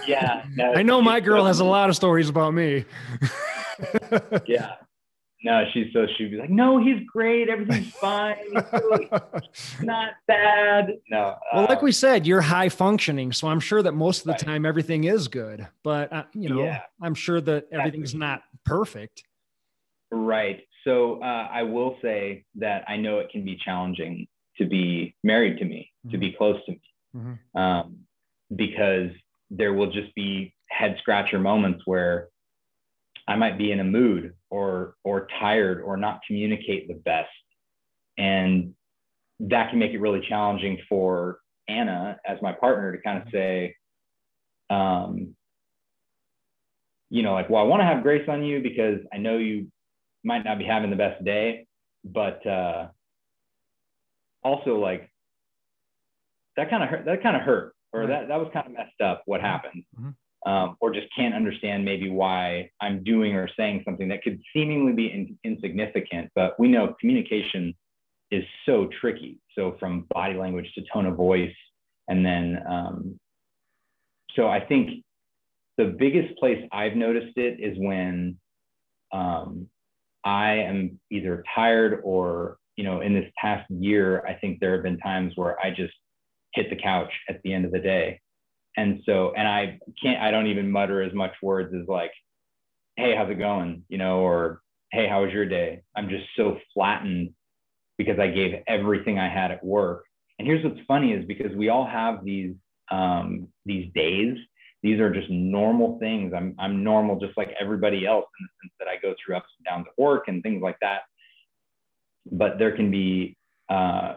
Yeah. 0.08 0.46
No, 0.56 0.74
I 0.76 0.84
know 0.84 1.02
my 1.02 1.20
girl 1.20 1.46
has 1.46 1.60
a 1.60 1.66
lot 1.66 1.90
of 1.90 1.96
stories 1.96 2.30
about 2.30 2.54
me. 2.54 2.86
yeah. 4.46 4.74
No, 5.44 5.64
she's 5.74 5.92
so 5.92 6.06
she'd 6.18 6.30
be 6.30 6.38
like, 6.38 6.52
no, 6.52 6.78
he's 6.78 7.04
great. 7.12 7.50
Everything's 7.50 7.92
fine. 7.94 8.38
Really 8.72 9.10
not 9.82 10.10
bad. 10.28 11.00
No. 11.10 11.36
Well, 11.52 11.66
like 11.68 11.80
uh, 11.80 11.82
we 11.86 11.92
said, 11.92 12.28
you're 12.28 12.42
high 12.42 12.70
functioning, 12.70 13.32
so 13.32 13.48
I'm 13.48 13.60
sure 13.60 13.82
that 13.82 13.94
most 13.94 14.20
of 14.20 14.26
the 14.26 14.34
right. 14.34 14.40
time 14.40 14.66
everything 14.68 15.06
is 15.06 15.28
good. 15.28 15.68
But 15.84 16.14
uh, 16.14 16.24
you 16.34 16.50
know, 16.50 16.62
yeah. 16.62 16.82
I'm 17.02 17.16
sure 17.16 17.42
that 17.42 17.70
everything's 17.72 18.14
not 18.14 18.44
perfect. 18.66 19.24
Right. 20.12 20.62
So 20.84 21.22
uh, 21.22 21.48
I 21.52 21.64
will 21.64 21.98
say 22.02 22.46
that 22.56 22.84
I 22.88 22.98
know 22.98 23.20
it 23.20 23.30
can 23.30 23.46
be 23.46 23.58
challenging 23.64 24.28
to 24.58 24.66
be 24.66 25.16
married 25.24 25.58
to 25.60 25.66
me, 25.66 25.92
mm-hmm. 26.06 26.12
to 26.12 26.18
be 26.18 26.30
mm-hmm. 26.30 26.38
close 26.38 26.66
to 26.66 26.72
me, 26.72 26.82
mm-hmm. 27.16 27.60
um, 27.60 27.98
because 28.56 29.12
there 29.50 29.74
will 29.74 29.92
just 29.92 30.14
be 30.16 30.54
head 30.70 30.96
scratcher 31.00 31.40
moments 31.40 31.84
where 31.86 32.30
I 33.28 33.36
might 33.36 33.58
be 33.58 33.72
in 33.72 33.80
a 33.80 33.84
mood 33.84 34.34
or 34.50 34.96
or 35.04 35.28
tired 35.40 35.82
or 35.82 35.98
not 35.98 36.22
communicate 36.26 36.88
the 36.88 36.96
best, 36.96 37.30
and 38.18 38.74
that 39.42 39.70
can 39.70 39.80
make 39.80 39.92
it 39.92 40.00
really 40.00 40.26
challenging 40.28 40.80
for 40.90 41.40
Anna 41.68 42.18
as 42.26 42.42
my 42.42 42.52
partner 42.52 42.96
to 42.96 43.02
kind 43.02 43.20
of 43.20 43.26
mm-hmm. 43.26 43.38
say, 43.38 43.76
um, 44.70 45.36
you 47.10 47.24
know, 47.24 47.34
like, 47.34 47.50
well, 47.50 47.62
I 47.62 47.66
want 47.66 47.82
to 47.82 47.86
have 47.86 48.04
grace 48.04 48.28
on 48.28 48.44
you 48.44 48.62
because 48.62 49.00
I 49.14 49.18
know 49.18 49.38
you 49.38 49.68
might 50.24 50.44
not 50.44 50.58
be 50.58 50.66
having 50.66 50.90
the 50.90 50.96
best 50.96 51.24
day, 51.24 51.68
but 52.04 52.46
uh, 52.46 52.88
also 54.44 54.78
like 54.78 55.10
that 56.58 56.70
kind 56.70 56.84
of 56.84 56.90
hurt. 56.90 57.06
That 57.06 57.24
kind 57.24 57.36
of 57.36 57.42
hurt, 57.42 57.74
or 57.94 58.02
right. 58.02 58.08
that 58.10 58.28
that 58.28 58.40
was 58.40 58.50
kind 58.54 58.68
of 58.68 58.74
messed 58.74 59.02
up. 59.02 59.24
What 59.26 59.42
happened? 59.42 59.84
Mm-hmm 59.98 60.10
um, 60.46 60.76
or 60.80 60.92
just 60.92 61.08
can't 61.16 61.36
understand 61.36 61.86
maybe 61.86 62.10
why 62.10 62.72
I'm 62.82 63.04
doing 63.04 63.36
or 63.36 63.48
saying 63.58 63.84
something 63.86 64.08
that 64.10 64.24
could 64.24 64.42
seemingly 64.54 64.94
be 64.94 65.12
in, 65.12 65.38
insignificant. 65.44 66.32
But 66.34 66.60
we 66.60 66.68
know 66.68 66.96
communication 67.00 67.76
is 68.32 68.44
so 68.66 68.90
tricky. 69.00 69.40
So 69.56 69.76
from 69.80 70.08
body 70.10 70.34
language 70.34 70.72
to 70.76 70.84
tone 70.92 71.06
of 71.06 71.16
voice, 71.16 71.54
and 72.08 72.26
then 72.26 72.60
um, 72.68 73.20
so 74.36 74.48
I 74.48 74.62
think 74.62 75.04
the 75.78 75.86
biggest 75.86 76.38
place 76.38 76.64
I've 76.72 76.96
noticed 76.96 77.38
it 77.38 77.60
is 77.60 77.78
when 77.78 78.38
um, 79.12 79.68
I 80.24 80.54
am 80.54 81.00
either 81.10 81.44
tired 81.56 82.02
or 82.04 82.58
you 82.76 82.84
know 82.84 83.02
in 83.02 83.14
this 83.14 83.30
past 83.40 83.70
year 83.70 84.26
I 84.26 84.34
think 84.34 84.60
there 84.60 84.74
have 84.74 84.84
been 84.84 84.98
times 85.00 85.34
where 85.36 85.60
I 85.60 85.72
just 85.72 85.94
hit 86.54 86.70
the 86.70 86.76
couch 86.76 87.12
at 87.30 87.42
the 87.44 87.54
end 87.54 87.66
of 87.66 87.72
the 87.72 87.80
day. 87.80 88.20
And 88.78 89.02
so 89.06 89.34
and 89.36 89.48
i 89.48 89.80
can't 90.02 90.22
i 90.22 90.32
don't 90.32 90.48
even 90.48 90.72
mutter 90.72 91.02
as 91.02 91.14
much 91.14 91.34
words 91.42 91.74
as 91.76 91.88
like 91.88 92.14
hey 92.96 93.16
how's 93.16 93.30
it 93.30 93.36
going? 93.36 93.84
you 93.90 93.98
know 93.98 94.20
or 94.20 94.62
hey 94.92 95.08
how 95.08 95.24
was 95.24 95.34
your 95.34 95.46
day? 95.46 95.82
I'm 95.96 96.10
just 96.10 96.26
so 96.36 96.58
flattened 96.74 97.34
because 97.98 98.20
i 98.20 98.28
gave 98.28 98.62
everything 98.68 99.20
i 99.20 99.30
had 99.30 99.52
at 99.52 99.64
work. 99.64 100.06
And 100.40 100.48
here's 100.48 100.64
what's 100.64 100.80
funny 100.88 101.14
is 101.14 101.26
because 101.26 101.56
we 101.56 101.70
all 101.70 101.86
have 101.86 102.24
these 102.24 102.56
um, 102.90 103.48
these 103.66 103.92
days 103.94 104.38
these 104.84 105.00
are 105.00 105.10
just 105.10 105.30
normal 105.30 105.98
things 106.00 106.34
i'm 106.36 106.56
i'm 106.60 106.84
normal 106.84 107.20
just 107.20 107.38
like 107.38 107.50
everybody 107.60 108.06
else 108.06 108.26
in 108.40 108.46
the 108.46 108.50
sense 108.64 108.74
that 108.80 108.88
i 108.88 108.96
go 109.02 109.14
through 109.24 109.36
ups 109.36 109.50
and 109.58 109.66
downs 109.66 109.86
at 109.88 110.02
work 110.02 110.26
and 110.28 110.44
things 110.44 110.62
like 110.62 110.78
that 110.82 111.02
but 112.32 112.60
there 112.60 112.76
can 112.76 112.92
be 112.92 113.36
uh, 113.70 114.16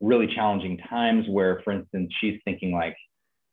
really 0.00 0.26
challenging 0.26 0.76
times 0.76 1.26
where 1.28 1.60
for 1.64 1.72
instance 1.72 2.12
she's 2.20 2.38
thinking 2.44 2.72
like 2.72 2.96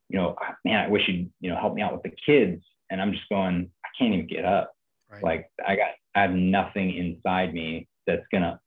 you 0.10 0.20
know, 0.20 0.36
man, 0.64 0.86
I 0.86 0.88
wish 0.88 1.08
you'd, 1.08 1.30
you 1.40 1.50
know, 1.50 1.60
help 1.60 1.74
me 1.74 1.82
out 1.82 1.94
with 1.94 2.04
the 2.04 2.12
kids. 2.26 2.64
And 2.90 3.02
I'm 3.02 3.12
just 3.12 3.28
going, 3.30 3.70
I 3.84 3.88
can't 3.98 4.14
even 4.14 4.28
get 4.28 4.46
up. 4.46 4.72
Right. 5.10 5.24
Like 5.24 5.50
I 5.66 5.76
got, 5.76 5.90
I 6.16 6.22
have 6.22 6.32
nothing 6.32 6.96
inside 6.96 7.54
me 7.54 7.88
that's 8.06 8.26
going 8.32 8.44
to 8.44 8.60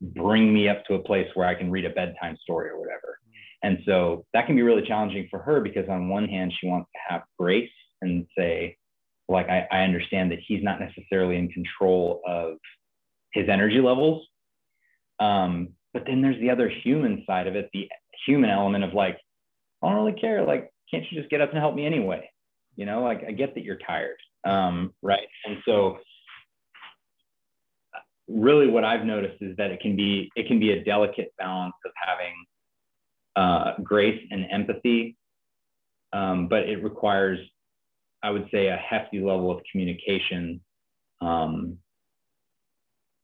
bring 0.00 0.52
me 0.52 0.68
up 0.68 0.84
to 0.86 0.94
a 0.94 0.98
place 0.98 1.28
where 1.34 1.46
I 1.46 1.54
can 1.54 1.70
read 1.70 1.84
a 1.84 1.90
bedtime 1.90 2.36
story 2.42 2.70
or 2.70 2.78
whatever. 2.78 3.18
And 3.64 3.78
so 3.86 4.26
that 4.34 4.46
can 4.46 4.56
be 4.56 4.62
really 4.62 4.86
challenging 4.86 5.26
for 5.30 5.38
her 5.38 5.62
because 5.62 5.88
on 5.88 6.10
one 6.10 6.28
hand, 6.28 6.52
she 6.60 6.66
wants 6.66 6.90
to 6.92 7.14
have 7.14 7.22
grace 7.38 7.70
and 8.02 8.26
say, 8.36 8.76
like, 9.26 9.48
I, 9.48 9.66
I 9.72 9.84
understand 9.84 10.30
that 10.32 10.38
he's 10.46 10.62
not 10.62 10.80
necessarily 10.80 11.36
in 11.36 11.48
control 11.48 12.20
of 12.28 12.58
his 13.32 13.48
energy 13.48 13.80
levels. 13.80 14.26
Um, 15.18 15.70
but 15.94 16.04
then 16.06 16.20
there's 16.20 16.38
the 16.40 16.50
other 16.50 16.68
human 16.68 17.24
side 17.26 17.46
of 17.46 17.56
it, 17.56 17.70
the 17.72 17.88
human 18.26 18.50
element 18.50 18.84
of 18.84 18.92
like, 18.92 19.18
I 19.82 19.88
don't 19.88 20.04
really 20.04 20.20
care. 20.20 20.44
Like, 20.44 20.70
can't 20.90 21.04
you 21.10 21.18
just 21.18 21.30
get 21.30 21.40
up 21.40 21.48
and 21.48 21.58
help 21.58 21.74
me 21.74 21.86
anyway? 21.86 22.28
You 22.76 22.84
know, 22.84 23.02
like 23.02 23.24
I 23.26 23.32
get 23.32 23.54
that 23.54 23.64
you're 23.64 23.78
tired. 23.78 24.18
Um, 24.46 24.92
right. 25.00 25.26
And 25.46 25.56
so 25.64 26.00
really 28.28 28.68
what 28.68 28.84
I've 28.84 29.06
noticed 29.06 29.40
is 29.40 29.56
that 29.56 29.70
it 29.70 29.80
can 29.80 29.96
be, 29.96 30.28
it 30.36 30.48
can 30.48 30.60
be 30.60 30.72
a 30.72 30.84
delicate 30.84 31.32
balance 31.38 31.74
of 31.86 31.92
having 32.06 32.34
uh, 33.36 33.72
grace 33.82 34.20
and 34.30 34.46
empathy. 34.50 35.16
Um, 36.12 36.48
but 36.48 36.68
it 36.68 36.82
requires, 36.82 37.38
I 38.22 38.30
would 38.30 38.48
say, 38.52 38.68
a 38.68 38.76
hefty 38.76 39.20
level 39.20 39.50
of 39.50 39.62
communication. 39.70 40.60
Um, 41.20 41.78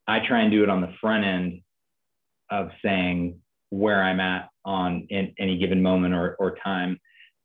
I 0.08 0.18
try 0.26 0.40
and 0.42 0.50
do 0.50 0.62
it 0.62 0.68
on 0.68 0.80
the 0.80 0.92
front 1.00 1.24
end 1.24 1.60
of 2.50 2.70
saying 2.84 3.38
where 3.70 4.02
I'm 4.02 4.18
at 4.18 4.48
on 4.64 5.06
in 5.10 5.32
any 5.38 5.56
given 5.58 5.80
moment 5.80 6.14
or, 6.14 6.34
or 6.40 6.56
time 6.64 6.98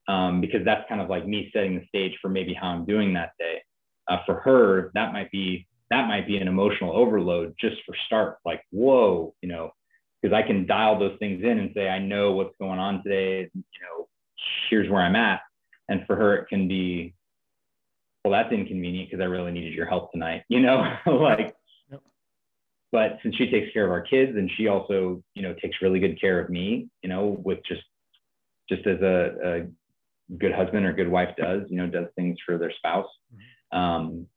um, 0.08 0.42
because 0.42 0.64
that's 0.66 0.88
kind 0.88 1.02
of 1.02 1.10
like 1.10 1.28
me 1.28 1.50
setting 1.54 1.76
the 1.76 1.86
stage 1.88 2.18
for 2.22 2.30
maybe 2.30 2.54
how 2.54 2.68
I'm 2.68 2.86
doing 2.86 3.14
that 3.14 3.32
day. 3.40 3.62
Uh, 4.08 4.18
for 4.26 4.36
her, 4.42 4.92
that 4.94 5.14
might 5.14 5.32
be 5.32 5.68
that 5.92 6.08
might 6.08 6.28
be 6.28 6.38
an 6.38 6.48
emotional 6.48 6.96
overload 6.96 7.54
just 7.60 7.78
for 7.86 7.96
start. 8.06 8.38
Like, 8.46 8.62
whoa, 8.72 9.34
you 9.42 9.50
know, 9.50 9.72
because 10.26 10.36
I 10.36 10.42
can 10.42 10.66
dial 10.66 10.98
those 10.98 11.16
things 11.20 11.44
in 11.44 11.60
and 11.60 11.70
say, 11.76 11.88
I 11.88 12.00
know 12.00 12.32
what's 12.32 12.56
going 12.60 12.80
on 12.80 13.04
today. 13.04 13.48
You 13.54 13.62
know, 13.80 14.08
here's 14.72 14.90
where 14.90 15.04
I'm 15.04 15.16
at. 15.16 15.42
And 15.88 16.04
for 16.08 16.16
her, 16.16 16.36
it 16.36 16.48
can 16.50 16.68
be, 16.68 17.14
well, 18.24 18.32
that's 18.32 18.52
inconvenient 18.52 19.12
because 19.12 19.22
I 19.22 19.28
really 19.28 19.52
needed 19.52 19.74
your 19.74 19.86
help 19.86 20.12
tonight. 20.12 20.42
You 20.50 20.62
know, 20.62 20.84
like. 21.06 21.54
yep. 21.92 22.02
But 22.92 23.20
since 23.22 23.36
she 23.36 23.52
takes 23.52 23.72
care 23.72 23.86
of 23.86 23.92
our 23.92 24.02
kids 24.02 24.36
and 24.36 24.50
she 24.58 24.68
also, 24.68 25.22
you 25.36 25.44
know, 25.44 25.54
takes 25.62 25.78
really 25.80 26.00
good 26.00 26.20
care 26.20 26.40
of 26.40 26.50
me, 26.50 26.90
you 27.04 27.10
know, 27.10 27.40
with 27.44 27.60
just 27.68 27.84
just 28.68 28.88
as 28.88 29.00
a, 29.02 29.36
a 29.44 30.36
good 30.40 30.54
husband 30.54 30.88
or 30.88 30.94
good 30.94 31.08
wife 31.08 31.36
does, 31.38 31.62
you 31.70 31.78
know, 31.78 31.86
does 31.86 32.08
things 32.16 32.40
for 32.44 32.58
their 32.58 32.74
spouse. 32.76 33.06
Mm-hmm. 33.32 33.78
Um, 33.78 34.28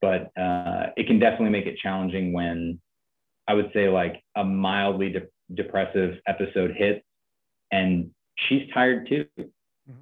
but 0.00 0.30
uh, 0.40 0.90
it 0.96 1.08
can 1.08 1.18
definitely 1.18 1.50
make 1.50 1.66
it 1.66 1.76
challenging 1.82 2.32
when 2.32 2.78
I 3.48 3.54
would 3.54 3.70
say 3.72 3.88
like 3.88 4.22
a 4.36 4.44
mildly 4.44 5.10
de- 5.10 5.54
depressive 5.54 6.18
episode 6.26 6.72
hits 6.76 7.04
and 7.72 8.10
she's 8.36 8.70
tired 8.72 9.08
too. 9.08 9.24
Mm-hmm. 9.40 9.92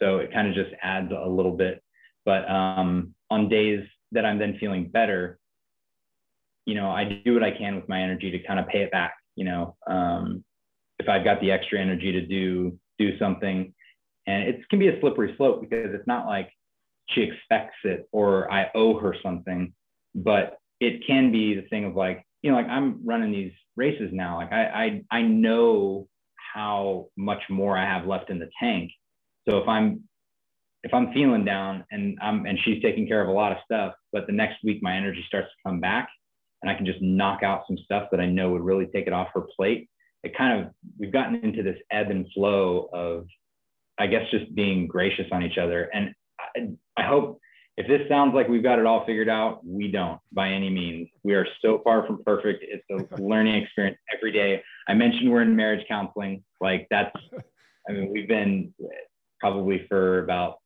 So 0.00 0.18
it 0.18 0.32
kind 0.32 0.48
of 0.48 0.54
just 0.54 0.70
adds 0.82 1.10
a 1.10 1.28
little 1.28 1.56
bit. 1.56 1.82
But 2.24 2.48
um, 2.48 3.14
on 3.30 3.48
days 3.48 3.84
that 4.12 4.24
I'm 4.24 4.38
then 4.38 4.58
feeling 4.60 4.88
better, 4.88 5.38
you 6.66 6.74
know, 6.74 6.90
I 6.90 7.20
do 7.24 7.32
what 7.32 7.42
I 7.42 7.50
can 7.50 7.76
with 7.76 7.88
my 7.88 8.02
energy 8.02 8.30
to 8.30 8.38
kind 8.46 8.60
of 8.60 8.68
pay 8.68 8.82
it 8.82 8.92
back. 8.92 9.14
You 9.34 9.46
know, 9.46 9.76
um, 9.86 10.44
if 10.98 11.08
I've 11.08 11.24
got 11.24 11.40
the 11.40 11.50
extra 11.50 11.80
energy 11.80 12.12
to 12.12 12.20
do 12.20 12.78
do 12.98 13.18
something, 13.18 13.72
and 14.26 14.42
it 14.42 14.68
can 14.68 14.78
be 14.78 14.88
a 14.88 15.00
slippery 15.00 15.34
slope 15.36 15.62
because 15.62 15.94
it's 15.94 16.06
not 16.06 16.26
like 16.26 16.50
she 17.08 17.22
expects 17.22 17.76
it 17.84 18.08
or 18.12 18.52
I 18.52 18.70
owe 18.74 18.98
her 18.98 19.14
something, 19.22 19.72
but 20.14 20.58
it 20.80 21.06
can 21.06 21.32
be 21.32 21.54
the 21.54 21.62
thing 21.68 21.84
of 21.84 21.96
like, 21.96 22.26
you 22.42 22.50
know, 22.50 22.56
like 22.56 22.68
I'm 22.68 23.00
running 23.04 23.32
these 23.32 23.52
races 23.76 24.10
now. 24.12 24.36
Like 24.36 24.52
I, 24.52 25.02
I, 25.10 25.18
I 25.18 25.22
know 25.22 26.08
how 26.54 27.08
much 27.16 27.42
more 27.50 27.76
I 27.76 27.84
have 27.84 28.06
left 28.06 28.30
in 28.30 28.38
the 28.38 28.50
tank. 28.60 28.90
So 29.48 29.58
if 29.58 29.68
I'm, 29.68 30.04
if 30.84 30.94
I'm 30.94 31.12
feeling 31.12 31.44
down 31.44 31.84
and 31.90 32.18
I'm, 32.22 32.46
and 32.46 32.58
she's 32.64 32.82
taking 32.82 33.08
care 33.08 33.20
of 33.20 33.28
a 33.28 33.32
lot 33.32 33.52
of 33.52 33.58
stuff, 33.64 33.94
but 34.12 34.26
the 34.26 34.32
next 34.32 34.56
week 34.62 34.82
my 34.82 34.96
energy 34.96 35.24
starts 35.26 35.48
to 35.48 35.68
come 35.68 35.80
back 35.80 36.08
and 36.62 36.70
I 36.70 36.74
can 36.74 36.86
just 36.86 37.02
knock 37.02 37.42
out 37.42 37.64
some 37.66 37.78
stuff 37.78 38.08
that 38.10 38.20
I 38.20 38.26
know 38.26 38.50
would 38.50 38.62
really 38.62 38.86
take 38.86 39.06
it 39.06 39.12
off 39.12 39.28
her 39.34 39.46
plate. 39.56 39.88
It 40.22 40.36
kind 40.36 40.60
of, 40.60 40.72
we've 40.98 41.12
gotten 41.12 41.36
into 41.36 41.62
this 41.62 41.78
ebb 41.90 42.10
and 42.10 42.26
flow 42.34 42.88
of, 42.92 43.26
I 43.98 44.06
guess, 44.06 44.30
just 44.30 44.54
being 44.54 44.86
gracious 44.86 45.26
on 45.32 45.42
each 45.42 45.58
other. 45.58 45.90
And 45.92 46.14
I, 46.40 47.02
I 47.02 47.06
hope 47.06 47.40
if 47.78 47.86
this 47.86 48.00
sounds 48.08 48.34
like 48.34 48.48
we've 48.48 48.62
got 48.62 48.80
it 48.80 48.86
all 48.86 49.06
figured 49.06 49.28
out, 49.28 49.64
we 49.64 49.86
don't 49.86 50.20
by 50.32 50.48
any 50.48 50.68
means. 50.68 51.08
We 51.22 51.34
are 51.34 51.46
so 51.62 51.80
far 51.84 52.04
from 52.04 52.24
perfect. 52.24 52.64
It's 52.66 52.84
a 52.90 53.22
learning 53.22 53.62
experience 53.62 53.98
every 54.12 54.32
day. 54.32 54.60
I 54.88 54.94
mentioned 54.94 55.30
we're 55.30 55.42
in 55.42 55.54
marriage 55.54 55.86
counseling. 55.86 56.42
Like 56.60 56.88
that's, 56.90 57.14
I 57.88 57.92
mean, 57.92 58.10
we've 58.12 58.26
been 58.26 58.74
probably 59.38 59.86
for 59.88 60.24
about 60.24 60.56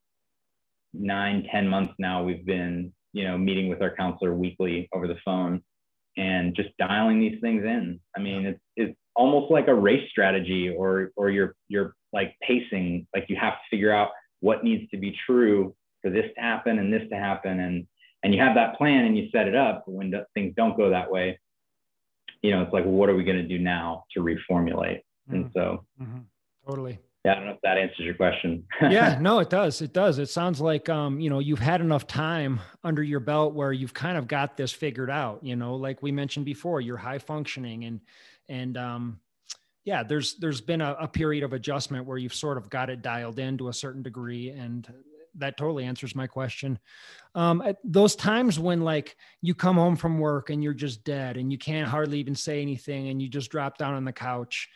nine, 0.94 1.46
ten 1.52 1.68
months 1.68 1.92
now. 1.98 2.24
We've 2.24 2.46
been, 2.46 2.94
you 3.12 3.24
know, 3.24 3.36
meeting 3.36 3.68
with 3.68 3.82
our 3.82 3.94
counselor 3.94 4.32
weekly 4.32 4.88
over 4.94 5.06
the 5.06 5.18
phone 5.22 5.62
and 6.16 6.56
just 6.56 6.70
dialing 6.78 7.20
these 7.20 7.38
things 7.42 7.62
in. 7.62 8.00
I 8.16 8.20
mean, 8.20 8.46
it's, 8.46 8.60
it's 8.76 8.98
almost 9.14 9.52
like 9.52 9.68
a 9.68 9.74
race 9.74 10.08
strategy 10.10 10.70
or, 10.70 11.10
or 11.16 11.28
you're, 11.28 11.56
you're 11.68 11.94
like 12.14 12.34
pacing, 12.40 13.06
like 13.14 13.26
you 13.28 13.36
have 13.38 13.52
to 13.52 13.60
figure 13.70 13.92
out 13.92 14.08
what 14.40 14.64
needs 14.64 14.90
to 14.92 14.96
be 14.96 15.14
true 15.26 15.74
for 16.02 16.10
this 16.10 16.26
to 16.34 16.40
happen 16.40 16.78
and 16.78 16.92
this 16.92 17.08
to 17.10 17.16
happen. 17.16 17.60
And, 17.60 17.86
and 18.22 18.34
you 18.34 18.40
have 18.40 18.54
that 18.56 18.76
plan 18.76 19.04
and 19.04 19.16
you 19.16 19.28
set 19.30 19.48
it 19.48 19.54
up 19.54 19.84
when 19.86 20.10
do, 20.10 20.22
things 20.34 20.54
don't 20.56 20.76
go 20.76 20.90
that 20.90 21.10
way. 21.10 21.38
You 22.42 22.50
know, 22.50 22.62
it's 22.62 22.72
like, 22.72 22.84
well, 22.84 22.94
what 22.94 23.08
are 23.08 23.14
we 23.14 23.24
going 23.24 23.38
to 23.38 23.48
do 23.48 23.58
now 23.58 24.04
to 24.12 24.20
reformulate? 24.20 25.00
Mm-hmm. 25.28 25.34
And 25.34 25.50
so, 25.54 25.84
mm-hmm. 26.00 26.18
totally. 26.68 26.98
Yeah, 27.24 27.32
I 27.32 27.34
don't 27.36 27.46
know 27.46 27.52
if 27.52 27.60
that 27.62 27.78
answers 27.78 28.00
your 28.00 28.14
question. 28.14 28.64
yeah, 28.82 29.16
no, 29.20 29.38
it 29.38 29.48
does. 29.48 29.80
It 29.80 29.92
does. 29.92 30.18
It 30.18 30.28
sounds 30.28 30.60
like 30.60 30.88
um, 30.88 31.20
you 31.20 31.30
know, 31.30 31.38
you've 31.38 31.60
had 31.60 31.80
enough 31.80 32.08
time 32.08 32.60
under 32.82 33.00
your 33.00 33.20
belt 33.20 33.54
where 33.54 33.72
you've 33.72 33.94
kind 33.94 34.18
of 34.18 34.26
got 34.26 34.56
this 34.56 34.72
figured 34.72 35.08
out, 35.08 35.38
you 35.44 35.54
know, 35.54 35.76
like 35.76 36.02
we 36.02 36.10
mentioned 36.10 36.44
before, 36.44 36.80
you're 36.80 36.96
high 36.96 37.18
functioning 37.18 37.84
and 37.84 38.00
and 38.48 38.76
um 38.76 39.20
yeah, 39.84 40.02
there's 40.02 40.34
there's 40.34 40.60
been 40.60 40.80
a, 40.80 40.96
a 41.00 41.08
period 41.08 41.44
of 41.44 41.52
adjustment 41.52 42.06
where 42.06 42.18
you've 42.18 42.34
sort 42.34 42.56
of 42.56 42.70
got 42.70 42.90
it 42.90 43.02
dialed 43.02 43.38
in 43.38 43.58
to 43.58 43.68
a 43.68 43.72
certain 43.72 44.02
degree 44.02 44.50
and 44.50 44.92
that 45.36 45.56
totally 45.56 45.84
answers 45.84 46.14
my 46.14 46.26
question. 46.26 46.78
Um, 47.34 47.62
those 47.84 48.14
times 48.14 48.58
when 48.58 48.82
like 48.82 49.16
you 49.40 49.54
come 49.54 49.76
home 49.76 49.96
from 49.96 50.18
work 50.18 50.50
and 50.50 50.62
you're 50.62 50.74
just 50.74 51.04
dead 51.04 51.36
and 51.36 51.50
you 51.50 51.58
can't 51.58 51.88
hardly 51.88 52.18
even 52.18 52.34
say 52.34 52.60
anything 52.60 53.08
and 53.08 53.20
you 53.20 53.28
just 53.28 53.50
drop 53.50 53.78
down 53.78 53.94
on 53.94 54.04
the 54.04 54.12
couch 54.12 54.68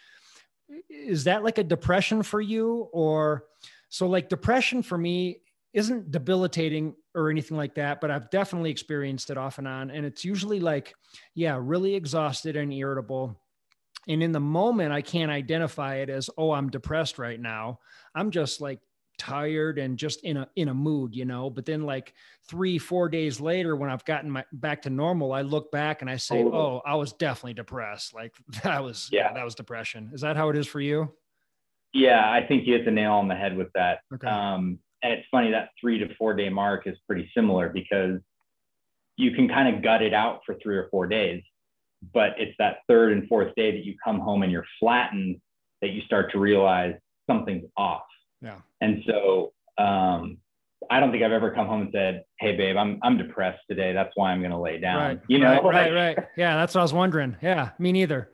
is 0.90 1.24
that 1.24 1.44
like 1.44 1.58
a 1.58 1.64
depression 1.64 2.22
for 2.22 2.40
you? 2.40 2.88
Or 2.92 3.44
so 3.88 4.06
like 4.06 4.28
depression 4.28 4.82
for 4.82 4.98
me 4.98 5.40
isn't 5.72 6.10
debilitating 6.10 6.94
or 7.14 7.30
anything 7.30 7.56
like 7.56 7.74
that 7.74 8.00
but 8.00 8.10
i've 8.10 8.30
definitely 8.30 8.70
experienced 8.70 9.30
it 9.30 9.36
off 9.36 9.58
and 9.58 9.68
on. 9.68 9.90
And 9.90 10.06
it's 10.06 10.24
usually 10.24 10.60
like 10.60 10.94
yeah 11.34 11.58
really 11.60 11.94
exhausted 11.94 12.56
and 12.56 12.72
irritable. 12.72 13.40
And 14.08 14.22
in 14.22 14.32
the 14.32 14.40
moment 14.40 14.92
i 14.92 15.02
can't 15.02 15.30
identify 15.30 15.96
it 15.96 16.10
as 16.10 16.30
oh 16.38 16.52
i'm 16.52 16.70
depressed 16.70 17.18
right 17.18 17.40
now. 17.40 17.80
I'm 18.14 18.30
just 18.30 18.60
like 18.60 18.80
tired 19.18 19.78
and 19.78 19.98
just 19.98 20.22
in 20.24 20.36
a 20.36 20.48
in 20.56 20.68
a 20.68 20.74
mood 20.74 21.14
you 21.14 21.24
know? 21.24 21.50
But 21.50 21.66
then 21.66 21.82
like 21.82 22.14
three 22.48 22.78
four 22.78 23.08
days 23.08 23.40
later 23.40 23.76
when 23.76 23.90
i've 23.90 24.04
gotten 24.04 24.30
my 24.30 24.44
back 24.52 24.82
to 24.82 24.90
normal 24.90 25.32
i 25.32 25.42
look 25.42 25.72
back 25.72 26.00
and 26.00 26.08
i 26.08 26.16
say 26.16 26.42
oh, 26.42 26.52
oh 26.52 26.82
i 26.86 26.94
was 26.94 27.12
definitely 27.12 27.54
depressed. 27.54 28.14
Like 28.14 28.34
that 28.62 28.82
was 28.82 29.08
yeah. 29.12 29.32
that 29.32 29.44
was 29.44 29.54
depression. 29.54 30.10
Is 30.12 30.20
that 30.20 30.36
how 30.36 30.48
it 30.50 30.56
is 30.56 30.66
for 30.66 30.80
you? 30.80 31.12
Yeah 31.92 32.30
i 32.30 32.46
think 32.46 32.66
you 32.66 32.74
hit 32.74 32.84
the 32.84 32.90
nail 32.90 33.12
on 33.12 33.28
the 33.28 33.34
head 33.34 33.56
with 33.56 33.68
that. 33.74 34.00
Okay. 34.14 34.26
um 34.26 34.78
and 35.02 35.12
it's 35.12 35.26
funny 35.30 35.50
that 35.50 35.70
three 35.80 35.98
to 35.98 36.14
four 36.16 36.34
day 36.34 36.48
mark 36.48 36.86
is 36.86 36.96
pretty 37.06 37.30
similar 37.34 37.68
because 37.68 38.20
you 39.16 39.30
can 39.32 39.48
kind 39.48 39.74
of 39.74 39.82
gut 39.82 40.02
it 40.02 40.12
out 40.12 40.40
for 40.44 40.56
three 40.62 40.76
or 40.76 40.88
four 40.90 41.06
days 41.06 41.42
but 42.12 42.30
it's 42.38 42.54
that 42.58 42.78
third 42.88 43.12
and 43.12 43.28
fourth 43.28 43.54
day 43.56 43.70
that 43.70 43.84
you 43.84 43.94
come 44.04 44.20
home 44.20 44.42
and 44.42 44.52
you're 44.52 44.66
flattened 44.78 45.40
that 45.82 45.90
you 45.90 46.02
start 46.02 46.30
to 46.32 46.38
realize 46.38 46.94
something's 47.28 47.64
off 47.76 48.02
yeah. 48.42 48.58
And 48.80 49.02
so 49.06 49.52
um, 49.78 50.38
I 50.90 51.00
don't 51.00 51.10
think 51.10 51.22
I've 51.22 51.32
ever 51.32 51.50
come 51.50 51.66
home 51.66 51.82
and 51.82 51.90
said, 51.92 52.24
"Hey, 52.38 52.56
babe, 52.56 52.76
I'm 52.76 52.98
I'm 53.02 53.18
depressed 53.18 53.62
today. 53.68 53.92
That's 53.92 54.12
why 54.14 54.30
I'm 54.30 54.40
going 54.40 54.52
to 54.52 54.58
lay 54.58 54.78
down." 54.78 54.98
Right. 54.98 55.20
You 55.28 55.38
know, 55.38 55.62
right, 55.62 55.92
right, 55.92 56.16
right. 56.16 56.18
Yeah, 56.36 56.56
that's 56.56 56.74
what 56.74 56.80
I 56.80 56.84
was 56.84 56.92
wondering. 56.92 57.36
Yeah, 57.42 57.70
me 57.78 57.92
neither. 57.92 58.30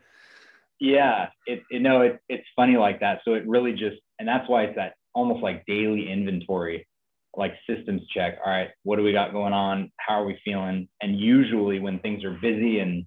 Yeah, 0.80 1.28
it, 1.46 1.62
you 1.70 1.80
know 1.80 2.02
it, 2.02 2.20
it's 2.28 2.46
funny 2.56 2.76
like 2.76 3.00
that. 3.00 3.20
So 3.24 3.34
it 3.34 3.46
really 3.46 3.72
just, 3.72 3.96
and 4.18 4.26
that's 4.26 4.48
why 4.48 4.64
it's 4.64 4.76
that 4.76 4.94
almost 5.14 5.42
like 5.42 5.64
daily 5.66 6.10
inventory, 6.10 6.88
like 7.36 7.54
systems 7.68 8.02
check. 8.12 8.38
All 8.44 8.50
right, 8.50 8.70
what 8.82 8.96
do 8.96 9.02
we 9.02 9.12
got 9.12 9.32
going 9.32 9.52
on? 9.52 9.92
How 9.98 10.20
are 10.20 10.24
we 10.24 10.38
feeling? 10.44 10.88
And 11.00 11.18
usually 11.18 11.78
when 11.78 12.00
things 12.00 12.24
are 12.24 12.36
busy 12.42 12.80
and 12.80 13.06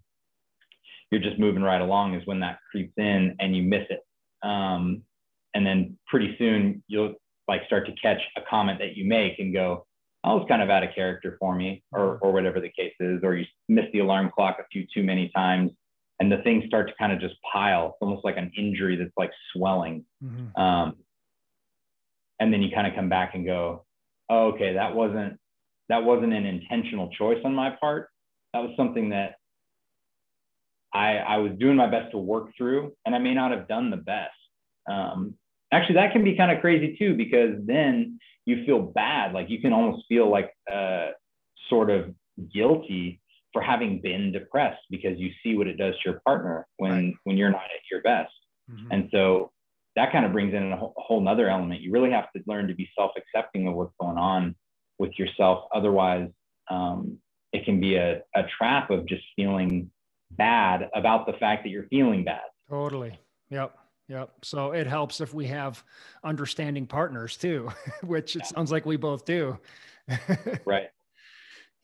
you're 1.11 1.21
just 1.21 1.39
moving 1.39 1.63
right 1.63 1.81
along 1.81 2.15
is 2.15 2.25
when 2.25 2.39
that 2.39 2.59
creeps 2.71 2.93
in 2.97 3.35
and 3.39 3.55
you 3.55 3.63
miss 3.63 3.83
it. 3.89 3.99
Um, 4.47 5.03
and 5.55 5.65
then 5.65 5.97
pretty 6.07 6.35
soon 6.37 6.83
you'll 6.87 7.15
like 7.47 7.61
start 7.65 7.87
to 7.87 7.93
catch 7.93 8.21
a 8.37 8.41
comment 8.47 8.77
that 8.79 8.95
you 8.95 9.05
make 9.07 9.39
and 9.39 9.53
go, 9.53 9.87
"Oh, 10.23 10.37
it's 10.37 10.49
kind 10.49 10.61
of 10.61 10.69
out 10.69 10.83
of 10.83 10.93
character 10.93 11.37
for 11.39 11.55
me," 11.55 11.83
or 11.91 12.17
or 12.17 12.31
whatever 12.31 12.59
the 12.59 12.71
case 12.77 12.93
is, 12.99 13.21
or 13.23 13.35
you 13.35 13.45
miss 13.69 13.85
the 13.93 13.99
alarm 13.99 14.31
clock 14.35 14.57
a 14.59 14.65
few 14.71 14.85
too 14.93 15.03
many 15.03 15.31
times, 15.35 15.71
and 16.19 16.31
the 16.31 16.39
things 16.43 16.65
start 16.65 16.89
to 16.89 16.93
kind 16.99 17.13
of 17.13 17.19
just 17.19 17.35
pile. 17.51 17.87
It's 17.87 17.97
almost 18.01 18.25
like 18.25 18.37
an 18.37 18.51
injury 18.57 18.97
that's 18.97 19.13
like 19.17 19.31
swelling. 19.53 20.05
Mm-hmm. 20.23 20.61
Um, 20.61 20.97
and 22.39 22.53
then 22.53 22.61
you 22.61 22.69
kind 22.75 22.85
of 22.85 22.93
come 22.93 23.09
back 23.09 23.33
and 23.33 23.45
go, 23.45 23.85
oh, 24.29 24.47
"Okay, 24.49 24.73
that 24.73 24.93
wasn't 24.93 25.39
that 25.87 26.03
wasn't 26.03 26.33
an 26.33 26.45
intentional 26.45 27.09
choice 27.11 27.39
on 27.45 27.55
my 27.55 27.69
part. 27.79 28.09
That 28.53 28.59
was 28.59 28.71
something 28.75 29.09
that 29.09 29.35
I 30.93 31.17
I 31.17 31.37
was 31.37 31.53
doing 31.57 31.77
my 31.77 31.87
best 31.87 32.11
to 32.11 32.17
work 32.17 32.49
through, 32.57 32.93
and 33.05 33.15
I 33.15 33.19
may 33.19 33.33
not 33.33 33.51
have 33.51 33.69
done 33.69 33.89
the 33.89 33.97
best." 33.97 34.33
Um, 34.87 35.35
actually 35.75 35.95
that 35.95 36.11
can 36.11 36.23
be 36.23 36.35
kind 36.35 36.51
of 36.51 36.61
crazy 36.61 36.95
too 36.97 37.15
because 37.15 37.55
then 37.65 38.19
you 38.45 38.65
feel 38.65 38.79
bad. 38.79 39.33
Like 39.33 39.49
you 39.49 39.59
can 39.59 39.73
almost 39.73 40.05
feel 40.07 40.29
like 40.29 40.51
uh, 40.71 41.09
sort 41.69 41.89
of 41.89 42.13
guilty 42.53 43.21
for 43.51 43.61
having 43.61 44.01
been 44.01 44.31
depressed 44.31 44.81
because 44.89 45.17
you 45.17 45.31
see 45.43 45.57
what 45.57 45.67
it 45.67 45.77
does 45.77 45.93
to 45.95 46.11
your 46.11 46.21
partner 46.25 46.67
when 46.77 46.91
right. 46.91 47.13
when 47.23 47.37
you're 47.37 47.51
not 47.51 47.63
at 47.63 47.81
your 47.91 48.01
best. 48.01 48.31
Mm-hmm. 48.71 48.91
and 48.91 49.09
so 49.11 49.51
that 49.95 50.11
kind 50.11 50.25
of 50.25 50.31
brings 50.31 50.51
in 50.55 50.71
a 50.71 50.75
whole, 50.75 50.93
a 50.97 51.01
whole 51.01 51.21
nother 51.21 51.47
element. 51.47 51.81
You 51.81 51.91
really 51.91 52.09
have 52.09 52.31
to 52.35 52.41
learn 52.47 52.67
to 52.67 52.73
be 52.73 52.89
self-accepting 52.97 53.67
of 53.67 53.75
what's 53.75 53.93
going 53.99 54.17
on 54.17 54.55
with 54.97 55.11
yourself. 55.19 55.65
Otherwise 55.73 56.29
um, 56.71 57.19
it 57.53 57.63
can 57.63 57.79
be 57.79 57.95
a, 57.95 58.23
a 58.35 58.41
trap 58.57 58.89
of 58.89 59.05
just 59.05 59.21
feeling 59.35 59.91
bad 60.31 60.89
about 60.95 61.27
the 61.27 61.33
fact 61.33 61.63
that 61.63 61.69
you're 61.69 61.87
feeling 61.89 62.23
bad. 62.23 62.41
Totally. 62.67 63.19
Yep 63.51 63.77
Yep. 64.07 64.31
So 64.43 64.71
it 64.71 64.85
helps 64.87 65.19
if 65.19 65.33
we 65.33 65.47
have 65.47 65.83
understanding 66.23 66.85
partners 66.85 67.37
too, 67.37 67.69
which 68.03 68.35
it 68.35 68.45
sounds 68.45 68.71
like 68.71 68.85
we 68.85 68.97
both 68.97 69.25
do. 69.25 69.57
right. 70.65 70.89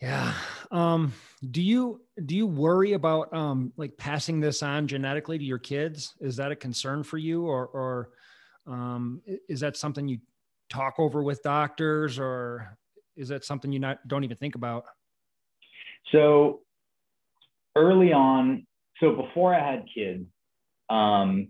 Yeah. 0.01 0.33
Um, 0.71 1.13
do 1.49 1.61
you 1.61 2.01
do 2.25 2.35
you 2.35 2.47
worry 2.47 2.93
about 2.93 3.33
um, 3.33 3.71
like 3.77 3.97
passing 3.97 4.39
this 4.39 4.63
on 4.63 4.87
genetically 4.87 5.37
to 5.37 5.43
your 5.43 5.59
kids? 5.59 6.15
Is 6.19 6.35
that 6.37 6.51
a 6.51 6.55
concern 6.55 7.03
for 7.03 7.17
you, 7.17 7.45
or 7.45 7.67
or 7.67 8.09
um, 8.67 9.21
is 9.47 9.59
that 9.59 9.77
something 9.77 10.07
you 10.07 10.19
talk 10.69 10.95
over 10.97 11.21
with 11.21 11.43
doctors, 11.43 12.17
or 12.17 12.77
is 13.15 13.29
that 13.29 13.45
something 13.45 13.71
you 13.71 13.79
not 13.79 14.07
don't 14.07 14.23
even 14.23 14.37
think 14.37 14.55
about? 14.55 14.85
So 16.11 16.61
early 17.75 18.11
on, 18.11 18.65
so 18.99 19.15
before 19.15 19.53
I 19.53 19.71
had 19.71 19.85
kids, 19.93 20.25
um, 20.89 21.49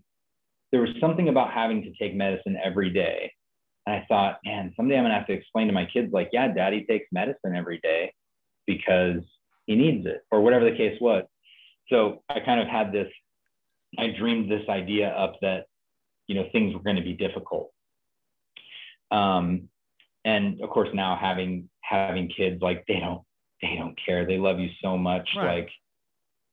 there 0.72 0.82
was 0.82 0.92
something 1.00 1.30
about 1.30 1.52
having 1.52 1.84
to 1.84 1.92
take 1.94 2.16
medicine 2.16 2.58
every 2.64 2.90
day. 2.90 3.32
And 3.86 3.96
I 3.96 4.06
thought, 4.08 4.40
man, 4.46 4.74
someday 4.76 4.98
I'm 4.98 5.04
gonna 5.04 5.16
have 5.16 5.28
to 5.28 5.34
explain 5.34 5.68
to 5.68 5.74
my 5.74 5.86
kids, 5.86 6.14
like, 6.14 6.30
yeah, 6.32 6.48
daddy 6.54 6.86
takes 6.86 7.08
medicine 7.12 7.56
every 7.56 7.80
day 7.82 8.14
because 8.68 9.22
he 9.66 9.76
needs 9.76 10.06
it, 10.06 10.22
or 10.32 10.42
whatever 10.42 10.70
the 10.70 10.78
case 10.78 11.00
was. 11.02 11.24
So 11.90 12.24
I 12.30 12.40
kind 12.40 12.62
of 12.62 12.68
had 12.68 12.92
this, 12.92 13.12
I 13.98 14.08
dreamed 14.18 14.50
this 14.50 14.68
idea 14.70 15.10
up 15.10 15.36
that, 15.42 15.66
you 16.28 16.36
know, 16.36 16.48
things 16.52 16.74
were 16.74 16.82
going 16.82 16.96
to 16.96 17.02
be 17.02 17.14
difficult. 17.14 17.72
Um, 19.12 19.70
and 20.24 20.62
of 20.62 20.70
course 20.70 20.90
now 20.94 21.18
having 21.20 21.70
having 21.82 22.30
kids, 22.30 22.62
like 22.62 22.86
they 22.88 23.00
don't 23.00 23.22
they 23.62 23.76
don't 23.78 23.98
care. 24.04 24.26
They 24.26 24.38
love 24.38 24.60
you 24.60 24.70
so 24.82 24.98
much. 24.98 25.30
Right. 25.36 25.60
Like 25.60 25.70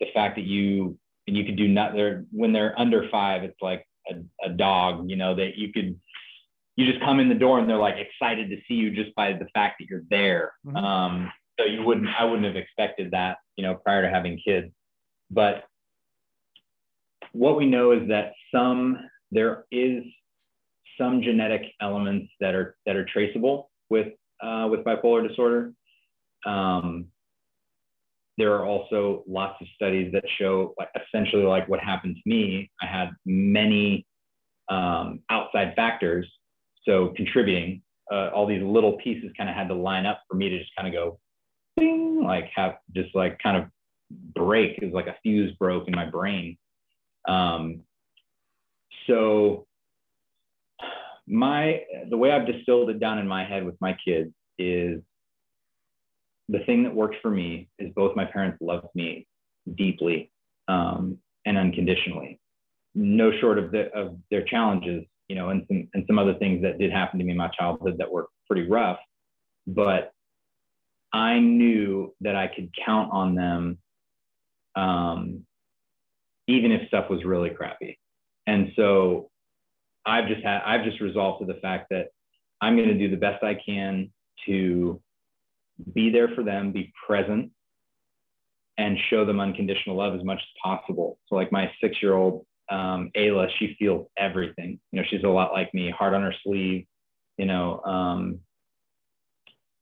the 0.00 0.06
fact 0.12 0.36
that 0.36 0.44
you 0.44 0.98
and 1.26 1.36
you 1.36 1.44
could 1.44 1.56
do 1.56 1.68
not 1.68 1.94
they're 1.94 2.24
when 2.30 2.52
they're 2.52 2.78
under 2.78 3.08
five, 3.10 3.44
it's 3.44 3.60
like 3.60 3.86
a, 4.10 4.46
a 4.46 4.48
dog, 4.50 5.08
you 5.10 5.16
know, 5.16 5.34
that 5.34 5.56
you 5.56 5.72
could, 5.72 5.98
you 6.76 6.86
just 6.86 7.04
come 7.04 7.18
in 7.20 7.28
the 7.28 7.34
door 7.34 7.58
and 7.58 7.68
they're 7.68 7.76
like 7.76 7.96
excited 7.96 8.50
to 8.50 8.56
see 8.66 8.74
you 8.74 8.90
just 8.90 9.14
by 9.14 9.32
the 9.32 9.48
fact 9.54 9.76
that 9.78 9.88
you're 9.88 10.04
there. 10.10 10.52
Mm-hmm. 10.64 10.76
Um, 10.76 11.32
so 11.58 11.66
you 11.66 11.82
wouldn't, 11.82 12.08
I 12.18 12.24
wouldn't 12.24 12.46
have 12.46 12.56
expected 12.56 13.10
that, 13.10 13.38
you 13.56 13.64
know, 13.64 13.74
prior 13.74 14.02
to 14.02 14.10
having 14.10 14.40
kids. 14.44 14.72
But 15.30 15.64
what 17.32 17.56
we 17.56 17.66
know 17.66 17.92
is 17.92 18.08
that 18.08 18.32
some, 18.54 18.98
there 19.32 19.64
is 19.70 20.04
some 20.96 21.20
genetic 21.22 21.62
elements 21.80 22.32
that 22.40 22.54
are, 22.54 22.76
that 22.86 22.96
are 22.96 23.04
traceable 23.04 23.70
with, 23.90 24.12
uh, 24.40 24.68
with 24.70 24.84
bipolar 24.84 25.26
disorder. 25.28 25.72
Um, 26.46 27.06
there 28.38 28.54
are 28.54 28.64
also 28.64 29.24
lots 29.26 29.60
of 29.60 29.66
studies 29.74 30.12
that 30.12 30.22
show 30.38 30.72
like 30.78 30.88
essentially 30.94 31.42
like 31.42 31.68
what 31.68 31.80
happened 31.80 32.14
to 32.14 32.22
me. 32.24 32.70
I 32.80 32.86
had 32.86 33.10
many 33.26 34.06
um, 34.68 35.20
outside 35.28 35.74
factors, 35.74 36.26
so 36.84 37.12
contributing. 37.16 37.82
Uh, 38.10 38.30
all 38.32 38.46
these 38.46 38.62
little 38.62 38.96
pieces 39.04 39.30
kind 39.36 39.50
of 39.50 39.56
had 39.56 39.68
to 39.68 39.74
line 39.74 40.06
up 40.06 40.22
for 40.30 40.36
me 40.36 40.48
to 40.48 40.58
just 40.58 40.70
kind 40.76 40.88
of 40.88 40.94
go, 40.94 41.18
bing, 41.76 42.22
like 42.24 42.48
have 42.54 42.76
just 42.94 43.14
like 43.14 43.38
kind 43.42 43.56
of 43.56 43.64
break. 44.34 44.78
It 44.80 44.86
was 44.86 44.94
like 44.94 45.08
a 45.08 45.16
fuse 45.22 45.52
broke 45.58 45.88
in 45.88 45.94
my 45.94 46.06
brain. 46.06 46.56
Um, 47.26 47.80
so 49.08 49.66
my 51.26 51.82
the 52.08 52.16
way 52.16 52.30
I've 52.30 52.46
distilled 52.46 52.88
it 52.90 53.00
down 53.00 53.18
in 53.18 53.26
my 53.26 53.44
head 53.44 53.66
with 53.66 53.74
my 53.80 53.96
kids 54.02 54.32
is 54.58 55.02
the 56.48 56.60
thing 56.60 56.82
that 56.84 56.94
works 56.94 57.16
for 57.20 57.30
me 57.30 57.68
is 57.78 57.92
both 57.94 58.16
my 58.16 58.24
parents 58.24 58.58
loved 58.60 58.88
me 58.94 59.26
deeply 59.76 60.30
um, 60.66 61.18
and 61.44 61.58
unconditionally, 61.58 62.40
no 62.94 63.30
short 63.40 63.58
of, 63.58 63.70
the, 63.70 63.92
of 63.94 64.16
their 64.30 64.44
challenges, 64.44 65.04
you 65.28 65.36
know, 65.36 65.50
and 65.50 65.64
some 65.68 65.88
and 65.94 66.04
some 66.06 66.18
other 66.18 66.34
things 66.34 66.62
that 66.62 66.78
did 66.78 66.90
happen 66.90 67.18
to 67.18 67.24
me 67.24 67.32
in 67.32 67.36
my 67.36 67.48
childhood 67.48 67.96
that 67.98 68.10
were 68.10 68.28
pretty 68.46 68.66
rough, 68.68 68.98
but 69.66 70.12
I 71.12 71.38
knew 71.38 72.14
that 72.20 72.36
I 72.36 72.48
could 72.48 72.70
count 72.84 73.10
on 73.12 73.34
them, 73.34 73.78
um, 74.74 75.46
even 76.46 76.72
if 76.72 76.88
stuff 76.88 77.10
was 77.10 77.24
really 77.24 77.50
crappy, 77.50 77.98
and 78.46 78.72
so 78.76 79.30
I've 80.06 80.28
just 80.28 80.42
had 80.42 80.62
I've 80.64 80.84
just 80.84 81.00
resolved 81.00 81.40
to 81.40 81.52
the 81.52 81.60
fact 81.60 81.88
that 81.90 82.08
I'm 82.60 82.76
going 82.76 82.88
to 82.88 82.98
do 82.98 83.10
the 83.10 83.16
best 83.16 83.42
I 83.44 83.54
can 83.54 84.10
to 84.46 85.00
be 85.94 86.10
there 86.10 86.28
for 86.34 86.42
them, 86.42 86.72
be 86.72 86.92
present, 87.06 87.50
and 88.78 88.96
show 89.10 89.24
them 89.24 89.40
unconditional 89.40 89.96
love 89.96 90.14
as 90.14 90.24
much 90.24 90.38
as 90.38 90.48
possible. 90.62 91.18
So, 91.26 91.34
like 91.34 91.52
my 91.52 91.70
six 91.80 91.96
year 92.02 92.14
old 92.14 92.46
um, 92.70 93.10
Ayla, 93.16 93.48
she 93.58 93.76
feels 93.78 94.06
everything. 94.16 94.78
You 94.92 95.00
know, 95.00 95.06
she's 95.08 95.24
a 95.24 95.28
lot 95.28 95.52
like 95.52 95.72
me, 95.74 95.90
hard 95.90 96.14
on 96.14 96.22
her 96.22 96.34
sleeve, 96.44 96.86
you 97.36 97.46
know, 97.46 97.80
um, 97.84 98.40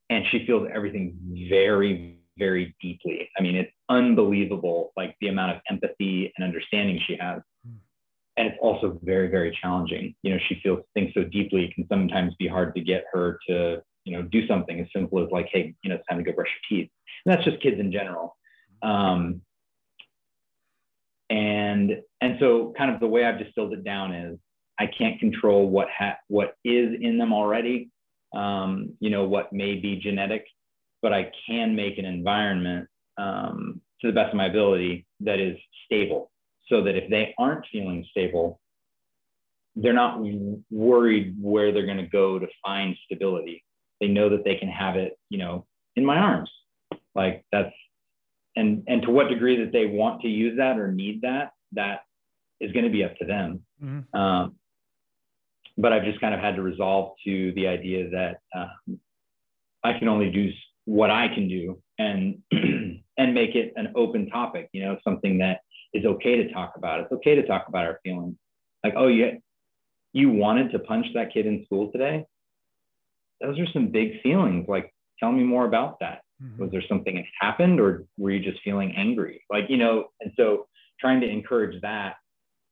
and 0.09 0.25
she 0.31 0.47
feels 0.47 0.69
everything 0.73 1.17
very, 1.51 2.19
very 2.39 2.77
deeply. 2.81 3.29
I 3.39 3.43
mean, 3.43 3.57
it's 3.57 3.73
unbelievable, 3.89 4.93
like 4.97 5.17
the 5.21 5.29
amount 5.29 5.57
of 5.57 5.63
empathy 5.69 6.33
and 6.37 6.45
understanding 6.45 7.01
she 7.07 7.17
has. 7.17 7.43
Hmm. 7.67 7.77
And 8.37 8.49
it's 8.49 8.59
also 8.61 9.01
very, 9.03 9.29
very 9.29 9.57
challenging. 9.61 10.15
You 10.23 10.35
know, 10.35 10.41
she 10.49 10.61
feels 10.63 10.81
things 10.95 11.13
so 11.15 11.25
deeply, 11.25 11.65
it 11.65 11.75
can 11.75 11.87
sometimes 11.89 12.35
be 12.39 12.47
hard 12.47 12.75
to 12.77 12.81
get 12.81 13.05
her 13.13 13.39
to 13.49 13.83
you 14.07 14.17
know, 14.17 14.23
do 14.23 14.47
something 14.47 14.81
as 14.81 14.87
simple 14.95 15.23
as 15.23 15.31
like, 15.31 15.49
hey, 15.53 15.75
you 15.83 15.91
know, 15.91 15.97
it's 15.97 16.07
time 16.07 16.19
to 16.19 16.25
go 16.25 16.33
brush 16.33 16.49
your 16.71 16.79
teeth. 16.81 16.91
And 17.25 17.35
that's 17.35 17.45
just 17.45 17.61
kids 17.61 17.79
in 17.79 17.91
general. 17.91 18.37
Um, 18.83 19.43
and 21.29 22.01
and 22.21 22.37
so 22.39 22.73
kind 22.79 22.95
of 22.95 23.01
the 23.01 23.09
way 23.09 23.25
I've 23.25 23.39
distilled 23.39 23.73
it 23.73 23.83
down 23.83 24.15
is 24.15 24.39
I 24.79 24.87
can't 24.87 25.19
control 25.19 25.69
what 25.69 25.89
ha- 25.91 26.19
what 26.29 26.55
is 26.65 26.95
in 27.01 27.19
them 27.19 27.33
already, 27.33 27.91
um, 28.33 28.95
you 29.01 29.11
know, 29.11 29.25
what 29.25 29.53
may 29.53 29.75
be 29.75 29.97
genetic, 29.97 30.47
but 31.03 31.13
I 31.13 31.33
can 31.49 31.75
make 31.75 31.99
an 31.99 32.05
environment 32.05 32.89
um, 33.19 33.81
to 34.01 34.07
the 34.07 34.13
best 34.13 34.31
of 34.31 34.37
my 34.37 34.47
ability 34.47 35.05
that 35.21 35.41
is 35.41 35.57
stable, 35.85 36.31
so 36.69 36.85
that 36.85 36.95
if 36.95 37.11
they 37.11 37.35
aren't 37.39 37.67
feeling 37.73 38.07
stable, 38.09 38.61
they're 39.75 39.93
not 39.93 40.21
worried 40.71 41.35
where 41.41 41.73
they're 41.73 41.87
going 41.87 41.97
to 41.97 42.07
go 42.07 42.39
to 42.39 42.47
find 42.63 42.97
stability 43.05 43.65
they 44.01 44.09
know 44.09 44.29
that 44.31 44.45
they 44.45 44.57
can 44.57 44.69
have 44.69 44.97
it, 44.97 45.19
you 45.31 45.39
know, 45.39 45.67
in 45.95 46.05
my 46.05 46.17
arms. 46.17 46.51
Like 47.15 47.45
that's 47.51 47.73
and 48.55 48.85
and 48.87 49.03
to 49.03 49.11
what 49.11 49.29
degree 49.29 49.65
that 49.65 49.73
they 49.73 49.87
want 49.87 50.23
to 50.23 50.29
use 50.29 50.57
that 50.59 50.79
or 50.79 50.93
need 50.93 51.23
that, 51.23 51.53
that 51.73 52.01
is 52.61 52.73
going 52.73 52.85
to 52.85 52.91
be 52.91 53.05
up 53.05 53.17
to 53.17 53.25
them. 53.25 53.63
Mm-hmm. 53.83 54.19
Um, 54.19 54.57
but 55.79 55.93
I've 55.93 56.05
just 56.05 56.21
kind 56.21 56.35
of 56.35 56.41
had 56.41 56.57
to 56.57 56.63
resolve 56.63 57.13
to 57.25 57.53
the 57.53 57.67
idea 57.67 58.09
that 58.11 58.39
uh, 58.55 58.95
I 59.85 59.99
can 59.99 60.09
only 60.09 60.31
do 60.31 60.51
what 60.87 61.11
I 61.11 61.29
can 61.29 61.49
do 61.49 61.83
and 61.99 62.43
and 62.53 63.35
make 63.35 63.55
it 63.55 63.73
an 63.77 63.93
open 63.95 64.29
topic. 64.29 64.69
You 64.73 64.83
know, 64.83 64.99
something 65.05 65.39
that 65.39 65.61
is 65.93 66.05
okay 66.05 66.37
to 66.43 66.53
talk 66.53 66.75
about. 66.77 67.01
It's 67.01 67.13
okay 67.13 67.35
to 67.35 67.47
talk 67.47 67.67
about 67.69 67.85
our 67.85 68.01
feelings. 68.03 68.37
Like, 68.85 68.95
oh, 68.97 69.09
yeah, 69.09 69.33
you 70.13 70.31
wanted 70.31 70.73
to 70.73 70.79
punch 70.79 71.07
that 71.15 71.33
kid 71.33 71.47
in 71.47 71.65
school 71.65 71.91
today 71.93 72.25
those 73.41 73.59
are 73.59 73.67
some 73.73 73.89
big 73.89 74.21
feelings. 74.23 74.67
Like, 74.69 74.93
tell 75.21 75.33
me 75.33 75.43
more 75.43 75.67
about 75.67 75.99
that. 76.01 76.21
Mm-hmm. 76.43 76.63
Was 76.63 76.71
there 76.71 76.83
something 76.89 77.17
that 77.17 77.25
happened, 77.41 77.81
or 77.81 78.05
were 78.19 78.31
you 78.31 78.41
just 78.41 78.63
feeling 78.63 78.95
angry? 78.97 79.43
Like, 79.51 79.65
you 79.69 79.77
know, 79.77 80.07
and 80.21 80.33
so 80.37 80.67
trying 81.01 81.21
to 81.21 81.29
encourage 81.29 81.81
that 81.83 82.17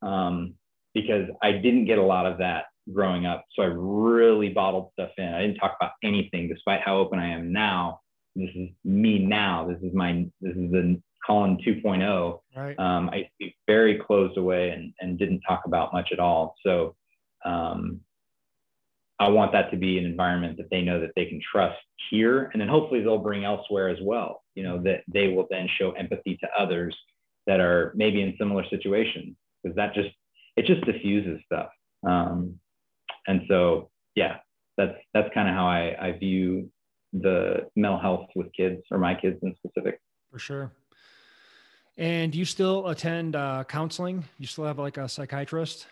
um, 0.03 0.55
because 0.95 1.28
I 1.43 1.53
didn't 1.53 1.86
get 1.86 1.99
a 1.99 2.03
lot 2.03 2.27
of 2.27 2.39
that 2.39 2.65
growing 2.93 3.27
up. 3.27 3.45
So 3.55 3.62
I 3.62 3.66
really 3.66 4.51
bottled 4.51 4.91
stuff 4.93 5.11
in. 5.16 5.28
I 5.28 5.41
didn't 5.43 5.57
talk 5.57 5.77
about 5.81 5.93
anything, 6.03 6.49
despite 6.49 6.81
how 6.82 6.99
open 6.99 7.19
I 7.19 7.28
am 7.28 7.53
now. 7.53 8.01
This 8.36 8.51
is 8.55 8.69
me 8.85 9.19
now. 9.19 9.66
This 9.69 9.82
is 9.82 9.95
my, 9.95 10.27
this 10.41 10.57
is 10.57 10.70
the 10.70 11.01
Colin 11.27 11.59
2.0. 11.66 12.41
Right. 12.57 12.78
Um, 12.78 13.09
I 13.11 13.28
very 13.66 13.99
closed 13.99 14.36
away 14.36 14.70
and, 14.70 14.93
and 15.01 15.19
didn't 15.19 15.41
talk 15.41 15.62
about 15.66 15.93
much 15.93 16.11
at 16.12 16.19
all. 16.19 16.55
So, 16.65 16.95
um, 17.45 18.01
I 19.20 19.28
want 19.28 19.53
that 19.53 19.70
to 19.70 19.77
be 19.77 19.99
an 19.99 20.05
environment 20.05 20.57
that 20.57 20.70
they 20.70 20.82
know 20.82 21.01
that 21.01 21.12
they 21.15 21.27
can 21.27 21.41
trust 21.41 21.78
here. 22.11 22.51
And 22.53 22.61
then 22.61 22.69
hopefully 22.69 23.01
they'll 23.01 23.19
bring 23.19 23.45
elsewhere 23.45 23.89
as 23.89 23.99
well, 24.03 24.43
you 24.55 24.62
know, 24.65 24.82
that 24.82 25.03
they 25.12 25.28
will 25.28 25.47
then 25.51 25.69
show 25.78 25.93
empathy 25.93 26.36
to 26.39 26.49
others 26.59 26.97
that 27.47 27.61
are 27.61 27.93
maybe 27.95 28.23
in 28.23 28.35
similar 28.39 28.65
situations 28.69 29.36
because 29.62 29.77
that 29.77 29.95
just, 29.95 30.11
it 30.57 30.66
just 30.66 30.85
diffuses 30.85 31.41
stuff. 31.47 31.69
Um, 32.07 32.59
and 33.27 33.43
so, 33.49 33.91
yeah, 34.15 34.39
that's, 34.77 34.97
that's 35.12 35.32
kind 35.32 35.49
of 35.49 35.55
how 35.55 35.66
I, 35.66 35.97
I 36.01 36.12
view 36.19 36.70
the 37.12 37.69
mental 37.77 38.01
health 38.01 38.27
with 38.35 38.53
kids 38.53 38.82
or 38.91 38.99
my 38.99 39.15
kids 39.15 39.39
in 39.43 39.55
specific. 39.57 40.01
For 40.32 40.39
sure. 40.39 40.73
And 41.97 42.35
you 42.35 42.45
still 42.45 42.89
attend 42.89 43.36
uh, 43.36 43.62
counseling? 43.69 44.24
You 44.39 44.49
still 44.49 44.65
have 44.65 44.81
like 44.81 44.97
a 44.97 45.09
psychiatrist? 45.09 45.86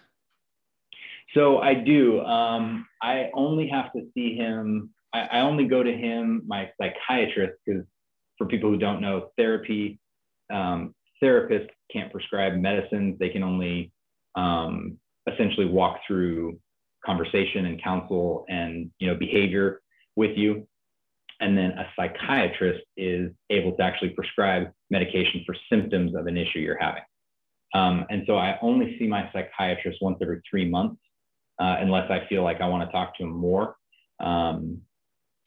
So 1.35 1.59
I 1.59 1.75
do. 1.75 2.21
Um, 2.21 2.87
I 3.03 3.31
only 3.35 3.69
have 3.69 3.93
to 3.93 4.03
see 4.15 4.37
him. 4.37 4.91
I, 5.15 5.21
I 5.21 5.41
only 5.41 5.65
go 5.65 5.83
to 5.83 5.93
him, 5.93 6.43
my 6.47 6.71
psychiatrist, 6.81 7.55
because 7.65 7.85
for 8.39 8.47
people 8.47 8.71
who 8.71 8.79
don't 8.79 9.01
know, 9.01 9.31
therapy, 9.37 9.99
um, 10.53 10.95
therapists 11.23 11.71
can't 11.93 12.13
prescribe 12.13 12.55
medicines. 12.55 13.17
They 13.19 13.31
can 13.31 13.43
only 13.43 13.93
um, 14.35 14.99
essentially 15.31 15.67
walk 15.67 16.01
through 16.07 16.59
conversation 17.05 17.67
and 17.67 17.83
counsel 17.83 18.45
and 18.49 18.91
you 18.99 19.09
know 19.09 19.17
behavior 19.17 19.81
with 20.17 20.37
you. 20.37 20.67
And 21.41 21.59
then 21.59 21.73
a 21.73 21.87
psychiatrist 21.97 22.85
is 22.97 23.33
able 23.51 23.77
to 23.77 23.83
actually 23.83 24.11
prescribe 24.11 24.69
medication 24.91 25.43
for 25.45 25.57
symptoms 25.69 26.15
of 26.15 26.27
an 26.27 26.37
issue 26.37 26.61
you're 26.61 26.79
having. 26.79 27.03
Um, 27.75 28.05
and 28.11 28.23
so 28.27 28.37
I 28.37 28.59
only 28.63 28.97
see 28.99 29.09
my 29.09 29.29
psychiatrist 29.33 29.99
once 30.01 30.19
every 30.23 30.41
three 30.49 30.69
months 30.69 31.01
uh, 31.63 31.77
unless 31.81 32.11
I 32.11 32.27
feel 32.29 32.43
like 32.43 32.61
I 32.61 32.67
want 32.67 32.89
to 32.89 32.93
talk 32.93 33.17
to 33.17 33.23
him 33.23 33.31
more. 33.31 33.77
Um, 34.19 34.81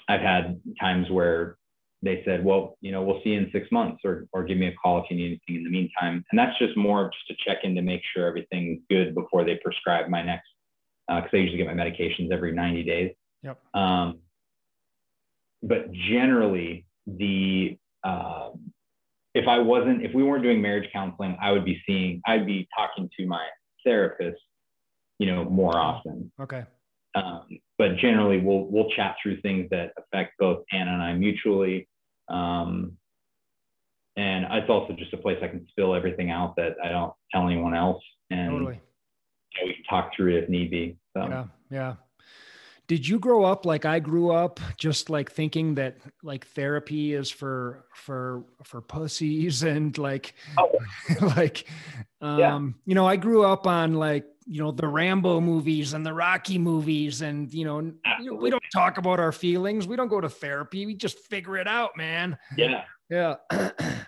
I've 0.08 0.22
had 0.22 0.62
times 0.80 1.10
where 1.10 1.58
they 2.02 2.22
said, 2.24 2.46
well, 2.46 2.78
you 2.80 2.92
know, 2.94 3.02
we'll 3.04 3.22
see 3.24 3.32
you 3.32 3.40
in 3.40 3.50
six 3.52 3.70
months 3.70 4.02
or, 4.06 4.28
or 4.32 4.46
give 4.46 4.58
me 4.58 4.68
a 4.68 4.74
call 4.74 5.00
if 5.00 5.06
you 5.10 5.18
need 5.18 5.26
anything 5.26 5.56
in 5.58 5.64
the 5.66 5.70
meantime. 5.70 6.24
And 6.32 6.40
that's 6.40 6.58
just 6.58 6.78
more 6.78 7.12
just 7.12 7.28
to 7.28 7.46
check 7.46 7.64
in 7.64 7.76
to 7.76 7.82
make 7.82 8.02
sure 8.14 8.28
everything's 8.28 8.80
good 8.90 9.14
before 9.14 9.44
they 9.44 9.60
prescribe 9.62 10.08
my 10.08 10.22
next, 10.22 10.48
because 11.08 11.30
uh, 11.34 11.38
I 11.38 11.40
usually 11.40 11.58
get 11.58 11.68
my 11.68 11.74
medications 11.74 12.32
every 12.32 12.54
90 12.54 12.84
days. 12.84 13.12
Yep. 13.44 13.60
Um, 13.74 14.20
but 15.64 15.92
generally, 15.92 16.86
the 17.08 17.78
uh, 18.04 18.52
if 19.34 19.50
I 19.50 19.60
wasn't, 19.60 20.02
if 20.04 20.14
we 20.14 20.24
weren't 20.24 20.44
doing 20.44 20.62
marriage 20.62 20.90
counseling, 20.94 21.36
I 21.42 21.52
would 21.52 21.66
be 21.66 21.82
seeing, 21.86 22.22
I'd 22.26 22.46
be 22.46 22.70
talking 22.78 23.10
to 23.20 23.26
my 23.26 23.46
therapist 23.84 24.40
you 25.20 25.32
know, 25.32 25.46
more 25.46 25.78
often. 25.78 26.32
Okay. 26.40 26.64
Um, 27.16 27.60
but 27.78 27.98
generally, 27.98 28.40
we'll 28.40 28.66
we'll 28.66 28.90
chat 28.92 29.16
through 29.22 29.42
things 29.42 29.70
that 29.72 29.94
affect 29.98 30.34
both 30.40 30.64
Anna 30.72 30.94
and 30.94 31.02
I 31.02 31.14
mutually. 31.14 31.88
Um, 32.30 32.98
and 34.18 34.46
it's 34.50 34.70
also 34.70 34.94
just 34.94 35.14
a 35.14 35.18
place 35.18 35.38
I 35.42 35.48
can 35.48 35.68
spill 35.70 35.94
everything 35.94 36.32
out 36.32 36.56
that 36.56 36.76
I 36.84 36.90
don't 36.90 37.14
tell 37.34 37.48
anyone 37.48 37.76
else, 37.76 38.04
and 38.30 38.52
totally. 38.52 38.82
you 39.54 39.62
know, 39.62 39.68
we 39.68 39.74
can 39.74 39.84
talk 39.90 40.12
through 40.16 40.36
it 40.36 40.44
if 40.44 40.50
need 40.50 40.72
be. 40.72 40.98
So. 41.16 41.28
Yeah, 41.28 41.46
yeah. 41.70 41.96
Did 42.88 43.08
you 43.08 43.20
grow 43.20 43.44
up 43.44 43.66
like 43.66 43.86
I 43.86 44.00
grew 44.00 44.32
up, 44.32 44.60
just 44.78 45.10
like 45.10 45.32
thinking 45.32 45.76
that 45.76 45.98
like 46.24 46.46
therapy 46.48 47.14
is 47.14 47.30
for 47.32 47.86
for 47.94 48.46
for 48.64 48.82
pussies 48.82 49.64
and 49.64 49.98
like 49.98 50.36
oh. 50.58 50.72
like 51.36 51.66
um, 52.22 52.40
yeah. 52.40 52.60
you 52.86 52.96
know, 52.96 53.08
I 53.08 53.16
grew 53.16 53.44
up 53.44 53.68
on 53.68 53.96
like 53.96 54.26
you 54.48 54.62
know 54.62 54.72
the 54.72 54.88
rambo 54.88 55.42
movies 55.42 55.94
and 55.94 56.06
the 56.06 56.14
rocky 56.14 56.60
movies 56.60 57.22
and 57.22 57.52
you 57.52 57.66
know 57.66 57.92
Absolutely. 58.06 58.44
we 58.44 58.50
don't 58.52 58.64
talk 58.72 59.00
about 59.00 59.20
our 59.20 59.32
feelings 59.32 59.88
we 59.88 59.96
don't 59.96 60.08
go 60.08 60.22
to 60.22 60.30
therapy 60.30 60.86
we 60.86 60.94
just 60.94 61.18
figure 61.18 61.58
it 61.58 61.68
out 61.68 61.98
man 61.98 62.38
yeah 62.56 62.84
yeah 63.10 63.38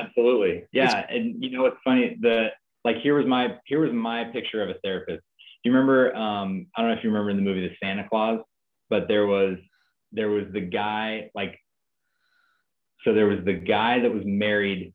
Absolutely. 0.00 0.64
Yeah. 0.72 1.06
And 1.08 1.42
you 1.42 1.50
know 1.50 1.62
what's 1.62 1.76
funny? 1.84 2.16
The 2.20 2.48
like 2.84 2.96
here 2.98 3.16
was 3.16 3.26
my 3.26 3.58
here 3.66 3.80
was 3.80 3.92
my 3.92 4.24
picture 4.24 4.62
of 4.62 4.70
a 4.70 4.74
therapist. 4.82 5.22
Do 5.62 5.70
you 5.70 5.72
remember 5.72 6.14
um 6.14 6.66
I 6.76 6.82
don't 6.82 6.90
know 6.90 6.96
if 6.96 7.04
you 7.04 7.10
remember 7.10 7.30
in 7.30 7.36
the 7.36 7.42
movie 7.42 7.66
The 7.66 7.74
Santa 7.82 8.08
Clause, 8.08 8.40
but 8.88 9.08
there 9.08 9.26
was 9.26 9.56
there 10.12 10.30
was 10.30 10.44
the 10.52 10.60
guy 10.60 11.30
like 11.34 11.58
so 13.04 13.14
there 13.14 13.26
was 13.26 13.44
the 13.44 13.54
guy 13.54 14.00
that 14.00 14.12
was 14.12 14.22
married 14.26 14.92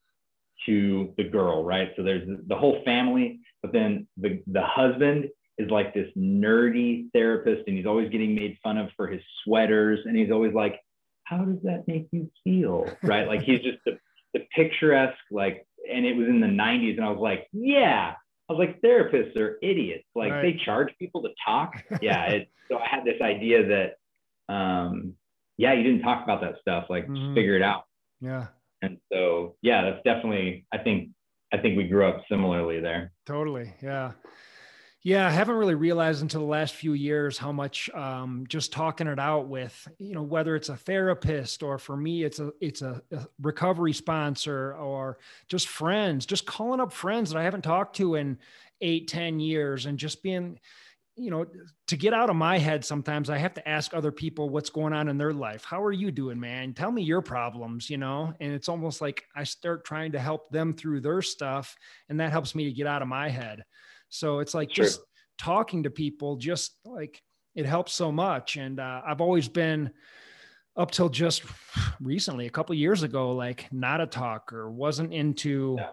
to 0.66 1.14
the 1.18 1.24
girl, 1.24 1.64
right? 1.64 1.92
So 1.96 2.04
there's 2.04 2.28
the 2.48 2.56
whole 2.56 2.82
family, 2.86 3.40
but 3.62 3.72
then 3.72 4.08
the 4.18 4.42
the 4.48 4.64
husband 4.64 5.30
is 5.58 5.70
like 5.70 5.94
this 5.94 6.10
nerdy 6.18 7.12
therapist 7.14 7.64
and 7.68 7.78
he's 7.78 7.86
always 7.86 8.10
getting 8.10 8.36
made 8.36 8.58
fun 8.62 8.78
of 8.78 8.90
for 8.96 9.08
his 9.08 9.22
sweaters 9.44 10.00
and 10.06 10.18
he's 10.18 10.32
always 10.32 10.54
like 10.54 10.80
how 11.24 11.38
does 11.38 11.62
that 11.64 11.88
make 11.88 12.08
you 12.12 12.30
feel 12.44 12.90
right 13.04 13.28
like 13.28 13.42
he's 13.42 13.62
just 13.62 13.78
the, 13.86 13.98
the 14.34 14.42
picturesque 14.56 15.18
like 15.32 15.66
and 15.92 16.06
it 16.06 16.16
was 16.16 16.28
in 16.28 16.40
the 16.42 16.48
90s 16.48 16.98
and 16.98 17.06
i 17.06 17.10
was 17.10 17.20
like 17.20 17.48
yeah 17.54 18.14
i 18.50 18.54
was 18.54 18.60
like 18.60 18.82
therapists 18.82 19.36
are 19.38 19.58
idiots. 19.62 20.06
Like 20.16 20.32
right. 20.32 20.42
they 20.42 20.62
charge 20.64 20.92
people 21.00 21.22
to 21.24 21.30
talk? 21.44 21.74
Yeah 22.02 22.26
it, 22.26 22.50
so 22.70 22.78
i 22.78 22.88
had 22.88 23.06
this 23.06 23.22
idea 23.22 23.66
that 23.68 24.54
um 24.54 25.14
yeah 25.58 25.74
you 25.74 25.84
didn't 25.84 26.02
talk 26.02 26.24
about 26.24 26.42
that 26.42 26.56
stuff 26.62 26.86
like 26.90 27.06
mm-hmm. 27.06 27.16
just 27.16 27.36
figure 27.36 27.56
it 27.56 27.62
out. 27.62 27.84
Yeah. 28.22 28.48
And 28.82 28.98
so 29.12 29.56
yeah 29.62 29.84
that's 29.84 30.04
definitely 30.04 30.66
i 30.72 30.78
think 30.78 31.10
i 31.54 31.58
think 31.58 31.78
we 31.78 31.86
grew 31.86 32.06
up 32.06 32.24
similarly 32.30 32.80
there. 32.80 33.12
Totally 33.26 33.74
yeah 33.82 34.12
yeah, 35.06 35.28
I 35.28 35.30
haven't 35.30 35.58
really 35.58 35.76
realized 35.76 36.24
until 36.24 36.42
the 36.42 36.48
last 36.48 36.74
few 36.74 36.94
years 36.94 37.38
how 37.38 37.52
much 37.52 37.92
um, 37.92 38.44
just 38.50 38.74
talking 38.74 39.06
it 39.06 39.20
out 39.20 39.48
with, 39.48 39.88
you 40.00 40.16
know, 40.16 40.24
whether 40.24 40.56
it's 40.56 40.70
a 40.70 40.76
therapist 40.76 41.62
or 41.62 41.78
for 41.78 41.96
me, 41.96 42.24
it's 42.24 42.40
a 42.40 42.52
it's 42.60 42.82
a, 42.82 43.04
a, 43.12 43.28
recovery 43.40 43.94
sponsor 43.94 44.74
or 44.74 45.20
just 45.48 45.68
friends, 45.68 46.26
just 46.26 46.48
calling 46.48 46.80
up 46.80 46.92
friends 46.92 47.30
that 47.30 47.38
I 47.38 47.44
haven't 47.44 47.62
talked 47.62 47.98
to 47.98 48.16
in 48.16 48.40
eight, 48.82 49.08
ten 49.08 49.40
years, 49.40 49.86
and 49.86 50.00
just 50.00 50.24
being, 50.24 50.60
you 51.16 51.30
know, 51.30 51.46
to 51.86 51.96
get 51.96 52.16
out 52.16 52.32
of 52.32 52.36
my 52.36 52.58
head. 52.58 52.84
Sometimes 52.84 53.30
I 53.30 53.38
have 53.38 53.54
to 53.54 53.70
ask 53.70 53.94
other 53.94 54.12
people 54.12 54.50
what's 54.50 54.72
going 54.72 54.92
on 54.92 55.08
in 55.08 55.20
their 55.20 55.34
life. 55.34 55.64
How 55.64 55.84
are 55.84 55.92
you 55.92 56.10
doing, 56.10 56.40
man? 56.40 56.74
Tell 56.74 56.92
me 56.92 57.04
your 57.04 57.22
problems, 57.22 57.92
you 57.92 58.00
know. 58.00 58.34
And 58.40 58.54
it's 58.54 58.70
almost 58.70 59.02
like 59.02 59.24
I 59.36 59.44
start 59.44 59.86
trying 59.86 60.14
to 60.14 60.20
help 60.20 60.50
them 60.50 60.74
through 60.74 61.02
their 61.02 61.22
stuff, 61.22 61.76
and 62.10 62.20
that 62.20 62.32
helps 62.32 62.56
me 62.56 62.64
to 62.64 62.72
get 62.72 62.88
out 62.88 63.04
of 63.04 63.08
my 63.08 63.30
head. 63.30 63.66
So 64.10 64.40
it's 64.40 64.54
like 64.54 64.74
sure. 64.74 64.86
just 64.86 65.02
talking 65.38 65.84
to 65.84 65.90
people, 65.90 66.38
just 66.38 66.78
like 66.86 67.22
it 67.56 67.66
helps 67.66 67.94
so 67.94 68.12
much. 68.12 68.58
And 68.58 68.80
uh, 68.80 69.02
I've 69.06 69.22
always 69.22 69.48
been 69.48 69.92
up 70.78 70.92
till 70.92 71.10
just 71.10 71.44
recently, 72.02 72.48
a 72.48 72.52
couple 72.52 72.76
years 72.76 73.04
ago, 73.04 73.32
like 73.32 73.72
not 73.72 74.02
a 74.02 74.08
talker, 74.08 74.70
wasn't 74.70 75.14
into. 75.14 75.76
Yeah. 75.78 75.90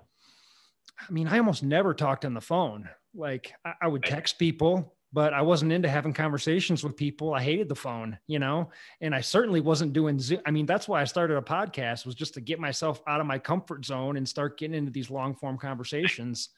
I 1.09 1.13
mean, 1.13 1.27
I 1.27 1.39
almost 1.39 1.63
never 1.63 1.95
talked 1.95 2.25
on 2.25 2.35
the 2.35 2.41
phone. 2.41 2.89
Like 3.15 3.53
I, 3.65 3.73
I 3.83 3.89
would 3.89 4.05
text 4.05 4.39
people, 4.39 4.95
but 5.13 5.35
I 5.35 5.43
wasn't 5.43 5.73
into 5.73 5.89
having 5.89 6.13
conversations 6.13 6.83
with 6.85 6.97
people. 6.97 7.35
I 7.35 7.43
hated 7.43 7.69
the 7.69 7.75
phone, 7.75 8.19
you 8.27 8.39
know, 8.39 8.71
and 9.01 9.15
I 9.15 9.21
certainly 9.21 9.61
wasn't 9.61 9.93
doing 9.93 10.19
Zoom. 10.19 10.41
I 10.47 10.51
mean, 10.51 10.67
that's 10.67 10.89
why 10.89 11.01
I 11.01 11.05
started 11.05 11.37
a 11.37 11.43
podcast 11.43 12.07
was 12.07 12.15
just 12.15 12.35
to 12.35 12.41
get 12.41 12.61
myself 12.61 13.03
out 13.07 13.21
of 13.21 13.27
my 13.27 13.39
comfort 13.39 13.85
zone 13.85 14.17
and 14.17 14.29
start 14.29 14.59
getting 14.59 14.77
into 14.77 14.93
these 14.93 15.11
long 15.11 15.35
form 15.35 15.59
conversations. 15.59 16.51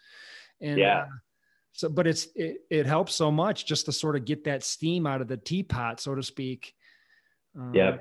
And 0.60 0.78
yeah. 0.78 0.98
Uh, 0.98 1.06
so 1.75 1.89
but 1.89 2.07
it's 2.07 2.29
it, 2.37 2.59
it 2.71 2.87
helps 2.87 3.15
so 3.15 3.31
much 3.31 3.67
just 3.67 3.87
to 3.87 3.93
sort 3.93 4.15
of 4.15 4.25
get 4.25 4.45
that 4.45 4.63
steam 4.63 5.07
out 5.07 5.21
of 5.21 5.29
the 5.29 5.37
teapot 5.37 6.01
so 6.01 6.15
to 6.15 6.23
speak. 6.23 6.75
Um, 7.57 7.73
yeah. 7.75 7.97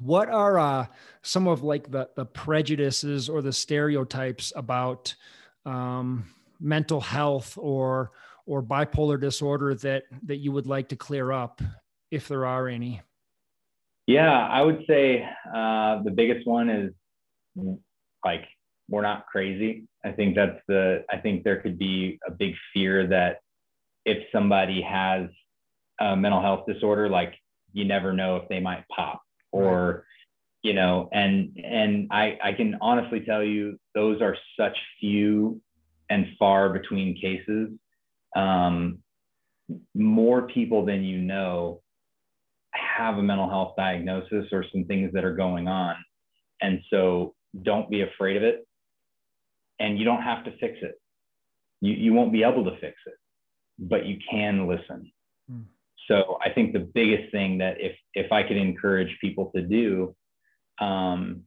what 0.00 0.28
are 0.28 0.58
uh, 0.58 0.86
some 1.22 1.46
of 1.46 1.62
like 1.62 1.90
the 1.90 2.08
the 2.16 2.24
prejudices 2.24 3.28
or 3.28 3.42
the 3.42 3.52
stereotypes 3.52 4.52
about 4.56 5.14
um, 5.64 6.24
mental 6.58 7.00
health 7.00 7.56
or 7.58 8.12
or 8.46 8.62
bipolar 8.62 9.20
disorder 9.20 9.74
that 9.74 10.04
that 10.24 10.36
you 10.36 10.50
would 10.50 10.66
like 10.66 10.88
to 10.88 10.96
clear 10.96 11.30
up 11.32 11.60
if 12.10 12.28
there 12.28 12.46
are 12.46 12.66
any? 12.66 13.02
Yeah 14.06 14.48
i 14.48 14.62
would 14.62 14.84
say 14.86 15.22
uh, 15.54 16.02
the 16.02 16.10
biggest 16.10 16.46
one 16.46 16.70
is 16.70 16.92
like 18.24 18.46
we're 18.88 19.02
not 19.02 19.26
crazy. 19.26 19.84
I 20.04 20.12
think 20.12 20.34
that's 20.34 20.58
the, 20.66 21.04
I 21.10 21.18
think 21.18 21.44
there 21.44 21.60
could 21.60 21.78
be 21.78 22.18
a 22.26 22.30
big 22.30 22.54
fear 22.72 23.06
that 23.08 23.40
if 24.04 24.18
somebody 24.32 24.80
has 24.82 25.28
a 26.00 26.16
mental 26.16 26.40
health 26.40 26.64
disorder, 26.66 27.08
like 27.08 27.34
you 27.72 27.84
never 27.84 28.12
know 28.12 28.36
if 28.36 28.48
they 28.48 28.60
might 28.60 28.84
pop 28.94 29.20
or, 29.52 29.86
right. 29.86 30.02
you 30.62 30.72
know, 30.72 31.08
and, 31.12 31.56
and 31.62 32.08
I, 32.10 32.38
I 32.42 32.52
can 32.52 32.78
honestly 32.80 33.20
tell 33.20 33.42
you 33.42 33.78
those 33.94 34.22
are 34.22 34.36
such 34.58 34.76
few 35.00 35.60
and 36.08 36.26
far 36.38 36.70
between 36.70 37.20
cases. 37.20 37.70
Um, 38.34 38.98
more 39.94 40.42
people 40.42 40.86
than 40.86 41.02
you 41.02 41.18
know 41.18 41.82
have 42.72 43.18
a 43.18 43.22
mental 43.22 43.48
health 43.48 43.74
diagnosis 43.76 44.46
or 44.52 44.64
some 44.72 44.84
things 44.84 45.12
that 45.12 45.24
are 45.24 45.34
going 45.34 45.68
on. 45.68 45.96
And 46.62 46.80
so 46.90 47.34
don't 47.62 47.90
be 47.90 48.02
afraid 48.02 48.36
of 48.36 48.42
it 48.42 48.67
and 49.78 49.98
you 49.98 50.04
don't 50.04 50.22
have 50.22 50.44
to 50.44 50.50
fix 50.58 50.78
it. 50.82 51.00
You, 51.80 51.94
you 51.94 52.12
won't 52.12 52.32
be 52.32 52.42
able 52.42 52.64
to 52.64 52.72
fix 52.80 52.96
it, 53.06 53.14
but 53.78 54.06
you 54.06 54.18
can 54.30 54.66
listen. 54.66 55.12
Mm. 55.50 55.64
So 56.08 56.38
I 56.44 56.50
think 56.50 56.72
the 56.72 56.80
biggest 56.80 57.30
thing 57.30 57.58
that 57.58 57.76
if 57.78 57.94
if 58.14 58.32
I 58.32 58.42
could 58.42 58.56
encourage 58.56 59.16
people 59.20 59.50
to 59.54 59.62
do 59.62 60.16
um, 60.80 61.42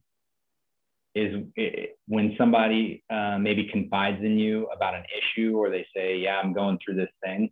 is 1.14 1.44
it, 1.56 1.98
when 2.06 2.34
somebody 2.38 3.04
uh, 3.10 3.38
maybe 3.38 3.68
confides 3.70 4.22
in 4.22 4.38
you 4.38 4.68
about 4.74 4.94
an 4.94 5.04
issue 5.18 5.56
or 5.56 5.68
they 5.68 5.86
say, 5.94 6.18
"Yeah, 6.18 6.38
I'm 6.38 6.52
going 6.52 6.78
through 6.82 6.94
this 6.94 7.10
thing," 7.24 7.50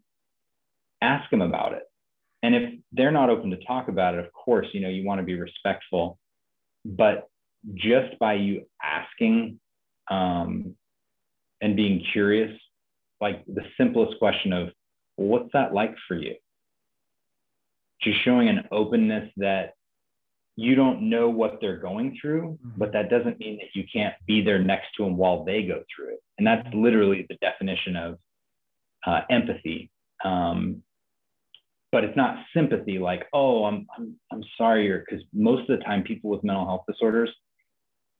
ask 1.02 1.28
them 1.30 1.42
about 1.42 1.72
it. 1.72 1.82
And 2.42 2.54
if 2.54 2.80
they're 2.92 3.10
not 3.10 3.28
open 3.28 3.50
to 3.50 3.58
talk 3.66 3.88
about 3.88 4.14
it, 4.14 4.24
of 4.24 4.32
course, 4.32 4.68
you 4.72 4.80
know 4.80 4.88
you 4.88 5.04
want 5.04 5.18
to 5.18 5.24
be 5.24 5.38
respectful. 5.38 6.18
But 6.84 7.28
just 7.74 8.18
by 8.18 8.34
you 8.34 8.62
asking 8.82 9.60
um, 10.10 10.74
and 11.60 11.76
being 11.76 12.04
curious, 12.12 12.52
like 13.20 13.44
the 13.46 13.62
simplest 13.76 14.18
question 14.18 14.52
of, 14.52 14.68
well, 15.16 15.28
what's 15.28 15.52
that 15.52 15.72
like 15.72 15.94
for 16.08 16.16
you? 16.16 16.34
Just 18.02 18.22
showing 18.24 18.48
an 18.48 18.66
openness 18.72 19.30
that 19.36 19.74
you 20.56 20.74
don't 20.74 21.08
know 21.08 21.28
what 21.28 21.58
they're 21.60 21.78
going 21.78 22.18
through, 22.20 22.52
mm-hmm. 22.52 22.78
but 22.78 22.92
that 22.92 23.08
doesn't 23.08 23.38
mean 23.38 23.58
that 23.58 23.74
you 23.74 23.84
can't 23.92 24.14
be 24.26 24.42
there 24.42 24.58
next 24.58 24.88
to 24.96 25.04
them 25.04 25.16
while 25.16 25.44
they 25.44 25.62
go 25.62 25.82
through 25.94 26.14
it. 26.14 26.20
And 26.38 26.46
that's 26.46 26.66
literally 26.74 27.26
the 27.28 27.36
definition 27.40 27.96
of 27.96 28.18
uh, 29.06 29.20
empathy. 29.30 29.90
Um, 30.24 30.82
but 31.92 32.04
it's 32.04 32.16
not 32.16 32.44
sympathy 32.54 32.98
like, 32.98 33.26
oh, 33.32 33.64
I'm, 33.64 33.86
I'm, 33.96 34.14
I'm 34.32 34.44
sorry, 34.56 34.96
because 34.98 35.24
most 35.32 35.68
of 35.68 35.78
the 35.78 35.84
time 35.84 36.02
people 36.02 36.30
with 36.30 36.44
mental 36.44 36.64
health 36.64 36.84
disorders, 36.88 37.30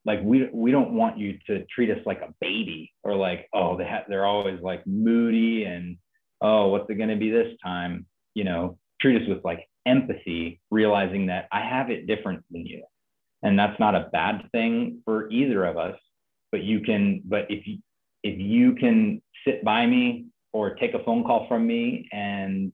like 0.07 0.21
we 0.23 0.49
we 0.53 0.71
don't 0.71 0.93
want 0.93 1.19
you 1.19 1.39
to 1.47 1.65
treat 1.67 1.91
us 1.91 2.05
like 2.07 2.21
a 2.23 2.33
baby 2.41 2.93
or 3.03 3.15
like 3.15 3.47
oh 3.55 3.77
they 3.77 3.85
have 3.85 4.05
they're 4.09 4.27
always 4.27 4.61
like 4.63 4.87
moody 4.87 5.65
and 5.65 5.97
oh 6.41 6.69
what's 6.69 6.89
it 6.89 6.95
going 6.95 7.11
to 7.11 7.17
be 7.17 7.31
this 7.31 7.55
time? 7.63 8.07
You 8.35 8.45
know 8.45 8.79
treat 9.01 9.21
us 9.21 9.29
with 9.29 9.45
like 9.45 9.67
empathy 9.87 10.61
realizing 10.71 11.27
that 11.27 11.49
i 11.53 11.61
have 11.61 11.91
it 11.91 12.07
different 12.07 12.45
than 12.51 12.67
you. 12.67 12.83
And 13.43 13.59
that's 13.59 13.81
not 13.81 13.95
a 13.95 14.11
bad 14.13 14.43
thing 14.53 15.01
for 15.07 15.31
either 15.31 15.65
of 15.65 15.79
us 15.79 15.97
but 16.53 16.63
you 16.63 16.81
can 16.81 17.23
but 17.25 17.47
if 17.49 17.67
you 17.67 17.79
if 18.23 18.39
you 18.39 18.75
can 18.75 19.23
sit 19.47 19.65
by 19.65 19.87
me 19.87 20.27
or 20.53 20.75
take 20.75 20.95
a 20.95 21.03
phone 21.05 21.25
call 21.25 21.47
from 21.49 21.67
me 21.67 22.09
and 22.13 22.73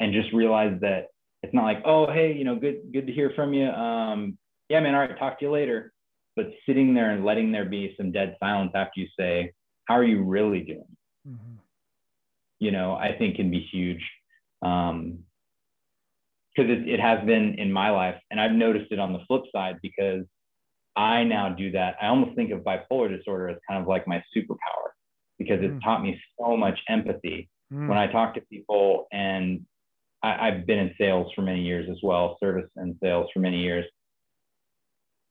and 0.00 0.12
just 0.12 0.32
realize 0.32 0.78
that 0.80 1.06
it's 1.42 1.54
not 1.54 1.64
like 1.64 1.82
oh 1.86 2.10
hey 2.12 2.32
you 2.32 2.44
know 2.44 2.56
good 2.56 2.92
good 2.92 3.06
to 3.06 3.12
hear 3.12 3.32
from 3.34 3.54
you. 3.54 3.66
Um 3.68 4.36
yeah 4.68 4.80
man 4.80 4.94
all 4.94 5.00
right 5.00 5.18
talk 5.18 5.38
to 5.38 5.46
you 5.46 5.50
later 5.50 5.93
but 6.36 6.50
sitting 6.66 6.94
there 6.94 7.10
and 7.10 7.24
letting 7.24 7.52
there 7.52 7.64
be 7.64 7.94
some 7.96 8.12
dead 8.12 8.36
silence 8.40 8.72
after 8.74 9.00
you 9.00 9.08
say, 9.18 9.52
How 9.86 9.94
are 9.94 10.04
you 10.04 10.22
really 10.22 10.60
doing? 10.60 10.96
Mm-hmm. 11.28 11.54
You 12.58 12.70
know, 12.70 12.94
I 12.94 13.16
think 13.16 13.36
can 13.36 13.50
be 13.50 13.60
huge. 13.60 14.02
Um, 14.62 15.24
because 16.54 16.70
it, 16.70 16.88
it 16.88 17.00
has 17.00 17.24
been 17.26 17.56
in 17.58 17.72
my 17.72 17.90
life. 17.90 18.16
And 18.30 18.40
I've 18.40 18.52
noticed 18.52 18.92
it 18.92 18.98
on 18.98 19.12
the 19.12 19.18
flip 19.26 19.42
side 19.52 19.76
because 19.82 20.24
I 20.96 21.24
now 21.24 21.48
do 21.48 21.72
that. 21.72 21.96
I 22.00 22.06
almost 22.06 22.36
think 22.36 22.52
of 22.52 22.60
bipolar 22.60 23.14
disorder 23.16 23.48
as 23.48 23.56
kind 23.68 23.82
of 23.82 23.88
like 23.88 24.06
my 24.06 24.22
superpower 24.36 24.92
because 25.38 25.60
mm. 25.60 25.64
it's 25.64 25.84
taught 25.84 26.02
me 26.02 26.20
so 26.38 26.56
much 26.56 26.78
empathy. 26.88 27.48
Mm. 27.72 27.88
When 27.88 27.98
I 27.98 28.06
talk 28.06 28.34
to 28.34 28.40
people, 28.42 29.06
and 29.12 29.66
I, 30.22 30.48
I've 30.48 30.66
been 30.66 30.78
in 30.78 30.94
sales 30.98 31.32
for 31.34 31.42
many 31.42 31.62
years 31.62 31.88
as 31.90 31.98
well, 32.02 32.36
service 32.38 32.70
and 32.76 32.94
sales 33.02 33.28
for 33.34 33.40
many 33.40 33.60
years 33.60 33.84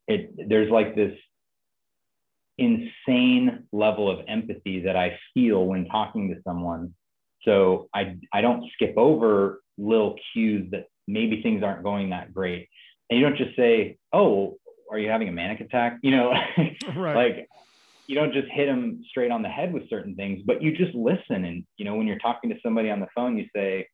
it 0.07 0.49
there's 0.49 0.71
like 0.71 0.95
this 0.95 1.13
insane 2.57 3.65
level 3.71 4.09
of 4.09 4.25
empathy 4.27 4.81
that 4.81 4.95
I 4.95 5.17
feel 5.33 5.65
when 5.65 5.85
talking 5.85 6.29
to 6.29 6.41
someone. 6.47 6.93
So 7.43 7.89
I 7.93 8.17
I 8.33 8.41
don't 8.41 8.69
skip 8.73 8.95
over 8.97 9.61
little 9.77 10.15
cues 10.31 10.69
that 10.71 10.85
maybe 11.07 11.41
things 11.41 11.63
aren't 11.63 11.83
going 11.83 12.11
that 12.11 12.33
great. 12.33 12.69
And 13.09 13.19
you 13.19 13.25
don't 13.25 13.37
just 13.37 13.55
say, 13.55 13.97
"Oh, 14.13 14.57
are 14.89 14.99
you 14.99 15.09
having 15.09 15.27
a 15.27 15.31
manic 15.31 15.59
attack? 15.59 15.99
You 16.01 16.11
know, 16.11 16.33
right. 16.95 17.15
like 17.15 17.47
you 18.07 18.15
don't 18.15 18.33
just 18.33 18.47
hit 18.49 18.67
them 18.67 19.01
straight 19.09 19.31
on 19.31 19.41
the 19.41 19.49
head 19.49 19.73
with 19.73 19.89
certain 19.89 20.15
things, 20.15 20.41
but 20.45 20.61
you 20.61 20.75
just 20.75 20.93
listen. 20.93 21.45
And, 21.45 21.65
you 21.77 21.85
know, 21.85 21.95
when 21.95 22.05
you're 22.05 22.19
talking 22.19 22.49
to 22.49 22.55
somebody 22.61 22.89
on 22.89 22.99
the 22.99 23.07
phone, 23.15 23.37
you 23.37 23.45
say, 23.55 23.87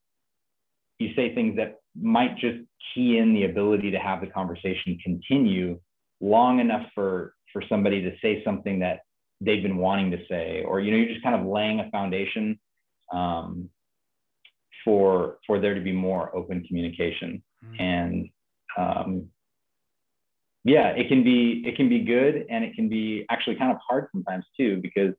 you 0.97 1.13
say 1.15 1.33
things 1.33 1.55
that 1.57 1.75
might 1.95 2.37
just 2.37 2.57
key 2.93 3.17
in 3.17 3.33
the 3.33 3.45
ability 3.45 3.91
to 3.91 3.99
have 3.99 4.21
the 4.21 4.27
conversation 4.27 4.97
continue 5.03 5.79
long 6.21 6.59
enough 6.59 6.85
for, 6.93 7.33
for 7.51 7.63
somebody 7.69 8.01
to 8.01 8.11
say 8.21 8.43
something 8.43 8.79
that 8.79 8.99
they've 9.41 9.63
been 9.63 9.77
wanting 9.77 10.11
to 10.11 10.17
say, 10.29 10.63
or, 10.67 10.79
you 10.79 10.91
know, 10.91 10.97
you're 10.97 11.13
just 11.13 11.23
kind 11.23 11.35
of 11.35 11.45
laying 11.45 11.79
a 11.79 11.89
foundation 11.89 12.59
um, 13.13 13.69
for, 14.83 15.37
for 15.47 15.59
there 15.59 15.73
to 15.73 15.81
be 15.81 15.91
more 15.91 16.35
open 16.35 16.63
communication. 16.67 17.41
Mm-hmm. 17.63 17.81
And, 17.81 18.29
um, 18.77 19.29
yeah, 20.63 20.89
it 20.89 21.07
can 21.07 21.23
be 21.23 21.63
it 21.65 21.77
can 21.77 21.87
be 21.87 22.03
good 22.03 22.45
and 22.49 22.63
it 22.63 22.75
can 22.75 22.89
be 22.89 23.25
actually 23.29 23.55
kind 23.55 23.71
of 23.71 23.77
hard 23.87 24.07
sometimes 24.11 24.45
too 24.57 24.79
because 24.81 25.13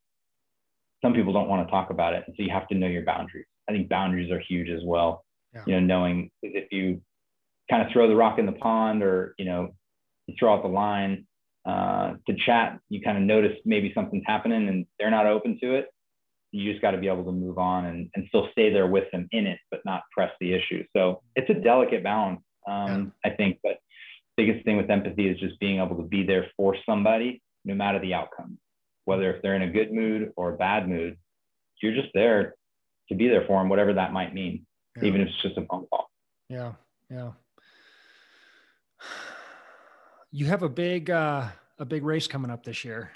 some 1.02 1.14
people 1.14 1.32
don't 1.32 1.48
want 1.48 1.66
to 1.66 1.70
talk 1.70 1.90
about 1.90 2.12
it, 2.12 2.24
and 2.26 2.36
so 2.36 2.42
you 2.42 2.50
have 2.50 2.68
to 2.68 2.74
know 2.74 2.86
your 2.86 3.04
boundaries. 3.04 3.46
I 3.68 3.72
think 3.72 3.88
boundaries 3.88 4.30
are 4.30 4.38
huge 4.38 4.68
as 4.68 4.82
well. 4.84 5.24
Yeah. 5.54 5.62
You 5.66 5.72
know, 5.74 5.80
knowing 5.80 6.30
if 6.42 6.70
you 6.70 7.00
kind 7.70 7.82
of 7.84 7.92
throw 7.92 8.06
the 8.06 8.14
rock 8.14 8.38
in 8.38 8.46
the 8.46 8.52
pond 8.52 9.02
or 9.02 9.34
you 9.38 9.46
know 9.46 9.74
you 10.30 10.36
throw 10.38 10.54
out 10.54 10.62
the 10.62 10.68
line 10.68 11.26
uh, 11.66 12.14
to 12.26 12.34
chat, 12.46 12.78
you 12.88 13.00
kind 13.00 13.18
of 13.18 13.24
notice 13.24 13.56
maybe 13.64 13.92
something's 13.94 14.24
happening 14.26 14.68
and 14.68 14.86
they're 14.98 15.10
not 15.10 15.26
open 15.26 15.58
to 15.62 15.74
it. 15.74 15.86
You 16.52 16.70
just 16.70 16.82
got 16.82 16.92
to 16.92 16.98
be 16.98 17.06
able 17.06 17.24
to 17.24 17.32
move 17.32 17.58
on 17.58 17.86
and, 17.86 18.10
and 18.14 18.24
still 18.28 18.48
stay 18.52 18.72
there 18.72 18.86
with 18.86 19.10
them 19.12 19.28
in 19.30 19.46
it, 19.46 19.58
but 19.70 19.80
not 19.84 20.02
press 20.12 20.32
the 20.40 20.52
issue. 20.52 20.84
So 20.96 21.22
it's 21.36 21.48
a 21.50 21.54
delicate 21.54 22.02
balance, 22.02 22.40
um, 22.66 23.12
yeah. 23.24 23.30
I 23.30 23.36
think. 23.36 23.58
But 23.62 23.78
biggest 24.40 24.64
thing 24.64 24.78
with 24.78 24.90
empathy 24.90 25.28
is 25.28 25.38
just 25.38 25.58
being 25.60 25.80
able 25.80 25.96
to 25.96 26.02
be 26.02 26.24
there 26.24 26.46
for 26.56 26.74
somebody 26.86 27.42
no 27.66 27.74
matter 27.74 27.98
the 27.98 28.14
outcome 28.14 28.58
whether 29.04 29.34
if 29.34 29.42
they're 29.42 29.54
in 29.54 29.62
a 29.62 29.70
good 29.70 29.92
mood 29.92 30.32
or 30.36 30.54
a 30.54 30.56
bad 30.56 30.88
mood 30.88 31.16
you're 31.82 31.94
just 31.94 32.08
there 32.14 32.54
to 33.08 33.14
be 33.14 33.28
there 33.28 33.44
for 33.46 33.60
them 33.60 33.68
whatever 33.68 33.92
that 33.92 34.14
might 34.14 34.32
mean 34.32 34.64
yeah. 34.96 35.04
even 35.04 35.20
if 35.20 35.28
it's 35.28 35.42
just 35.42 35.58
a 35.58 35.66
phone 35.66 35.86
call 35.90 36.10
yeah 36.48 36.72
yeah 37.10 37.32
you 40.30 40.46
have 40.46 40.62
a 40.62 40.68
big 40.68 41.10
uh 41.10 41.48
a 41.78 41.84
big 41.84 42.04
race 42.04 42.26
coming 42.26 42.50
up 42.50 42.64
this 42.64 42.84
year. 42.84 43.10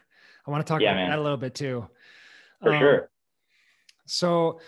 I 0.47 0.51
want 0.51 0.67
to 0.67 0.71
talk 0.71 0.81
yeah, 0.81 0.93
about 0.93 1.01
man. 1.01 1.11
that 1.11 1.19
a 1.19 1.23
little 1.23 1.37
bit 1.37 1.55
too. 1.55 1.87
For 2.63 2.73
um, 2.73 2.81
sure. 2.81 3.11
so 4.07 4.61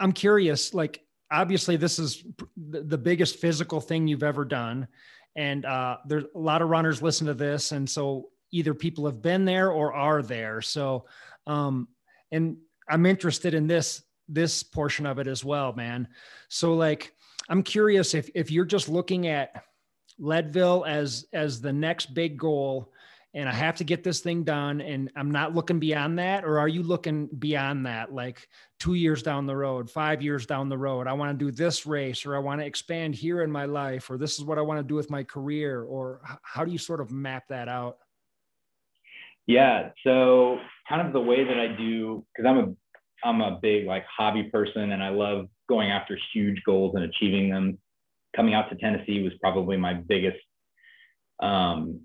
i'm 0.00 0.12
curious 0.12 0.72
like 0.72 1.06
obviously 1.30 1.76
this 1.76 1.98
is 1.98 2.24
the 2.56 2.98
biggest 2.98 3.36
physical 3.36 3.80
thing 3.80 4.06
you've 4.06 4.22
ever 4.22 4.44
done. 4.44 4.86
And 5.34 5.64
uh, 5.64 5.98
there's 6.06 6.24
a 6.34 6.38
lot 6.38 6.62
of 6.62 6.68
runners 6.68 7.02
listen 7.02 7.26
to 7.26 7.34
this. 7.34 7.72
And 7.72 7.88
so 7.88 8.28
either 8.52 8.72
people 8.72 9.04
have 9.06 9.20
been 9.20 9.44
there 9.44 9.70
or 9.70 9.92
are 9.92 10.22
there. 10.22 10.62
So 10.62 11.06
um, 11.46 11.88
and 12.32 12.56
i'm 12.88 13.06
interested 13.06 13.54
in 13.54 13.66
this 13.66 14.02
this 14.28 14.62
portion 14.62 15.06
of 15.06 15.18
it 15.18 15.26
as 15.26 15.44
well 15.44 15.72
man. 15.72 16.08
So 16.48 16.74
like 16.74 17.12
i'm 17.48 17.62
curious 17.62 18.14
if 18.14 18.30
if 18.34 18.50
you're 18.50 18.64
just 18.64 18.88
looking 18.88 19.26
at 19.26 19.64
leadville 20.18 20.84
as 20.86 21.26
as 21.32 21.60
the 21.60 21.72
next 21.72 22.14
big 22.14 22.38
goal 22.38 22.92
and 23.36 23.50
I 23.50 23.52
have 23.52 23.76
to 23.76 23.84
get 23.84 24.02
this 24.02 24.20
thing 24.20 24.44
done 24.44 24.80
and 24.80 25.12
I'm 25.14 25.30
not 25.30 25.54
looking 25.54 25.78
beyond 25.78 26.18
that? 26.18 26.42
Or 26.42 26.58
are 26.58 26.68
you 26.68 26.82
looking 26.82 27.26
beyond 27.38 27.84
that, 27.84 28.10
like 28.10 28.48
two 28.80 28.94
years 28.94 29.22
down 29.22 29.44
the 29.44 29.54
road, 29.54 29.90
five 29.90 30.22
years 30.22 30.46
down 30.46 30.70
the 30.70 30.78
road? 30.78 31.06
I 31.06 31.12
want 31.12 31.38
to 31.38 31.44
do 31.44 31.52
this 31.52 31.84
race 31.84 32.24
or 32.24 32.34
I 32.34 32.38
want 32.38 32.62
to 32.62 32.66
expand 32.66 33.14
here 33.14 33.42
in 33.42 33.52
my 33.52 33.66
life 33.66 34.08
or 34.08 34.16
this 34.16 34.38
is 34.38 34.44
what 34.44 34.56
I 34.56 34.62
want 34.62 34.78
to 34.78 34.82
do 34.82 34.94
with 34.94 35.10
my 35.10 35.22
career? 35.22 35.82
Or 35.82 36.22
how 36.42 36.64
do 36.64 36.72
you 36.72 36.78
sort 36.78 37.02
of 37.02 37.10
map 37.10 37.44
that 37.50 37.68
out? 37.68 37.98
Yeah. 39.46 39.90
So 40.02 40.58
kind 40.88 41.06
of 41.06 41.12
the 41.12 41.20
way 41.20 41.44
that 41.44 41.58
I 41.58 41.76
do, 41.76 42.24
because 42.34 42.48
I'm 42.48 42.58
a 42.58 42.74
I'm 43.22 43.40
a 43.42 43.58
big 43.60 43.86
like 43.86 44.06
hobby 44.06 44.44
person 44.44 44.92
and 44.92 45.02
I 45.02 45.10
love 45.10 45.46
going 45.68 45.90
after 45.90 46.18
huge 46.32 46.62
goals 46.64 46.94
and 46.94 47.04
achieving 47.04 47.50
them. 47.50 47.78
Coming 48.36 48.54
out 48.54 48.68
to 48.68 48.76
Tennessee 48.76 49.22
was 49.22 49.32
probably 49.40 49.76
my 49.76 49.94
biggest 49.94 50.36
um, 51.40 52.00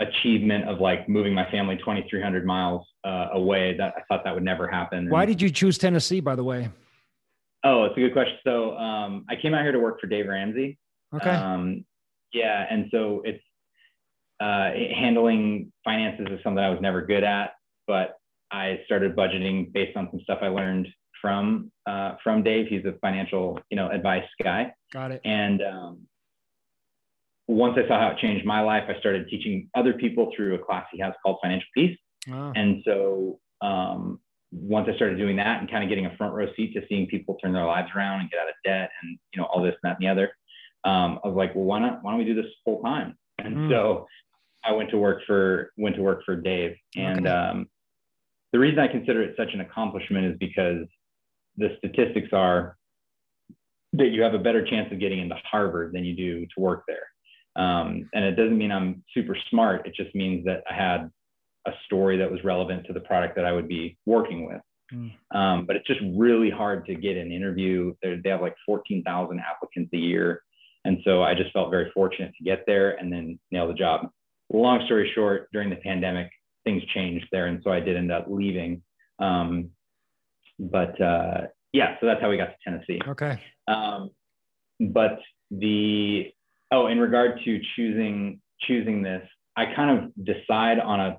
achievement 0.00 0.68
of 0.68 0.80
like 0.80 1.08
moving 1.08 1.34
my 1.34 1.48
family 1.50 1.76
2,300 1.76 2.46
miles 2.46 2.86
uh, 3.04 3.28
away. 3.32 3.76
That 3.76 3.94
I 3.96 4.02
thought 4.08 4.24
that 4.24 4.34
would 4.34 4.42
never 4.42 4.66
happen. 4.66 5.10
Why 5.10 5.26
did 5.26 5.40
you 5.42 5.50
choose 5.50 5.76
Tennessee, 5.76 6.20
by 6.20 6.34
the 6.34 6.44
way? 6.44 6.70
Oh, 7.62 7.84
it's 7.84 7.96
a 7.96 8.00
good 8.00 8.14
question. 8.14 8.38
So 8.42 8.74
um, 8.76 9.26
I 9.28 9.36
came 9.36 9.52
out 9.52 9.62
here 9.62 9.72
to 9.72 9.78
work 9.78 10.00
for 10.00 10.06
Dave 10.06 10.26
Ramsey. 10.26 10.78
Okay. 11.14 11.28
Um, 11.28 11.84
yeah, 12.32 12.66
and 12.70 12.86
so 12.90 13.22
it's 13.24 13.42
uh, 14.40 14.70
handling 14.98 15.72
finances 15.84 16.26
is 16.30 16.40
something 16.42 16.62
I 16.62 16.70
was 16.70 16.80
never 16.80 17.02
good 17.02 17.24
at, 17.24 17.52
but 17.86 18.16
I 18.50 18.80
started 18.86 19.14
budgeting 19.14 19.72
based 19.72 19.96
on 19.96 20.08
some 20.10 20.20
stuff 20.22 20.38
I 20.40 20.48
learned 20.48 20.88
from 21.20 21.70
uh, 21.86 22.12
from 22.22 22.42
Dave. 22.42 22.66
He's 22.68 22.84
a 22.84 22.92
financial, 23.00 23.58
you 23.70 23.76
know, 23.76 23.90
advice 23.90 24.24
guy. 24.42 24.72
Got 24.92 25.12
it. 25.12 25.20
And 25.24 25.62
um, 25.62 25.98
once 27.46 27.76
I 27.82 27.86
saw 27.88 28.00
how 28.00 28.08
it 28.08 28.18
changed 28.18 28.44
my 28.46 28.60
life, 28.60 28.84
I 28.88 28.98
started 29.00 29.28
teaching 29.28 29.68
other 29.74 29.92
people 29.92 30.32
through 30.34 30.54
a 30.54 30.58
class 30.58 30.86
he 30.92 31.00
has 31.00 31.12
called 31.24 31.38
Financial 31.42 31.68
Peace. 31.74 31.98
Oh. 32.32 32.52
And 32.54 32.82
so 32.84 33.40
um, 33.60 34.20
once 34.52 34.88
I 34.90 34.96
started 34.96 35.18
doing 35.18 35.36
that 35.36 35.60
and 35.60 35.70
kind 35.70 35.82
of 35.82 35.88
getting 35.88 36.06
a 36.06 36.16
front 36.16 36.34
row 36.34 36.46
seat 36.56 36.74
to 36.74 36.82
seeing 36.88 37.06
people 37.06 37.36
turn 37.36 37.52
their 37.52 37.66
lives 37.66 37.88
around 37.94 38.20
and 38.20 38.30
get 38.30 38.40
out 38.40 38.48
of 38.48 38.54
debt 38.64 38.90
and 39.02 39.18
you 39.32 39.40
know 39.40 39.46
all 39.46 39.62
this 39.62 39.74
and 39.82 39.90
that 39.90 39.98
and 40.00 40.06
the 40.06 40.10
other, 40.10 40.30
um, 40.84 41.20
I 41.24 41.28
was 41.28 41.36
like, 41.36 41.54
well, 41.54 41.64
why 41.64 41.80
not? 41.80 42.02
Why 42.02 42.12
don't 42.12 42.18
we 42.18 42.24
do 42.24 42.40
this 42.40 42.50
full 42.64 42.80
time? 42.82 43.16
And 43.38 43.56
mm. 43.56 43.70
so 43.70 44.06
I 44.64 44.72
went 44.72 44.90
to 44.90 44.98
work 44.98 45.22
for 45.26 45.72
went 45.76 45.96
to 45.96 46.02
work 46.02 46.22
for 46.24 46.36
Dave. 46.36 46.76
And 46.96 47.26
okay. 47.26 47.34
um, 47.34 47.68
the 48.52 48.58
reason 48.58 48.78
I 48.78 48.88
consider 48.88 49.22
it 49.22 49.34
such 49.36 49.52
an 49.54 49.60
accomplishment 49.60 50.26
is 50.26 50.38
because 50.38 50.86
the 51.60 51.76
statistics 51.78 52.30
are 52.32 52.76
that 53.92 54.08
you 54.08 54.22
have 54.22 54.34
a 54.34 54.38
better 54.38 54.64
chance 54.64 54.90
of 54.92 54.98
getting 54.98 55.20
into 55.20 55.36
Harvard 55.50 55.92
than 55.92 56.04
you 56.04 56.16
do 56.16 56.46
to 56.46 56.60
work 56.60 56.84
there. 56.88 57.06
Um, 57.56 58.08
and 58.14 58.24
it 58.24 58.36
doesn't 58.36 58.56
mean 58.56 58.72
I'm 58.72 59.02
super 59.12 59.36
smart. 59.50 59.86
It 59.86 59.94
just 59.94 60.14
means 60.14 60.44
that 60.46 60.62
I 60.70 60.74
had 60.74 61.10
a 61.66 61.72
story 61.84 62.16
that 62.18 62.30
was 62.30 62.42
relevant 62.44 62.86
to 62.86 62.92
the 62.92 63.00
product 63.00 63.36
that 63.36 63.44
I 63.44 63.52
would 63.52 63.68
be 63.68 63.98
working 64.06 64.46
with. 64.46 64.62
Mm. 64.92 65.12
Um, 65.36 65.66
but 65.66 65.76
it's 65.76 65.86
just 65.86 66.00
really 66.16 66.50
hard 66.50 66.86
to 66.86 66.94
get 66.94 67.16
an 67.16 67.30
interview. 67.30 67.94
They're, 68.02 68.20
they 68.22 68.30
have 68.30 68.40
like 68.40 68.56
14,000 68.64 69.40
applicants 69.40 69.90
a 69.92 69.98
year. 69.98 70.42
And 70.84 70.98
so 71.04 71.22
I 71.22 71.34
just 71.34 71.52
felt 71.52 71.70
very 71.70 71.90
fortunate 71.92 72.32
to 72.38 72.44
get 72.44 72.64
there 72.66 72.92
and 72.92 73.12
then 73.12 73.38
nail 73.50 73.68
the 73.68 73.74
job. 73.74 74.08
Long 74.52 74.82
story 74.86 75.10
short, 75.14 75.48
during 75.52 75.68
the 75.68 75.76
pandemic, 75.76 76.30
things 76.64 76.82
changed 76.94 77.26
there. 77.30 77.46
And 77.46 77.60
so 77.62 77.70
I 77.70 77.80
did 77.80 77.96
end 77.96 78.10
up 78.10 78.26
leaving. 78.28 78.82
Um, 79.18 79.70
but 80.60 81.00
uh, 81.00 81.46
yeah, 81.72 81.96
so 82.00 82.06
that's 82.06 82.20
how 82.20 82.30
we 82.30 82.36
got 82.36 82.46
to 82.46 82.56
Tennessee. 82.64 83.00
Okay. 83.08 83.40
Um, 83.66 84.10
but 84.80 85.18
the 85.50 86.30
oh, 86.70 86.86
in 86.86 86.98
regard 86.98 87.40
to 87.44 87.60
choosing 87.76 88.40
choosing 88.62 89.02
this, 89.02 89.26
I 89.56 89.66
kind 89.74 89.98
of 89.98 90.24
decide 90.24 90.78
on 90.78 91.00
a 91.00 91.18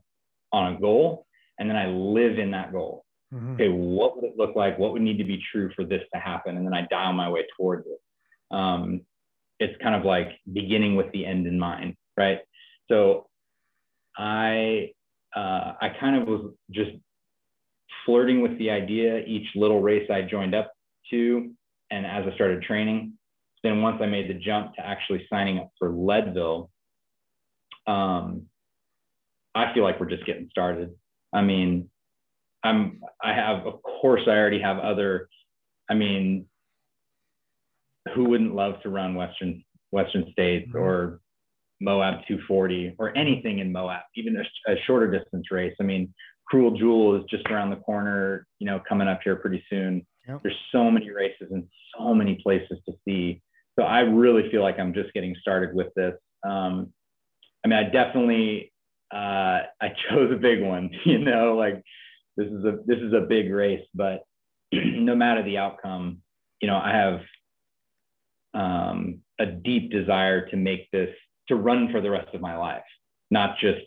on 0.53 0.76
a 0.76 0.80
goal 0.80 1.26
and 1.61 1.69
then 1.69 1.77
I 1.77 1.88
live 1.88 2.39
in 2.39 2.51
that 2.51 2.72
goal. 2.72 3.05
Mm-hmm. 3.34 3.53
Okay, 3.53 3.69
what 3.69 4.15
would 4.15 4.26
it 4.26 4.38
look 4.38 4.55
like? 4.55 4.77
What 4.77 4.93
would 4.93 5.01
need 5.01 5.18
to 5.18 5.23
be 5.23 5.41
true 5.51 5.69
for 5.76 5.85
this 5.85 6.01
to 6.13 6.19
happen? 6.19 6.57
And 6.57 6.65
then 6.65 6.73
I 6.73 6.88
dial 6.89 7.13
my 7.13 7.30
way 7.30 7.45
towards 7.55 7.85
it. 7.88 7.99
Um, 8.55 9.01
it's 9.59 9.80
kind 9.81 9.95
of 9.95 10.03
like 10.03 10.30
beginning 10.51 10.95
with 10.95 11.11
the 11.13 11.26
end 11.26 11.45
in 11.45 11.59
mind, 11.59 11.95
right? 12.18 12.39
So 12.89 13.27
I 14.18 14.89
uh, 15.35 15.73
I 15.80 15.89
kind 15.99 16.22
of 16.22 16.27
was 16.27 16.51
just 16.72 16.91
flirting 18.06 18.41
with 18.41 18.57
the 18.57 18.69
idea 18.69 19.19
each 19.26 19.48
little 19.56 19.82
race 19.82 20.10
I 20.10 20.22
joined 20.22 20.56
up 20.56 20.72
to, 21.11 21.52
and 21.90 22.06
as 22.06 22.26
I 22.32 22.36
started 22.36 22.64
training, 22.64 23.14
then 23.64 23.82
once 23.82 23.99
I 24.02 24.06
made 24.06 24.30
the 24.30 24.34
jump 24.34 24.76
to 24.76 24.86
actually 24.86 25.26
signing 25.30 25.60
up 25.60 25.69
for 25.78 25.90
Leadville, 25.90 26.69
um, 27.88 28.48
I 29.53 29.73
feel 29.73 29.84
like 29.84 29.99
we're 29.99 30.10
just 30.10 30.26
getting 30.26 30.48
started. 30.49 30.91
I 31.34 31.41
mean, 31.41 31.90
I'm 32.64 33.02
I 33.22 33.34
have 33.34 33.65
of 33.65 33.82
course 33.82 34.22
I 34.28 34.32
already 34.32 34.61
have 34.61 34.80
other. 34.80 35.28
I 35.90 35.94
mean, 35.94 36.45
who 38.14 38.26
wouldn't 38.26 38.56
love 38.56 38.82
to 38.84 38.90
run 38.90 39.15
Western 39.15 39.64
Western 39.91 40.32
States 40.32 40.68
mm-hmm. 40.69 40.80
or 40.80 41.22
Moab 41.82 42.19
240 42.28 42.95
or 42.99 43.15
anything 43.18 43.60
in 43.60 43.72
Moab, 43.72 44.02
even 44.15 44.38
a, 44.38 44.72
a, 44.72 44.76
shorter 44.86 45.10
distance 45.10 45.52
race. 45.52 45.76
I 45.82 45.84
mean, 45.84 46.14
Cruel 46.52 46.72
Jewel 46.72 47.15
is 47.15 47.23
just 47.30 47.48
around 47.48 47.69
the 47.69 47.78
corner, 47.78 48.45
you 48.60 48.68
know, 48.68 48.82
coming 48.88 49.07
up 49.07 49.22
here 49.23 49.38
pretty 49.38 49.64
soon. 49.69 50.06
Yep. 50.28 50.41
There's 50.44 50.60
so 50.72 50.91
many 50.91 51.10
races 51.10 51.48
and 51.49 51.64
so 51.98 52.14
many 52.14 52.40
places 52.44 52.78
to 52.88 52.94
see 53.06 53.41
so 53.78 53.84
I 53.84 54.02
really 54.02 54.49
feel 54.52 54.61
like 54.61 54.80
I'm 54.80 54.94
just 54.94 55.14
getting 55.14 55.36
started 55.40 55.73
with 55.73 55.88
this. 55.95 56.14
Um, 56.44 56.94
I 57.64 57.68
mean, 57.68 57.80
I 57.80 57.84
definitely 57.84 58.72
uh, 59.14 59.65
I 59.82 59.94
chose 60.10 60.32
a 60.32 60.38
big 60.38 60.61
one. 60.61 60.91
You 61.06 61.19
know, 61.19 61.56
like 61.56 61.82
this 62.38 62.48
is 62.48 62.65
a 62.65 62.78
this 62.86 62.99
is 62.99 63.14
a 63.14 63.22
big 63.22 63.52
race, 63.52 63.86
but 63.94 64.23
no 64.73 65.15
matter 65.15 65.44
the 65.44 65.57
outcome, 65.57 66.19
you 66.61 66.68
know, 66.68 66.78
I 66.78 66.91
have 66.91 67.22
um, 68.53 69.19
a 69.40 69.45
deep 69.45 69.91
desire 69.91 70.48
to 70.49 70.57
make 70.57 70.90
this 70.91 71.10
to 71.48 71.56
run 71.56 71.91
for 71.91 72.02
the 72.02 72.11
rest 72.11 72.34
of 72.34 72.41
my 72.41 72.57
life. 72.57 72.84
not 73.30 73.57
just 73.60 73.82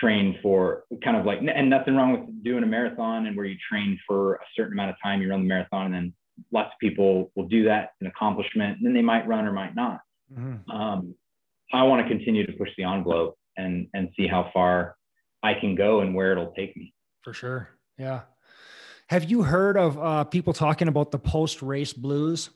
train 0.00 0.38
for 0.42 0.84
kind 1.02 1.16
of 1.16 1.24
like, 1.24 1.38
and 1.40 1.70
nothing 1.70 1.94
wrong 1.94 2.12
with 2.12 2.44
doing 2.44 2.62
a 2.62 2.66
marathon 2.66 3.26
and 3.26 3.36
where 3.36 3.46
you 3.46 3.56
train 3.70 3.98
for 4.06 4.34
a 4.34 4.44
certain 4.56 4.72
amount 4.72 4.90
of 4.90 4.96
time, 5.02 5.22
you 5.22 5.30
run 5.30 5.42
the 5.42 5.48
marathon, 5.48 5.86
and 5.86 5.94
then 5.94 6.14
lots 6.52 6.68
of 6.68 6.78
people 6.80 7.30
will 7.34 7.48
do 7.48 7.64
that, 7.64 7.90
an 8.00 8.06
accomplishment, 8.06 8.78
and 8.78 8.86
then 8.86 8.94
they 8.94 9.02
might 9.02 9.26
run 9.26 9.46
or 9.46 9.52
might 9.52 9.74
not. 9.74 10.00
Mm-hmm. 10.32 10.70
Um, 10.70 11.14
I 11.72 11.82
want 11.82 12.06
to 12.06 12.08
continue 12.08 12.46
to 12.46 12.52
push 12.52 12.70
the 12.76 12.84
envelope 12.84 13.36
and 13.56 13.88
and 13.94 14.08
see 14.16 14.26
how 14.26 14.50
far 14.52 14.96
I 15.42 15.54
can 15.54 15.74
go 15.74 16.00
and 16.00 16.14
where 16.14 16.32
it'll 16.32 16.52
take 16.52 16.76
me. 16.76 16.92
For 17.22 17.32
sure. 17.32 17.70
Yeah. 17.98 18.22
Have 19.08 19.30
you 19.30 19.42
heard 19.42 19.76
of 19.76 19.98
uh, 19.98 20.24
people 20.24 20.52
talking 20.52 20.88
about 20.88 21.10
the 21.10 21.18
post 21.18 21.62
race 21.62 21.92
blues? 21.92 22.50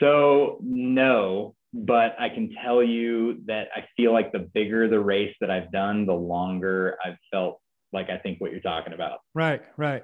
So, 0.00 0.58
no, 0.62 1.54
but 1.72 2.14
I 2.18 2.28
can 2.28 2.54
tell 2.62 2.82
you 2.82 3.40
that 3.46 3.68
I 3.74 3.84
feel 3.96 4.12
like 4.12 4.32
the 4.32 4.40
bigger 4.40 4.88
the 4.88 5.00
race 5.00 5.34
that 5.40 5.50
I've 5.50 5.72
done, 5.72 6.06
the 6.06 6.14
longer 6.14 6.98
I've 7.04 7.16
felt 7.30 7.60
like 7.92 8.10
I 8.10 8.18
think 8.18 8.40
what 8.40 8.50
you're 8.50 8.60
talking 8.60 8.92
about. 8.92 9.20
Right, 9.34 9.62
right. 9.76 10.02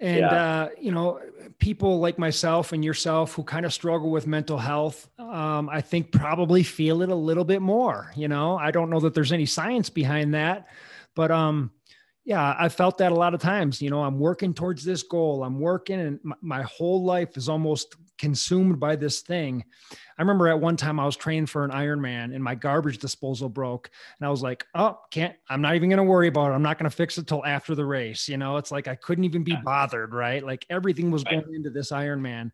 And, 0.00 0.18
yeah. 0.18 0.26
uh, 0.26 0.68
you 0.80 0.90
know, 0.90 1.20
people 1.60 2.00
like 2.00 2.18
myself 2.18 2.72
and 2.72 2.84
yourself 2.84 3.34
who 3.34 3.44
kind 3.44 3.64
of 3.64 3.72
struggle 3.72 4.10
with 4.10 4.26
mental 4.26 4.58
health, 4.58 5.08
um, 5.20 5.68
I 5.68 5.80
think 5.80 6.10
probably 6.10 6.64
feel 6.64 7.02
it 7.02 7.08
a 7.08 7.14
little 7.14 7.44
bit 7.44 7.62
more. 7.62 8.10
You 8.16 8.26
know, 8.26 8.58
I 8.58 8.72
don't 8.72 8.90
know 8.90 8.98
that 8.98 9.14
there's 9.14 9.30
any 9.30 9.46
science 9.46 9.90
behind 9.90 10.34
that, 10.34 10.66
but 11.14 11.30
um, 11.30 11.70
yeah, 12.24 12.54
I 12.58 12.68
felt 12.68 12.98
that 12.98 13.12
a 13.12 13.16
lot 13.16 13.34
of 13.34 13.40
times. 13.40 13.82
You 13.82 13.90
know, 13.90 14.02
I'm 14.02 14.18
working 14.18 14.54
towards 14.54 14.84
this 14.84 15.02
goal, 15.02 15.42
I'm 15.44 15.58
working, 15.58 16.00
and 16.00 16.20
my, 16.22 16.36
my 16.40 16.62
whole 16.62 17.04
life 17.04 17.36
is 17.36 17.48
almost 17.48 17.96
consumed 18.18 18.78
by 18.78 18.94
this 18.94 19.20
thing. 19.20 19.64
I 20.16 20.22
remember 20.22 20.46
at 20.46 20.60
one 20.60 20.76
time 20.76 21.00
I 21.00 21.04
was 21.04 21.16
training 21.16 21.46
for 21.46 21.64
an 21.64 21.72
Ironman 21.72 22.32
and 22.32 22.44
my 22.44 22.54
garbage 22.54 22.98
disposal 22.98 23.48
broke. 23.48 23.90
And 24.18 24.26
I 24.26 24.30
was 24.30 24.42
like, 24.42 24.64
oh, 24.76 24.96
can't, 25.10 25.34
I'm 25.48 25.60
not 25.60 25.74
even 25.74 25.88
going 25.88 25.96
to 25.96 26.04
worry 26.04 26.28
about 26.28 26.52
it. 26.52 26.54
I'm 26.54 26.62
not 26.62 26.78
going 26.78 26.88
to 26.88 26.96
fix 26.96 27.18
it 27.18 27.26
till 27.26 27.44
after 27.44 27.74
the 27.74 27.84
race. 27.84 28.28
You 28.28 28.36
know, 28.36 28.58
it's 28.58 28.70
like 28.70 28.86
I 28.86 28.94
couldn't 28.94 29.24
even 29.24 29.42
be 29.42 29.56
bothered, 29.64 30.14
right? 30.14 30.44
Like 30.44 30.64
everything 30.70 31.10
was 31.10 31.24
going 31.24 31.52
into 31.52 31.70
this 31.70 31.90
Ironman. 31.90 32.52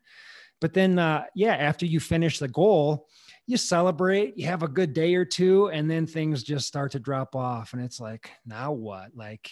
But 0.59 0.73
then, 0.73 0.97
uh, 0.97 1.25
yeah, 1.35 1.55
after 1.55 1.85
you 1.85 1.99
finish 1.99 2.39
the 2.39 2.47
goal, 2.47 3.07
you 3.49 3.57
celebrate, 3.57 4.37
you 4.37 4.45
have 4.45 4.61
a 4.61 4.67
good 4.67 4.93
day 4.93 5.15
or 5.15 5.25
two, 5.25 5.69
and 5.69 5.89
then 5.89 6.05
things 6.05 6.43
just 6.43 6.67
start 6.67 6.91
to 6.91 6.99
drop 6.99 7.35
off. 7.35 7.73
And 7.73 7.83
it's 7.83 7.99
like, 7.99 8.29
now 8.45 8.71
what? 8.71 9.09
Like, 9.15 9.49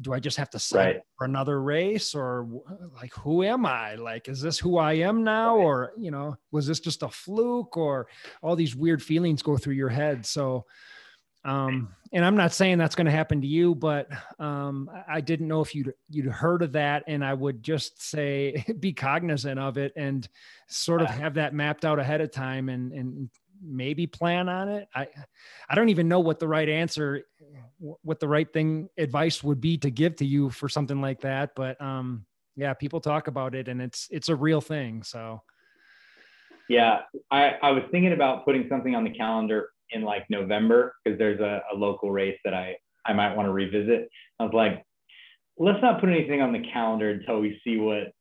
do 0.00 0.12
I 0.12 0.20
just 0.20 0.36
have 0.36 0.48
to 0.50 0.60
sign 0.60 0.86
right. 0.86 1.00
for 1.18 1.24
another 1.24 1.60
race 1.60 2.14
or 2.14 2.48
like 2.94 3.12
who 3.14 3.42
am 3.42 3.66
I? 3.66 3.96
Like 3.96 4.28
is 4.28 4.40
this 4.40 4.60
who 4.60 4.78
I 4.78 4.92
am 4.94 5.24
now 5.24 5.56
or 5.56 5.92
you 5.98 6.10
know 6.10 6.36
was 6.50 6.66
this 6.66 6.80
just 6.80 7.02
a 7.02 7.08
fluke 7.08 7.76
or 7.76 8.06
all 8.42 8.56
these 8.56 8.74
weird 8.74 9.02
feelings 9.02 9.42
go 9.42 9.58
through 9.58 9.74
your 9.74 9.90
head 9.90 10.24
so 10.24 10.64
um 11.44 11.94
and 12.12 12.24
I'm 12.24 12.36
not 12.36 12.52
saying 12.52 12.78
that's 12.78 12.94
going 12.94 13.06
to 13.06 13.10
happen 13.10 13.40
to 13.40 13.46
you 13.46 13.74
but 13.74 14.08
um 14.38 14.90
I 15.08 15.20
didn't 15.20 15.48
know 15.48 15.60
if 15.60 15.74
you'd 15.74 15.92
you'd 16.08 16.26
heard 16.26 16.62
of 16.62 16.72
that 16.72 17.04
and 17.06 17.24
I 17.24 17.34
would 17.34 17.62
just 17.62 18.02
say 18.02 18.64
be 18.80 18.92
cognizant 18.92 19.58
of 19.58 19.78
it 19.78 19.92
and 19.96 20.28
sort 20.68 21.02
of 21.02 21.08
have 21.08 21.34
that 21.34 21.54
mapped 21.54 21.84
out 21.84 21.98
ahead 21.98 22.20
of 22.20 22.30
time 22.30 22.68
and 22.68 22.92
and 22.92 23.30
maybe 23.64 24.06
plan 24.08 24.48
on 24.48 24.68
it. 24.68 24.88
I 24.94 25.06
I 25.68 25.74
don't 25.74 25.88
even 25.88 26.08
know 26.08 26.20
what 26.20 26.38
the 26.38 26.48
right 26.48 26.68
answer 26.68 27.22
what 27.78 28.20
the 28.20 28.28
right 28.28 28.52
thing 28.52 28.88
advice 28.98 29.42
would 29.42 29.60
be 29.60 29.78
to 29.78 29.90
give 29.90 30.16
to 30.16 30.26
you 30.26 30.50
for 30.50 30.68
something 30.68 31.00
like 31.00 31.20
that, 31.20 31.50
but 31.54 31.80
um 31.80 32.26
yeah, 32.54 32.74
people 32.74 33.00
talk 33.00 33.28
about 33.28 33.54
it 33.54 33.68
and 33.68 33.80
it's 33.80 34.08
it's 34.10 34.28
a 34.28 34.36
real 34.36 34.60
thing, 34.60 35.02
so 35.02 35.42
yeah, 36.68 37.00
I, 37.30 37.56
I 37.62 37.70
was 37.72 37.82
thinking 37.90 38.12
about 38.12 38.44
putting 38.44 38.66
something 38.68 38.94
on 38.94 39.04
the 39.04 39.10
calendar 39.10 39.70
in 39.92 40.02
like 40.02 40.24
November 40.30 40.94
because 41.04 41.18
there's 41.18 41.40
a, 41.40 41.62
a 41.72 41.76
local 41.76 42.10
race 42.10 42.38
that 42.44 42.54
I, 42.54 42.76
I 43.06 43.12
might 43.12 43.34
want 43.34 43.46
to 43.46 43.52
revisit. 43.52 44.08
I 44.38 44.44
was 44.44 44.52
like, 44.52 44.84
let's 45.58 45.82
not 45.82 46.00
put 46.00 46.08
anything 46.08 46.40
on 46.40 46.52
the 46.52 46.64
calendar 46.72 47.10
until 47.10 47.40
we 47.40 47.60
see 47.64 47.76
what 47.76 48.12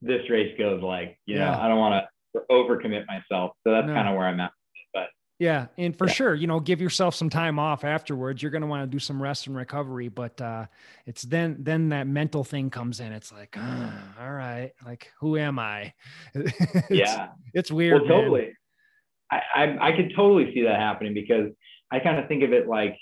this 0.00 0.28
race 0.28 0.56
goes 0.58 0.82
like. 0.82 1.18
You 1.26 1.36
yeah. 1.36 1.50
know, 1.50 1.60
I 1.60 1.68
don't 1.68 1.78
want 1.78 2.04
to 2.34 2.40
overcommit 2.50 3.06
myself. 3.06 3.52
So 3.64 3.72
that's 3.72 3.86
no. 3.86 3.94
kind 3.94 4.08
of 4.08 4.16
where 4.16 4.26
I'm 4.26 4.40
at. 4.40 4.52
But 4.92 5.08
yeah, 5.38 5.66
and 5.78 5.96
for 5.96 6.06
yeah. 6.06 6.12
sure, 6.12 6.34
you 6.34 6.46
know, 6.46 6.60
give 6.60 6.80
yourself 6.80 7.14
some 7.14 7.30
time 7.30 7.58
off 7.58 7.84
afterwards. 7.84 8.42
You're 8.42 8.50
going 8.50 8.62
to 8.62 8.68
want 8.68 8.82
to 8.82 8.94
do 8.94 8.98
some 8.98 9.22
rest 9.22 9.46
and 9.46 9.56
recovery, 9.56 10.08
but 10.08 10.40
uh, 10.40 10.66
it's 11.06 11.22
then 11.22 11.56
then 11.60 11.90
that 11.90 12.06
mental 12.06 12.44
thing 12.44 12.70
comes 12.70 13.00
in. 13.00 13.12
It's 13.12 13.32
like, 13.32 13.56
oh, 13.58 13.92
all 14.20 14.32
right, 14.32 14.72
like 14.84 15.10
who 15.20 15.36
am 15.36 15.58
I? 15.58 15.94
it's, 16.34 16.90
yeah, 16.90 17.28
it's 17.54 17.70
weird. 17.70 18.02
Well, 18.02 18.20
totally. 18.20 18.52
I, 19.32 19.40
I 19.54 19.88
I 19.88 19.96
could 19.96 20.12
totally 20.14 20.52
see 20.54 20.62
that 20.62 20.78
happening 20.78 21.14
because 21.14 21.50
I 21.90 21.98
kind 22.00 22.18
of 22.18 22.28
think 22.28 22.42
of 22.42 22.52
it 22.52 22.68
like 22.68 22.96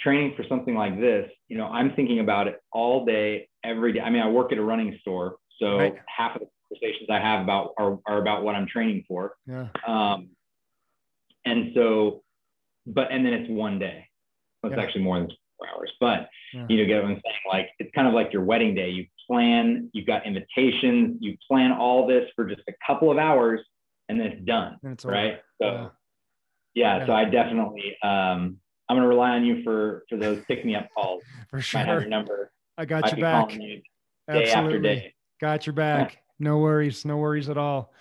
training 0.00 0.34
for 0.36 0.44
something 0.48 0.74
like 0.74 0.98
this. 1.00 1.30
You 1.48 1.58
know, 1.58 1.66
I'm 1.66 1.94
thinking 1.94 2.20
about 2.20 2.48
it 2.48 2.60
all 2.72 3.04
day, 3.04 3.48
every 3.64 3.92
day. 3.92 4.00
I 4.00 4.10
mean, 4.10 4.22
I 4.22 4.28
work 4.28 4.52
at 4.52 4.58
a 4.58 4.62
running 4.62 4.98
store, 5.00 5.36
so 5.58 5.78
right. 5.78 5.94
half 6.06 6.36
of 6.36 6.42
the 6.42 6.48
conversations 6.68 7.08
I 7.10 7.20
have 7.20 7.42
about 7.42 7.74
are, 7.78 7.98
are 8.06 8.20
about 8.20 8.42
what 8.42 8.54
I'm 8.54 8.66
training 8.66 9.04
for. 9.06 9.34
Yeah. 9.46 9.68
Um, 9.86 10.30
and 11.44 11.72
so, 11.74 12.22
but 12.86 13.10
and 13.10 13.24
then 13.24 13.32
it's 13.32 13.50
one 13.50 13.78
day. 13.78 14.06
Well, 14.62 14.72
it's 14.72 14.78
yeah. 14.78 14.84
actually 14.84 15.02
more 15.02 15.18
than 15.18 15.28
four 15.58 15.68
hours, 15.68 15.92
but 16.00 16.28
yeah. 16.52 16.66
you 16.68 16.78
know, 16.78 16.86
get 16.86 17.02
what 17.02 17.10
I'm 17.10 17.20
saying? 17.24 17.36
Like 17.50 17.68
it's 17.78 17.90
kind 17.94 18.08
of 18.08 18.14
like 18.14 18.32
your 18.32 18.44
wedding 18.44 18.74
day. 18.74 18.90
You 18.90 19.06
plan, 19.26 19.90
you've 19.92 20.06
got 20.06 20.26
invitations, 20.26 21.18
you 21.20 21.36
plan 21.48 21.72
all 21.72 22.06
this 22.06 22.28
for 22.34 22.44
just 22.44 22.62
a 22.68 22.72
couple 22.86 23.10
of 23.10 23.18
hours, 23.18 23.60
and 24.12 24.20
then 24.20 24.26
it's 24.28 24.44
done. 24.44 24.76
It's 24.82 25.04
right. 25.04 25.40
So, 25.60 25.90
yeah. 26.74 26.98
yeah, 26.98 27.06
So 27.06 27.12
I 27.12 27.24
definitely, 27.24 27.96
um, 28.02 28.58
I'm 28.88 28.96
gonna 28.96 29.08
rely 29.08 29.30
on 29.30 29.44
you 29.44 29.62
for 29.62 30.04
for 30.08 30.18
those 30.18 30.42
pick 30.46 30.64
me 30.64 30.74
up 30.74 30.88
calls. 30.94 31.22
for 31.50 31.60
sure. 31.60 31.80
I 31.80 31.84
have 31.84 32.02
your 32.02 32.10
number. 32.10 32.52
I 32.76 32.84
got 32.84 33.14
you 33.16 33.22
back. 33.22 33.52
You 33.54 33.58
day 33.58 33.82
Absolutely. 34.28 34.52
after 34.52 34.78
day. 34.80 35.14
Got 35.40 35.66
your 35.66 35.72
back. 35.72 36.18
No 36.38 36.58
worries. 36.58 37.04
No 37.04 37.16
worries 37.16 37.48
at 37.48 37.56
all. 37.56 37.92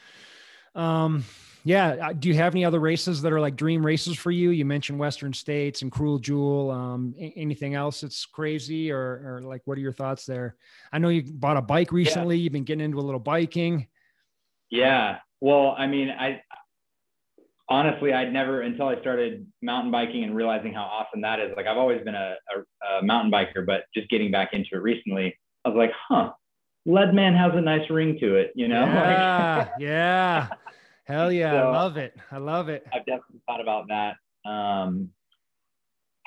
Um, 0.75 1.23
yeah. 1.63 2.11
Do 2.13 2.27
you 2.27 2.35
have 2.35 2.53
any 2.53 2.65
other 2.65 2.79
races 2.79 3.21
that 3.21 3.31
are 3.31 3.39
like 3.39 3.55
dream 3.55 3.85
races 3.85 4.17
for 4.17 4.31
you? 4.31 4.49
You 4.49 4.65
mentioned 4.65 4.99
Western 4.99 5.31
States 5.31 5.81
and 5.81 5.91
Cruel 5.91 6.19
Jewel. 6.19 6.71
Um, 6.71 7.13
anything 7.17 7.75
else 7.75 8.01
that's 8.01 8.25
crazy 8.25 8.91
or, 8.91 8.99
or 8.99 9.41
like, 9.43 9.61
what 9.65 9.77
are 9.77 9.81
your 9.81 9.93
thoughts 9.93 10.25
there? 10.25 10.55
I 10.91 10.97
know 10.97 11.09
you 11.09 11.23
bought 11.23 11.57
a 11.57 11.61
bike 11.61 11.91
recently. 11.91 12.35
Yeah. 12.37 12.43
You've 12.43 12.53
been 12.53 12.63
getting 12.63 12.83
into 12.83 12.99
a 12.99 13.01
little 13.01 13.19
biking. 13.19 13.87
Yeah. 14.69 15.19
Well, 15.41 15.75
I 15.77 15.87
mean, 15.87 16.09
I 16.09 16.41
honestly, 17.67 18.13
I'd 18.13 18.31
never 18.31 18.61
until 18.61 18.87
I 18.87 18.99
started 19.01 19.47
mountain 19.61 19.91
biking 19.91 20.23
and 20.23 20.35
realizing 20.35 20.73
how 20.73 20.83
awesome 20.83 21.21
that 21.21 21.39
is. 21.39 21.51
Like, 21.57 21.65
I've 21.65 21.77
always 21.77 22.03
been 22.03 22.15
a, 22.15 22.35
a, 22.55 22.97
a 22.99 23.03
mountain 23.03 23.31
biker, 23.31 23.65
but 23.65 23.85
just 23.95 24.09
getting 24.09 24.31
back 24.31 24.49
into 24.53 24.69
it 24.73 24.81
recently, 24.81 25.37
I 25.65 25.69
was 25.69 25.77
like, 25.77 25.91
huh, 26.07 26.31
Leadman 26.85 27.35
has 27.35 27.51
a 27.55 27.61
nice 27.61 27.89
ring 27.89 28.17
to 28.19 28.35
it, 28.35 28.51
you 28.55 28.67
know? 28.67 28.85
Yeah, 28.85 29.69
yeah. 29.79 30.47
Hell 31.05 31.31
yeah. 31.31 31.51
So 31.51 31.57
I 31.57 31.71
love 31.71 31.97
it. 31.97 32.15
I 32.31 32.37
love 32.37 32.69
it. 32.69 32.85
I've 32.93 33.05
definitely 33.05 33.41
thought 33.47 33.61
about 33.61 33.87
that. 33.89 34.15
Um, 34.49 35.09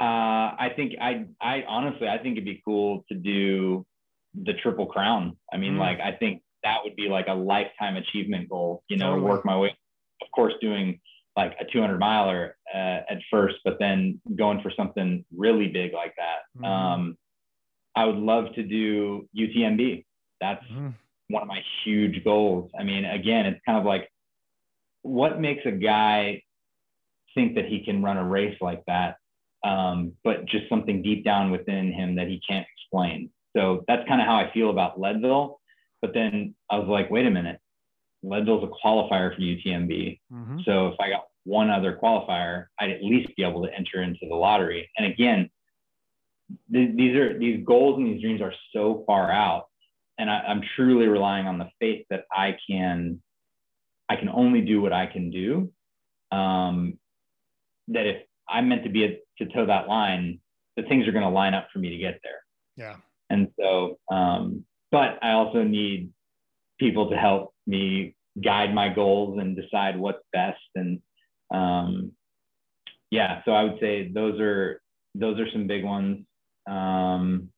uh, 0.01 0.05
I 0.05 0.70
think 0.74 0.95
I, 1.01 1.27
I 1.41 1.62
honestly, 1.69 2.09
I 2.09 2.19
think 2.19 2.32
it'd 2.32 2.45
be 2.45 2.61
cool 2.65 3.05
to 3.09 3.15
do 3.15 3.86
the 4.35 4.53
triple 4.55 4.86
crown. 4.86 5.36
I 5.53 5.57
mean, 5.57 5.74
mm. 5.74 5.78
like, 5.78 6.01
I 6.01 6.12
think 6.12 6.43
that 6.65 6.78
would 6.82 6.97
be 6.97 7.09
like 7.09 7.27
a 7.28 7.35
lifetime 7.35 7.97
achievement 7.97 8.49
goal, 8.49 8.82
you 8.89 8.97
know, 8.97 9.12
totally. 9.12 9.31
work 9.31 9.45
my 9.45 9.59
way, 9.59 9.77
of 10.23 10.28
course, 10.35 10.55
doing 10.61 11.01
like 11.36 11.55
a 11.61 11.65
200 11.65 11.99
miler 11.99 12.57
uh, 12.73 13.01
at 13.11 13.19
first, 13.31 13.57
but 13.65 13.78
then 13.78 14.20
going 14.36 14.61
for 14.62 14.73
something 14.77 15.24
really 15.36 15.69
big 15.69 15.93
like 15.93 16.15
that. 16.16 16.61
Mm. 16.61 16.66
Um, 16.66 17.19
I 17.97 18.05
would 18.05 18.16
love 18.16 18.47
to 18.55 18.62
do 18.62 19.28
UTMB. 19.36 20.05
That's 20.41 20.65
mm-hmm. 20.66 20.91
one 21.28 21.43
of 21.43 21.49
my 21.49 21.61
huge 21.85 22.23
goals. 22.24 22.70
I 22.78 22.82
mean, 22.82 23.05
again, 23.05 23.47
it's 23.47 23.61
kind 23.66 23.78
of 23.78 23.85
like 23.85 24.11
what 25.03 25.41
makes 25.41 25.62
a 25.66 25.70
guy 25.70 26.43
think 27.35 27.57
that 27.57 27.66
he 27.66 27.85
can 27.85 28.03
run 28.03 28.16
a 28.16 28.24
race 28.24 28.57
like 28.61 28.82
that, 28.86 29.16
um, 29.65 30.12
but 30.23 30.47
just 30.47 30.69
something 30.69 31.03
deep 31.03 31.24
down 31.24 31.51
within 31.51 31.93
him 31.93 32.16
that 32.16 32.28
he 32.28 32.41
can't 32.49 32.66
explain. 32.77 33.31
So 33.57 33.85
that's 33.86 34.07
kind 34.09 34.20
of 34.20 34.27
how 34.27 34.36
I 34.36 34.51
feel 34.53 34.70
about 34.70 35.01
Leadville. 35.01 35.61
But 36.05 36.12
then 36.12 36.55
I 36.68 36.76
was 36.76 36.86
like, 36.86 37.10
wait 37.10 37.24
a 37.24 37.31
minute, 37.31 37.59
Leadville's 38.22 38.62
a 38.62 38.86
qualifier 38.86 39.35
for 39.35 39.40
UTMB. 39.40 40.20
Mm-hmm. 40.31 40.59
So 40.66 40.89
if 40.89 41.01
I 41.01 41.09
got 41.09 41.24
one 41.44 41.70
other 41.70 41.98
qualifier, 42.02 42.66
I'd 42.78 42.90
at 42.90 43.02
least 43.02 43.35
be 43.39 43.43
able 43.43 43.62
to 43.62 43.72
enter 43.72 44.02
into 44.02 44.26
the 44.28 44.35
lottery. 44.35 44.90
And 44.98 45.10
again, 45.10 45.48
th- 46.70 46.94
these 46.94 47.16
are 47.16 47.39
these 47.39 47.64
goals 47.64 47.97
and 47.97 48.06
these 48.06 48.20
dreams 48.20 48.43
are 48.43 48.52
so 48.74 49.02
far 49.06 49.32
out 49.32 49.68
and 50.18 50.31
I, 50.31 50.43
am 50.47 50.60
truly 50.76 51.06
relying 51.06 51.47
on 51.47 51.56
the 51.56 51.70
faith 51.81 52.05
that 52.10 52.24
I 52.31 52.59
can, 52.68 53.22
I 54.10 54.16
can 54.16 54.28
only 54.28 54.60
do 54.60 54.82
what 54.82 54.93
I 54.93 55.06
can 55.06 55.31
do. 55.31 55.72
Um, 56.36 56.98
that 57.89 58.05
if 58.05 58.24
I'm 58.47 58.68
meant 58.68 58.85
to 58.85 58.90
be 58.90 59.05
a, 59.05 59.18
to 59.39 59.51
toe 59.51 59.64
that 59.64 59.89
line, 59.89 60.40
the 60.76 60.82
things 60.82 61.09
are 61.09 61.12
going 61.12 61.24
to 61.24 61.31
line 61.31 61.55
up 61.55 61.68
for 61.72 61.78
me 61.78 61.89
to 61.89 61.97
get 61.97 62.20
there. 62.22 62.43
Yeah. 62.76 62.97
And 63.31 63.48
so, 63.59 63.98
um, 64.12 64.66
but 64.94 65.18
I 65.22 65.32
also 65.32 65.64
need 65.64 66.10
people 66.78 67.10
to 67.10 67.16
help 67.16 67.52
me 67.66 68.14
guide 68.40 68.72
my 68.72 68.88
goals 68.88 69.40
and 69.40 69.56
decide 69.56 69.98
what's 69.98 70.22
best. 70.32 70.60
And, 70.76 71.00
um, 71.52 72.12
yeah, 73.10 73.42
so 73.44 73.50
I 73.50 73.64
would 73.64 73.80
say 73.80 74.12
those 74.14 74.38
are 74.40 74.80
those 75.16 75.40
are 75.40 75.50
some 75.52 75.66
big 75.66 75.84
ones. 75.84 76.24
Um, 76.68 77.48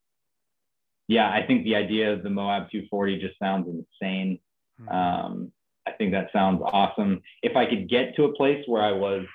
yeah, 1.09 1.31
I 1.31 1.47
think 1.47 1.65
the 1.65 1.77
idea 1.77 2.11
of 2.15 2.23
the 2.23 2.31
Moab 2.31 2.71
240 2.71 3.21
just 3.21 3.39
sounds 3.39 3.69
insane. 3.69 4.39
Hmm. 4.81 4.89
Um, 4.89 5.53
I 5.87 5.93
think 5.93 6.13
that 6.13 6.31
sounds 6.33 6.63
awesome. 6.65 7.21
If 7.43 7.55
I 7.55 7.67
could 7.67 7.87
get 7.89 8.17
to 8.17 8.25
a 8.25 8.35
place 8.35 8.65
where 8.67 8.83
I 8.83 8.93
was 8.93 9.27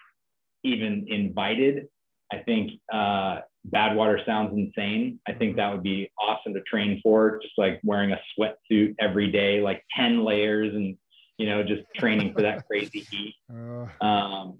even 0.64 1.06
invited, 1.08 1.88
I 2.34 2.38
think 2.40 2.72
uh, 2.92 3.42
Badwater 3.70 4.26
sounds 4.26 4.58
insane. 4.58 5.20
I 5.28 5.34
think 5.34 5.56
that 5.56 5.72
would 5.72 5.84
be 5.84 6.12
awesome 6.20 6.54
to 6.54 6.62
train 6.62 7.00
for, 7.04 7.40
just 7.42 7.54
like 7.58 7.80
wearing 7.84 8.12
a 8.12 8.20
sweatsuit 8.38 8.96
every 9.00 9.32
day, 9.32 9.62
like 9.62 9.84
10 9.96 10.24
layers 10.24 10.74
and, 10.74 10.98
you 11.38 11.46
know, 11.48 11.64
just 11.64 11.84
training 11.96 12.34
for 12.34 12.42
that 12.42 12.66
crazy 12.68 13.00
heat. 13.12 13.36
Uh. 13.52 14.04
Um, 14.04 14.60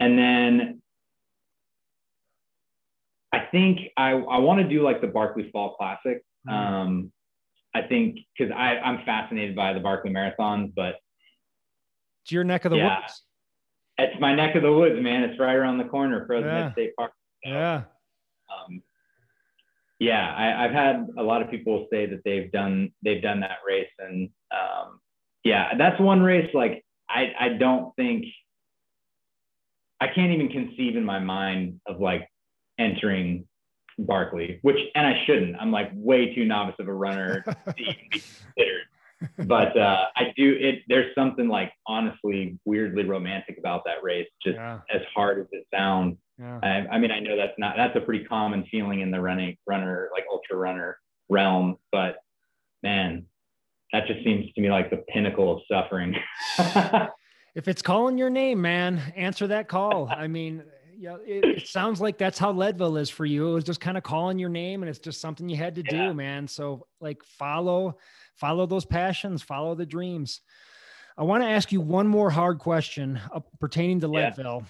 and 0.00 0.18
then 0.18 0.82
I 3.32 3.46
think 3.50 3.80
I, 3.96 4.10
I 4.10 4.38
want 4.38 4.60
to 4.60 4.68
do 4.68 4.82
like 4.82 5.00
the 5.00 5.06
Barkley 5.06 5.50
Fall 5.50 5.74
Classic. 5.76 6.22
Mm-hmm. 6.46 6.50
Um, 6.50 7.12
I 7.74 7.82
think 7.82 8.18
because 8.36 8.52
I'm 8.54 9.04
fascinated 9.06 9.56
by 9.56 9.72
the 9.72 9.80
Barkley 9.80 10.10
Marathons, 10.10 10.74
but 10.74 10.96
it's 12.22 12.32
your 12.32 12.44
neck 12.44 12.66
of 12.66 12.70
the 12.72 12.76
yeah, 12.76 13.00
woods. 13.00 13.22
It's 13.96 14.20
my 14.20 14.34
neck 14.34 14.54
of 14.56 14.62
the 14.62 14.72
woods, 14.72 15.00
man. 15.02 15.22
It's 15.22 15.40
right 15.40 15.54
around 15.54 15.78
the 15.78 15.84
corner, 15.84 16.26
Frozen 16.26 16.48
yeah. 16.48 16.72
State 16.72 16.94
Park. 16.96 17.12
Yeah. 17.44 17.82
Um, 18.50 18.82
yeah, 19.98 20.34
I, 20.36 20.62
have 20.62 20.72
had 20.72 21.06
a 21.16 21.22
lot 21.22 21.42
of 21.42 21.50
people 21.50 21.86
say 21.90 22.06
that 22.06 22.22
they've 22.24 22.50
done 22.50 22.92
they've 23.04 23.22
done 23.22 23.40
that 23.40 23.58
race, 23.66 23.90
and 23.98 24.28
um, 24.50 25.00
yeah, 25.44 25.74
that's 25.78 26.00
one 26.00 26.22
race. 26.22 26.50
Like 26.52 26.84
I 27.08 27.32
I 27.38 27.48
don't 27.50 27.94
think 27.94 28.24
I 30.00 30.08
can't 30.08 30.32
even 30.32 30.48
conceive 30.48 30.96
in 30.96 31.04
my 31.04 31.20
mind 31.20 31.80
of 31.86 32.00
like 32.00 32.28
entering 32.78 33.46
Barkley, 33.98 34.58
which 34.62 34.78
and 34.96 35.06
I 35.06 35.22
shouldn't. 35.24 35.56
I'm 35.60 35.70
like 35.70 35.90
way 35.94 36.34
too 36.34 36.44
novice 36.44 36.74
of 36.80 36.88
a 36.88 36.94
runner 36.94 37.42
to 37.42 37.56
even 37.78 37.94
be 38.10 38.20
considered. 38.20 38.82
But 39.46 39.76
uh, 39.76 40.06
I 40.16 40.32
do 40.36 40.56
it. 40.58 40.80
There's 40.88 41.14
something 41.14 41.48
like 41.48 41.72
honestly 41.86 42.58
weirdly 42.64 43.04
romantic 43.04 43.56
about 43.58 43.82
that 43.84 44.02
race. 44.02 44.26
Just 44.44 44.56
yeah. 44.56 44.80
as 44.92 45.02
hard 45.14 45.38
as 45.38 45.46
it 45.52 45.64
sounds. 45.72 46.16
Yeah. 46.38 46.58
I, 46.62 46.94
I, 46.94 46.98
mean, 46.98 47.10
I 47.10 47.20
know 47.20 47.36
that's 47.36 47.58
not 47.58 47.76
that's 47.76 47.96
a 47.96 48.00
pretty 48.00 48.24
common 48.24 48.64
feeling 48.70 49.00
in 49.00 49.10
the 49.10 49.20
running 49.20 49.56
runner 49.66 50.08
like 50.12 50.24
ultra 50.30 50.56
runner 50.56 50.98
realm, 51.28 51.76
but 51.90 52.16
man, 52.82 53.26
that 53.92 54.06
just 54.06 54.24
seems 54.24 54.52
to 54.52 54.60
me 54.60 54.70
like 54.70 54.90
the 54.90 55.04
pinnacle 55.12 55.52
of 55.52 55.62
suffering. 55.70 56.16
if 57.54 57.68
it's 57.68 57.82
calling 57.82 58.16
your 58.16 58.30
name, 58.30 58.60
man, 58.60 59.00
answer 59.14 59.46
that 59.48 59.68
call. 59.68 60.08
I 60.16 60.26
mean, 60.26 60.64
yeah, 60.96 61.16
it, 61.26 61.44
it, 61.44 61.68
sounds 61.68 62.00
like 62.00 62.16
that's 62.16 62.38
how 62.38 62.52
Leadville 62.52 62.96
is 62.96 63.10
for 63.10 63.26
you. 63.26 63.50
It 63.50 63.54
was 63.54 63.64
just 63.64 63.80
kind 63.80 63.96
of 63.96 64.02
calling 64.02 64.38
your 64.38 64.48
name, 64.48 64.82
and 64.82 64.88
it's 64.88 64.98
just 64.98 65.20
something 65.20 65.48
you 65.48 65.56
had 65.56 65.74
to 65.74 65.82
yeah. 65.84 66.08
do, 66.08 66.14
man. 66.14 66.46
So 66.48 66.86
like 67.00 67.22
follow, 67.24 67.98
follow 68.36 68.66
those 68.66 68.84
passions, 68.84 69.42
follow 69.42 69.74
the 69.74 69.86
dreams. 69.86 70.40
I 71.18 71.24
want 71.24 71.42
to 71.42 71.48
ask 71.48 71.72
you 71.72 71.80
one 71.80 72.06
more 72.06 72.30
hard 72.30 72.58
question 72.58 73.20
uh, 73.34 73.40
pertaining 73.60 74.00
to 74.00 74.08
Leadville. 74.08 74.64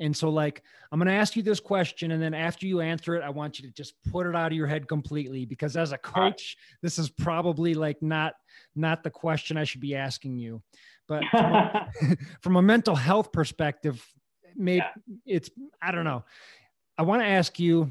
And 0.00 0.16
so, 0.16 0.30
like, 0.30 0.62
I'm 0.90 0.98
going 0.98 1.08
to 1.08 1.14
ask 1.14 1.36
you 1.36 1.42
this 1.42 1.60
question, 1.60 2.10
and 2.10 2.22
then 2.22 2.34
after 2.34 2.66
you 2.66 2.80
answer 2.80 3.14
it, 3.14 3.22
I 3.22 3.28
want 3.28 3.58
you 3.58 3.68
to 3.68 3.74
just 3.74 3.94
put 4.10 4.26
it 4.26 4.34
out 4.34 4.50
of 4.50 4.56
your 4.56 4.66
head 4.66 4.88
completely. 4.88 5.44
Because 5.44 5.76
as 5.76 5.92
a 5.92 5.98
coach, 5.98 6.56
this 6.82 6.98
is 6.98 7.10
probably 7.10 7.74
like 7.74 8.02
not 8.02 8.34
not 8.74 9.04
the 9.04 9.10
question 9.10 9.56
I 9.56 9.64
should 9.64 9.80
be 9.80 9.94
asking 9.94 10.38
you. 10.38 10.62
But 11.06 11.22
from 11.30 11.52
a, 11.52 11.90
from 12.40 12.56
a 12.56 12.62
mental 12.62 12.96
health 12.96 13.30
perspective, 13.30 14.04
maybe 14.56 14.84
yeah. 15.06 15.36
it's 15.36 15.50
I 15.82 15.92
don't 15.92 16.04
know. 16.04 16.24
I 16.96 17.02
want 17.02 17.22
to 17.22 17.28
ask 17.28 17.60
you 17.60 17.90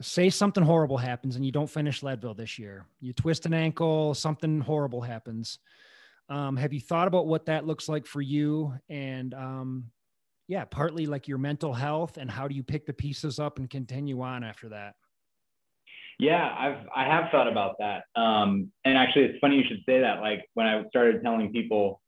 say 0.00 0.30
something 0.30 0.62
horrible 0.62 0.96
happens 0.96 1.36
and 1.36 1.44
you 1.44 1.52
don't 1.52 1.68
finish 1.68 2.02
Leadville 2.02 2.34
this 2.34 2.58
year. 2.58 2.86
You 3.00 3.12
twist 3.12 3.46
an 3.46 3.54
ankle, 3.54 4.14
something 4.14 4.60
horrible 4.60 5.00
happens. 5.00 5.58
Um, 6.28 6.56
have 6.56 6.72
you 6.72 6.80
thought 6.80 7.08
about 7.08 7.26
what 7.26 7.46
that 7.46 7.66
looks 7.66 7.88
like 7.88 8.06
for 8.06 8.20
you? 8.20 8.74
And 8.88 9.34
um, 9.34 9.84
yeah, 10.48 10.64
partly 10.64 11.06
like 11.06 11.28
your 11.28 11.38
mental 11.38 11.74
health 11.74 12.16
and 12.16 12.30
how 12.30 12.48
do 12.48 12.54
you 12.54 12.62
pick 12.62 12.86
the 12.86 12.92
pieces 12.92 13.38
up 13.38 13.58
and 13.58 13.68
continue 13.68 14.22
on 14.22 14.42
after 14.42 14.70
that? 14.70 14.94
Yeah, 16.18 16.52
I've 16.58 16.86
I 16.96 17.04
have 17.04 17.30
thought 17.30 17.46
about 17.46 17.76
that. 17.78 18.04
Um, 18.20 18.72
and 18.84 18.98
actually, 18.98 19.26
it's 19.26 19.38
funny 19.40 19.56
you 19.56 19.64
should 19.68 19.82
say 19.86 20.00
that. 20.00 20.20
Like 20.20 20.44
when 20.54 20.66
I 20.66 20.82
started 20.88 21.22
telling 21.22 21.52
people 21.52 22.00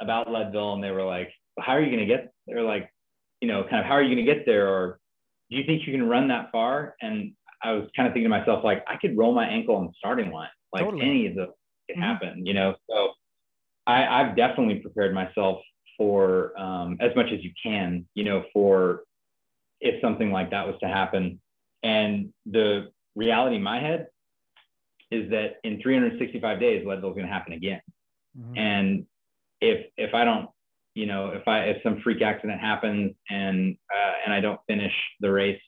about 0.00 0.30
Leadville, 0.30 0.74
and 0.74 0.84
they 0.84 0.92
were 0.92 1.04
like, 1.04 1.32
"How 1.58 1.72
are 1.72 1.80
you 1.80 1.86
going 1.86 2.06
to 2.06 2.06
get?" 2.06 2.32
They're 2.46 2.62
like, 2.62 2.88
you 3.40 3.48
know, 3.48 3.64
kind 3.64 3.80
of 3.80 3.86
how 3.86 3.94
are 3.94 4.02
you 4.02 4.14
going 4.14 4.24
to 4.24 4.34
get 4.34 4.46
there, 4.46 4.68
or 4.68 5.00
do 5.50 5.56
you 5.56 5.64
think 5.64 5.84
you 5.84 5.92
can 5.92 6.06
run 6.08 6.28
that 6.28 6.52
far? 6.52 6.94
And 7.00 7.32
I 7.62 7.72
was 7.72 7.88
kind 7.96 8.06
of 8.06 8.14
thinking 8.14 8.30
to 8.30 8.38
myself, 8.38 8.62
like, 8.62 8.84
I 8.86 8.96
could 8.96 9.18
roll 9.18 9.34
my 9.34 9.46
ankle 9.46 9.74
on 9.76 9.86
the 9.86 9.92
starting 9.98 10.30
line, 10.30 10.48
like 10.72 10.84
totally. 10.84 11.02
any 11.02 11.26
of 11.26 11.34
the 11.34 11.46
could 11.88 11.96
mm-hmm. 11.96 12.02
happen, 12.02 12.46
you 12.46 12.54
know. 12.54 12.74
So 12.88 13.10
I, 13.86 14.06
I've 14.06 14.36
definitely 14.36 14.76
prepared 14.76 15.12
myself 15.12 15.60
for 16.00 16.58
um, 16.58 16.96
as 16.98 17.14
much 17.14 17.26
as 17.30 17.44
you 17.44 17.50
can, 17.62 18.06
you 18.14 18.24
know, 18.24 18.42
for 18.54 19.02
if 19.82 20.00
something 20.00 20.32
like 20.32 20.50
that 20.50 20.66
was 20.66 20.76
to 20.80 20.88
happen. 20.88 21.38
And 21.82 22.32
the 22.46 22.88
reality 23.14 23.56
in 23.56 23.62
my 23.62 23.80
head 23.80 24.06
is 25.10 25.28
that 25.28 25.56
in 25.62 25.82
365 25.82 26.58
days, 26.58 26.86
Leadville's 26.86 27.14
going 27.14 27.26
to 27.26 27.32
happen 27.32 27.52
again. 27.52 27.82
Mm-hmm. 28.38 28.56
And 28.56 29.06
if 29.60 29.88
if 29.98 30.14
I 30.14 30.24
don't 30.24 30.48
you 30.94 31.04
know, 31.04 31.32
if 31.34 31.46
I 31.46 31.64
if 31.64 31.82
some 31.82 32.00
freak 32.02 32.22
accident 32.22 32.60
happens 32.60 33.12
and 33.28 33.76
uh, 33.94 34.12
and 34.24 34.32
I 34.32 34.40
don't 34.40 34.60
finish 34.66 34.92
the 35.20 35.30
race, 35.30 35.60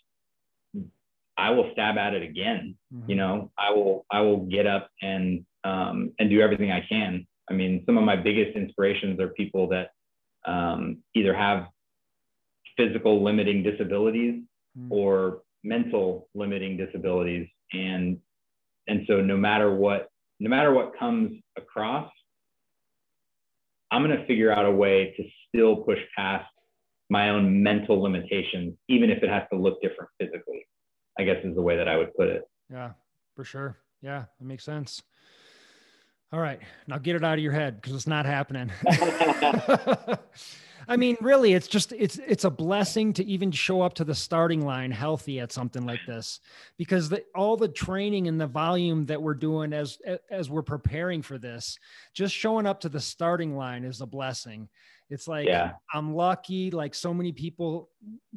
I 1.37 1.51
will 1.51 1.69
stab 1.73 1.99
at 1.99 2.15
it 2.15 2.23
again. 2.23 2.77
Mm-hmm. 2.93 3.11
You 3.11 3.17
know, 3.17 3.53
I 3.59 3.71
will 3.73 4.07
I 4.11 4.23
will 4.23 4.47
get 4.47 4.67
up 4.67 4.89
and 5.03 5.45
um, 5.63 6.13
and 6.19 6.31
do 6.31 6.41
everything 6.41 6.73
I 6.73 6.87
can. 6.89 7.27
I 7.51 7.53
mean, 7.53 7.83
some 7.85 7.99
of 7.99 8.05
my 8.05 8.17
biggest 8.17 8.57
inspirations 8.57 9.21
are 9.21 9.29
people 9.29 9.69
that 9.69 9.91
um, 10.45 10.99
either 11.15 11.35
have 11.35 11.67
physical 12.77 13.23
limiting 13.23 13.63
disabilities 13.63 14.43
mm-hmm. 14.79 14.93
or 14.93 15.43
mental 15.65 16.29
limiting 16.35 16.77
disabilities, 16.77 17.49
and 17.73 18.19
and 18.89 19.05
so 19.07 19.21
no 19.21 19.37
matter 19.37 19.75
what 19.75 20.09
no 20.41 20.51
matter 20.51 20.73
what 20.73 20.99
comes 20.99 21.33
across, 21.57 22.11
I'm 23.91 24.05
going 24.05 24.19
to 24.19 24.27
figure 24.27 24.51
out 24.51 24.65
a 24.65 24.71
way 24.71 25.15
to 25.17 25.25
still 25.49 25.77
push 25.77 26.01
past 26.17 26.49
my 27.11 27.29
own 27.29 27.63
mental 27.63 28.01
limitations, 28.01 28.75
even 28.89 29.11
if 29.11 29.23
it 29.23 29.29
has 29.29 29.43
to 29.53 29.59
look 29.59 29.81
different 29.83 30.11
physically, 30.19 30.67
I 31.19 31.25
guess 31.25 31.45
is 31.45 31.55
the 31.55 31.63
way 31.63 31.77
that 31.77 31.87
I 31.87 31.97
would 31.97 32.15
put 32.15 32.29
it. 32.29 32.43
Yeah, 32.71 32.93
for 33.37 33.45
sure. 33.45 33.79
Yeah, 34.01 34.25
it 34.41 34.47
makes 34.47 34.65
sense. 34.65 35.03
All 36.33 36.41
right. 36.41 36.61
Now 36.87 36.99
get 36.99 37.17
it 37.17 37.25
out 37.25 37.35
of 37.35 37.41
your 37.41 37.53
head 37.53 37.81
because 37.81 37.95
it's 37.95 38.07
not 38.07 38.25
happening. 38.25 38.71
I 40.89 40.97
mean, 40.97 41.17
really, 41.21 41.53
it's 41.53 41.69
just 41.69 41.93
it's 41.93 42.19
it's 42.19 42.45
a 42.45 42.51
blessing 42.51 43.13
to 43.15 43.25
even 43.25 43.51
show 43.51 43.83
up 43.83 43.95
to 43.95 44.05
the 44.05 44.15
starting 44.15 44.65
line 44.65 44.91
healthy 44.91 45.41
at 45.41 45.53
something 45.53 45.87
like 45.87 46.01
this, 46.07 46.41
because 46.77 47.09
the, 47.09 47.23
all 47.35 47.57
the 47.57 47.69
training 47.69 48.29
and 48.29 48.41
the 48.41 48.47
volume 48.47 49.07
that 49.07 49.23
we're 49.23 49.35
doing 49.35 49.73
as 49.73 49.99
as 50.31 50.51
we're 50.51 50.63
preparing 50.63 51.23
for 51.23 51.39
this, 51.39 51.79
just 52.15 52.35
showing 52.35 52.67
up 52.67 52.81
to 52.81 52.89
the 52.89 53.01
starting 53.01 53.57
line 53.57 53.85
is 53.85 54.01
a 54.01 54.07
blessing. 54.07 54.69
It's 55.09 55.29
like 55.29 55.47
yeah. 55.47 55.73
I'm 55.93 56.15
lucky. 56.15 56.71
Like 56.71 56.95
so 56.95 57.15
many 57.15 57.33
people 57.33 57.91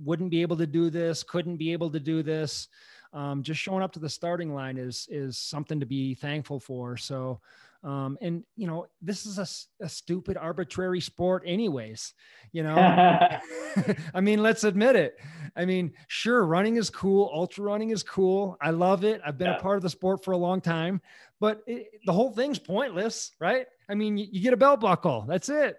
wouldn't 0.04 0.30
be 0.30 0.42
able 0.42 0.58
to 0.58 0.68
do 0.68 0.90
this, 0.90 1.24
couldn't 1.24 1.58
be 1.58 1.72
able 1.72 1.90
to 1.92 2.00
do 2.00 2.22
this. 2.22 2.68
Um, 3.14 3.44
just 3.44 3.62
showing 3.62 3.82
up 3.82 3.94
to 3.94 4.00
the 4.00 4.10
starting 4.10 4.54
line 4.54 4.78
is 4.78 5.08
is 5.10 5.38
something 5.38 5.80
to 5.80 5.86
be 5.86 6.16
thankful 6.16 6.60
for. 6.60 6.98
So 6.98 7.40
um, 7.86 8.18
and 8.20 8.44
you 8.56 8.66
know, 8.66 8.88
this 9.00 9.28
is 9.28 9.38
a, 9.38 9.86
a 9.86 9.88
stupid, 9.88 10.38
arbitrary 10.38 11.00
sport, 11.00 11.44
anyways. 11.46 12.14
You 12.52 12.64
know, 12.64 12.76
I 14.14 14.22
mean, 14.22 14.42
let's 14.42 14.64
admit 14.64 14.96
it. 14.96 15.18
I 15.56 15.66
mean, 15.66 15.94
sure, 16.08 16.46
running 16.46 16.78
is 16.78 16.90
cool, 16.90 17.30
ultra 17.32 17.64
running 17.64 17.92
is 17.92 18.02
cool. 18.02 18.58
I 18.60 18.72
love 18.72 19.04
it. 19.04 19.22
I've 19.24 19.38
been 19.38 19.52
yeah. 19.52 19.58
a 19.58 19.62
part 19.62 19.78
of 19.78 19.84
the 19.84 19.90
sport 19.92 20.24
for 20.24 20.32
a 20.32 20.38
long 20.38 20.62
time, 20.62 21.00
but 21.40 21.62
it, 21.68 21.88
the 22.06 22.12
whole 22.12 22.32
thing's 22.32 22.58
pointless, 22.58 23.32
right? 23.40 23.68
I 23.88 23.94
mean, 23.94 24.18
you, 24.18 24.26
you 24.32 24.42
get 24.42 24.54
a 24.54 24.58
belt 24.58 24.80
buckle. 24.80 25.24
That's 25.28 25.50
it. 25.50 25.78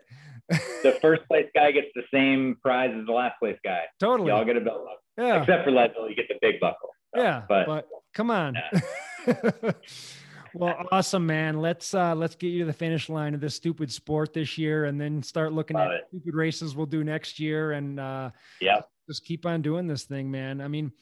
the 0.85 0.97
first 1.03 1.27
place 1.27 1.47
guy 1.57 1.73
gets 1.73 1.89
the 1.97 2.05
same 2.15 2.57
prize 2.63 2.95
as 2.97 3.05
the 3.07 3.13
last 3.13 3.35
place 3.41 3.59
guy. 3.65 3.83
Totally. 3.99 4.31
Y'all 4.31 4.45
get 4.45 4.57
a 4.57 4.61
belt 4.61 4.85
buckle. 4.85 5.27
Yeah. 5.27 5.41
Except 5.41 5.65
for 5.65 5.73
Leadville, 5.73 6.09
you 6.09 6.15
get 6.15 6.29
the 6.29 6.37
big 6.41 6.61
buckle. 6.61 6.91
So, 7.17 7.21
yeah. 7.21 7.43
But, 7.49 7.67
but 7.67 7.89
come 8.15 8.31
on. 8.31 8.57
Yeah. 9.27 9.73
Well, 10.59 10.87
awesome, 10.91 11.27
man. 11.27 11.61
Let's 11.61 11.93
uh 11.93 12.15
let's 12.15 12.35
get 12.35 12.49
you 12.49 12.61
to 12.61 12.65
the 12.65 12.73
finish 12.73 13.11
line 13.11 13.35
of 13.35 13.41
this 13.41 13.55
stupid 13.55 13.93
sport 13.93 14.33
this 14.33 14.57
year 14.57 14.87
and 14.87 14.99
then 14.99 15.23
start 15.23 15.53
looking 15.53 15.77
Love 15.77 15.89
at 15.89 15.95
it. 15.95 16.05
stupid 16.09 16.35
races 16.35 16.75
we'll 16.75 16.87
do 16.87 17.05
next 17.05 17.39
year 17.39 17.73
and 17.73 18.01
uh 18.01 18.31
yeah. 18.61 18.81
Just 19.07 19.25
keep 19.25 19.45
on 19.45 19.61
doing 19.61 19.87
this 19.87 20.05
thing, 20.05 20.31
man. 20.31 20.63
I 20.63 20.69
mean, 20.69 20.93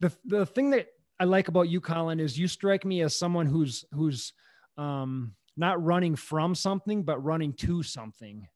the 0.00 0.12
the 0.26 0.44
thing 0.44 0.70
that 0.70 0.88
I 1.18 1.24
like 1.24 1.48
about 1.48 1.68
you, 1.68 1.80
Colin, 1.80 2.20
is 2.20 2.38
you 2.38 2.46
strike 2.46 2.84
me 2.84 3.00
as 3.00 3.16
someone 3.16 3.46
who's 3.46 3.86
who's 3.92 4.34
um 4.76 5.34
not 5.56 5.82
running 5.82 6.14
from 6.14 6.54
something, 6.54 7.02
but 7.02 7.24
running 7.24 7.54
to 7.54 7.82
something. 7.82 8.46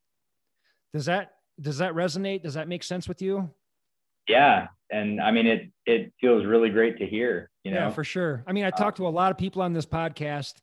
Does 0.92 1.06
that 1.06 1.32
does 1.58 1.78
that 1.78 1.94
resonate? 1.94 2.42
Does 2.42 2.54
that 2.54 2.68
make 2.68 2.82
sense 2.84 3.08
with 3.08 3.22
you? 3.22 3.50
Yeah. 4.28 4.68
And 4.90 5.20
I 5.20 5.30
mean, 5.30 5.46
it, 5.46 5.70
it 5.86 6.12
feels 6.20 6.44
really 6.44 6.70
great 6.70 6.98
to 6.98 7.06
hear, 7.06 7.50
you 7.65 7.70
know, 7.70 7.78
yeah, 7.78 7.91
for 7.91 8.05
sure. 8.05 8.45
I 8.47 8.53
mean, 8.53 8.65
I 8.65 8.70
talked 8.70 8.99
to 8.99 9.07
a 9.07 9.09
lot 9.09 9.31
of 9.31 9.39
people 9.39 9.62
on 9.62 9.73
this 9.73 9.86
podcast 9.86 10.57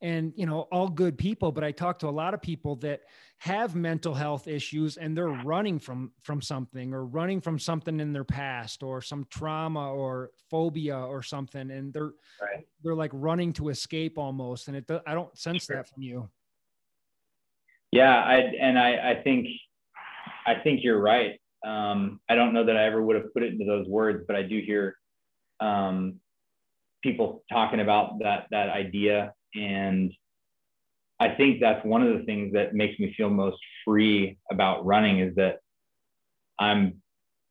and, 0.00 0.32
you 0.36 0.44
know, 0.44 0.62
all 0.72 0.88
good 0.88 1.16
people, 1.16 1.52
but 1.52 1.62
I 1.62 1.70
talked 1.70 2.00
to 2.00 2.08
a 2.08 2.10
lot 2.10 2.34
of 2.34 2.42
people 2.42 2.74
that 2.76 3.02
have 3.38 3.76
mental 3.76 4.12
health 4.12 4.48
issues 4.48 4.96
and 4.96 5.16
they're 5.16 5.28
running 5.28 5.78
from, 5.78 6.10
from 6.22 6.42
something 6.42 6.92
or 6.92 7.06
running 7.06 7.40
from 7.40 7.60
something 7.60 8.00
in 8.00 8.12
their 8.12 8.24
past 8.24 8.82
or 8.82 9.00
some 9.00 9.24
trauma 9.30 9.92
or 9.92 10.30
phobia 10.50 10.98
or 10.98 11.22
something. 11.22 11.70
And 11.70 11.92
they're, 11.92 12.12
right. 12.42 12.66
they're 12.82 12.96
like 12.96 13.12
running 13.14 13.52
to 13.54 13.68
escape 13.68 14.18
almost. 14.18 14.66
And 14.66 14.76
it, 14.76 14.90
I 15.06 15.14
don't 15.14 15.36
sense 15.38 15.64
sure. 15.64 15.76
that 15.76 15.88
from 15.88 16.02
you. 16.02 16.28
Yeah. 17.92 18.16
I, 18.16 18.52
and 18.60 18.76
I, 18.76 19.10
I 19.10 19.22
think, 19.22 19.46
I 20.44 20.56
think 20.56 20.82
you're 20.82 21.00
right. 21.00 21.40
Um, 21.64 22.20
I 22.28 22.34
don't 22.34 22.52
know 22.52 22.64
that 22.64 22.76
I 22.76 22.86
ever 22.86 23.00
would 23.00 23.16
have 23.16 23.32
put 23.32 23.44
it 23.44 23.52
into 23.52 23.64
those 23.64 23.86
words, 23.86 24.24
but 24.26 24.34
I 24.34 24.42
do 24.42 24.60
hear 24.60 24.96
um, 25.60 26.20
people 27.02 27.42
talking 27.50 27.80
about 27.80 28.18
that 28.20 28.46
that 28.50 28.68
idea, 28.70 29.32
and 29.54 30.12
I 31.20 31.30
think 31.30 31.60
that's 31.60 31.84
one 31.84 32.02
of 32.02 32.16
the 32.16 32.24
things 32.24 32.52
that 32.52 32.74
makes 32.74 32.98
me 32.98 33.12
feel 33.16 33.30
most 33.30 33.58
free 33.84 34.38
about 34.50 34.84
running 34.86 35.20
is 35.20 35.34
that 35.36 35.58
I'm 36.58 37.02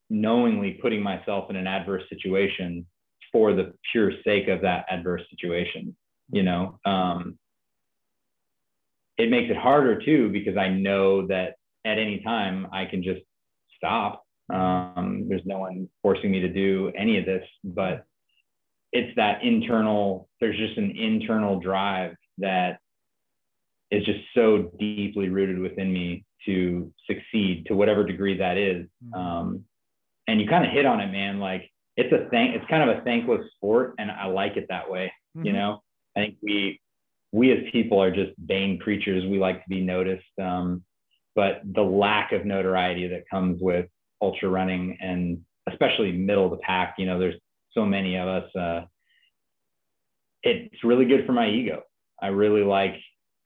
knowingly 0.09 0.79
putting 0.81 1.01
myself 1.01 1.49
in 1.49 1.55
an 1.55 1.67
adverse 1.67 2.03
situation 2.09 2.85
for 3.31 3.53
the 3.53 3.73
pure 3.91 4.11
sake 4.23 4.47
of 4.47 4.61
that 4.61 4.85
adverse 4.89 5.21
situation. 5.29 5.95
You 6.31 6.43
know, 6.43 6.79
um, 6.85 7.37
it 9.17 9.29
makes 9.29 9.49
it 9.49 9.57
harder 9.57 9.99
too 9.99 10.29
because 10.29 10.57
I 10.57 10.69
know 10.69 11.27
that 11.27 11.55
at 11.85 11.97
any 11.97 12.21
time 12.21 12.67
I 12.71 12.85
can 12.85 13.03
just 13.03 13.21
stop. 13.75 14.23
Um, 14.53 15.25
there's 15.27 15.45
no 15.45 15.59
one 15.59 15.89
forcing 16.01 16.31
me 16.31 16.39
to 16.39 16.47
do 16.47 16.91
any 16.97 17.17
of 17.17 17.25
this, 17.25 17.43
but 17.63 18.05
it's 18.91 19.15
that 19.15 19.43
internal, 19.43 20.29
there's 20.39 20.57
just 20.57 20.77
an 20.77 20.91
internal 20.91 21.59
drive 21.59 22.15
that 22.37 22.79
is 23.91 24.05
just 24.05 24.19
so 24.33 24.71
deeply 24.79 25.29
rooted 25.29 25.59
within 25.59 25.91
me 25.91 26.25
to 26.45 26.91
succeed 27.09 27.65
to 27.67 27.75
whatever 27.75 28.05
degree 28.05 28.37
that 28.37 28.57
is. 28.57 28.85
Mm-hmm. 29.03 29.13
Um, 29.13 29.63
and 30.27 30.41
you 30.41 30.47
kind 30.47 30.65
of 30.65 30.71
hit 30.71 30.85
on 30.85 30.99
it, 30.99 31.11
man. 31.11 31.39
Like 31.39 31.69
it's 31.95 32.13
a 32.13 32.29
thing, 32.29 32.51
it's 32.51 32.65
kind 32.69 32.89
of 32.89 32.97
a 32.97 33.01
thankless 33.01 33.41
sport, 33.55 33.95
and 33.97 34.11
I 34.11 34.27
like 34.27 34.57
it 34.57 34.67
that 34.69 34.89
way. 34.89 35.11
Mm-hmm. 35.35 35.47
You 35.47 35.53
know, 35.53 35.81
I 36.15 36.21
think 36.21 36.35
we 36.41 36.81
we 37.31 37.51
as 37.51 37.59
people 37.71 38.01
are 38.01 38.11
just 38.11 38.31
vain 38.37 38.79
creatures. 38.79 39.25
We 39.25 39.39
like 39.39 39.63
to 39.63 39.69
be 39.69 39.81
noticed. 39.81 40.25
Um, 40.41 40.83
but 41.35 41.61
the 41.63 41.83
lack 41.83 42.31
of 42.31 42.45
notoriety 42.45 43.07
that 43.09 43.29
comes 43.29 43.61
with 43.61 43.87
ultra 44.21 44.49
running 44.49 44.97
and 44.99 45.39
especially 45.69 46.11
middle 46.11 46.45
of 46.45 46.51
the 46.51 46.57
pack, 46.57 46.95
you 46.97 47.05
know, 47.05 47.19
there's 47.19 47.35
so 47.77 47.85
many 47.85 48.17
of 48.17 48.27
us. 48.27 48.55
Uh, 48.55 48.81
it's 50.43 50.83
really 50.83 51.05
good 51.05 51.25
for 51.25 51.33
my 51.33 51.49
ego. 51.49 51.83
I 52.21 52.27
really 52.27 52.63
like, 52.63 52.95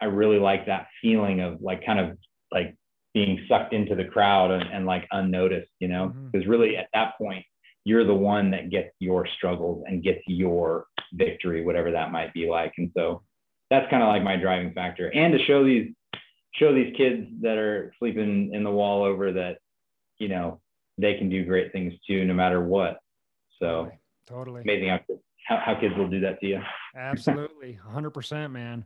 I 0.02 0.06
really 0.06 0.40
like 0.40 0.66
that 0.68 0.88
feeling 1.02 1.42
of 1.42 1.62
like 1.62 1.86
kind 1.86 2.00
of 2.00 2.18
like 2.52 2.76
being 3.14 3.46
sucked 3.50 3.74
into 3.74 3.96
the 3.96 4.06
crowd 4.06 4.52
and, 4.52 4.64
and 4.72 4.86
like 4.86 5.08
unnoticed, 5.12 5.72
you 5.80 5.88
know, 5.88 6.08
because 6.08 6.44
mm-hmm. 6.44 6.52
really 6.52 6.78
at 6.78 6.88
that 6.94 7.18
point, 7.18 7.46
you're 7.84 8.06
the 8.06 8.14
one 8.14 8.52
that 8.52 8.70
gets 8.70 8.90
your 9.00 9.28
struggles 9.38 9.84
and 9.88 10.04
gets 10.04 10.22
your 10.28 10.86
victory, 11.14 11.64
whatever 11.66 11.92
that 11.92 12.12
might 12.12 12.34
be 12.34 12.48
like. 12.48 12.74
And 12.78 12.92
so 12.96 13.24
that's 13.70 13.90
kind 13.90 14.04
of 14.04 14.10
like 14.10 14.24
my 14.24 14.38
driving 14.38 14.74
factor. 14.74 15.10
And 15.10 15.34
to 15.34 15.44
show 15.46 15.66
these 15.66 15.92
show 16.54 16.74
these 16.74 16.94
kids 16.96 17.28
that 17.42 17.58
are 17.58 17.94
sleeping 17.98 18.54
in 18.54 18.64
the 18.64 18.72
wall 18.72 19.04
over 19.04 19.32
that, 19.32 19.58
you 20.20 20.28
know, 20.28 20.60
they 20.98 21.16
can 21.16 21.30
do 21.30 21.46
great 21.46 21.72
things 21.72 21.94
too, 22.06 22.26
no 22.26 22.34
matter 22.34 22.62
what. 22.62 23.00
So 23.60 23.90
totally, 24.32 24.62
amazing 24.62 24.90
how, 25.48 25.58
how, 25.58 25.80
kids 25.80 25.96
will 25.98 26.08
do 26.08 26.20
that 26.22 26.40
to 26.40 26.48
you. 26.48 26.62
Absolutely. 26.96 27.74
hundred 27.92 28.12
percent, 28.12 28.52
man. 28.52 28.86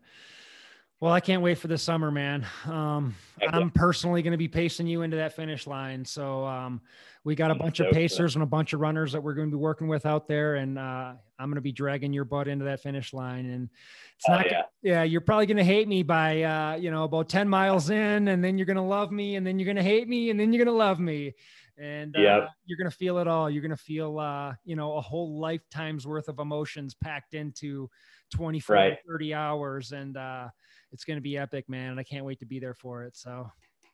Well, 1.01 1.11
I 1.11 1.19
can't 1.19 1.41
wait 1.41 1.57
for 1.57 1.67
the 1.67 1.77
summer, 1.77 2.09
man. 2.09 2.45
Um, 2.65 3.15
I'm 3.49 3.69
personally 3.69 4.21
going 4.21 4.31
to 4.31 4.37
be 4.37 4.47
pacing 4.47 4.87
you 4.87 5.01
into 5.01 5.17
that 5.17 5.35
finish 5.35 5.67
line. 5.67 6.05
So 6.05 6.45
um, 6.45 6.81
we 7.25 7.35
got 7.35 7.51
a 7.51 7.55
bunch 7.55 7.81
of 7.81 7.91
pacers 7.91 8.35
and 8.35 8.43
a 8.43 8.47
bunch 8.47 8.71
of 8.71 8.79
runners 8.79 9.11
that 9.11 9.21
we're 9.21 9.33
going 9.33 9.49
to 9.49 9.57
be 9.57 9.59
working 9.59 9.87
with 9.87 10.05
out 10.05 10.27
there, 10.27 10.55
and 10.55 10.79
uh, 10.79 11.13
I'm 11.37 11.49
going 11.49 11.55
to 11.55 11.61
be 11.61 11.73
dragging 11.73 12.13
your 12.13 12.23
butt 12.23 12.47
into 12.47 12.63
that 12.65 12.81
finish 12.81 13.13
line. 13.13 13.45
And 13.45 13.69
it's 14.15 14.29
not, 14.29 14.45
oh, 14.45 14.49
yeah. 14.49 14.61
yeah, 14.81 15.03
you're 15.03 15.21
probably 15.21 15.47
going 15.47 15.57
to 15.57 15.65
hate 15.65 15.87
me 15.87 16.01
by, 16.01 16.43
uh, 16.43 16.75
you 16.75 16.91
know, 16.91 17.03
about 17.03 17.27
10 17.27 17.49
miles 17.49 17.89
in, 17.89 18.29
and 18.29 18.41
then 18.41 18.57
you're 18.57 18.65
going 18.65 18.77
to 18.77 18.81
love 18.81 19.11
me, 19.11 19.35
and 19.35 19.45
then 19.45 19.59
you're 19.59 19.65
going 19.65 19.75
to 19.75 19.83
hate 19.83 20.07
me, 20.07 20.29
and 20.29 20.39
then 20.39 20.53
you're 20.53 20.63
going 20.63 20.73
to 20.73 20.77
love 20.77 20.99
me. 20.99 21.33
And 21.77 22.15
uh, 22.15 22.21
yep. 22.21 22.49
you're 22.65 22.77
going 22.77 22.89
to 22.89 22.95
feel 22.95 23.17
it 23.17 23.27
all. 23.27 23.49
You're 23.49 23.61
going 23.61 23.71
to 23.71 23.77
feel, 23.77 24.17
uh, 24.17 24.53
you 24.63 24.75
know, 24.75 24.93
a 24.93 25.01
whole 25.01 25.39
lifetime's 25.39 26.07
worth 26.07 26.29
of 26.29 26.39
emotions 26.39 26.95
packed 26.95 27.33
into 27.33 27.89
24 28.33 28.75
right. 28.75 28.97
30 29.07 29.33
hours. 29.33 29.91
And 29.91 30.15
uh, 30.15 30.47
it's 30.91 31.03
going 31.03 31.17
to 31.17 31.21
be 31.21 31.37
epic, 31.37 31.67
man. 31.67 31.91
And 31.91 31.99
I 31.99 32.03
can't 32.03 32.25
wait 32.25 32.39
to 32.39 32.45
be 32.45 32.59
there 32.59 32.73
for 32.73 33.03
it. 33.03 33.17
So, 33.17 33.49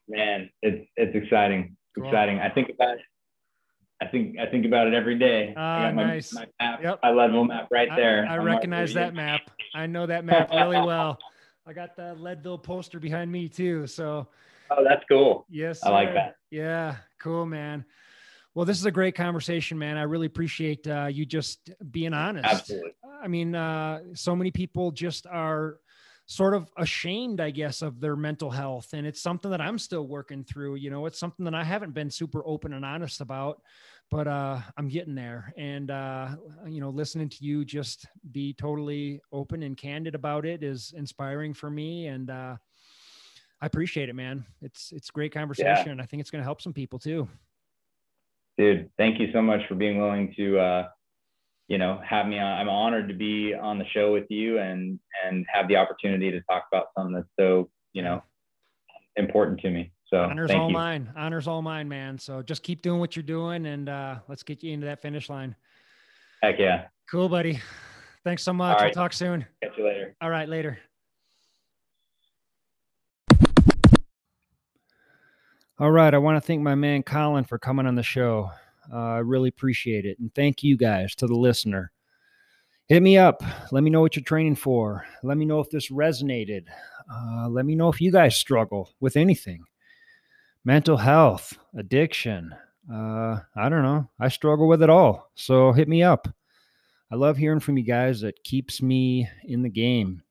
man, 0.08 0.50
it's, 0.62 0.88
it's 0.96 1.16
exciting. 1.16 1.76
Cool. 1.96 2.06
Exciting. 2.06 2.40
I 2.40 2.50
think 2.50 2.70
about 2.70 2.98
it. 2.98 3.02
I 4.02 4.08
think 4.08 4.40
I 4.40 4.48
think 4.48 4.66
about 4.66 4.88
it 4.88 4.96
every 4.96 5.20
day. 5.20 5.54
Ah, 5.56 5.86
uh, 5.86 5.92
nice. 5.92 6.34
My 6.34 6.48
map, 6.60 6.80
yep. 6.82 7.00
my 7.04 7.12
Leadville 7.12 7.44
map 7.44 7.68
right 7.70 7.90
there. 7.96 8.26
I, 8.28 8.34
I 8.34 8.38
recognize 8.40 8.96
that 8.96 9.14
map. 9.14 9.42
I 9.76 9.86
know 9.86 10.08
that 10.08 10.26
map 10.26 10.50
really 10.50 10.82
well. 10.82 11.20
I 11.68 11.74
got 11.74 11.96
the 11.96 12.16
Leadville 12.16 12.58
poster 12.58 13.00
behind 13.00 13.32
me 13.32 13.48
too. 13.48 13.86
So. 13.86 14.28
Oh, 14.72 14.84
that's 14.84 15.04
cool. 15.10 15.46
Yes. 15.50 15.84
I 15.84 15.90
like 15.90 16.14
that. 16.14 16.36
Yeah. 16.50 16.96
Cool, 17.20 17.46
man. 17.46 17.86
Well, 18.54 18.66
this 18.66 18.78
is 18.78 18.86
a 18.86 18.92
great 18.92 19.16
conversation, 19.16 19.78
man. 19.78 19.98
I 19.98 20.04
really 20.04 20.28
appreciate 20.28 20.88
uh, 20.88 21.06
you 21.06 21.26
just 21.26 21.70
being 21.92 22.14
honest. 22.14 22.46
Absolutely. 22.46 22.92
I 23.22 23.28
mean, 23.28 23.56
uh, 23.56 24.00
so 24.14 24.36
many 24.36 24.52
people 24.52 24.92
just 24.92 25.26
are 25.28 25.78
sort 26.26 26.54
of 26.54 26.70
ashamed, 26.78 27.40
I 27.40 27.52
guess, 27.52 27.82
of 27.82 28.00
their 28.00 28.16
mental 28.16 28.50
health. 28.50 28.90
And 28.94 29.06
it's 29.06 29.22
something 29.22 29.52
that 29.52 29.62
I'm 29.62 29.78
still 29.78 30.08
working 30.08 30.44
through. 30.44 30.76
You 30.76 30.90
know, 30.90 31.06
it's 31.06 31.20
something 31.20 31.46
that 31.46 31.56
I 31.56 31.64
haven't 31.64 31.94
been 31.94 32.10
super 32.10 32.42
open 32.46 32.74
and 32.74 32.86
honest 32.86 33.22
about 33.22 33.62
but 34.12 34.28
uh, 34.28 34.60
I'm 34.78 34.90
getting 34.90 35.16
there. 35.16 35.54
And 35.58 35.90
uh, 35.90 36.36
you 36.68 36.82
know, 36.82 36.90
listening 36.90 37.30
to 37.30 37.44
you 37.44 37.64
just 37.64 38.06
be 38.32 38.54
totally 38.54 39.22
open 39.32 39.64
and 39.64 39.78
candid 39.78 40.14
about 40.14 40.46
it 40.46 40.64
is 40.64 40.94
inspiring 40.96 41.54
for 41.54 41.70
me, 41.70 42.08
and 42.08 42.30
uh, 42.30 42.58
I 43.62 43.68
appreciate 43.68 44.10
it, 44.10 44.16
man. 44.16 44.46
It's 44.62 44.92
it's 44.92 45.12
great 45.12 45.34
conversation. 45.34 45.98
Yeah. 45.98 46.04
I 46.04 46.06
think 46.06 46.22
it's 46.22 46.32
going 46.32 46.42
to 46.42 46.46
help 46.46 46.62
some 46.62 46.74
people 46.74 46.98
too. 46.98 47.28
Dude, 48.58 48.90
thank 48.98 49.20
you 49.20 49.28
so 49.32 49.42
much 49.42 49.62
for 49.68 49.76
being 49.76 50.00
willing 50.00 50.34
to, 50.36 50.60
uh, 50.60 50.88
you 51.68 51.78
know, 51.78 52.02
have 52.08 52.28
me 52.28 52.40
on. 52.40 52.60
I'm 52.60 52.70
honored 52.70 53.08
to 53.08 53.14
be 53.14 53.54
on 53.54 53.78
the 53.78 53.86
show 53.94 54.12
with 54.12 54.26
you 54.30 54.60
and 54.60 55.00
and 55.26 55.46
have 55.52 55.68
the 55.68 55.76
opportunity 55.76 56.32
to 56.32 56.42
talk 56.42 56.66
about 56.72 56.88
something 56.98 57.14
that's 57.14 57.30
so, 57.40 57.70
you 57.94 58.02
know, 58.02 58.24
important 59.16 59.60
to 59.62 59.70
me. 59.70 59.92
So 60.08 60.18
honors 60.18 60.52
all 60.52 60.68
you. 60.68 60.74
mine. 60.74 61.12
Honors 61.16 61.48
all 61.48 61.62
mine, 61.62 61.88
man. 61.88 62.18
So 62.18 62.42
just 62.42 62.64
keep 62.64 62.82
doing 62.82 63.00
what 63.00 63.16
you're 63.16 63.24
doing, 63.24 63.68
and 63.68 63.88
uh, 63.88 64.16
let's 64.28 64.44
get 64.44 64.64
you 64.64 64.74
into 64.74 64.86
that 64.88 65.02
finish 65.02 65.30
line. 65.30 65.56
Heck 66.44 66.60
yeah. 66.60 66.88
Cool, 67.10 67.30
buddy. 67.30 67.62
Thanks 68.24 68.44
so 68.44 68.54
much. 68.54 68.82
We'll 68.82 68.92
talk 68.92 69.14
soon. 69.14 69.46
Catch 69.64 69.78
you 69.78 69.86
later. 69.86 70.16
All 70.22 70.30
right, 70.30 70.50
later. 70.50 70.80
All 75.82 75.90
right. 75.90 76.14
I 76.14 76.20
want 76.20 76.38
to 76.38 76.46
thank 76.46 76.62
my 76.62 76.76
man 76.76 77.02
Colin 77.02 77.44
for 77.44 77.58
coming 77.58 77.88
on 77.88 77.96
the 77.96 78.04
show. 78.04 78.52
Uh, 78.94 78.98
I 78.98 79.18
really 79.18 79.50
appreciate 79.50 80.06
it. 80.06 80.20
And 80.20 80.32
thank 80.36 80.62
you 80.62 80.78
guys 80.78 81.16
to 81.16 81.26
the 81.26 81.34
listener. 81.34 81.92
Hit 82.88 83.02
me 83.02 83.18
up. 83.18 83.42
Let 83.72 83.82
me 83.82 83.90
know 83.90 84.00
what 84.00 84.16
you're 84.16 84.24
training 84.24 84.58
for. 84.58 85.08
Let 85.24 85.38
me 85.38 85.46
know 85.46 85.60
if 85.60 85.72
this 85.72 85.90
resonated. 85.90 86.66
Uh, 87.12 87.48
let 87.50 87.66
me 87.66 87.74
know 87.74 87.90
if 87.90 88.00
you 88.00 88.12
guys 88.12 88.36
struggle 88.36 88.92
with 89.00 89.18
anything 89.18 89.64
mental 90.64 90.98
health, 90.98 91.58
addiction. 91.76 92.54
Uh, 92.88 93.40
I 93.56 93.68
don't 93.68 93.82
know. 93.82 94.08
I 94.20 94.28
struggle 94.28 94.68
with 94.68 94.84
it 94.84 94.90
all. 94.92 95.32
So 95.34 95.72
hit 95.72 95.88
me 95.88 96.04
up. 96.04 96.28
I 97.12 97.16
love 97.16 97.38
hearing 97.38 97.60
from 97.60 97.80
you 97.80 97.84
guys. 97.84 98.22
It 98.22 98.44
keeps 98.44 98.84
me 98.84 99.28
in 99.46 99.64
the 99.64 99.70
game. 99.70 100.22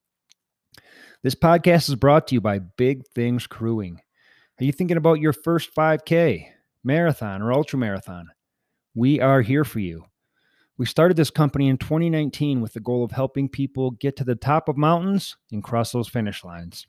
This 1.24 1.34
podcast 1.34 1.88
is 1.88 1.96
brought 1.96 2.28
to 2.28 2.36
you 2.36 2.40
by 2.40 2.60
Big 2.60 3.04
Things 3.08 3.48
Crewing. 3.48 4.00
Are 4.60 4.64
you 4.64 4.72
thinking 4.72 4.98
about 4.98 5.20
your 5.20 5.32
first 5.32 5.74
5K, 5.74 6.44
marathon, 6.84 7.40
or 7.40 7.50
ultra 7.50 7.78
marathon? 7.78 8.28
We 8.94 9.18
are 9.18 9.40
here 9.40 9.64
for 9.64 9.78
you. 9.78 10.04
We 10.76 10.84
started 10.84 11.16
this 11.16 11.30
company 11.30 11.68
in 11.68 11.78
2019 11.78 12.60
with 12.60 12.74
the 12.74 12.80
goal 12.80 13.02
of 13.02 13.10
helping 13.10 13.48
people 13.48 13.92
get 13.92 14.16
to 14.16 14.24
the 14.24 14.34
top 14.34 14.68
of 14.68 14.76
mountains 14.76 15.34
and 15.50 15.64
cross 15.64 15.92
those 15.92 16.10
finish 16.10 16.44
lines. 16.44 16.86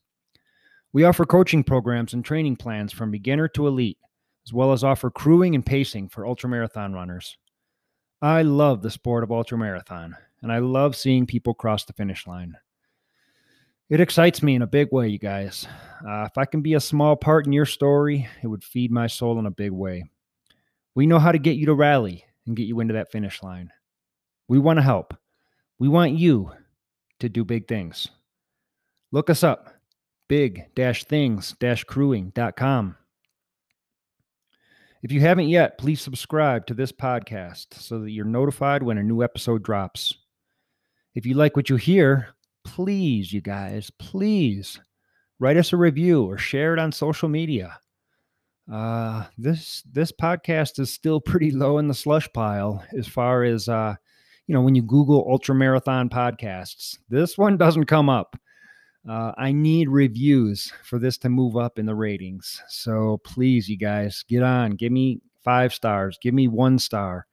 We 0.92 1.06
offer 1.06 1.24
coaching 1.24 1.64
programs 1.64 2.14
and 2.14 2.26
training 2.26 2.58
plans 2.58 2.92
from 2.92 3.10
beginner 3.10 3.48
to 3.50 3.68
elite, 3.68 4.00
as 4.46 4.52
well 4.52 4.74
as 4.74 4.84
offer 4.84 5.10
crewing 5.10 5.56
and 5.56 5.66
pacing 5.66 6.10
for 6.10 6.26
ultramarathon 6.26 6.94
runners. 6.94 7.38
I 8.22 8.42
love 8.42 8.82
the 8.82 8.92
sport 8.92 9.24
of 9.24 9.30
ultramarathon, 9.30 10.16
and 10.42 10.52
I 10.52 10.58
love 10.58 10.98
seeing 10.98 11.26
people 11.26 11.54
cross 11.54 11.86
the 11.86 11.94
finish 11.94 12.28
line. 12.28 12.58
It 13.92 14.00
excites 14.00 14.42
me 14.42 14.56
in 14.56 14.62
a 14.62 14.68
big 14.68 14.88
way, 14.94 15.10
you 15.10 15.20
guys. 15.20 15.68
Uh, 16.08 16.24
if 16.24 16.38
I 16.38 16.46
can 16.46 16.62
be 16.62 16.76
a 16.76 16.80
small 16.80 17.18
part 17.18 17.46
in 17.46 17.52
your 17.52 17.66
story, 17.66 18.26
it 18.42 18.48
would 18.48 18.64
feed 18.64 18.90
my 18.90 19.08
soul 19.08 19.38
in 19.38 19.46
a 19.46 19.52
big 19.52 19.72
way. 19.72 20.06
We 20.96 21.06
know 21.06 21.20
how 21.20 21.34
to 21.34 21.38
get 21.38 21.58
you 21.58 21.66
to 21.66 21.74
rally 21.74 22.24
and 22.48 22.56
get 22.56 22.68
you 22.68 22.80
into 22.80 22.94
that 22.94 23.12
finish 23.12 23.44
line. 23.44 23.70
We 24.48 24.60
want 24.60 24.78
to 24.78 24.84
help. 24.84 25.14
We 25.78 25.90
want 25.90 26.14
you 26.14 26.52
to 27.20 27.28
do 27.28 27.44
big 27.44 27.68
things. 27.68 28.08
Look 29.12 29.30
us 29.30 29.44
up 29.44 29.76
big 30.30 30.74
things 30.74 31.54
crewing.com. 31.86 32.96
If 35.04 35.12
you 35.12 35.20
haven't 35.20 35.50
yet, 35.50 35.78
please 35.78 36.00
subscribe 36.00 36.66
to 36.68 36.74
this 36.74 36.94
podcast 36.94 37.74
so 37.74 38.00
that 38.00 38.12
you're 38.12 38.24
notified 38.24 38.84
when 38.84 38.98
a 38.98 39.04
new 39.04 39.22
episode 39.22 39.64
drops. 39.64 40.16
If 41.14 41.26
you 41.26 41.34
like 41.34 41.58
what 41.58 41.70
you 41.70 41.76
hear, 41.76 42.30
please, 42.64 43.32
you 43.32 43.42
guys, 43.42 43.92
please 44.00 44.80
write 45.40 45.58
us 45.58 45.74
a 45.74 45.78
review 45.78 46.24
or 46.24 46.38
share 46.38 46.74
it 46.74 46.80
on 46.80 46.92
social 46.92 47.30
media. 47.30 47.78
Uh, 48.72 49.26
this 49.38 49.84
this 49.92 50.12
podcast 50.12 50.80
is 50.80 50.94
still 50.94 51.20
pretty 51.20 51.52
low 51.52 51.78
in 51.78 51.88
the 51.88 51.94
slush 51.94 52.32
pile 52.34 52.84
as 52.98 53.08
far 53.08 53.44
as 53.44 53.68
uh, 53.68 53.96
you 54.48 54.54
know 54.54 54.62
when 54.62 54.76
you 54.76 54.82
Google 54.82 55.28
ultra 55.30 55.56
marathon 55.56 56.10
podcasts. 56.10 56.98
This 57.10 57.38
one 57.38 57.58
doesn't 57.58 57.86
come 57.86 58.10
up. 58.10 58.38
Uh, 59.08 59.32
I 59.36 59.52
need 59.52 59.90
reviews 59.90 60.72
for 60.84 61.00
this 61.00 61.18
to 61.20 61.30
move 61.30 61.58
up 61.58 61.80
in 61.80 61.88
the 61.88 61.96
ratings. 61.96 62.62
So 62.68 63.20
please, 63.24 63.68
you 63.68 63.78
guys, 63.78 64.24
get 64.28 64.44
on. 64.44 64.72
Give 64.72 64.92
me 64.92 65.22
five 65.44 65.74
stars. 65.74 66.20
Give 66.22 66.36
me 66.36 66.48
one 66.48 66.78
star. 66.78 67.26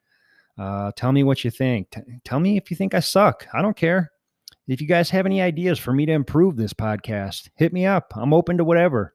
Uh, 0.57 0.93
tell 0.97 1.13
me 1.13 1.23
what 1.23 1.45
you 1.45 1.51
think. 1.51 1.91
T- 1.91 2.01
tell 2.25 2.41
me 2.41 2.57
if 2.57 2.71
you 2.71 2.77
think 2.77 2.95
I 2.95 3.01
suck. 3.01 3.47
I 3.53 3.61
don't 3.61 3.77
care. 3.77 4.11
If 4.69 4.82
you 4.82 4.86
guys 4.86 5.09
have 5.11 5.24
any 5.24 5.40
ideas 5.40 5.78
for 5.78 5.95
me 5.95 6.05
to 6.05 6.12
improve 6.12 6.57
this 6.57 6.74
podcast, 6.74 7.49
hit 7.57 7.73
me 7.73 7.86
up. 7.86 8.12
I'm 8.15 8.35
open 8.35 8.59
to 8.59 8.65
whatever. 8.65 9.15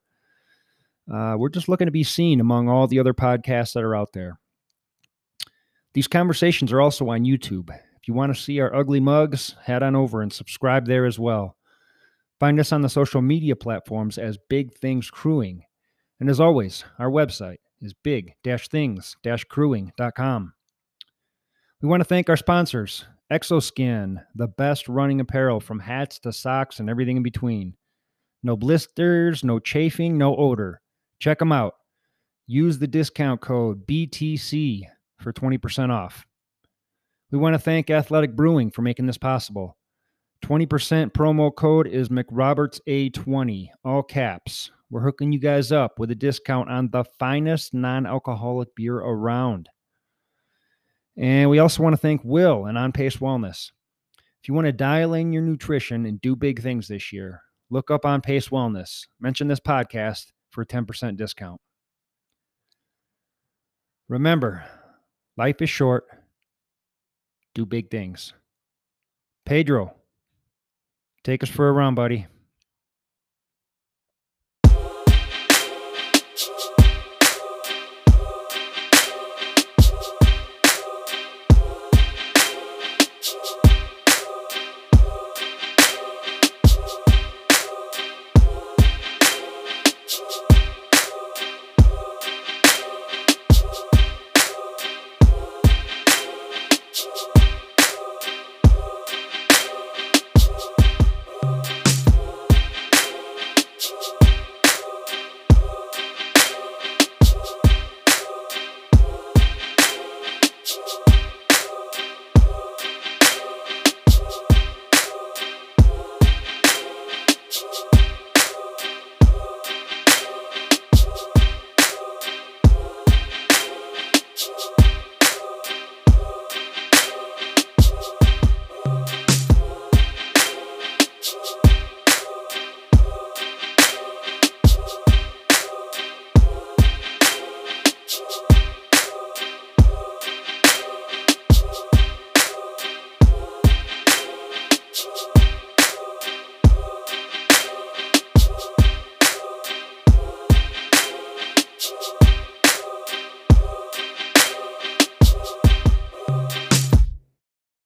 Uh, 1.11 1.35
we're 1.37 1.49
just 1.49 1.69
looking 1.69 1.85
to 1.85 1.91
be 1.91 2.03
seen 2.03 2.39
among 2.39 2.69
all 2.69 2.87
the 2.87 2.99
other 2.99 3.13
podcasts 3.13 3.73
that 3.73 3.83
are 3.83 3.95
out 3.95 4.13
there. 4.13 4.39
These 5.93 6.07
conversations 6.07 6.71
are 6.71 6.81
also 6.81 7.09
on 7.09 7.23
YouTube. 7.23 7.69
If 7.69 8.07
you 8.07 8.15
want 8.15 8.35
to 8.35 8.41
see 8.41 8.59
our 8.59 8.73
ugly 8.73 8.99
mugs, 8.99 9.55
head 9.63 9.83
on 9.83 9.95
over 9.95 10.23
and 10.23 10.33
subscribe 10.33 10.87
there 10.87 11.05
as 11.05 11.19
well. 11.19 11.55
Find 12.39 12.59
us 12.59 12.71
on 12.71 12.81
the 12.81 12.89
social 12.89 13.21
media 13.21 13.55
platforms 13.55 14.17
as 14.17 14.39
Big 14.49 14.73
Things 14.73 15.11
Crewing. 15.11 15.63
And 16.19 16.31
as 16.31 16.39
always, 16.39 16.83
our 16.97 17.11
website 17.11 17.57
is 17.79 17.93
big 17.93 18.33
things 18.43 19.15
crewing.com. 19.49 20.53
We 21.81 21.89
want 21.89 22.01
to 22.01 22.05
thank 22.05 22.29
our 22.29 22.37
sponsors 22.37 23.05
Xoskin, 23.31 24.23
the 24.35 24.47
best 24.47 24.87
running 24.87 25.19
apparel 25.19 25.59
from 25.59 25.79
hats 25.79 26.19
to 26.19 26.31
socks 26.31 26.79
and 26.79 26.89
everything 26.89 27.17
in 27.17 27.23
between. 27.23 27.75
No 28.43 28.55
blisters, 28.55 29.43
no 29.43 29.59
chafing, 29.59 30.17
no 30.17 30.35
odor. 30.35 30.81
Check 31.19 31.39
them 31.39 31.51
out. 31.51 31.75
Use 32.47 32.77
the 32.77 32.87
discount 32.87 33.41
code 33.41 33.87
BTC 33.87 34.83
for 35.19 35.31
20% 35.31 35.89
off. 35.89 36.25
We 37.31 37.39
want 37.39 37.53
to 37.53 37.59
thank 37.59 37.89
Athletic 37.89 38.35
Brewing 38.35 38.69
for 38.69 38.81
making 38.81 39.05
this 39.07 39.17
possible. 39.17 39.77
20% 40.43 40.67
promo 41.13 41.55
code 41.55 41.87
is 41.87 42.09
McRobertsA20, 42.09 43.69
all 43.85 44.03
caps. 44.03 44.71
We're 44.89 45.01
hooking 45.01 45.31
you 45.31 45.39
guys 45.39 45.71
up 45.71 45.97
with 45.97 46.11
a 46.11 46.15
discount 46.15 46.69
on 46.69 46.89
the 46.89 47.05
finest 47.17 47.73
non 47.73 48.05
alcoholic 48.05 48.75
beer 48.75 48.97
around. 48.97 49.69
And 51.17 51.49
we 51.49 51.59
also 51.59 51.83
want 51.83 51.93
to 51.93 51.97
thank 51.97 52.21
Will 52.23 52.65
and 52.65 52.77
On 52.77 52.91
Pace 52.91 53.17
Wellness. 53.17 53.71
If 54.41 54.47
you 54.47 54.53
want 54.53 54.65
to 54.65 54.73
dial 54.73 55.13
in 55.13 55.31
your 55.31 55.43
nutrition 55.43 56.05
and 56.05 56.19
do 56.19 56.35
big 56.35 56.61
things 56.61 56.87
this 56.87 57.13
year, 57.13 57.41
look 57.69 57.91
up 57.91 58.05
On 58.05 58.19
Pace 58.19 58.49
Wellness. 58.49 59.05
Mention 59.19 59.47
this 59.47 59.59
podcast 59.59 60.31
for 60.49 60.61
a 60.61 60.65
10% 60.65 61.15
discount. 61.15 61.61
Remember, 64.09 64.65
life 65.37 65.61
is 65.61 65.69
short. 65.69 66.05
Do 67.55 67.65
big 67.65 67.89
things. 67.89 68.33
Pedro, 69.45 69.93
take 71.23 71.43
us 71.43 71.49
for 71.49 71.69
a 71.69 71.71
run, 71.71 71.95
buddy. 71.95 72.27